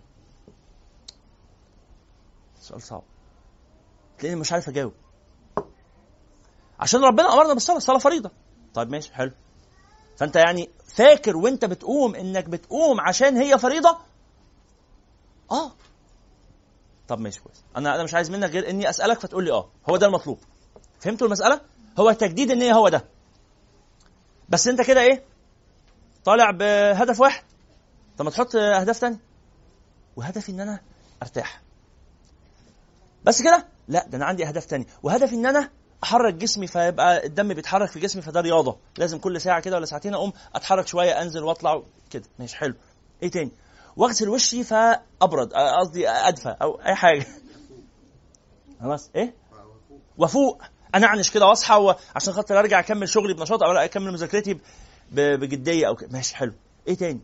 سؤال 2.61 2.83
صعب. 2.83 3.03
تلاقيني 4.19 4.41
مش 4.41 4.53
عارف 4.53 4.69
أجاوب. 4.69 4.93
عشان 6.81 7.05
ربنا 7.05 7.35
أمرنا 7.35 7.55
بالصلاة 7.55 7.77
الصلاه 7.77 7.99
فريضة. 7.99 8.31
طيب 8.74 8.91
ماشي 8.91 9.15
حلو. 9.15 9.31
فأنت 10.16 10.37
يعني 10.37 10.70
فاكر 10.85 11.37
وأنت 11.37 11.65
بتقوم 11.65 12.15
إنك 12.15 12.45
بتقوم 12.45 13.01
عشان 13.01 13.37
هي 13.37 13.59
فريضة؟ 13.59 13.99
آه. 15.51 15.73
طب 17.09 17.20
ماشي 17.20 17.41
كويس. 17.41 17.65
أنا 17.77 17.95
أنا 17.95 18.05
مش 18.05 18.15
عايز 18.15 18.31
منك 18.31 18.51
غير 18.51 18.70
إني 18.70 18.91
أسألك 18.91 19.20
فتقول 19.20 19.45
لي 19.45 19.53
آه. 19.53 19.70
هو 19.91 19.97
ده 19.97 20.07
المطلوب. 20.07 20.39
فهمتوا 21.01 21.27
المسألة؟ 21.27 21.61
هو 21.99 22.12
تجديد 22.12 22.51
النيه 22.51 22.73
هو 22.73 22.89
ده. 22.89 23.05
بس 24.53 24.69
انت 24.69 24.81
كده 24.83 25.01
إيه؟ 25.01 25.23
طالع 26.24 26.51
بهدف 26.51 27.20
واحد. 27.20 27.45
طب 28.19 28.24
ما 28.24 28.31
تحط 28.31 28.57
اهداف 28.57 28.99
تانية 28.99 29.19
وهدفي 30.16 30.53
ان 30.53 30.61
أنا 30.61 30.81
ارتاح. 31.23 31.62
بس 33.24 33.43
كده؟ 33.43 33.66
لا 33.89 34.07
ده 34.09 34.16
أنا 34.16 34.24
عندي 34.24 34.47
اهداف 34.49 34.65
تانية 34.65 34.87
وهدفي 35.03 35.35
ان 35.35 35.47
أنا 35.47 35.70
احرك 36.05 36.35
جسمي 36.35 36.66
فيبقى 36.66 37.27
الدم 37.27 37.55
بيتحرك 37.55 37.89
في 37.89 38.01
جسمي 38.01 38.23
فده 38.23 38.41
رياضة. 38.41 38.77
لازم 38.99 39.19
كل 39.19 39.41
ساعة 39.41 39.61
كده 39.61 39.77
ولا 39.77 39.87
ساعتين 39.87 40.15
اقوم 40.15 40.33
اتحرك 40.55 40.87
شوية 40.87 41.23
انزل 41.23 41.43
واطلع 41.43 41.83
كده. 42.11 42.24
ماشي 42.39 42.57
حلو. 42.57 42.74
إيه 43.23 43.31
تاني؟ 43.31 43.51
واغسل 43.97 44.29
وشي 44.29 44.65
فابرد 44.65 45.53
قصدي 45.81 46.09
ادفى 46.09 46.57
أو 46.62 46.81
اي 46.81 46.95
حاجة. 46.95 47.27
خلاص 48.81 49.11
إيه؟ 49.16 49.35
وفوق 50.19 50.62
انعنش 50.94 51.31
كده 51.31 51.47
واصحى 51.47 51.94
عشان 52.16 52.32
خاطر 52.32 52.59
أرجع 52.59 52.81
أكمل 52.81 53.09
شغلي 53.09 53.35
بنشاط 53.35 53.62
أو 53.62 53.73
أكمل 53.73 54.12
مذاكرتي 54.12 54.59
بجدية 55.12 55.89
أو 55.89 55.97
كده 55.97 56.09
ماشي 56.12 56.36
حلو. 56.36 56.52
إيه 56.89 56.94
تاني؟ 56.94 57.20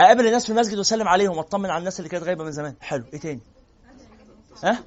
أقابل 0.00 0.26
الناس 0.26 0.44
في 0.46 0.52
المسجد 0.52 0.78
وأسلم 0.78 1.08
عليهم 1.08 1.36
وأطمن 1.36 1.70
على 1.70 1.78
الناس 1.78 1.98
اللي 2.00 2.08
كانت 2.08 2.24
غايبة 2.24 2.44
من 2.44 2.52
زمان. 2.52 2.74
حلو. 2.80 3.04
إيه 3.12 3.20
تاني؟ 3.20 3.40
ها؟ 4.64 4.78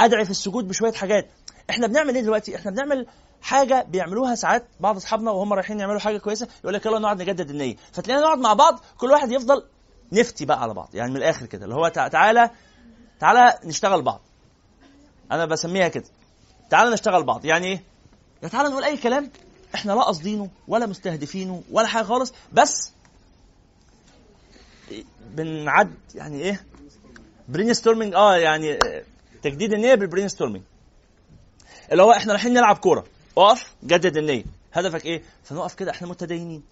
أدعي 0.00 0.24
في 0.24 0.30
السجود 0.30 0.68
بشوية 0.68 0.92
حاجات. 0.92 1.28
إحنا 1.70 1.86
بنعمل 1.86 2.14
إيه 2.14 2.22
دلوقتي؟ 2.22 2.56
إحنا 2.56 2.70
بنعمل 2.70 3.06
حاجة 3.42 3.82
بيعملوها 3.88 4.34
ساعات 4.34 4.66
بعض 4.80 4.96
أصحابنا 4.96 5.30
وهم 5.30 5.52
رايحين 5.52 5.80
يعملوا 5.80 6.00
حاجة 6.00 6.18
كويسة 6.18 6.48
يقول 6.60 6.74
لك 6.74 6.86
يلا 6.86 6.98
نقعد 6.98 7.22
نجدد 7.22 7.50
النية. 7.50 7.76
فتلاقينا 7.92 8.26
نقعد 8.26 8.38
مع 8.38 8.52
بعض 8.52 8.80
كل 8.98 9.10
واحد 9.10 9.32
يفضل 9.32 9.64
نفتي 10.12 10.44
بقى 10.46 10.62
على 10.62 10.74
بعض. 10.74 10.88
يعني 10.94 11.10
من 11.10 11.16
الآخر 11.16 11.46
كده 11.46 11.64
اللي 11.64 11.74
هو 11.74 11.88
تع- 11.88 12.08
تعالى 12.08 12.50
تعالى 13.20 13.58
نشتغل 13.64 14.02
بعض. 14.02 14.20
أنا 15.32 15.46
بسميها 15.46 15.88
كده. 15.88 16.04
تعالى 16.70 16.90
نشتغل 16.90 17.22
بعض. 17.22 17.44
يعني 17.44 17.66
إيه؟ 17.66 17.82
يا 18.42 18.48
تعالى 18.48 18.68
نقول 18.68 18.84
أي 18.84 18.96
كلام 18.96 19.30
إحنا 19.74 19.92
لا 19.92 20.02
قاصدينه 20.02 20.50
ولا 20.68 20.86
مستهدفينه 20.86 21.62
ولا 21.70 21.86
حاجة 21.86 22.04
خالص 22.04 22.32
بس 22.52 22.92
بنعد 25.20 25.94
يعني 26.14 26.42
إيه؟ 26.42 26.66
brainstorming 27.48 28.14
آه 28.14 28.36
يعني 28.36 28.78
تجديد 29.42 29.72
النية 29.72 29.94
بال 29.94 30.28
brainstorming 30.28 30.62
اللي 31.92 32.02
هو 32.02 32.12
إحنا 32.12 32.32
رايحين 32.32 32.52
نلعب 32.52 32.76
كورة. 32.76 33.04
أقف 33.38 33.74
جدد 33.84 34.16
النية. 34.16 34.44
هدفك 34.72 35.04
إيه؟ 35.04 35.22
فنقف 35.44 35.74
كده 35.74 35.90
إحنا 35.90 36.08
متدينين. 36.08 36.62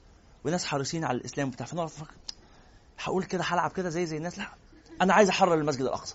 وناس 0.44 0.66
حريصين 0.66 1.04
على 1.04 1.18
الإسلام 1.18 1.48
وبتاع. 1.48 1.66
فنقف 1.66 2.02
هقول 2.98 3.24
كده 3.24 3.44
هلعب 3.44 3.72
كده 3.72 3.88
زي 3.88 4.06
زي 4.06 4.16
الناس. 4.16 4.38
لا. 4.38 4.48
أنا 5.02 5.14
عايز 5.14 5.28
أحرر 5.28 5.54
المسجد 5.54 5.80
الأقصى. 5.82 6.14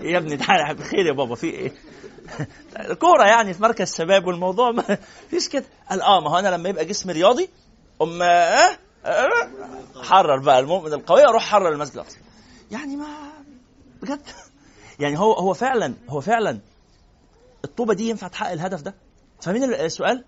يا 0.00 0.18
ابني 0.18 0.36
تعالى 0.36 0.74
بخير 0.74 1.06
يا 1.06 1.12
بابا 1.12 1.34
في 1.34 1.46
إيه؟ 1.46 1.72
كورة 3.00 3.24
يعني 3.24 3.54
في 3.54 3.62
مركز 3.62 3.94
شباب 3.94 4.26
والموضوع 4.26 4.70
ما 4.70 4.98
فيش 5.30 5.48
كده. 5.48 5.64
قال 5.90 6.02
آه 6.02 6.20
ما 6.20 6.30
هو 6.30 6.38
أنا 6.38 6.48
لما 6.48 6.68
يبقى 6.68 6.84
جسمي 6.84 7.12
رياضي 7.12 7.48
ام 8.02 8.22
آه 8.22 8.78
آه 9.04 9.50
حرر 10.02 10.38
بقى 10.38 10.58
المؤمن 10.58 10.92
القوي 10.92 11.24
أروح 11.24 11.44
حرر 11.44 11.68
المسجد 11.68 11.94
الأقصى. 11.94 12.18
يعني 12.70 12.96
ما 12.96 13.06
بجد. 14.02 14.20
يعني 15.00 15.18
هو 15.18 15.32
هو 15.32 15.54
فعلا 15.54 15.94
هو 16.08 16.20
فعلا 16.20 16.60
الطوبة 17.64 17.94
دي 17.94 18.08
ينفع 18.08 18.28
تحقق 18.28 18.50
الهدف 18.52 18.82
ده؟ 18.82 18.94
فاهمين 19.40 19.64
السؤال؟ 19.64 20.24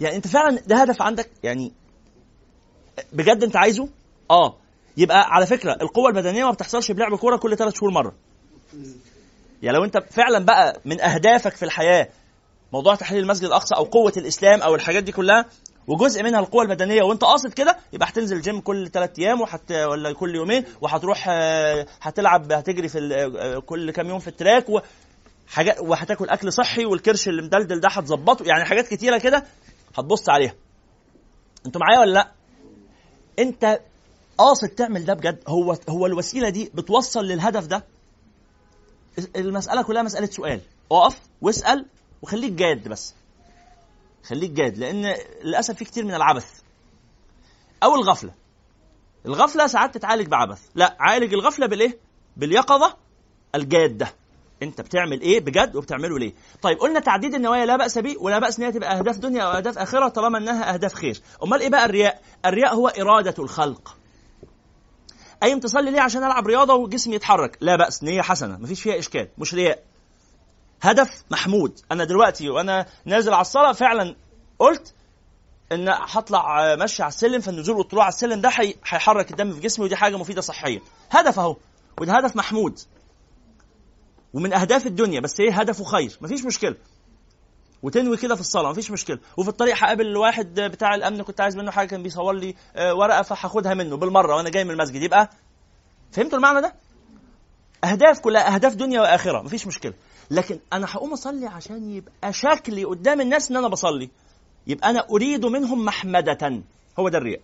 يعني 0.00 0.16
أنت 0.16 0.26
فعلا 0.26 0.60
ده 0.66 0.76
هدف 0.76 1.02
عندك؟ 1.02 1.30
يعني 1.42 1.72
بجد 3.12 3.42
أنت 3.44 3.56
عايزه؟ 3.56 3.88
آه. 4.30 4.56
يبقى 4.96 5.26
على 5.34 5.46
فكرة 5.46 5.72
القوة 5.82 6.08
البدنية 6.08 6.44
ما 6.44 6.50
بتحصلش 6.50 6.90
بلعب 6.92 7.16
كورة 7.16 7.36
كل 7.36 7.56
ثلاث 7.56 7.74
شهور 7.80 7.92
مرة. 7.92 8.14
يعني 9.62 9.76
لو 9.78 9.84
انت 9.84 9.98
فعلا 10.10 10.44
بقى 10.44 10.80
من 10.84 11.00
أهدافك 11.00 11.56
في 11.56 11.64
الحياة 11.64 12.08
موضوع 12.72 12.94
تحرير 12.94 13.22
المسجد 13.22 13.44
الأقصى 13.44 13.74
أو 13.76 13.84
قوة 13.84 14.12
الإسلام 14.16 14.62
أو 14.62 14.74
الحاجات 14.74 15.02
دي 15.02 15.12
كلها 15.12 15.44
وجزء 15.86 16.22
منها 16.22 16.40
القوة 16.40 16.62
البدنية 16.62 17.02
وانت 17.02 17.24
قاصد 17.24 17.52
كده 17.52 17.76
يبقى 17.92 18.08
هتنزل 18.08 18.40
جيم 18.40 18.60
كل 18.60 18.88
ثلاث 18.90 19.18
أيام 19.18 19.40
وحت 19.40 19.72
ولا 19.72 20.12
كل 20.12 20.34
يومين 20.34 20.64
وهتروح 20.80 21.26
آه، 21.28 21.86
هتلعب 22.02 22.52
هتجري 22.52 22.88
في 22.88 22.98
آه، 23.38 23.58
كل 23.58 23.90
كام 23.90 24.08
يوم 24.08 24.18
في 24.18 24.28
ال 24.28 24.35
track 24.35 24.68
و 24.68 24.80
حاجات 25.48 25.80
وهتاكل 25.80 26.28
أكل 26.28 26.52
صحي 26.52 26.84
والكرش 26.84 27.28
اللي 27.28 27.42
مدلدل 27.42 27.80
ده 27.80 27.88
هتظبطه. 27.88 28.44
يعني 28.46 28.64
حاجات 28.64 28.88
كتيرة 28.88 29.18
كده 29.18 29.44
هتبص 29.96 30.28
عليها. 30.28 30.54
أنتوا 31.66 31.80
معايا 31.80 32.00
ولا 32.00 32.12
لأ؟ 32.12 32.30
انت 33.38 33.80
قاصد 34.38 34.68
تعمل 34.68 35.04
ده 35.04 35.14
بجد 35.14 35.42
هو 35.48 35.76
هو 35.88 36.06
الوسيلة 36.06 36.48
دي 36.48 36.70
بتوصل 36.74 37.24
للهدف 37.24 37.66
ده؟ 37.66 37.84
المسألة 39.36 39.82
كلها 39.82 40.02
مسألة 40.02 40.26
سؤال. 40.26 40.60
اقف 40.92 41.20
واسأل 41.40 41.86
وخليك 42.22 42.52
جاد 42.52 42.88
بس. 42.88 43.14
خليك 44.24 44.50
جاد 44.50 44.78
لأن 44.78 45.16
للأسف 45.44 45.74
في 45.74 45.84
كتير 45.84 46.04
من 46.04 46.14
العبث. 46.14 46.60
أو 47.82 47.94
الغفلة. 47.94 48.34
الغفلة 49.26 49.66
ساعات 49.66 49.94
تتعالج 49.94 50.26
بعبث. 50.28 50.60
لا 50.74 50.96
عالج 51.00 51.34
الغفلة 51.34 51.66
بالإيه؟ 51.66 51.98
باليقظة 52.36 52.96
الجاده 53.54 54.08
أنت 54.62 54.80
بتعمل 54.80 55.20
إيه 55.20 55.40
بجد 55.40 55.76
وبتعمله 55.76 56.18
ليه؟ 56.18 56.32
طيب 56.62 56.78
قلنا 56.78 57.00
تعديد 57.00 57.34
النوايا 57.34 57.66
لا 57.66 57.76
بأس 57.76 57.98
به 57.98 58.14
ولا 58.20 58.38
بأس 58.38 58.58
إن 58.58 58.64
هي 58.64 58.72
تبقى 58.72 58.98
أهداف 58.98 59.18
دنيا 59.18 59.42
أو 59.42 59.50
أهداف 59.50 59.78
آخرة 59.78 60.08
طالما 60.08 60.38
إنها 60.38 60.74
أهداف 60.74 60.94
خير. 60.94 61.20
أمال 61.42 61.60
إيه 61.60 61.68
بقى 61.68 61.84
الرياء؟ 61.84 62.22
الرياء 62.46 62.74
هو 62.74 62.88
إرادة 62.88 63.34
الخلق. 63.38 63.96
أي 65.42 65.60
تصلي 65.60 65.90
ليه 65.90 66.00
عشان 66.00 66.24
ألعب 66.24 66.46
رياضة 66.46 66.74
وجسمي 66.74 67.14
يتحرك؟ 67.14 67.58
لا 67.60 67.76
بأس 67.76 68.02
نية 68.04 68.22
حسنة 68.22 68.56
مفيش 68.58 68.82
فيها 68.82 68.98
إشكال 68.98 69.28
مش 69.38 69.54
رياء. 69.54 69.82
هدف 70.82 71.24
محمود. 71.30 71.80
أنا 71.92 72.04
دلوقتي 72.04 72.50
وأنا 72.50 72.86
نازل 73.04 73.32
على 73.32 73.40
الصلاة 73.40 73.72
فعلا 73.72 74.16
قلت 74.58 74.94
إن 75.72 75.88
هطلع 75.88 76.74
مشي 76.76 77.02
على 77.02 77.10
السلم 77.10 77.40
فالنزول 77.40 77.76
والطلوع 77.76 78.04
على 78.04 78.12
السلم 78.12 78.40
ده 78.40 78.48
هي- 78.48 78.74
هيحرك 78.88 79.30
الدم 79.30 79.52
في 79.52 79.60
جسمي 79.60 79.84
ودي 79.84 79.96
حاجة 79.96 80.16
مفيدة 80.16 80.40
صحيا. 80.40 80.80
هدف 81.10 81.38
أهو 81.38 81.56
وده 82.00 82.12
هدف 82.18 82.36
محمود. 82.36 82.78
ومن 84.34 84.52
أهداف 84.52 84.86
الدنيا 84.86 85.20
بس 85.20 85.40
إيه؟ 85.40 85.60
هدفه 85.60 85.84
خير 85.84 86.18
مفيش 86.20 86.44
مشكلة. 86.44 86.74
وتنوي 87.84 88.16
كده 88.16 88.34
في 88.34 88.40
الصلاة 88.40 88.70
مفيش 88.70 88.90
مشكلة. 88.90 89.18
وفي 89.36 89.48
الطريق 89.48 89.76
هقابل 89.76 90.16
واحد 90.16 90.60
بتاع 90.60 90.94
الأمن 90.94 91.22
كنت 91.22 91.40
عايز 91.40 91.56
منه 91.56 91.70
حاجة 91.70 91.88
كان 91.88 92.02
بيصور 92.02 92.32
لي 92.34 92.54
آه، 92.76 92.94
ورقة 92.94 93.22
فهاخدها 93.22 93.74
منه 93.74 93.96
بالمرة 93.96 94.36
وأنا 94.36 94.50
جاي 94.50 94.64
من 94.64 94.70
المسجد. 94.70 95.02
يبقى 95.02 95.30
فهمتوا 96.12 96.38
المعنى 96.38 96.60
ده؟ 96.60 96.74
أهداف 97.84 98.20
كلها 98.20 98.54
أهداف 98.54 98.74
دنيا 98.74 99.00
وآخرة 99.00 99.42
مفيش 99.42 99.66
مشكلة. 99.66 99.92
لكن 100.30 100.58
أنا 100.72 100.86
هقوم 100.90 101.12
أصلي 101.12 101.46
عشان 101.46 101.90
يبقى 101.90 102.32
شكلي 102.32 102.84
قدام 102.84 103.20
الناس 103.20 103.50
إن 103.50 103.56
أنا 103.56 103.68
بصلي. 103.68 104.10
يبقى 104.66 104.90
أنا 104.90 105.06
أريد 105.10 105.46
منهم 105.46 105.84
محمدة. 105.84 106.62
هو 106.98 107.08
ده 107.08 107.18
الرياء. 107.18 107.40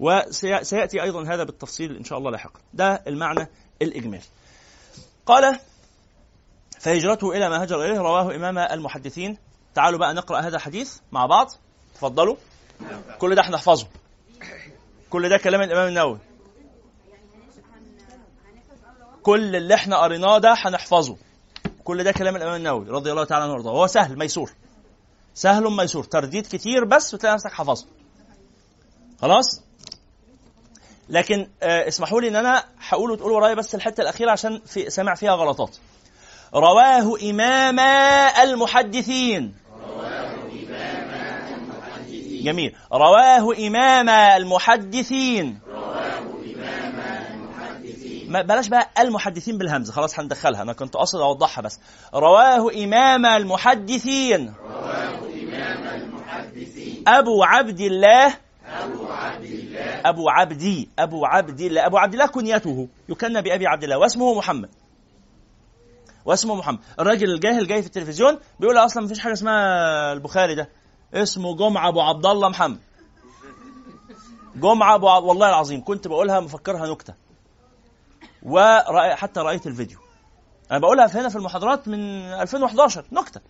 وسيأتي 0.00 1.02
أيضا 1.02 1.22
هذا 1.34 1.44
بالتفصيل 1.44 1.96
إن 1.96 2.04
شاء 2.04 2.18
الله 2.18 2.30
لاحقا. 2.30 2.60
ده 2.74 3.02
المعنى 3.06 3.48
الإجمالي. 3.82 4.24
قال 5.26 5.58
فهجرته 6.84 7.32
إلى 7.32 7.48
ما 7.50 7.64
هجر 7.64 7.84
إليه 7.84 7.98
رواه 7.98 8.34
إمام 8.36 8.58
المحدثين. 8.58 9.38
تعالوا 9.74 9.98
بقى 9.98 10.14
نقرأ 10.14 10.40
هذا 10.40 10.56
الحديث 10.56 10.96
مع 11.12 11.26
بعض. 11.26 11.50
تفضلوا. 11.94 12.36
كل 13.18 13.34
ده 13.34 13.42
هنحفظه 13.42 13.86
كل 15.10 15.28
ده 15.28 15.36
كلام 15.38 15.60
الإمام 15.62 15.88
النووي. 15.88 16.18
كل 19.22 19.56
اللي 19.56 19.74
إحنا 19.74 19.96
قريناه 19.96 20.38
ده 20.38 20.54
هنحفظه. 20.58 21.16
كل 21.84 22.04
ده 22.04 22.12
كلام 22.12 22.36
الإمام 22.36 22.54
النووي 22.54 22.88
رضي 22.88 23.10
الله 23.10 23.24
تعالى 23.24 23.44
عنه 23.44 23.52
وارضاه. 23.52 23.72
هو 23.72 23.86
سهل 23.86 24.18
ميسور. 24.18 24.52
سهل 25.34 25.62
ميسور 25.76 26.04
ترديد 26.04 26.46
كتير 26.46 26.84
بس 26.84 27.14
وتلاقي 27.14 27.34
نفسك 27.34 27.52
حفظه 27.52 27.86
خلاص؟ 29.20 29.62
لكن 31.08 31.48
آه 31.62 31.88
اسمحوا 31.88 32.20
لي 32.20 32.28
إن 32.28 32.36
أنا 32.36 32.64
هقول 32.88 33.10
وتقولوا 33.10 33.36
ورايا 33.36 33.54
بس 33.54 33.74
الحتة 33.74 34.00
الأخيرة 34.00 34.30
عشان 34.30 34.60
في 34.66 34.90
سامع 34.90 35.14
فيها 35.14 35.32
غلطات. 35.32 35.76
رواه 36.54 37.16
إمام 37.30 37.80
المحدثين. 38.42 39.54
جميل. 42.42 42.74
رواه 42.92 43.66
إمام 43.66 44.08
المحدثين. 44.08 45.58
ما 48.28 48.42
بلاش 48.42 48.68
بقى 48.68 48.88
المحدثين 48.98 49.58
بالهمزة 49.58 49.92
خلاص 49.92 50.20
هندخلها. 50.20 50.62
أنا 50.62 50.72
كنت 50.72 50.94
قاصد 50.96 51.20
أوضحها 51.20 51.62
بس. 51.62 51.80
رواه 52.14 52.70
إمام 52.84 53.26
المحدثين. 53.26 54.54
أبو 57.06 57.44
عبد 57.44 57.80
الله. 57.80 58.34
أبو 60.04 60.28
عبدي. 60.28 60.88
أبو 60.98 61.26
عبد 61.26 61.60
الله. 61.60 61.86
أبو 61.86 61.98
عبد 61.98 62.12
الله 62.12 62.26
كنيته. 62.26 62.88
يكنى 63.08 63.42
بأبي 63.42 63.66
عبد 63.66 63.84
الله 63.84 63.98
واسمه 63.98 64.34
محمد. 64.34 64.68
واسمه 66.24 66.54
محمد. 66.54 66.78
الراجل 67.00 67.34
الجاهل 67.34 67.66
جاي 67.66 67.82
في 67.82 67.86
التلفزيون 67.86 68.38
بيقول 68.60 68.78
أصلا 68.78 69.04
مفيش 69.04 69.18
حاجة 69.18 69.32
اسمها 69.32 70.12
البخاري 70.12 70.54
ده. 70.54 70.68
اسمه 71.14 71.56
جمعة 71.56 71.88
أبو 71.88 72.00
عبد 72.00 72.26
الله 72.26 72.48
محمد. 72.48 72.80
جمعة 74.56 74.94
أبو 74.94 75.08
عبد 75.08 75.26
والله 75.26 75.48
العظيم 75.48 75.84
كنت 75.84 76.08
بقولها 76.08 76.40
مفكرها 76.40 76.86
نكتة. 76.86 77.14
وحتى 78.42 79.40
رأيت 79.40 79.66
الفيديو. 79.66 79.98
أنا 80.70 80.78
بقولها 80.78 81.20
هنا 81.20 81.28
في 81.28 81.36
المحاضرات 81.36 81.88
من 81.88 82.24
2011 82.32 83.04
نكتة. 83.12 83.40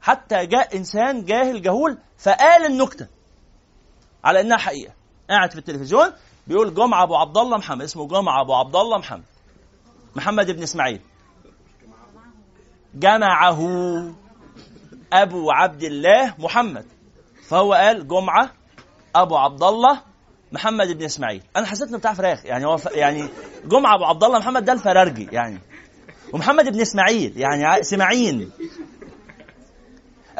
حتى 0.00 0.46
جاء 0.46 0.76
إنسان 0.76 1.24
جاهل 1.24 1.62
جهول 1.62 1.98
فقال 2.18 2.66
النكتة. 2.66 3.06
على 4.24 4.40
إنها 4.40 4.56
حقيقة. 4.56 4.92
قاعد 5.30 5.50
في 5.50 5.58
التلفزيون 5.58 6.12
بيقول 6.46 6.74
جمعة 6.74 7.02
أبو 7.02 7.16
عبد 7.16 7.38
الله 7.38 7.56
محمد. 7.56 7.82
اسمه 7.82 8.08
جمعة 8.08 8.42
أبو 8.42 8.54
عبد 8.54 8.76
الله 8.76 8.98
محمد. 8.98 9.33
محمد 10.16 10.50
بن 10.50 10.62
إسماعيل. 10.62 11.00
جمعه 12.94 13.60
أبو 15.12 15.50
عبد 15.50 15.82
الله 15.82 16.34
محمد 16.38 16.86
فهو 17.48 17.72
قال 17.72 18.08
جمعة 18.08 18.50
أبو 19.14 19.36
عبد 19.36 19.62
الله 19.62 20.00
محمد 20.52 20.98
بن 20.98 21.04
إسماعيل. 21.04 21.42
أنا 21.56 21.66
حسيت 21.66 21.88
إنه 21.88 21.98
بتاع 21.98 22.14
فراخ 22.14 22.44
يعني 22.44 22.66
هو 22.66 22.76
ف... 22.76 22.86
يعني 22.86 23.28
جمعة 23.64 23.94
أبو 23.94 24.04
عبد 24.04 24.24
الله 24.24 24.38
محمد 24.38 24.64
ده 24.64 24.72
الفرارجي 24.72 25.28
يعني. 25.32 25.58
ومحمد 26.32 26.72
بن 26.72 26.80
إسماعيل 26.80 27.38
يعني 27.40 27.82
سماعين 27.82 28.50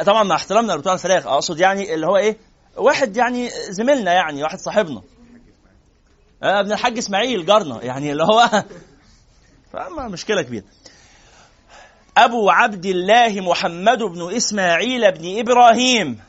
طبعا 0.05 0.23
مع 0.23 0.35
احترامنا 0.35 0.73
لبتوع 0.73 0.93
الفراخ 0.93 1.27
أقصد 1.27 1.59
يعني 1.59 1.93
اللي 1.93 2.07
هو 2.07 2.17
إيه 2.17 2.37
واحد 2.77 3.17
يعني 3.17 3.49
زميلنا 3.49 4.13
يعني 4.13 4.43
واحد 4.43 4.57
صاحبنا. 4.57 5.01
آه، 6.43 6.59
ابن 6.59 6.71
الحاج 6.71 6.97
إسماعيل 6.97 7.45
جارنا 7.45 7.83
يعني 7.83 8.11
اللي 8.11 8.23
هو 8.23 8.63
فما 9.73 10.07
مشكلة 10.07 10.41
كبيرة. 10.41 10.63
أبو 12.17 12.49
عبد 12.49 12.85
الله 12.85 13.41
محمد 13.41 14.03
بن 14.03 14.35
إسماعيل 14.35 15.11
بن 15.11 15.39
إبراهيم. 15.39 16.19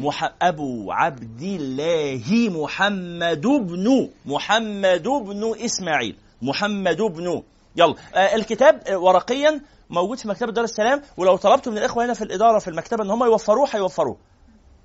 مح... 0.00 0.32
أبو 0.42 0.92
عبد 0.92 1.42
الله 1.42 2.62
محمد 2.62 3.40
بن 3.40 4.08
محمد 4.26 5.02
بن 5.02 5.64
إسماعيل. 5.64 6.16
محمد 6.42 7.02
بن. 7.02 7.42
يلا. 7.76 7.94
آه 8.14 8.34
الكتاب 8.34 8.82
آه، 8.88 8.98
ورقيا 8.98 9.60
موجود 9.90 10.18
في 10.18 10.28
مكتبة 10.28 10.52
دار 10.52 10.64
السلام 10.64 11.02
ولو 11.16 11.36
طلبتوا 11.36 11.72
من 11.72 11.78
الإخوة 11.78 12.04
هنا 12.04 12.14
في 12.14 12.22
الإدارة 12.22 12.58
في 12.58 12.68
المكتبة 12.68 13.04
إن 13.04 13.10
هم 13.10 13.24
يوفروه 13.24 13.68
هيوفروه. 13.72 14.16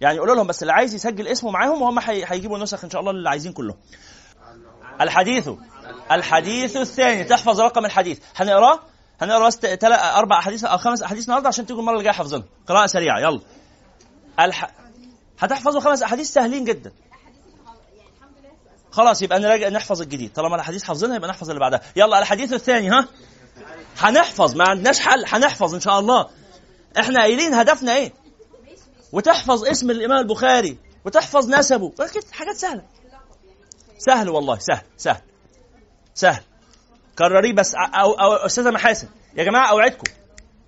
يعني 0.03 0.19
قولوا 0.19 0.35
لهم 0.35 0.47
بس 0.47 0.61
اللي 0.61 0.73
عايز 0.73 0.93
يسجل 0.93 1.27
اسمه 1.27 1.51
معاهم 1.51 1.81
وهم 1.81 1.99
هي- 1.99 2.25
هيجيبوا 2.27 2.57
النسخ 2.57 2.83
إن 2.83 2.89
شاء 2.89 3.01
الله 3.01 3.11
اللي 3.11 3.29
عايزين 3.29 3.53
كلهم. 3.53 3.77
الحديث 5.01 5.49
الحديث 6.11 6.77
الثاني 6.77 7.23
تحفظ 7.23 7.61
رقم 7.61 7.85
الحديث. 7.85 8.19
هنقراه؟ 8.35 8.79
هنقرا 9.21 9.47
بس 9.47 9.59
أربع 9.85 10.39
أحاديث 10.39 10.63
أو 10.63 10.77
خمس 10.77 11.01
أحاديث 11.01 11.23
النهارده 11.25 11.47
عشان 11.47 11.65
تيجوا 11.65 11.81
المرة 11.81 11.93
اللي 11.93 12.03
جاية 12.03 12.13
حافظينها 12.13 12.45
قراءة 12.67 12.85
سريعة 12.85 13.19
يلا. 13.19 13.39
الح... 14.39 14.71
هتحفظوا 15.39 15.81
خمس 15.81 16.03
أحاديث 16.03 16.33
سهلين 16.33 16.63
جدا. 16.65 16.91
خلاص 18.91 19.21
يبقى 19.21 19.39
نراجع 19.39 19.69
نحفظ 19.69 20.01
الجديد. 20.01 20.33
طالما 20.33 20.55
الأحاديث 20.55 20.83
حافظينها 20.83 21.15
يبقى 21.15 21.29
نحفظ 21.29 21.49
اللي 21.49 21.59
بعدها. 21.59 21.81
يلا 21.95 22.19
الحديث 22.19 22.53
الثاني 22.53 22.89
ها؟ 22.89 23.07
هنحفظ 23.99 24.55
ما 24.55 24.69
عندناش 24.69 24.99
حل. 24.99 25.25
هنحفظ 25.27 25.73
إن 25.73 25.79
شاء 25.79 25.99
الله. 25.99 26.27
إحنا 26.99 27.19
قايلين 27.19 27.53
هدفنا 27.53 27.95
إيه؟ 27.95 28.13
وتحفظ 29.13 29.65
اسم 29.65 29.91
الإمام 29.91 30.19
البخاري 30.19 30.77
وتحفظ 31.05 31.49
نسبه. 31.49 31.89
كده 31.89 32.23
حاجات 32.31 32.55
سهلة. 32.55 32.83
سهل 33.97 34.29
والله 34.29 34.57
سهل 34.59 34.81
سهل. 34.97 35.21
سهل. 36.13 36.41
كرريه 37.17 37.53
بس 37.53 37.75
أو 37.75 38.13
أو 38.13 38.33
أستاذة 38.33 38.69
محاسن. 38.71 39.07
يا 39.37 39.43
جماعة 39.43 39.69
أوعدكم. 39.69 40.11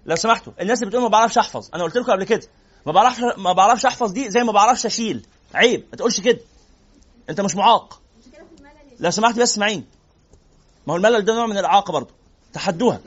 لو 0.05 0.15
سمحتوا 0.15 0.53
الناس 0.61 0.79
اللي 0.79 0.89
بتقول 0.89 1.03
ما 1.03 1.09
بعرفش 1.09 1.37
أحفظ. 1.37 1.69
أنا 1.73 1.83
قلت 1.83 1.97
لكم 1.97 2.11
قبل 2.11 2.23
كده 2.23 2.47
ما 2.85 2.91
بعرفش 2.91 3.19
ما 3.37 3.53
بعرفش 3.53 3.85
أحفظ 3.85 4.11
دي 4.11 4.31
زي 4.31 4.43
ما 4.43 4.51
بعرفش 4.51 4.85
أشيل. 4.85 5.25
عيب 5.53 5.85
ما 5.91 5.97
تقولش 5.97 6.21
كده. 6.21 6.39
أنت 7.29 7.41
مش 7.41 7.55
معاق. 7.55 8.01
لو 8.99 9.11
سمحت 9.11 9.35
بس 9.35 9.51
اسمعيني. 9.51 9.83
ما 10.87 10.93
هو 10.93 10.97
الملل 10.97 11.25
ده 11.25 11.35
نوع 11.35 11.45
من 11.45 11.57
الإعاقة 11.57 11.91
برضه. 11.91 12.13
تحدوها. 12.53 12.99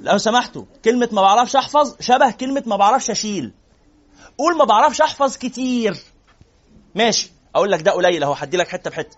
لو 0.00 0.18
سمحتوا 0.18 0.64
كلمة 0.84 1.08
ما 1.12 1.22
بعرفش 1.22 1.56
أحفظ 1.56 1.96
شبه 2.00 2.30
كلمة 2.30 2.62
ما 2.66 2.76
بعرفش 2.76 3.10
أشيل. 3.10 3.52
قول 4.38 4.56
ما 4.56 4.64
بعرفش 4.64 5.00
أحفظ 5.00 5.36
كتير. 5.36 5.96
ماشي. 6.94 7.32
أقول 7.54 7.70
لك 7.72 7.82
ده 7.82 7.92
قليل 7.92 8.22
أهو 8.22 8.32
هدي 8.32 8.56
لك 8.56 8.68
حتة 8.68 8.90
بحتة. 8.90 9.16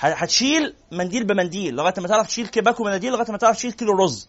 هتشيل 0.00 0.74
منديل 0.92 1.24
بمنديل 1.24 1.74
لغاية 1.74 1.94
ما 1.98 2.08
تعرف 2.08 2.26
تشيل 2.26 2.46
كباكو 2.46 2.84
مناديل 2.84 3.12
لغاية 3.12 3.30
ما 3.30 3.38
تعرف 3.38 3.56
تشيل 3.56 3.72
كيلو 3.72 3.92
رز. 3.92 4.28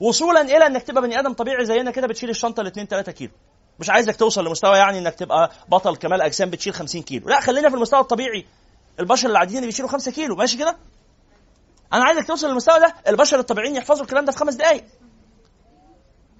وصولا 0.00 0.40
إلى 0.40 0.66
إنك 0.66 0.82
تبقى 0.82 1.02
بني 1.02 1.20
آدم 1.20 1.32
طبيعي 1.32 1.64
زينا 1.64 1.90
كده 1.90 2.06
بتشيل 2.06 2.30
الشنطة 2.30 2.62
ل 2.62 2.66
2 2.66 2.86
3 2.86 3.12
كيلو. 3.12 3.32
مش 3.78 3.90
عايزك 3.90 4.16
توصل 4.16 4.44
لمستوى 4.46 4.76
يعني 4.78 4.98
إنك 4.98 5.14
تبقى 5.14 5.50
بطل 5.68 5.96
كمال 5.96 6.22
أجسام 6.22 6.50
بتشيل 6.50 6.74
50 6.74 7.02
كيلو. 7.02 7.28
لا 7.28 7.40
خلينا 7.40 7.68
في 7.68 7.74
المستوى 7.74 8.00
الطبيعي. 8.00 8.46
البشر 9.00 9.30
العاديين 9.30 9.56
اللي 9.58 9.66
بيشيلوا 9.66 9.90
5 9.90 10.12
كيلو. 10.12 10.36
ماشي 10.36 10.56
كده؟ 10.58 10.76
أنا 11.92 12.04
عايزك 12.04 12.26
توصل 12.26 12.48
للمستوى 12.48 12.80
ده 12.80 12.94
البشر 13.08 13.38
الطبيعيين 13.38 13.76
يحفظوا 13.76 14.02
الكلام 14.02 14.24
ده 14.24 14.32
في 14.32 14.38
خمس 14.38 14.54
دقائق 14.54 14.84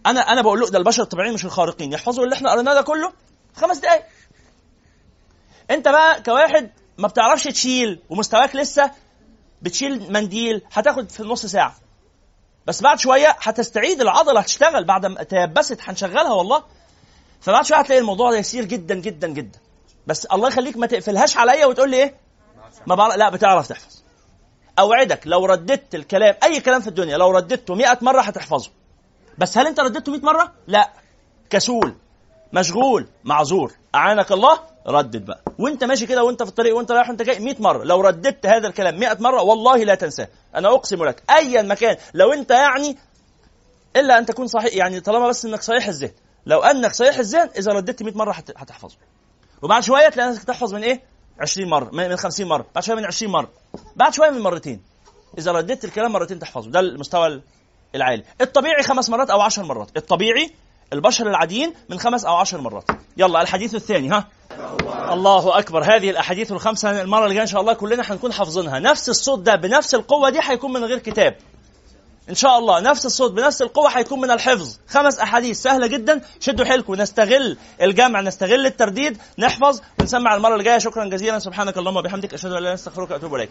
أنا 0.06 0.20
أنا 0.20 0.42
بقول 0.42 0.60
له 0.60 0.70
ده 0.70 0.78
البشر 0.78 1.02
الطبيعيين 1.02 1.34
مش 1.34 1.44
الخارقين. 1.44 1.92
يحفظوا 1.92 2.24
اللي 2.24 2.34
إحنا 2.34 2.50
قريناه 2.50 2.74
ده 2.74 2.82
كله؟ 2.82 3.12
خمس 3.56 3.78
دقائق 3.78 4.02
أنت 5.70 5.88
بقى 5.88 6.22
كواحد 6.22 6.70
ما 6.98 7.08
بتعرفش 7.08 7.44
تشيل 7.44 8.00
ومستواك 8.10 8.56
لسه 8.56 8.90
بتشيل 9.62 10.12
منديل 10.12 10.62
هتاخد 10.72 11.10
في 11.10 11.22
نص 11.22 11.46
ساعة. 11.46 11.74
بس 12.66 12.82
بعد 12.82 12.98
شوية 12.98 13.36
هتستعيد 13.40 14.00
العضلة 14.00 14.40
هتشتغل 14.40 14.84
بعد 14.84 15.06
ما 15.06 15.22
تيبست 15.22 15.78
هنشغلها 15.82 16.32
والله. 16.32 16.62
فبعد 17.40 17.64
شوية 17.64 17.78
هتلاقي 17.78 18.00
الموضوع 18.00 18.30
ده 18.30 18.36
يسير 18.38 18.64
جدا 18.64 18.94
جدا 18.94 19.28
جدا. 19.28 19.58
بس 20.06 20.24
الله 20.26 20.48
يخليك 20.48 20.76
ما 20.76 20.86
تقفلهاش 20.86 21.36
عليا 21.36 21.66
وتقول 21.66 21.90
لي 21.90 21.96
إيه؟ 21.96 22.14
ما 22.86 22.94
بعرف 22.94 23.16
لا 23.16 23.30
بتعرف 23.30 23.68
تحفظ. 23.68 24.02
أوعدك 24.78 25.20
لو 25.26 25.44
رددت 25.46 25.94
الكلام 25.94 26.34
أي 26.42 26.60
كلام 26.60 26.80
في 26.80 26.88
الدنيا 26.88 27.16
لو 27.16 27.30
رددته 27.30 27.74
100 27.74 27.98
مرة 28.02 28.20
هتحفظه. 28.20 28.70
بس 29.38 29.58
هل 29.58 29.66
انت 29.66 29.80
رددته 29.80 30.12
100 30.12 30.20
مرة؟ 30.20 30.52
لا. 30.66 30.90
كسول. 31.50 31.94
مشغول. 32.52 33.08
معذور. 33.24 33.72
أعانك 33.94 34.32
الله؟ 34.32 34.60
ردد 34.86 35.26
بقى. 35.26 35.40
وانت 35.58 35.84
ماشي 35.84 36.06
كده 36.06 36.24
وانت 36.24 36.42
في 36.42 36.48
الطريق 36.48 36.76
وانت 36.76 36.92
رايح 36.92 37.08
وانت 37.08 37.22
جاي 37.22 37.38
100 37.40 37.54
مرة. 37.58 37.84
لو 37.84 38.00
رددت 38.00 38.46
هذا 38.46 38.66
الكلام 38.68 38.98
100 38.98 39.16
مرة 39.20 39.42
والله 39.42 39.76
لا 39.84 39.94
تنساه. 39.94 40.28
أنا 40.54 40.68
أقسم 40.74 41.04
لك 41.04 41.22
ايا 41.30 41.62
مكان 41.62 41.96
لو 42.14 42.32
انت 42.32 42.50
يعني 42.50 42.98
إلا 43.96 44.18
أن 44.18 44.26
تكون 44.26 44.46
صحيح. 44.46 44.74
يعني 44.74 45.00
طالما 45.00 45.28
بس 45.28 45.44
إنك 45.44 45.62
صحيح 45.62 45.86
الذهن. 45.88 46.12
لو 46.46 46.60
أنك 46.60 46.92
صحيح 46.94 47.18
الذهن 47.18 47.50
إذا 47.58 47.72
رددت 47.72 48.02
100 48.02 48.14
مرة 48.16 48.32
هت- 48.32 48.56
هتحفظه. 48.56 48.96
وبعد 49.62 49.82
شوية 49.82 50.08
تلاقي 50.08 50.30
نفسك 50.30 50.44
تحفظ 50.44 50.74
من 50.74 50.82
إيه؟ 50.82 51.02
20 51.40 51.68
مرة. 51.68 51.90
من 51.92 52.16
50 52.16 52.46
مرة. 52.48 52.66
بعد 52.74 52.84
شوية 52.84 52.96
من 52.96 53.04
20 53.04 53.32
مرة. 53.32 53.50
بعد 53.96 54.14
شوية 54.14 54.30
من 54.30 54.40
مرتين. 54.40 54.82
إذا 55.38 55.52
رددت 55.52 55.84
الكلام 55.84 56.12
مرتين 56.12 56.38
تحفظه. 56.38 56.70
ده 56.70 56.80
المستوى 56.80 57.42
العالي 57.94 58.24
الطبيعي 58.40 58.82
خمس 58.82 59.10
مرات 59.10 59.30
أو 59.30 59.40
عشر 59.40 59.62
مرات. 59.62 59.90
الطبيعي 59.96 60.50
البشر 60.92 61.26
العاديين 61.26 61.74
من 61.88 61.98
خمس 61.98 62.24
أو 62.24 62.34
عشر 62.34 62.60
مرات. 62.60 62.84
يلا 63.16 63.42
الحديث 63.42 63.74
الثاني 63.74 64.10
ها. 64.10 64.28
الله 65.12 65.58
أكبر. 65.58 65.96
هذه 65.96 66.10
الأحاديث 66.10 66.52
الخمسة 66.52 67.02
المرة 67.02 67.24
اللي 67.24 67.34
جاية 67.34 67.42
إن 67.42 67.48
شاء 67.48 67.60
الله 67.60 67.72
كلنا 67.72 68.02
هنكون 68.12 68.32
حافظينها. 68.32 68.78
نفس 68.78 69.08
الصوت 69.08 69.38
ده 69.38 69.54
بنفس 69.54 69.94
القوة 69.94 70.30
دي 70.30 70.38
هيكون 70.42 70.72
من 70.72 70.84
غير 70.84 70.98
كتاب. 70.98 71.36
إن 72.28 72.34
شاء 72.34 72.58
الله 72.58 72.80
نفس 72.80 73.06
الصوت 73.06 73.32
بنفس 73.32 73.62
القوة 73.62 73.88
هيكون 73.98 74.20
من 74.20 74.30
الحفظ. 74.30 74.78
خمس 74.88 75.18
أحاديث 75.18 75.62
سهلة 75.62 75.86
جدا. 75.86 76.20
شدوا 76.40 76.64
حيلكم. 76.64 76.94
نستغل 76.94 77.56
الجمع 77.82 78.20
نستغل 78.20 78.66
الترديد. 78.66 79.18
نحفظ. 79.38 79.80
ونسمع 80.00 80.34
المرة 80.34 80.52
اللي 80.52 80.64
جاية. 80.64 80.78
شكرا 80.78 81.04
جزيلا. 81.04 81.38
سبحانك 81.38 81.78
اللهم 81.78 81.96
وبحمدك. 81.96 82.34
أشهد 82.34 82.46
أن 82.46 82.52
لا 82.52 82.58
اله 82.58 82.66
الا 82.66 82.72
انت 82.72 82.80
استغفرك 82.80 83.10
وأتوب 83.10 83.34
إليك. 83.34 83.50